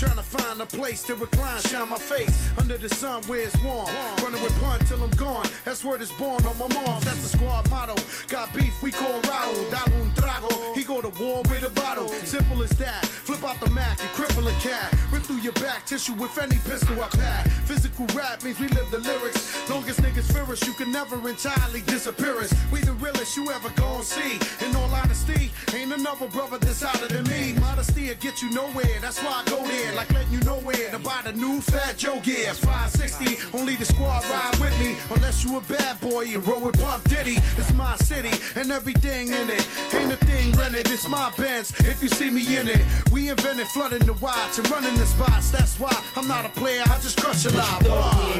[0.01, 3.62] Trying to find a place to recline, shine my face under the sun where it's
[3.62, 3.86] warm.
[4.22, 5.47] Running with pun till I'm gone.
[5.66, 7.02] That's where it's born on my mom.
[7.02, 7.94] That's the squad motto.
[8.28, 10.01] Got beef, we call Raul.
[10.01, 10.74] Un trago.
[10.74, 12.09] He go to war with a bottle.
[12.24, 13.05] Simple as that.
[13.05, 14.90] Flip out the Mac and cripple a cat.
[15.12, 17.47] Rip through your back tissue with any pistol I pack.
[17.68, 19.68] Physical rap means we live the lyrics.
[19.68, 22.55] Longest niggas fear us, you can never entirely disappear us.
[22.72, 24.40] We the realest you ever gon' see.
[24.64, 27.52] In all honesty, ain't another brother that's hotter than me.
[27.60, 29.90] Modesty will get you nowhere, that's why I go there.
[29.95, 32.53] Like letting you know where to buy the new Fat Joe gear.
[32.55, 34.97] 560, only the squad ride with me.
[35.15, 37.37] Unless you a bad boy and roll with Pump Diddy.
[37.57, 39.67] It's my city and everything in it.
[39.95, 41.73] Ain't a thing rented, it's my Benz.
[41.81, 42.81] If you see me in it,
[43.12, 45.51] we invented flooding the watch and running the spots.
[45.51, 47.83] That's why I'm not a player, I just crush a lot.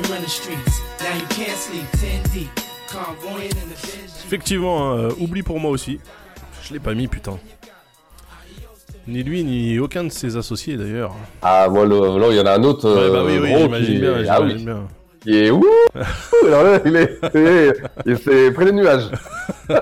[0.09, 0.81] Run the streets.
[1.01, 2.51] Now you can't sleep 10 deep.
[2.93, 3.71] In.
[4.27, 6.01] Effectivement, euh, oubli pour moi aussi.
[6.65, 7.39] Je l'ai pas mis, putain.
[9.11, 11.13] Ni lui, ni aucun de ses associés d'ailleurs.
[11.43, 12.89] Ah, moi, le- là, il y en a un autre.
[12.89, 14.55] Ouais, bah oui, euh, oui, gros j'imagine qui- bien, Ah oui.
[14.65, 14.79] bien.
[15.21, 15.63] Qui est ouh
[16.47, 17.19] Alors là, il est.
[17.35, 19.11] il est- il s'est près des nuages.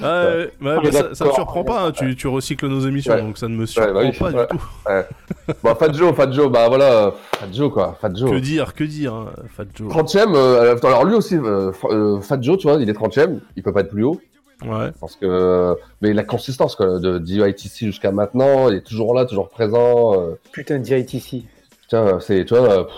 [0.00, 3.20] Ouais, ouais, mais ça, ça me surprend pas, hein, tu, tu recycles nos émissions, Ouais.
[3.20, 5.54] donc ça ne me Ouais, surprend bah oui, pas du tout.
[5.64, 8.30] Bon, Fat Joe, Fat Joe, bah voilà, Fat Joe quoi, Fat Joe.
[8.30, 9.26] Que dire, que dire, hein,
[9.56, 12.92] Fat Joe 30ème, euh, alors lui aussi, euh, euh, Fat Joe, tu vois, il est
[12.92, 14.20] 30ème, il peut pas être plus haut.
[14.64, 14.90] Ouais.
[15.00, 15.76] Parce que.
[16.02, 20.20] Mais la consistance quoi, de DITC jusqu'à maintenant, il est toujours là, toujours présent.
[20.20, 21.44] euh, Putain, DITC.
[21.82, 22.68] putain, c'est, tu vois.
[22.70, 22.94] euh, pff,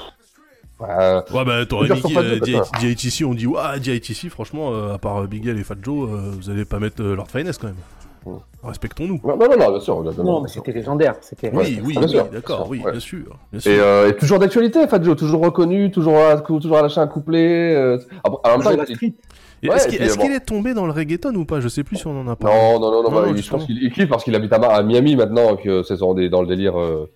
[0.81, 2.67] ouais, Ouais, bah t'aurais Faut mis dire qui, sur Fat euh, Joe, DI- quoi.
[2.81, 6.09] DITC, on dit, ouais, DITC, franchement, euh, à part euh, Big L et Fat Joe,
[6.11, 7.77] euh, vous allez pas mettre euh, Lord Finesse quand même.
[8.63, 9.21] Respectons-nous.
[9.25, 10.03] Non, non, non, bien sûr.
[10.23, 11.15] Non, mais c'était légendaire.
[11.23, 12.91] C'était Oui, oui, bien oui, sûr, d'accord, oui, ouais.
[12.91, 13.25] bien sûr.
[13.51, 13.73] bien sûr.
[13.73, 17.07] Et, euh, et toujours d'actualité, Fat Joe, toujours reconnu, toujours à, toujours à lâcher un
[17.07, 17.75] couplet.
[17.75, 17.99] Euh...
[18.23, 19.15] ah, bon, en même temps, il- Et
[19.69, 20.35] Ouais, est-ce qu'il bon.
[20.35, 21.61] est tombé dans le reggaeton ou pas?
[21.61, 22.57] Je sais plus si on en a parlé.
[22.57, 23.59] Non, non, non, non, bah, il- je justement.
[23.59, 26.29] pense qu'il il kiffe parce qu'il habite à, Miami maintenant, et que c'est dans, des-
[26.31, 27.11] dans le délire euh,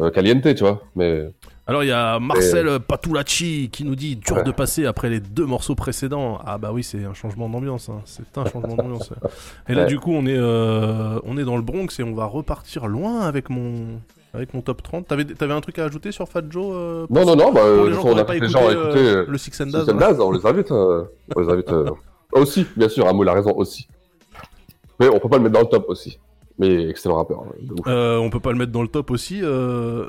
[0.00, 0.82] euh, caliente, tu vois.
[0.94, 1.30] Mais
[1.66, 5.46] Alors il y a Marcel Patulacci qui nous dit dur de passer après les deux
[5.46, 6.38] morceaux précédents.
[6.44, 7.88] Ah bah oui, c'est un changement d'ambiance.
[7.88, 8.02] hein.
[8.04, 9.10] C'est un changement d'ambiance.
[9.68, 9.86] Et là Ouais.
[9.88, 13.22] du coup on est euh, on est dans le Bronx et on va repartir loin
[13.22, 13.98] avec mon
[14.36, 15.06] avec mon top 30.
[15.08, 17.84] T'avais t'avais un truc à ajouter sur Fat Joe euh, non, non, non, bah, pour
[17.84, 19.72] euh, les gens on a pas les gens à écouter euh, le Six and Six
[19.72, 19.94] Daz, and.
[19.94, 21.04] Daz, on les invite, euh,
[21.34, 21.90] on les invite euh,
[22.32, 23.06] aussi, bien sûr.
[23.08, 23.88] Amou il a raison aussi.
[25.00, 26.18] Mais on peut pas le mettre dans le top aussi.
[26.58, 27.40] Mais excellent rappeur.
[27.42, 27.74] hein.
[27.86, 29.40] Euh, on peut pas le mettre dans le top aussi.
[29.42, 30.08] euh,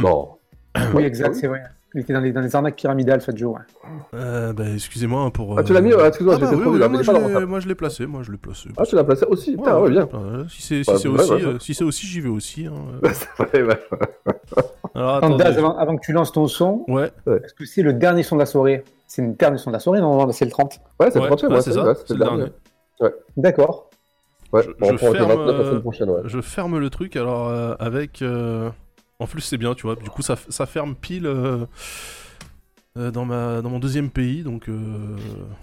[0.00, 0.28] non.
[0.94, 1.62] Oui, exact, c'est vrai.
[1.94, 3.52] Il était dans les, dans les arnaques pyramidales, Fat Joe.
[3.54, 3.60] ouais.
[4.14, 5.58] Euh, bah, excusez-moi hein, pour.
[5.58, 7.48] Ah, tu l'as mis Ouais, excuse-moi, ah, bah, oui, oui, moi, je l'ai- top.
[7.48, 8.68] moi je l'ai placé, moi je l'ai placé.
[8.78, 10.08] Ah, tu l'as placé aussi Putain, ouais, bien.
[10.14, 11.44] Euh, si c'est si Ouais, c'est ouais, aussi, ouais.
[11.44, 12.66] euh, si c'est aussi, j'y vais aussi.
[12.66, 12.72] hein,
[13.54, 13.74] euh.
[14.94, 15.44] Alors Attends, attendez.
[15.44, 17.10] Daz, avant, avant que tu lances ton son, Ouais.
[17.26, 18.84] est-ce que c'est le dernier son de la soirée?
[19.06, 20.80] C'est le dernier son de la soirée, normalement, c'est le 30.
[21.00, 22.44] Ouais, c'est le Ouais, 30 ouais, ouais, c'est ça, ouais, c'est le dernier.
[23.00, 23.10] Ouais.
[23.36, 23.90] D'accord.
[24.52, 26.20] Ouais, Je, ferme, 29 la semaine euh, prochaine, ouais.
[26.24, 28.22] je ferme le truc alors euh, avec.
[29.22, 29.94] En plus c'est bien, tu vois.
[29.96, 31.64] Du coup ça, ça ferme pile euh,
[32.96, 34.72] euh, dans ma dans mon deuxième pays, donc euh,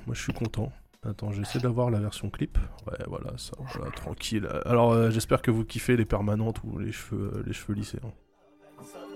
[0.07, 0.72] moi je suis content.
[1.07, 2.57] Attends, j'essaie d'avoir la version clip.
[2.88, 4.48] Ouais, voilà, ça, voilà, tranquille.
[4.65, 7.99] Alors euh, j'espère que vous kiffez les permanentes ou les cheveux les cheveux lissés.
[8.06, 8.11] hein.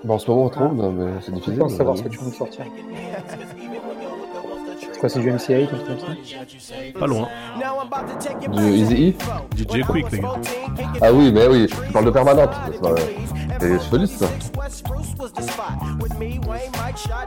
[0.04, 1.60] Bon, en ce moment, on non, mais c'est difficile.
[1.60, 2.66] pense savoir ce que tu veux me sortir.
[5.04, 6.06] C'est quoi, c'est du MC8 un truc comme ça
[7.00, 7.28] Pas loin.
[8.50, 10.30] Du Easy E DJ Quick les gars.
[11.02, 12.52] Ah oui, mais oui, tu parles de permanente.
[13.60, 14.28] c'est ça.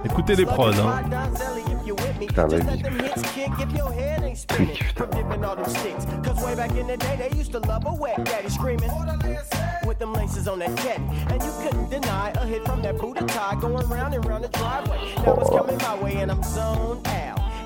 [0.05, 1.03] Écoutez les prods, hein.
[2.19, 2.83] Putain, la vie.
[4.49, 5.07] Putain.
[15.25, 15.51] Cause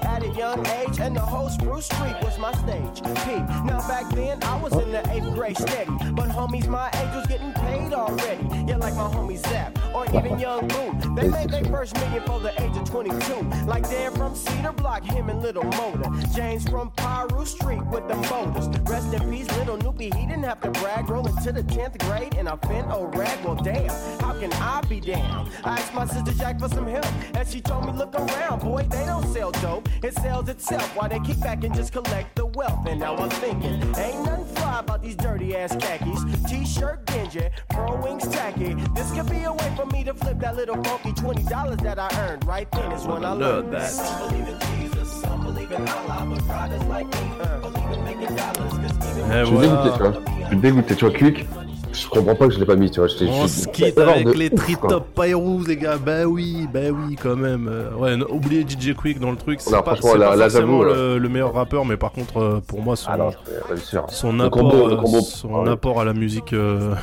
[0.02, 0.10] a a.
[0.10, 3.02] At a young age, and the whole Spruce Street was my stage.
[3.24, 3.46] Peep.
[3.64, 5.90] Now back then, I was in the eighth grade steady.
[6.12, 8.44] But homies my age was getting paid already.
[8.66, 11.14] Yeah, like my homie Zap, or even Young Boo.
[11.14, 13.66] They made their first million for the age of 22.
[13.66, 16.10] Like Dan from Cedar Block, him and Little Motor.
[16.34, 18.68] James from Piru Street with the boulders.
[18.88, 21.08] Rest in peace, Little Noopy, he didn't have to brag.
[21.08, 23.44] Rolling to the 10th grade and I fin rag.
[23.44, 23.88] Well, damn,
[24.20, 25.50] how can I be down?
[25.64, 28.82] I asked my sister Jack for some help, and she told me, look around, boy,
[28.82, 29.88] they don't sell dope.
[30.02, 32.86] It sells itself while they kick back and just collect the wealth.
[32.86, 36.24] And now I'm thinking, ain't nothing fly about these dirty ass khakis.
[36.48, 38.74] T-shirt dingy, pro wings tacky.
[38.94, 42.08] This could be a way for me to flip that little funky $20 that I
[42.28, 42.44] earned.
[42.46, 43.90] Right then is when I Love learned that.
[43.90, 48.04] Some believe in Jesus, some believe in Allah, but riders like me uh, believe in
[48.04, 48.72] making dollars.
[48.72, 49.66] Cause even Eh Je suis voilà.
[49.66, 50.12] dégoûté, tu vois.
[50.42, 51.46] Je suis dégoûté, tu vois, Quick.
[51.92, 53.08] Je comprends pas que je l'ai pas mis, tu vois.
[53.28, 54.50] On je se quitte erreur avec de les.
[54.50, 55.96] Tritop Pyros, les gars.
[55.98, 57.68] Bah oui, bah oui, quand même.
[57.68, 59.60] Euh, Ouais, oubliez DJ Quick dans le truc.
[59.60, 63.16] C'est pas, pas forcément le, le meilleur rappeur, mais par contre, euh, pour moi, son,
[63.16, 64.04] non, je- bien sûr.
[64.08, 65.20] son, Le apport, combo, le euh, combo.
[65.20, 65.70] son Ouais.
[65.70, 66.94] apport à la musique, euh,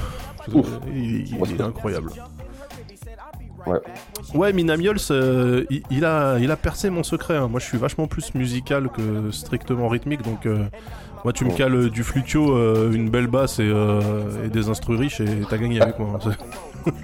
[0.48, 0.64] il,
[0.96, 2.10] il- il est incroyable.
[3.66, 3.80] Ouais.
[4.34, 7.36] Ouais, Minamiols, euh, il, il a, il a percé mon secret.
[7.36, 7.50] hein.
[7.50, 10.22] Moi, je suis vachement plus musical que strictement rythmique.
[10.22, 10.64] Donc, euh,
[11.24, 14.70] moi, tu me cales euh, du flutio, euh, une belle basse et, euh, et des
[14.70, 16.20] instrus riches et t'as gagné avec moi.
[16.26, 16.92] hein.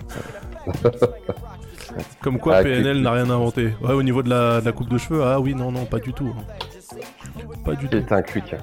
[2.22, 3.74] Comme quoi, Ah, PNL n'a rien inventé.
[3.82, 6.00] Ouais, au niveau de la, de la coupe de cheveux, ah oui, non, non, pas
[6.00, 6.34] du tout.
[6.36, 6.98] hein.
[7.66, 7.98] Pas du tout.
[8.08, 8.56] C'est un Quick.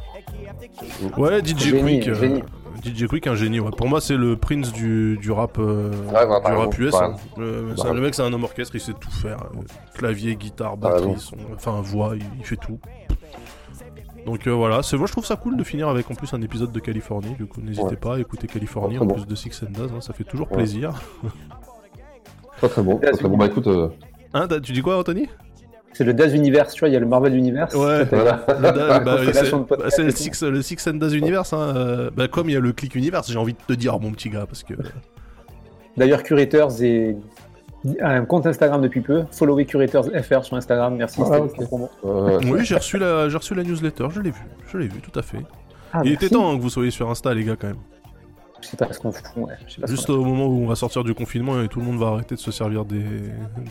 [1.16, 2.08] Ouais, DJ Génie, Quick.
[2.08, 2.42] euh, génie.
[2.84, 3.60] DJ Quick, un génie.
[3.60, 3.70] Ouais.
[3.76, 6.90] Pour moi, c'est le prince du, du rap, euh, Ouais, du rap exemple, US.
[6.92, 7.16] par hein.
[7.36, 9.36] Le, Par c'est- le mec, c'est un homme orchestre, il sait tout faire.
[9.54, 9.60] euh,
[9.94, 12.78] Clavier, guitare, Par batterie, son- enfin voix, il, il fait tout.
[14.30, 16.40] Donc euh, voilà, c'est moi je trouve ça cool de finir avec en plus un
[16.40, 17.34] épisode de Californie.
[17.36, 17.96] Du coup, n'hésitez Ouais.
[17.96, 19.14] pas à écouter Californie en bon.
[19.14, 20.58] plus de Six and Daz, hein, ça fait toujours Ouais.
[20.58, 21.02] plaisir.
[22.58, 22.98] Très très bon.
[22.98, 23.36] Très, très bon.
[23.36, 23.88] Bah écoute, euh,
[24.32, 25.26] Hein, tu dis quoi, Anthony?
[25.92, 27.74] C'est le Daz Universe, tu vois, il y a le Marvel Universe.
[27.74, 28.44] Ouais, Voilà.
[28.46, 28.56] Bah,
[29.32, 30.12] c'est bah, c'est le et.
[30.12, 31.52] Six, le Six and Daz Universe.
[31.52, 33.98] Hein, euh, bah, comme il y a le Click Universe, j'ai envie de te dire,
[33.98, 34.74] mon petit gars, parce que.
[35.96, 37.49] D'ailleurs, Curators est a
[38.00, 39.24] un compte Instagram depuis peu.
[39.30, 40.96] Followez Curators FR sur Instagram.
[40.96, 41.20] Merci.
[41.22, 41.54] Ah, c'était ok.
[41.60, 41.90] une promo.
[42.04, 45.00] euh, Oui, j'ai reçu la, j'ai reçu la newsletter, je l'ai vu, je l'ai vu,
[45.00, 45.38] tout à fait.
[45.92, 46.26] Ah, Il merci.
[46.26, 47.76] était temps hein, que vous soyez sur Insta, les gars, quand même.
[48.62, 49.24] Je sais pas ce qu'on fout.
[49.36, 49.54] Ouais.
[49.66, 51.98] Ce Juste qu'on- au moment où on va sortir du confinement et tout le monde
[51.98, 53.02] va arrêter de se servir des,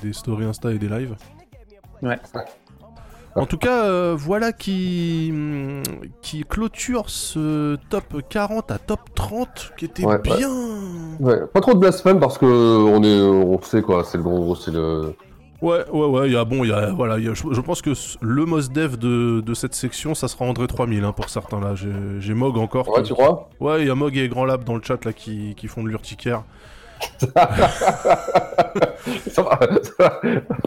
[0.01, 1.15] des stories Insta et des lives.
[2.01, 2.17] Ouais.
[3.35, 5.83] En tout cas, euh, voilà qui, hum,
[6.21, 10.49] qui clôture ce top 40 à top 30 qui était Ouais, bien.
[11.19, 14.55] Ouais, pas trop de blasphème parce que on est, on sait quoi, c'est le gros,
[14.55, 15.13] c'est le,
[15.61, 17.43] Ouais, ouais, ouais, il y a, bon, il y a, voilà, il y a- je,
[17.51, 17.91] je pense que
[18.21, 21.75] le most dev de, de cette section, ça sera André 3000 hein, pour certains là.
[21.75, 22.87] J'ai Mog encore.
[22.89, 23.49] Ouais, tu crois?
[23.59, 25.83] Ouais, il y a Mog et Grand Lab dans le chat là qui, qui font
[25.83, 26.43] de l'urticaire.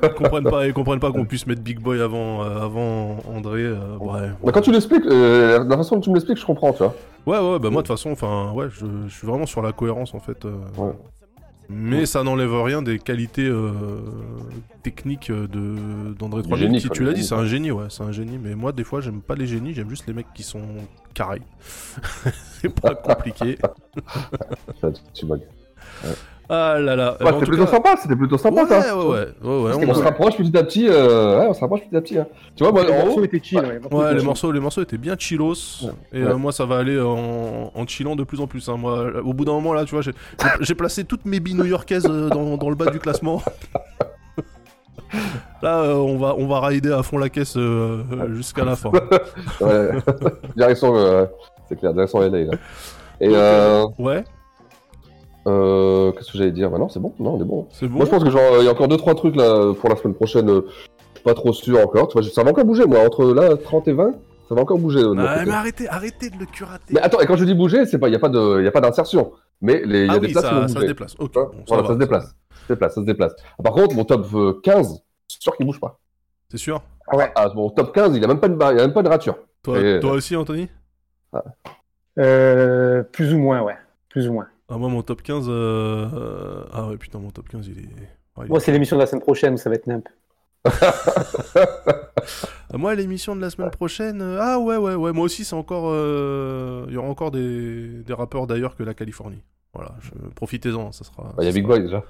[0.03, 3.63] ils comprennent pas, ils comprennent pas qu'on puisse mettre Big Boy avant, euh, avant André.
[3.63, 4.31] euh, ouais.
[4.43, 6.95] Bah, quand tu l'expliques, euh, la façon dont tu me l'expliques, je comprends, tu vois.
[7.27, 9.73] Ouais, ouais, bah moi de toute façon, enfin, ouais, je, je suis vraiment sur la
[9.73, 10.45] cohérence en fait.
[10.45, 10.53] euh,
[11.69, 13.51] Mais ça n'enlève rien des qualités
[14.83, 16.59] techniques de d'André 3000.
[16.67, 18.39] génie, qui, quoi, tu l'as dit, c'est un génie, ouais, c'est un génie.
[18.43, 20.63] Mais moi, des fois, j'aime pas les génies, j'aime juste les mecs qui sont
[21.15, 21.43] carrés.
[22.61, 23.57] c'est pas compliqué.
[25.15, 25.39] tu bugs.
[26.55, 27.17] Ah là là.
[27.21, 28.99] Ouais, c'était plutôt cas- sympa, c'était plutôt sympa Ouais, ça.
[28.99, 29.09] ouais, ouais,
[29.43, 31.97] ouais, ouais, on, on- se rapproche petit à petit, euh, ouais, on se rapproche petit
[31.97, 32.19] à petit.
[32.19, 32.27] hein.
[32.57, 33.79] Tu vois, moi, Les morceaux étaient chill, ouais.
[33.79, 35.55] morceaux Ouais, les morceaux, les morceaux étaient bien chillos.
[36.13, 36.29] Et Ouais.
[36.31, 38.69] euh, moi, ça va aller en, en chillant de plus en plus.
[38.69, 38.77] hein.
[38.77, 40.03] Moi, au bout d'un moment, là, tu vois,
[40.61, 43.41] j'ai placé toutes mes billes new-yorkaises euh, dans, dans le bas du classement.
[45.63, 48.75] Là, euh, on va, on va rider à fond la caisse euh, euh, jusqu'à la
[48.77, 48.91] fin.
[49.61, 49.91] ouais,
[50.57, 51.27] direction, euh,
[51.69, 52.53] c'est clair, direction LA là.
[53.21, 54.25] Et Donc, euh, euh, ouais.
[55.47, 57.67] Euh, qu'est-ce que j'allais dire Bah non, c'est bon, non, on est bon.
[57.73, 57.97] C'est bon.
[57.97, 59.97] Moi, je pense que genre, il y a encore deux trois trucs là pour la
[59.97, 60.49] semaine prochaine.
[60.51, 60.73] euh, je
[61.19, 62.09] suis pas trop sûr encore.
[62.09, 64.13] Tu vois, ça va encore bouger, moi, entre là 30 et 20,
[64.49, 65.03] ça va encore bouger.
[65.03, 66.95] de Ah, mais arrêtez, arrêtez de le curater.
[66.95, 68.65] Mais attends, et quand je dis bouger, c'est pas, il y a pas de, il
[68.65, 70.55] y a pas d'insertion, mais les, il y a Ah des oui, places ça- qui
[70.61, 71.15] vont ça se déplace.
[71.19, 72.35] Ok, Tu vois bon, ça voilà, va, ça se déplace, ça
[72.67, 73.33] se déplace, ça se déplace.
[73.59, 75.99] Ah, par contre, mon top euh, 15, c'est sûr qu'il bouge pas.
[76.51, 76.83] C'est sûr.
[77.09, 77.33] Ah ouais.
[77.35, 79.09] Ah, mon top 15, il a même pas une, barre- il a même pas une
[79.09, 79.37] rature.
[79.63, 80.69] Toi, Et- toi aussi, Anthony?
[82.19, 83.77] Euh, plus ou moins, ouais.
[84.09, 84.47] Plus ou moins.
[84.73, 85.47] Ah, Moi, mon top 15.
[85.49, 87.83] euh, Ah ouais, putain, mon top 15, il est.
[87.83, 87.87] ouais,
[88.39, 90.09] il est- Moi, c'est l'émission de la semaine prochaine où ça va être nimp.
[90.65, 90.93] Ah,
[92.79, 94.23] Moi, l'émission de la semaine prochaine.
[94.23, 95.13] euh, Ah ouais, ouais, ouais.
[95.13, 95.85] Moi aussi, c'est encore.
[95.89, 99.43] euh, Il y aura encore des, des rappeurs d'ailleurs que la Californie.
[99.75, 101.25] Voilà, je- profitez-en, ça sera.
[101.37, 102.05] Bah, Il y a Big sera- Boy déjà.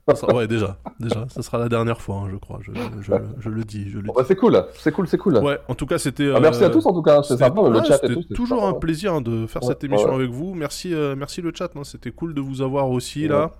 [0.14, 1.26] sera- Ouais, déjà, déjà.
[1.28, 2.58] Ça sera la dernière fois, hein, je crois.
[2.62, 4.10] Je, je- je le dis, je le dis.
[4.14, 5.36] bah, c'est cool, c'est cool, c'est cool.
[5.38, 6.30] Ouais, en tout cas, c'était.
[6.34, 8.14] Ah, merci euh, à tous en tout cas, c'est c'était- sympa, le chat et c'était
[8.14, 8.34] tout.
[8.34, 10.14] toujours sympa, un plaisir hein, de faire Ouais, cette émission ouais.
[10.16, 10.54] avec vous.
[10.54, 11.70] Merci, euh, merci le chat.
[11.76, 13.52] hein, C'était cool de vous avoir aussi là.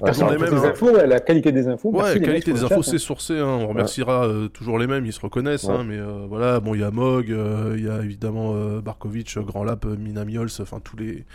[0.00, 0.54] Ouais, les mêmes.
[0.54, 0.70] Hein.
[0.70, 1.90] infos, la qualité des infos.
[1.90, 3.38] Ouais, qualité des c'est sourcé.
[3.38, 5.64] hein, On remerciera euh, toujours les mêmes, ils se reconnaissent.
[5.64, 5.74] Ouais.
[5.74, 9.38] hein, mais euh, voilà, bon, il y a Mog, euh, il y a évidemment Barkovic,
[9.38, 11.26] Grand Lap, Minamiols, enfin tous les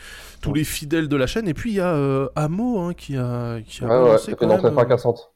[0.42, 1.48] tous les fidèles de la chaîne.
[1.48, 5.32] Et puis il y a Amo qui a qui a balancé quand même, fracassante.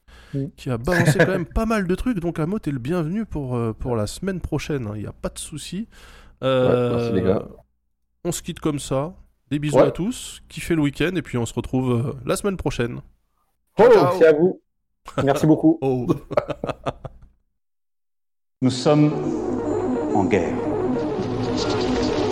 [0.56, 2.18] qui a balancé quand même pas mal de trucs.
[2.18, 4.88] Donc Amo, t'es le bienvenu pour pour la semaine prochaine.
[4.96, 5.86] Il n'y a pas de souci.
[6.42, 7.46] Merci, les gars.
[8.24, 9.14] On se quitte comme ça.
[9.50, 10.40] Des bisous à tous.
[10.48, 13.00] Kiffez le week-end et puis on se retrouve la semaine prochaine.
[13.78, 14.60] Oh, merci à vous.
[15.22, 15.78] Merci beaucoup.
[15.82, 16.06] Oh.
[18.60, 19.12] Nous sommes
[20.14, 20.54] en guerre.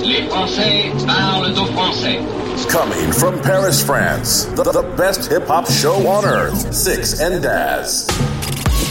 [0.04, 2.20] Les Français parlent aux Français.
[2.68, 8.06] Coming from Paris, France, the, the best hip hop show on earth, Six and Daz.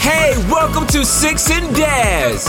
[0.02, 2.44] Hey, welcome to Six and Daz.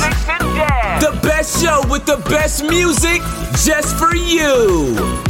[1.00, 3.22] The best show with the best music
[3.64, 5.30] just for you.